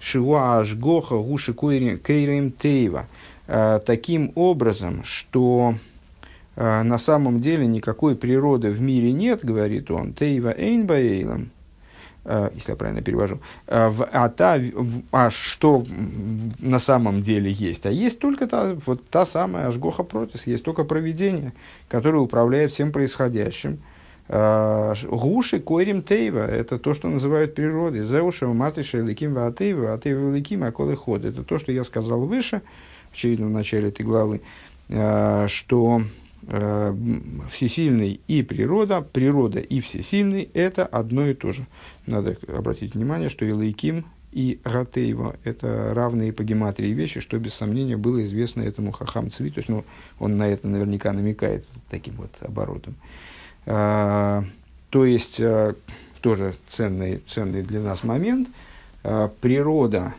Шиуа 0.00 0.58
Ашгоха 0.58 1.16
Гуши 1.16 1.54
Кейрим 1.54 2.50
Теева. 2.50 3.06
Таким 3.46 4.32
образом, 4.34 5.04
что 5.04 5.74
на 6.56 6.98
самом 6.98 7.40
деле 7.40 7.66
никакой 7.66 8.16
природы 8.16 8.70
в 8.70 8.80
мире 8.80 9.12
нет, 9.12 9.44
говорит 9.44 9.90
он, 9.92 10.14
Тейва 10.14 10.52
Эйнба 10.56 10.96
Эйлам, 10.96 11.50
если 12.24 12.72
я 12.72 12.76
правильно 12.76 13.02
перевожу, 13.02 13.38
а, 13.68 14.28
та, 14.30 14.58
а 15.12 15.30
что 15.30 15.84
на 16.58 16.80
самом 16.80 17.22
деле 17.22 17.52
есть? 17.52 17.86
А 17.86 17.90
есть 17.90 18.18
только 18.18 18.48
та, 18.48 18.74
вот 18.86 19.08
та 19.08 19.24
самая 19.24 19.68
Ашгоха 19.68 20.02
Протис, 20.02 20.46
есть 20.46 20.64
только 20.64 20.82
проведение, 20.82 21.52
которое 21.88 22.18
управляет 22.18 22.72
всем 22.72 22.90
происходящим– 22.90 23.78
Э, 23.88 23.91
гуши 24.32 25.60
койрим 25.60 26.02
тейва– 26.02 26.46
это 26.50 26.78
то, 26.78 26.94
что 26.94 27.08
называют 27.08 27.54
природой. 27.54 28.02
Зеуша 28.02 28.46
мартиша 28.46 29.00
ликим 29.00 29.34
ваатейва, 29.34 29.92
атейва 29.92 30.34
ликим 30.34 30.64
аколы 30.64 30.96
ход. 30.96 31.24
Это 31.24 31.42
то, 31.44 31.58
что 31.58 31.70
я 31.70 31.84
сказал 31.84 32.20
выше, 32.20 32.62
очевидно, 33.12 33.46
в 33.48 33.50
начале 33.50 33.88
этой 33.88 34.06
главы, 34.06 34.40
э, 34.88 35.46
что 35.48 36.02
э, 36.46 36.94
всесильный 37.50 38.20
и 38.26 38.42
природа, 38.42 39.02
природа 39.02 39.60
и 39.60 39.80
всесильный– 39.80 40.48
это 40.54 40.86
одно 40.86 41.26
и 41.26 41.34
то 41.34 41.52
же. 41.52 41.66
Надо 42.06 42.38
обратить 42.48 42.94
внимание, 42.94 43.28
что 43.28 43.44
и 43.44 43.52
лейким, 43.52 44.06
и 44.32 44.58
Гатеева– 44.64 45.36
это 45.44 45.92
равные 45.92 46.32
по 46.32 46.42
гематрии 46.42 46.92
вещи, 46.92 47.20
что 47.20 47.38
без 47.38 47.52
сомнения 47.52 47.98
было 47.98 48.24
известно 48.24 48.62
этому 48.62 48.92
Хахам 48.92 49.30
Цви. 49.30 49.50
То 49.50 49.58
есть, 49.58 49.68
ну, 49.68 49.84
он 50.18 50.38
на 50.38 50.48
это 50.48 50.66
наверняка 50.68 51.12
намекает 51.12 51.66
таким 51.90 52.14
вот 52.14 52.30
оборотом. 52.40 52.94
А, 53.66 54.44
то 54.90 55.04
есть, 55.04 55.40
а, 55.40 55.74
тоже 56.20 56.54
ценный, 56.68 57.22
ценный 57.28 57.62
для 57.62 57.80
нас 57.80 58.02
момент. 58.02 58.48
А, 59.04 59.28
природа 59.40 60.14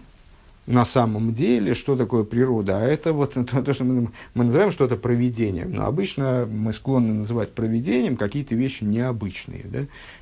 на 0.65 0.85
самом 0.85 1.33
деле, 1.33 1.73
что 1.73 1.97
такое 1.97 2.23
природа? 2.23 2.79
А 2.79 2.85
это 2.85 3.11
вот 3.11 3.33
то, 3.51 3.73
что 3.73 3.83
мы, 3.83 4.11
мы 4.33 4.45
называем 4.45 4.71
что-то 4.71 4.95
проведением. 4.95 5.73
Но 5.73 5.85
обычно 5.85 6.47
мы 6.49 6.71
склонны 6.71 7.13
называть 7.13 7.51
проведением 7.51 8.15
какие-то 8.15 8.55
вещи 8.55 8.83
необычные. 8.83 9.65
Да? 9.65 9.79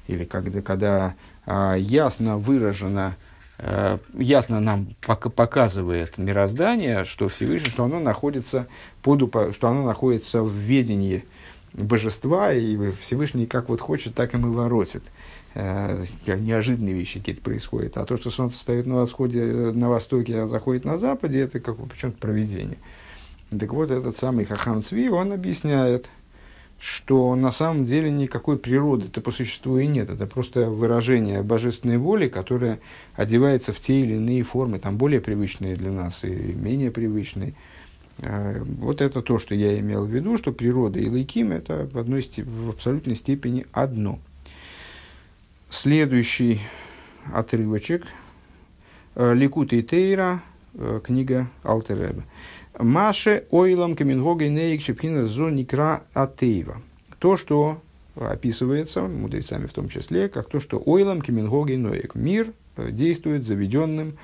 Или 0.08 0.26
когда, 0.26 0.62
когда 0.62 1.16
ясно 1.78 2.38
выражено, 2.38 3.18
ясно 4.14 4.60
нам 4.60 4.96
показывает 5.02 6.18
мироздание, 6.18 7.06
что 7.06 7.28
Всевышний, 7.28 7.70
что 7.70 7.84
оно 7.84 8.00
находится, 8.00 8.68
под, 9.04 9.22
что 9.54 9.68
оно 9.68 9.86
находится 9.86 10.42
в 10.42 10.54
ведении 10.54 11.24
божества, 11.74 12.54
и 12.54 12.92
Всевышний 13.02 13.46
как 13.46 13.70
вот 13.70 13.82
хочет, 13.82 14.16
так 14.16 14.34
и 14.34 14.38
мы 14.38 14.52
воротит. 14.52 15.04
Э, 15.54 16.06
неожиданные 16.26 16.94
вещи 16.94 17.20
какие-то 17.20 17.42
происходят. 17.42 17.98
А 17.98 18.06
то, 18.06 18.18
что 18.18 18.30
солнце 18.30 18.58
стоит 18.58 18.88
на 18.88 18.96
восходе, 18.96 19.44
на 19.44 19.90
востоке, 19.90 20.40
а 20.40 20.48
заходит 20.48 20.86
на 20.86 20.98
западе, 20.98 21.42
это 21.42 21.60
как 21.60 21.78
почему-то 21.78 22.18
проведение. 22.18 22.78
Так 23.58 23.74
вот, 23.74 23.92
этот 23.92 24.18
самый 24.18 24.46
Хахам 24.46 24.82
Цви, 24.82 25.10
он 25.10 25.34
объясняет, 25.34 26.10
что 26.80 27.36
на 27.36 27.52
самом 27.52 27.86
деле 27.86 28.10
никакой 28.10 28.58
природы-то 28.58 29.22
по 29.22 29.32
существу 29.32 29.78
и 29.78 29.86
нет. 29.86 30.10
Это 30.10 30.26
просто 30.26 30.70
выражение 30.70 31.44
божественной 31.44 31.98
воли, 31.98 32.28
которая 32.28 32.80
одевается 33.16 33.72
в 33.72 33.80
те 33.80 34.02
или 34.02 34.16
иные 34.16 34.42
формы, 34.44 34.80
там 34.80 34.98
более 34.98 35.22
привычные 35.22 35.76
для 35.76 35.92
нас 35.92 36.24
и 36.24 36.30
менее 36.30 36.90
привычные. 36.90 37.54
Вот 38.18 39.02
это 39.02 39.22
то, 39.22 39.40
что 39.40 39.56
я 39.56 39.80
имел 39.80 40.06
в 40.06 40.10
виду, 40.10 40.38
что 40.38 40.52
природа 40.52 41.00
и 41.00 41.10
лейким– 41.10 41.52
это 41.54 41.90
в, 41.92 41.98
одной, 41.98 42.22
в 42.38 42.70
абсолютной 42.70 43.16
степени 43.16 43.66
одно. 43.72 44.20
Следующий 45.70 46.60
отрывочек. 47.34 48.06
Ликут 49.16 49.74
и 49.74 49.82
Тейра, 49.84 50.42
книга 51.04 51.50
Алтереба. 51.64 52.24
Маше 52.80 53.46
ойлам 53.52 53.96
камингога 53.96 54.48
нейк 54.48 54.82
шипхина 54.82 55.28
зоникра 55.28 56.04
атеева. 56.14 56.82
То, 57.20 57.38
что 57.38 57.82
описывается 58.16 59.02
мудрецами 59.04 59.68
в 59.68 59.74
том 59.74 59.90
числе, 59.90 60.30
как 60.30 60.50
то, 60.50 60.60
что 60.60 60.82
ойлам 60.86 61.22
камингога 61.22 61.78
ноек. 61.78 62.16
Мир 62.16 62.54
действует 62.78 63.46
заведенным 63.46 64.18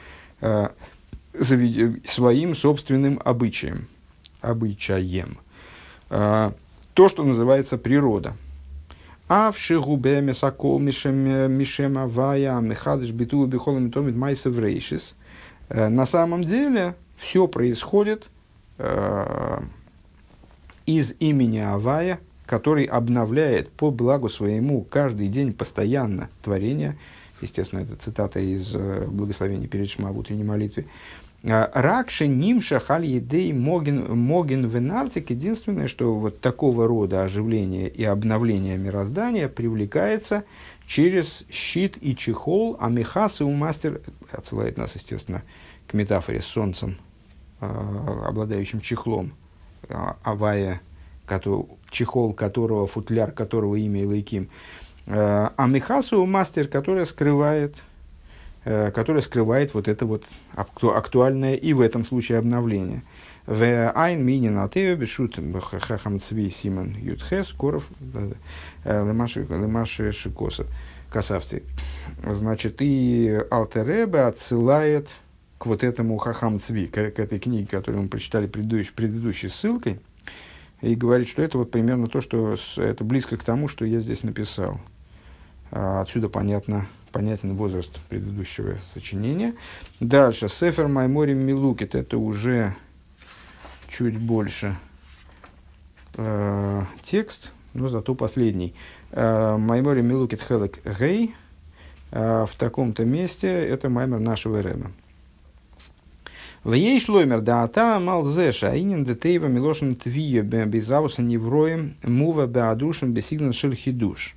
своим 1.44 2.56
собственным 2.56 3.20
обычаем. 3.24 3.88
Обычаем. 4.42 5.38
А, 6.10 6.54
то, 6.94 7.10
что 7.10 7.24
называется 7.24 7.78
природа. 7.78 8.36
А 9.30 9.52
в 9.52 9.60
шигубе 9.60 10.22
месакол 10.22 10.80
мишем 10.80 11.98
авая 11.98 12.60
мехадыш 12.62 13.12
биту 13.12 13.46
бихолом 13.46 13.92
томит 13.92 14.16
майсев 14.16 14.58
рейшис. 14.58 15.16
Э, 15.70 15.90
на 15.90 16.06
самом 16.06 16.44
деле 16.44 16.96
все 17.18 17.48
происходит 17.48 18.30
э, 18.78 19.60
из 20.86 21.14
имени 21.20 21.60
Авая, 21.60 22.20
который 22.46 22.86
обновляет 22.86 23.70
по 23.72 23.92
благу 23.92 24.30
своему 24.30 24.84
каждый 24.84 25.28
день 25.28 25.54
постоянно 25.54 26.30
творение. 26.42 26.98
Естественно, 27.42 27.82
это 27.82 27.96
цитата 27.98 28.40
из 28.40 28.74
э, 28.74 29.06
благословения 29.08 29.68
перед 29.68 29.90
Шма 29.90 30.12
в 30.12 30.18
утренней 30.18 30.44
молитве. 30.44 30.86
А, 31.50 31.72
Ракши 31.74 32.28
нимша 32.28 32.80
халь 32.80 33.06
едей 33.06 33.54
моген, 33.54 34.18
моген 34.18 34.68
венартик. 34.68 35.30
Единственное, 35.30 35.88
что 35.88 36.14
вот 36.14 36.42
такого 36.42 36.88
рода 36.88 37.24
оживление 37.24 37.90
и 37.90 38.04
обновление 38.04 38.78
мироздания 38.78 39.48
привлекается 39.48 40.44
через 40.86 41.46
щит 41.50 41.98
и 42.02 42.16
чехол, 42.16 42.78
а 42.80 42.90
мехасы 42.90 43.46
у 43.46 43.52
мастер 43.52 44.02
отсылает 44.32 44.78
нас, 44.78 44.96
естественно, 44.96 45.44
к 45.88 45.94
метафоре 45.94 46.42
с 46.42 46.46
солнцем, 46.46 46.98
э, 47.62 47.66
обладающим 48.26 48.82
чехлом, 48.82 49.34
э, 49.88 49.96
авая, 50.24 50.82
который, 51.26 51.66
чехол 51.90 52.34
которого, 52.34 52.88
футляр 52.88 53.32
которого 53.32 53.76
имя 53.76 54.02
Илайким, 54.02 54.50
э, 55.06 55.50
а 55.56 55.68
мехасу 55.68 56.26
мастер, 56.26 56.68
которая 56.68 57.06
скрывает 57.06 57.84
Э, 57.84 57.87
которая 58.94 59.22
скрывает 59.22 59.74
вот 59.74 59.88
это 59.88 60.06
вот 60.06 60.26
актуальное 60.56 61.56
и 61.56 61.74
в 61.74 61.82
этом 61.82 62.06
случае 62.06 62.40
обновление. 62.40 63.04
В 63.46 63.92
айн 63.92 64.26
мини 64.26 64.50
на 64.50 64.68
тео 64.68 64.96
бешут 64.96 65.40
хахам 65.62 66.20
цви 66.20 66.50
симон 66.50 66.96
ютхес 66.98 67.54
коров 67.54 67.88
э, 68.84 69.06
лемаши 69.06 70.12
шикоса 70.12 70.66
касавцы. 71.10 71.64
Значит, 72.30 72.82
и 72.82 73.40
Алтеребе 73.50 74.24
отсылает 74.24 75.10
к 75.58 75.66
вот 75.66 75.86
этому 75.86 76.18
хахам 76.18 76.60
цви, 76.60 76.88
к, 76.88 77.12
к 77.12 77.20
этой 77.20 77.40
книге, 77.40 77.68
которую 77.68 78.04
мы 78.04 78.10
прочитали 78.10 78.48
предыдущей, 78.48 78.92
предыдущей 78.94 79.48
ссылкой, 79.48 80.02
и 80.82 80.94
говорит, 80.96 81.30
что 81.30 81.42
это 81.42 81.58
вот 81.58 81.72
примерно 81.72 82.10
то, 82.10 82.20
что 82.20 82.58
это 82.76 83.06
близко 83.06 83.38
к 83.38 83.44
тому, 83.44 83.70
что 83.70 83.86
я 83.86 84.02
здесь 84.02 84.24
написал. 84.24 84.82
А 85.72 86.02
отсюда 86.02 86.28
понятно, 86.28 86.86
понятен 87.18 87.56
возраст 87.56 88.00
предыдущего 88.10 88.76
сочинения. 88.94 89.56
Дальше. 90.00 90.50
Сефер 90.50 90.88
Майморим 90.88 91.40
Милукит. 91.40 91.96
Это 91.96 92.20
уже 92.20 92.76
чуть 93.90 94.20
больше 94.20 94.76
э, 96.14 96.82
текст, 97.02 97.54
но 97.74 97.88
зато 97.88 98.14
последний. 98.14 98.76
Э, 99.10 99.58
Майморим 99.58 100.06
Милукит 100.06 100.44
Хелек 100.44 100.78
Гей. 101.00 101.34
Э, 102.12 102.46
в 102.48 102.56
таком-то 102.56 103.04
месте 103.04 103.48
это 103.48 103.90
маймер 103.90 104.20
нашего 104.20 104.62
Рэма. 104.62 104.92
В 106.64 106.74
ей 106.74 107.00
шлоймер 107.00 107.42
да 107.42 107.64
ата 107.64 108.00
малзеша 108.00 108.78
инин 108.78 109.06
детейва 109.06 109.48
милошин 109.48 109.96
твия 109.96 110.44
безауса 110.44 111.24
невроем 111.24 111.96
мува 112.04 112.46
беадушин 112.46 113.12
бесигнан 113.12 113.54
шельхидуш. 113.54 114.36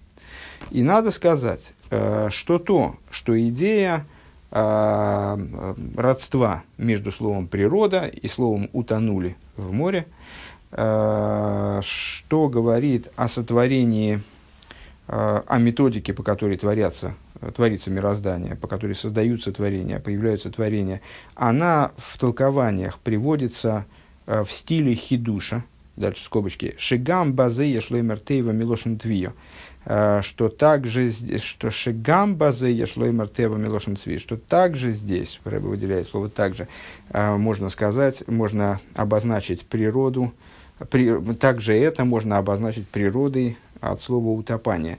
И 0.71 0.83
надо 0.83 1.11
сказать, 1.11 1.73
Э, 1.91 2.29
что 2.31 2.61
то, 2.61 2.97
что 3.11 3.39
идея 3.49 4.07
э, 4.53 5.39
родства 5.97 6.63
между 6.79 7.11
словом 7.11 7.49
природа 7.49 8.07
и 8.07 8.29
словом 8.29 8.71
утонули 8.73 9.37
в 9.57 9.73
море, 9.73 10.07
э, 10.71 11.81
что 11.83 12.49
говорит 12.49 13.09
о 13.17 13.29
сотворении, 13.29 14.23
о 15.09 15.59
методике, 15.59 16.15
по 16.15 16.23
которой 16.23 16.57
творятся, 16.57 17.17
творится 17.57 17.91
мироздание, 17.91 18.55
по 18.55 18.69
которой 18.69 18.95
создаются 18.95 19.51
творения, 19.51 19.99
появляются 19.99 20.53
творения, 20.53 21.01
она 21.35 21.91
в 21.97 22.17
толкованиях 22.17 23.01
приводится 23.01 23.87
в 24.27 24.47
стиле 24.51 24.95
хидуша, 24.95 25.65
дальше 25.97 26.23
скобочки, 26.23 26.77
шигам 26.79 27.33
базея 27.33 27.81
шлеймер 27.81 28.21
тейва 28.21 28.53
милошин 28.53 28.99
твио, 28.99 29.33
что 30.23 30.49
также, 30.49 31.11
что 31.39 31.71
шигам 31.71 32.37
базы 32.37 32.69
яшлой 32.69 33.11
мартева 33.11 33.57
милошин 33.57 33.97
цви, 33.97 34.19
что 34.19 34.37
также 34.37 34.93
здесь, 34.93 35.41
Рэбе 35.45 35.67
выделяет 35.67 36.07
слово 36.07 36.29
также, 36.29 36.69
э, 37.11 37.37
можно 37.37 37.71
сказать, 37.71 38.23
можно 38.29 38.81
обозначить 38.95 39.67
природу, 39.67 40.33
при, 40.91 41.35
также 41.35 41.75
это 41.75 42.05
можно 42.05 42.39
обозначить 42.39 42.87
природой 42.89 43.57
от 43.81 44.01
слова 44.01 44.29
утопания. 44.29 44.99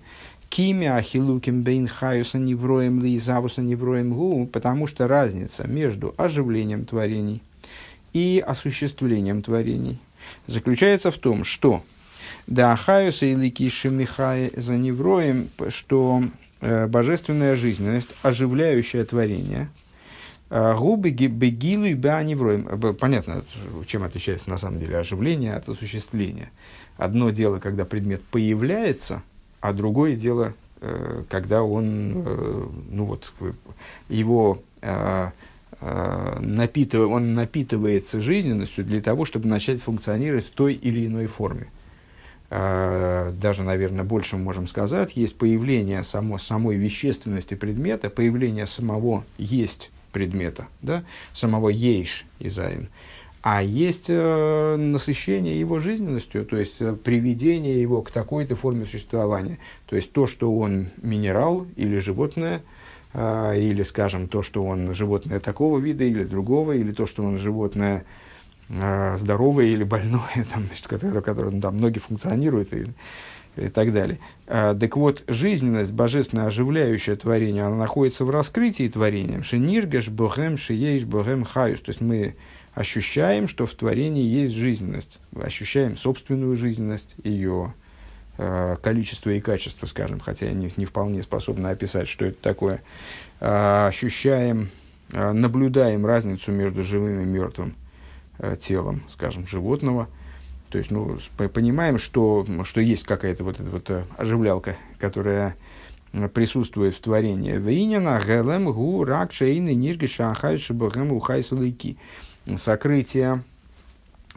Кими 0.49 0.87
ахилуким 0.87 1.61
бейн 1.61 1.87
хаюса 1.87 2.37
невроем 2.37 3.01
ли 3.01 3.17
завуса 3.17 3.61
невроем 3.61 4.13
гу, 4.13 4.45
потому 4.45 4.87
что 4.87 5.07
разница 5.07 5.65
между 5.67 6.13
оживлением 6.17 6.85
творений 6.85 7.41
и 8.11 8.43
осуществлением 8.45 9.41
творений 9.41 9.99
заключается 10.47 11.11
в 11.11 11.17
том, 11.17 11.45
что 11.45 11.81
да 12.47 12.73
Ахаюса 12.73 13.25
или 13.25 13.49
Киши 13.49 13.89
Михай 13.89 14.51
за 14.55 14.75
Невроем, 14.75 15.49
что 15.69 16.23
э, 16.59 16.87
божественная 16.87 17.55
жизненность, 17.55 18.09
оживляющее 18.23 19.03
творение, 19.05 19.69
э, 20.49 20.75
губы 20.75 21.11
бегилу 21.11 21.85
и 21.85 21.93
беаневроем. 21.93 22.95
Понятно, 22.95 23.43
чем 23.87 24.03
отличается 24.03 24.49
на 24.49 24.57
самом 24.57 24.79
деле 24.79 24.97
оживление 24.97 25.55
от 25.55 25.69
осуществления. 25.69 26.51
Одно 26.97 27.29
дело, 27.29 27.59
когда 27.59 27.85
предмет 27.85 28.21
появляется, 28.23 29.23
а 29.59 29.73
другое 29.73 30.15
дело, 30.15 30.53
э, 30.81 31.23
когда 31.29 31.63
он, 31.63 32.23
э, 32.25 32.67
ну 32.91 33.05
вот, 33.05 33.33
его 34.09 34.61
напитыв... 36.39 37.09
он 37.09 37.33
напитывается 37.33 38.21
жизненностью 38.21 38.85
для 38.85 39.01
того, 39.01 39.25
чтобы 39.25 39.47
начать 39.47 39.81
функционировать 39.81 40.45
в 40.45 40.51
той 40.51 40.75
или 40.75 41.07
иной 41.07 41.25
форме. 41.25 41.69
А, 42.53 43.31
даже, 43.31 43.63
наверное, 43.63 44.03
больше 44.03 44.35
мы 44.35 44.43
можем 44.43 44.67
сказать, 44.67 45.15
есть 45.15 45.37
появление 45.37 46.03
само, 46.03 46.37
самой 46.37 46.75
вещественности 46.75 47.53
предмета, 47.53 48.09
появление 48.09 48.67
самого 48.67 49.23
есть 49.37 49.89
предмета, 50.11 50.67
да, 50.81 51.05
самого 51.31 51.69
ейш 51.69 52.25
изайн, 52.39 52.89
а 53.41 53.63
есть 53.63 54.07
э, 54.09 54.75
насыщение 54.75 55.57
его 55.57 55.79
жизненностью, 55.79 56.45
то 56.45 56.57
есть 56.57 56.81
э, 56.81 56.93
приведение 56.93 57.81
его 57.81 58.01
к 58.01 58.11
такой-то 58.11 58.57
форме 58.57 58.85
существования. 58.85 59.57
То 59.85 59.95
есть 59.95 60.11
то, 60.11 60.27
что 60.27 60.53
он 60.53 60.87
минерал 61.01 61.65
или 61.77 61.99
животное, 61.99 62.61
э, 63.13 63.61
или, 63.61 63.83
скажем, 63.83 64.27
то, 64.27 64.43
что 64.43 64.65
он 64.65 64.93
животное 64.93 65.39
такого 65.39 65.79
вида 65.79 66.03
или 66.03 66.25
другого, 66.25 66.73
или 66.73 66.91
то, 66.91 67.07
что 67.07 67.23
он 67.23 67.39
животное 67.39 68.03
здоровое 69.17 69.65
или 69.65 69.83
больное, 69.83 70.45
там, 70.53 70.65
значит, 70.65 70.87
которое, 70.87 71.21
которое 71.21 71.51
ну, 71.51 71.61
там, 71.61 71.77
ноги 71.77 71.99
функционируют 71.99 72.73
и, 72.73 72.85
и 73.57 73.67
так 73.67 73.91
далее. 73.93 74.19
А, 74.47 74.73
так 74.75 74.95
вот, 74.95 75.23
жизненность, 75.27 75.91
божественное 75.91 76.47
оживляющее 76.47 77.15
творение, 77.15 77.65
она 77.65 77.75
находится 77.75 78.23
в 78.25 78.29
раскрытии 78.29 78.87
творения. 78.87 79.41
Шениргаш 79.41 80.09
богем 80.09 80.57
шиеиш 80.57 81.03
богем 81.03 81.43
хаюс. 81.43 81.81
То 81.81 81.89
есть 81.89 82.01
мы 82.01 82.35
ощущаем, 82.73 83.47
что 83.47 83.65
в 83.65 83.73
творении 83.73 84.23
есть 84.23 84.55
жизненность. 84.55 85.19
Ощущаем 85.35 85.97
собственную 85.97 86.55
жизненность, 86.55 87.15
ее 87.23 87.73
э, 88.37 88.77
количество 88.81 89.31
и 89.31 89.41
качество, 89.41 89.85
скажем, 89.85 90.19
хотя 90.21 90.45
я 90.45 90.53
не, 90.53 90.71
не 90.77 90.85
вполне 90.85 91.21
способен 91.21 91.65
описать, 91.65 92.07
что 92.07 92.25
это 92.25 92.41
такое. 92.41 92.81
Э, 93.41 93.87
ощущаем, 93.87 94.69
э, 95.11 95.33
наблюдаем 95.33 96.05
разницу 96.05 96.53
между 96.53 96.85
живым 96.85 97.21
и 97.21 97.25
мертвым 97.25 97.75
Э, 97.75 97.80
телом, 98.59 99.03
скажем, 99.11 99.47
животного. 99.47 100.07
То 100.69 100.77
есть, 100.77 100.89
ну, 100.89 101.17
понимаем, 101.37 101.99
что, 101.99 102.45
что 102.63 102.81
есть 102.81 103.03
какая-то 103.03 103.43
вот 103.43 103.59
эта 103.59 103.69
вот 103.69 103.89
э, 103.89 104.05
оживлялка, 104.17 104.77
которая 104.99 105.55
э, 106.13 106.29
присутствует 106.29 106.95
в 106.95 106.99
творении. 107.01 107.57
Вейнина 107.57 108.21
гелем 108.25 108.71
гу 108.71 109.03
рак 109.03 109.33
шейны 109.33 109.73
нирги 109.73 110.05
шахай 110.05 110.57
шибахем 110.57 111.11
ухай 111.11 111.45
Сокрытие 112.55 113.43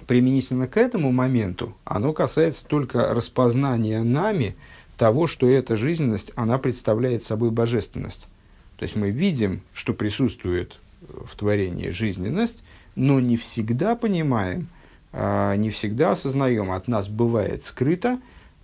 применительно 0.06 0.66
к 0.66 0.76
этому 0.76 1.12
моменту, 1.12 1.74
оно 1.84 2.12
касается 2.12 2.64
только 2.66 3.14
распознания 3.14 4.02
нами 4.02 4.56
того, 4.96 5.26
что 5.26 5.48
эта 5.48 5.76
жизненность, 5.76 6.32
она 6.36 6.58
представляет 6.58 7.24
собой 7.24 7.50
божественность. 7.50 8.28
То 8.76 8.84
есть 8.84 8.96
мы 8.96 9.10
видим, 9.10 9.62
что 9.72 9.94
присутствует 9.94 10.78
в 11.00 11.36
творении 11.36 11.88
жизненность, 11.88 12.62
но 12.96 13.20
не 13.20 13.36
всегда 13.36 13.96
понимаем, 13.96 14.68
а, 15.12 15.54
не 15.56 15.70
всегда 15.70 16.12
осознаем, 16.12 16.70
от 16.70 16.88
нас 16.88 17.08
бывает 17.08 17.64
скрыто, 17.64 18.18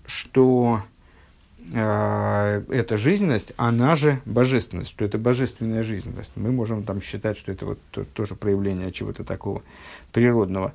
что 0.07 0.82
э, 1.73 2.62
эта 2.69 2.97
жизненность, 2.97 3.52
она 3.57 3.94
же 3.94 4.20
божественность, 4.24 4.90
что 4.90 5.05
это 5.05 5.19
божественная 5.19 5.85
жизненность. 5.85 6.32
Мы 6.35 6.51
можем 6.51 6.82
там 6.82 7.01
считать, 7.01 7.39
что 7.39 7.52
это 7.52 7.66
вот 7.66 7.78
то, 7.93 8.05
тоже 8.05 8.35
проявление 8.35 8.90
чего-то 8.90 9.23
такого 9.23 9.62
природного. 10.12 10.74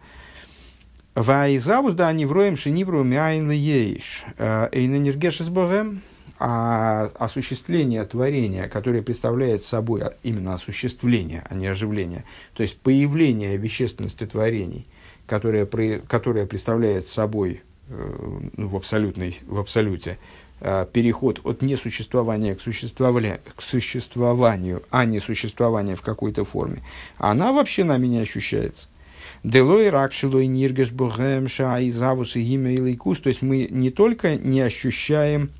Вайзавус 1.15 1.94
да 1.94 2.11
невроем 2.14 2.56
шинивру 2.56 3.03
мяйн 3.03 3.52
ейш. 3.52 4.23
Эйненергеш 4.38 5.40
с 5.40 5.49
Богом. 5.49 6.02
А 6.38 7.06
осуществление 7.18 8.03
творения, 8.03 8.68
которое 8.68 9.02
представляет 9.02 9.64
собой 9.64 10.02
именно 10.22 10.53
осуществление, 10.53 11.44
а 11.49 11.56
не 11.56 11.68
оживление, 11.68 12.26
то 12.53 12.62
есть 12.62 12.78
появление 12.78 13.56
вещественности 13.56 14.26
творений, 14.26 14.86
которое, 15.28 15.66
которое 15.66 16.45
представляет 16.45 17.07
собой 17.07 17.62
э, 17.88 18.40
ну, 18.57 18.68
в, 18.68 18.76
абсолютной, 18.76 19.40
в 19.48 19.60
абсолюте 19.60 20.18
э, 20.60 20.86
переход 20.91 21.40
от 21.45 21.62
несуществования 21.62 22.56
к, 22.56 22.62
существованию, 22.62 23.40
к 23.56 23.62
существованию, 23.62 24.84
а 24.90 25.06
не 25.06 25.22
существования 25.22 25.95
в 25.95 26.02
какой-то 26.02 26.44
форме, 26.44 26.82
она 27.18 27.53
вообще 27.53 27.86
нами 27.86 28.07
не 28.07 28.20
ощущается. 28.20 28.88
Делой 29.44 29.90
ракшилой 29.90 30.48
ниргеш 30.48 30.91
богем 30.91 31.48
ша 31.48 31.80
завус 31.91 32.36
и 32.36 32.41
гимя 32.41 32.72
и 32.72 32.95
То 32.95 33.30
есть 33.30 33.41
мы 33.41 33.68
не 33.70 33.91
только 33.91 34.36
не 34.36 34.62
ощущаем, 34.62 35.52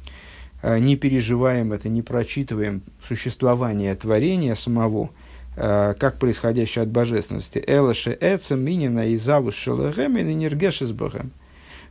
не 0.80 0.96
переживаем 0.96 1.74
это, 1.74 1.90
не 1.90 2.02
прочитываем 2.02 2.82
существование 3.06 3.94
творения 3.96 4.56
самого, 4.56 5.12
э, 5.56 5.94
как 6.00 6.18
происходящее 6.18 6.84
от 6.84 6.90
божественности. 6.90 7.64
Элэше 7.66 8.18
эцем 8.20 8.64
минина 8.64 9.08
и 9.08 9.18
завус 9.18 9.56
шелэгэм. 9.56 11.32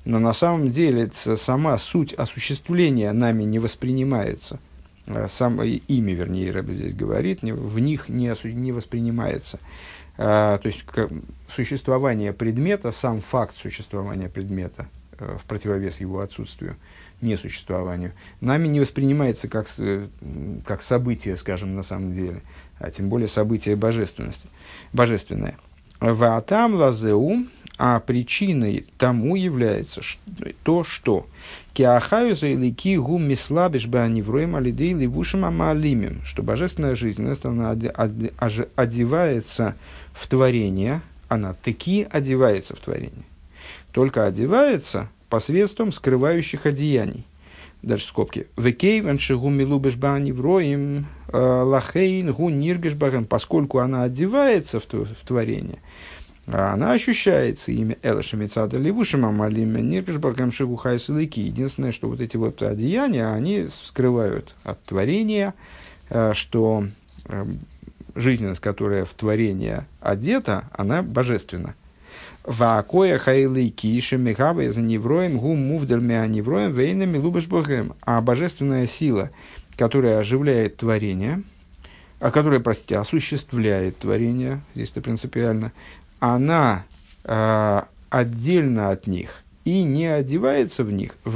Но 0.05 0.19
на 0.19 0.35
самом 0.35 0.71
деле 0.71 1.11
сама 1.13 1.79
суть 1.79 2.13
осуществления 2.13 3.13
нами 3.13 3.45
не 3.45 3.59
воспринимается. 3.59 4.59
Э, 5.07 5.29
сам, 5.31 5.63
имя, 5.63 6.15
вернее, 6.15 6.51
Рэбе 6.51 6.75
здесь 6.75 6.95
говорит, 6.95 7.43
в 7.43 7.79
них 7.79 8.09
не, 8.09 8.35
не 8.53 8.73
воспринимается. 8.73 9.59
То 10.17 10.61
есть 10.63 10.85
существование 11.49 12.33
предмета, 12.33 12.93
сам 12.93 13.21
факт 13.21 13.57
существования 13.57 14.29
предмета 14.29 14.87
э, 15.19 15.39
в 15.41 15.45
противовес 15.45 16.01
его 16.01 16.21
отсутствию, 16.21 16.77
несуществованию, 17.25 18.13
нами 18.41 18.69
не 18.69 18.81
воспринимается 18.81 19.49
как, 19.49 19.67
как 20.67 20.83
событие, 20.83 21.37
скажем, 21.37 21.75
на 21.75 21.83
самом 21.83 22.13
деле, 22.13 22.43
а 22.79 22.91
тем 22.91 23.09
более 23.09 23.29
событие 23.29 23.77
божественности, 23.77 24.49
божественное. 24.93 25.57
Ваатам 26.01 26.75
лазеу, 26.75 27.47
а 27.79 27.99
причиной 28.01 28.87
тому 28.99 29.37
является 29.37 30.03
то, 30.63 30.85
что 30.85 31.27
Киахаю 31.73 32.37
за 32.37 32.49
илики 32.49 32.97
гум 32.97 33.25
мислабиш 33.25 33.87
бы 33.87 33.99
анивроем 34.01 34.55
алидей 34.55 34.93
ливушим 34.93 35.45
амалимим, 35.45 36.23
что 36.25 36.43
божественная 36.43 36.95
жизненность, 36.95 37.45
она 37.45 37.71
одевается 38.77 39.75
в 40.13 40.29
творение, 40.29 41.01
она 41.29 41.55
таки 41.55 42.07
одевается 42.09 42.77
в 42.77 42.81
творение. 42.81 43.25
Только 43.91 44.27
одевается 44.27 45.09
посредством 45.35 45.91
скрывающих 45.91 46.65
одеяний. 46.65 47.27
Дальше 47.83 48.07
скобки. 48.07 48.47
Векейвен 48.57 49.19
шигу 49.19 49.51
милубеш 49.51 49.97
банивроем 49.97 51.07
э, 51.27 51.37
лахейн 51.37 52.33
гу 52.33 52.51
ниргеш 52.51 52.93
поскольку 53.29 53.79
она 53.81 54.05
одевается 54.05 54.79
в, 54.79 54.85
в 54.85 55.27
творение– 55.27 55.79
а 56.47 56.75
она 56.75 56.93
ощущается 56.93 57.73
имя 57.73 57.97
Элыша 58.03 58.37
Мецада 58.37 58.77
Левушима 58.77 59.33
Малима 59.33 59.81
Ниркашбаргам 59.81 60.53
Шигухай 60.53 60.99
Сулыки. 60.99 61.41
Единственное, 61.41 61.91
что 61.91 62.09
вот 62.09 62.21
эти 62.21 62.37
вот 62.37 62.63
одеяния, 62.63 63.33
они 63.33 63.67
скрывают 63.69 64.55
от 64.63 64.81
творения, 64.85 65.55
э, 66.11 66.33
что 66.35 66.85
э, 67.25 67.47
жизненность, 68.15 68.61
которая 68.61 69.05
в 69.05 69.15
творение 69.15 69.87
одета, 70.01 70.69
она 70.73 71.03
божественна. 71.03 71.75
Ваакоя 72.45 73.19
хайлы 73.19 73.71
киши 73.71 74.19
мехава 74.19 74.71
за 74.71 74.83
невроем 74.83 75.39
гум 75.39 75.61
мувдаль 75.61 76.03
невроем 76.03 76.75
вейнами 76.75 77.17
лубаш 77.17 77.47
богем. 77.47 77.95
А 78.03 78.21
божественная 78.21 78.87
сила, 78.87 79.31
которая 79.77 80.19
оживляет 80.19 80.77
творение, 80.77 81.43
а 82.21 82.31
которая, 82.31 82.61
простите, 82.61 82.99
осуществляет 82.99 83.99
творение, 83.99 84.61
здесь 84.75 84.91
это 84.91 85.01
принципиально, 85.01 85.73
она 86.21 86.85
э, 87.25 87.81
отдельно 88.11 88.91
от 88.91 89.07
них 89.07 89.43
и 89.65 89.83
не 89.83 90.05
одевается 90.07 90.85
в 90.85 90.93
них. 90.93 91.17
По 91.25 91.31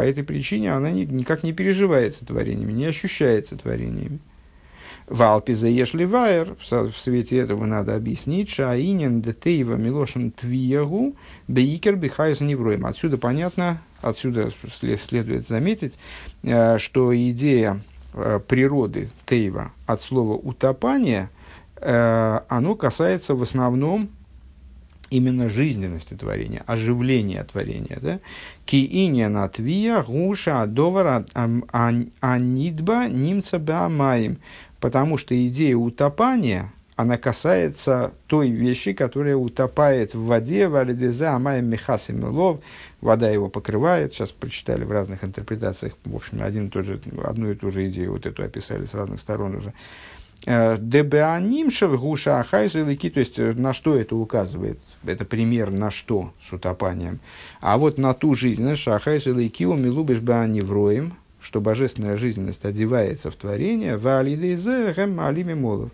этой 0.00 0.24
причине 0.24 0.72
она 0.74 0.90
никак 0.90 1.44
не 1.44 1.52
переживается 1.52 2.26
творениями, 2.26 2.72
не 2.72 2.86
ощущается 2.86 3.56
творениями. 3.56 4.18
В 5.12 5.22
Алпе 5.22 5.54
заешли 5.54 6.04
вайер, 6.04 6.56
в 6.60 6.92
свете 6.96 7.36
этого 7.36 7.64
надо 7.66 7.94
объяснить, 7.94 8.48
шаинен 8.48 9.20
детеева 9.20 9.76
милошин 9.76 10.30
твиягу 10.30 11.14
бейкер 11.48 11.96
бихайз 11.96 12.40
невроем. 12.40 12.86
Отсюда 12.86 13.18
понятно, 13.18 13.82
отсюда 14.00 14.50
следует 15.06 15.48
заметить, 15.48 15.98
э, 16.42 16.78
что 16.78 17.14
идея 17.14 17.80
Э, 18.14 18.40
природы 18.46 19.08
Тейва 19.24 19.72
от 19.86 20.02
слова 20.02 20.34
утопание, 20.34 21.30
э, 21.76 22.40
оно 22.48 22.74
касается 22.74 23.34
в 23.34 23.40
основном 23.40 24.10
именно 25.08 25.48
жизненности 25.48 26.12
творения, 26.12 26.62
оживления 26.66 27.42
творения. 27.44 27.98
Да? 28.02 28.20
Кииня 28.66 29.30
натвия 29.30 30.02
гуша 30.02 30.66
довара 30.66 31.24
анидба 32.20 33.08
немца 33.08 33.58
баамаем. 33.58 34.38
Потому 34.82 35.16
что 35.16 35.32
идея 35.46 35.76
утопания, 35.76 36.72
она 36.96 37.16
касается 37.16 38.14
той 38.26 38.50
вещи, 38.50 38.94
которая 38.94 39.36
утопает 39.36 40.12
в 40.12 40.24
воде, 40.24 40.66
валидеза 40.66 41.36
амаем 41.36 41.66
мехасим 41.66 42.24
лов, 42.24 42.58
вода 43.00 43.30
его 43.30 43.48
покрывает. 43.48 44.12
Сейчас 44.12 44.32
прочитали 44.32 44.82
в 44.82 44.90
разных 44.90 45.22
интерпретациях, 45.22 45.92
в 46.04 46.16
общем, 46.16 46.42
один 46.42 46.66
и 46.66 46.70
тот 46.70 46.84
же, 46.84 47.00
одну 47.22 47.52
и 47.52 47.54
ту 47.54 47.70
же 47.70 47.88
идею 47.90 48.10
вот 48.10 48.26
эту 48.26 48.42
описали 48.42 48.84
с 48.84 48.94
разных 48.94 49.20
сторон 49.20 49.54
уже. 49.54 49.72
Э, 50.46 50.76
Дебеанимшев 50.76 52.00
гуша 52.00 52.40
ахайзелики, 52.40 53.08
то 53.08 53.20
есть 53.20 53.38
э, 53.38 53.52
на 53.52 53.72
что 53.74 53.94
это 53.94 54.16
указывает? 54.16 54.80
Это 55.04 55.24
пример 55.24 55.70
на 55.70 55.92
что 55.92 56.34
с 56.42 56.52
утопанием. 56.52 57.20
А 57.60 57.78
вот 57.78 57.98
на 57.98 58.14
ту 58.14 58.34
жизнь, 58.34 58.62
знаешь, 58.62 58.88
ахайзелики 58.88 59.62
умилубиш 59.62 60.18
беанивроем, 60.18 61.14
что 61.42 61.60
божественная 61.60 62.16
жизненность 62.16 62.64
одевается 62.64 63.30
в 63.30 63.36
творение, 63.36 63.98
молов 65.54 65.90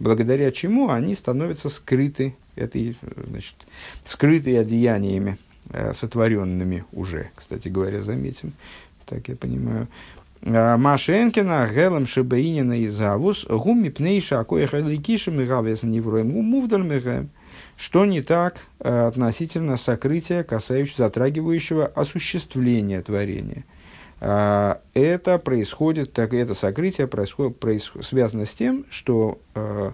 благодаря 0.00 0.50
чему 0.50 0.90
они 0.90 1.14
становятся 1.14 1.68
скрыты, 1.68 2.34
этой, 2.56 2.96
значит, 3.28 3.54
скрытые 4.04 4.60
одеяниями, 4.60 5.38
э, 5.70 5.92
сотворенными 5.92 6.84
уже, 6.90 7.30
кстати 7.36 7.68
говоря, 7.68 8.02
заметим, 8.02 8.52
так 9.06 9.28
я 9.28 9.36
понимаю. 9.36 9.86
«А, 10.42 10.78
Машенкина, 10.78 11.68
Гелем 11.70 12.06
Шебаинина 12.06 12.80
и 12.80 12.88
Завус, 12.88 13.46
Гуми 13.46 13.90
Пнейша, 13.90 14.40
Акоя 14.40 14.66
Хайликишем 14.66 15.40
и 15.40 15.44
Гавеса 15.44 15.86
Невроем. 15.86 17.30
Что 17.76 18.06
не 18.06 18.22
так 18.22 18.56
э, 18.78 19.06
относительно 19.06 19.76
сокрытия, 19.76 20.42
касающегося 20.42 21.04
затрагивающего 21.04 21.86
осуществления 21.86 23.02
творения– 23.02 23.64
это 24.20 25.40
происходит, 25.42 26.12
так, 26.12 26.34
это 26.34 26.54
сокрытие 26.54 27.06
происходит, 27.06 27.58
происходит, 27.58 28.06
связано 28.06 28.44
с 28.44 28.50
тем, 28.50 28.84
что 28.90 29.38
э, 29.54 29.92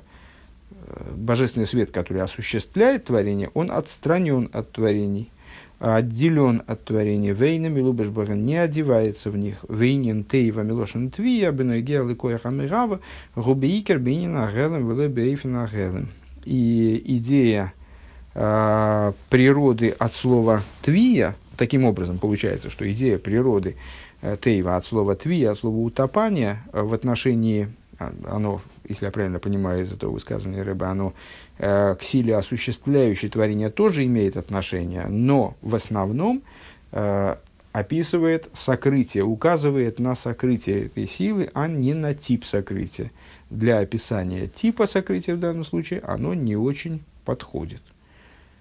божественный 1.14 1.66
свет, 1.66 1.90
который 1.92 2.22
осуществляет 2.22 3.04
творение, 3.04 3.50
он 3.54 3.70
отстранен 3.70 4.50
от 4.52 4.72
творений, 4.72 5.30
отделен 5.78 6.62
от 6.66 6.84
творения. 6.84 7.32
Вейна 7.34 7.68
милубеш 7.68 8.08
не 8.28 8.56
одевается 8.56 9.30
в 9.30 9.36
них. 9.36 9.64
Вейнин 9.68 10.24
тейва 10.24 10.62
милошин 10.62 11.10
твия 11.10 11.52
беногеа 11.52 12.04
ликоя 12.04 12.38
хамирава 12.38 13.00
губейкер 13.34 13.98
бейнин 13.98 14.36
агелем 14.36 14.88
веле 14.88 15.08
бейфин 15.08 15.56
агелем. 15.56 16.08
И 16.44 17.02
идея 17.18 17.72
э, 18.34 19.12
природы 19.28 19.90
от 19.90 20.14
слова 20.14 20.62
твия, 20.82 21.36
таким 21.56 21.84
образом 21.84 22.18
получается, 22.18 22.70
что 22.70 22.90
идея 22.90 23.18
природы 23.18 23.76
тейва 24.40 24.76
от 24.76 24.86
слова 24.86 25.14
тви, 25.14 25.44
от 25.44 25.58
слова 25.58 25.76
утопания 25.76 26.62
э, 26.72 26.82
в 26.82 26.92
отношении, 26.92 27.68
а, 27.98 28.12
оно 28.30 28.60
если 28.88 29.06
я 29.06 29.10
правильно 29.10 29.38
понимаю 29.38 29.84
из 29.84 29.92
этого 29.92 30.12
высказывания 30.12 30.62
рыба, 30.62 30.88
оно 30.88 31.12
э, 31.58 31.94
к 31.96 32.02
силе 32.02 32.36
осуществляющей 32.36 33.28
творение 33.28 33.70
тоже 33.70 34.04
имеет 34.04 34.36
отношение, 34.36 35.06
но 35.08 35.56
в 35.62 35.74
основном 35.74 36.42
э, 36.92 37.36
описывает 37.72 38.48
сокрытие, 38.54 39.24
указывает 39.24 39.98
на 39.98 40.14
сокрытие 40.14 40.86
этой 40.86 41.06
силы, 41.08 41.50
а 41.52 41.68
не 41.68 41.94
на 41.94 42.14
тип 42.14 42.44
сокрытия. 42.44 43.10
Для 43.50 43.80
описания 43.80 44.46
типа 44.46 44.86
сокрытия 44.86 45.34
в 45.34 45.40
данном 45.40 45.64
случае 45.64 46.00
оно 46.00 46.34
не 46.34 46.56
очень 46.56 47.02
подходит. 47.24 47.82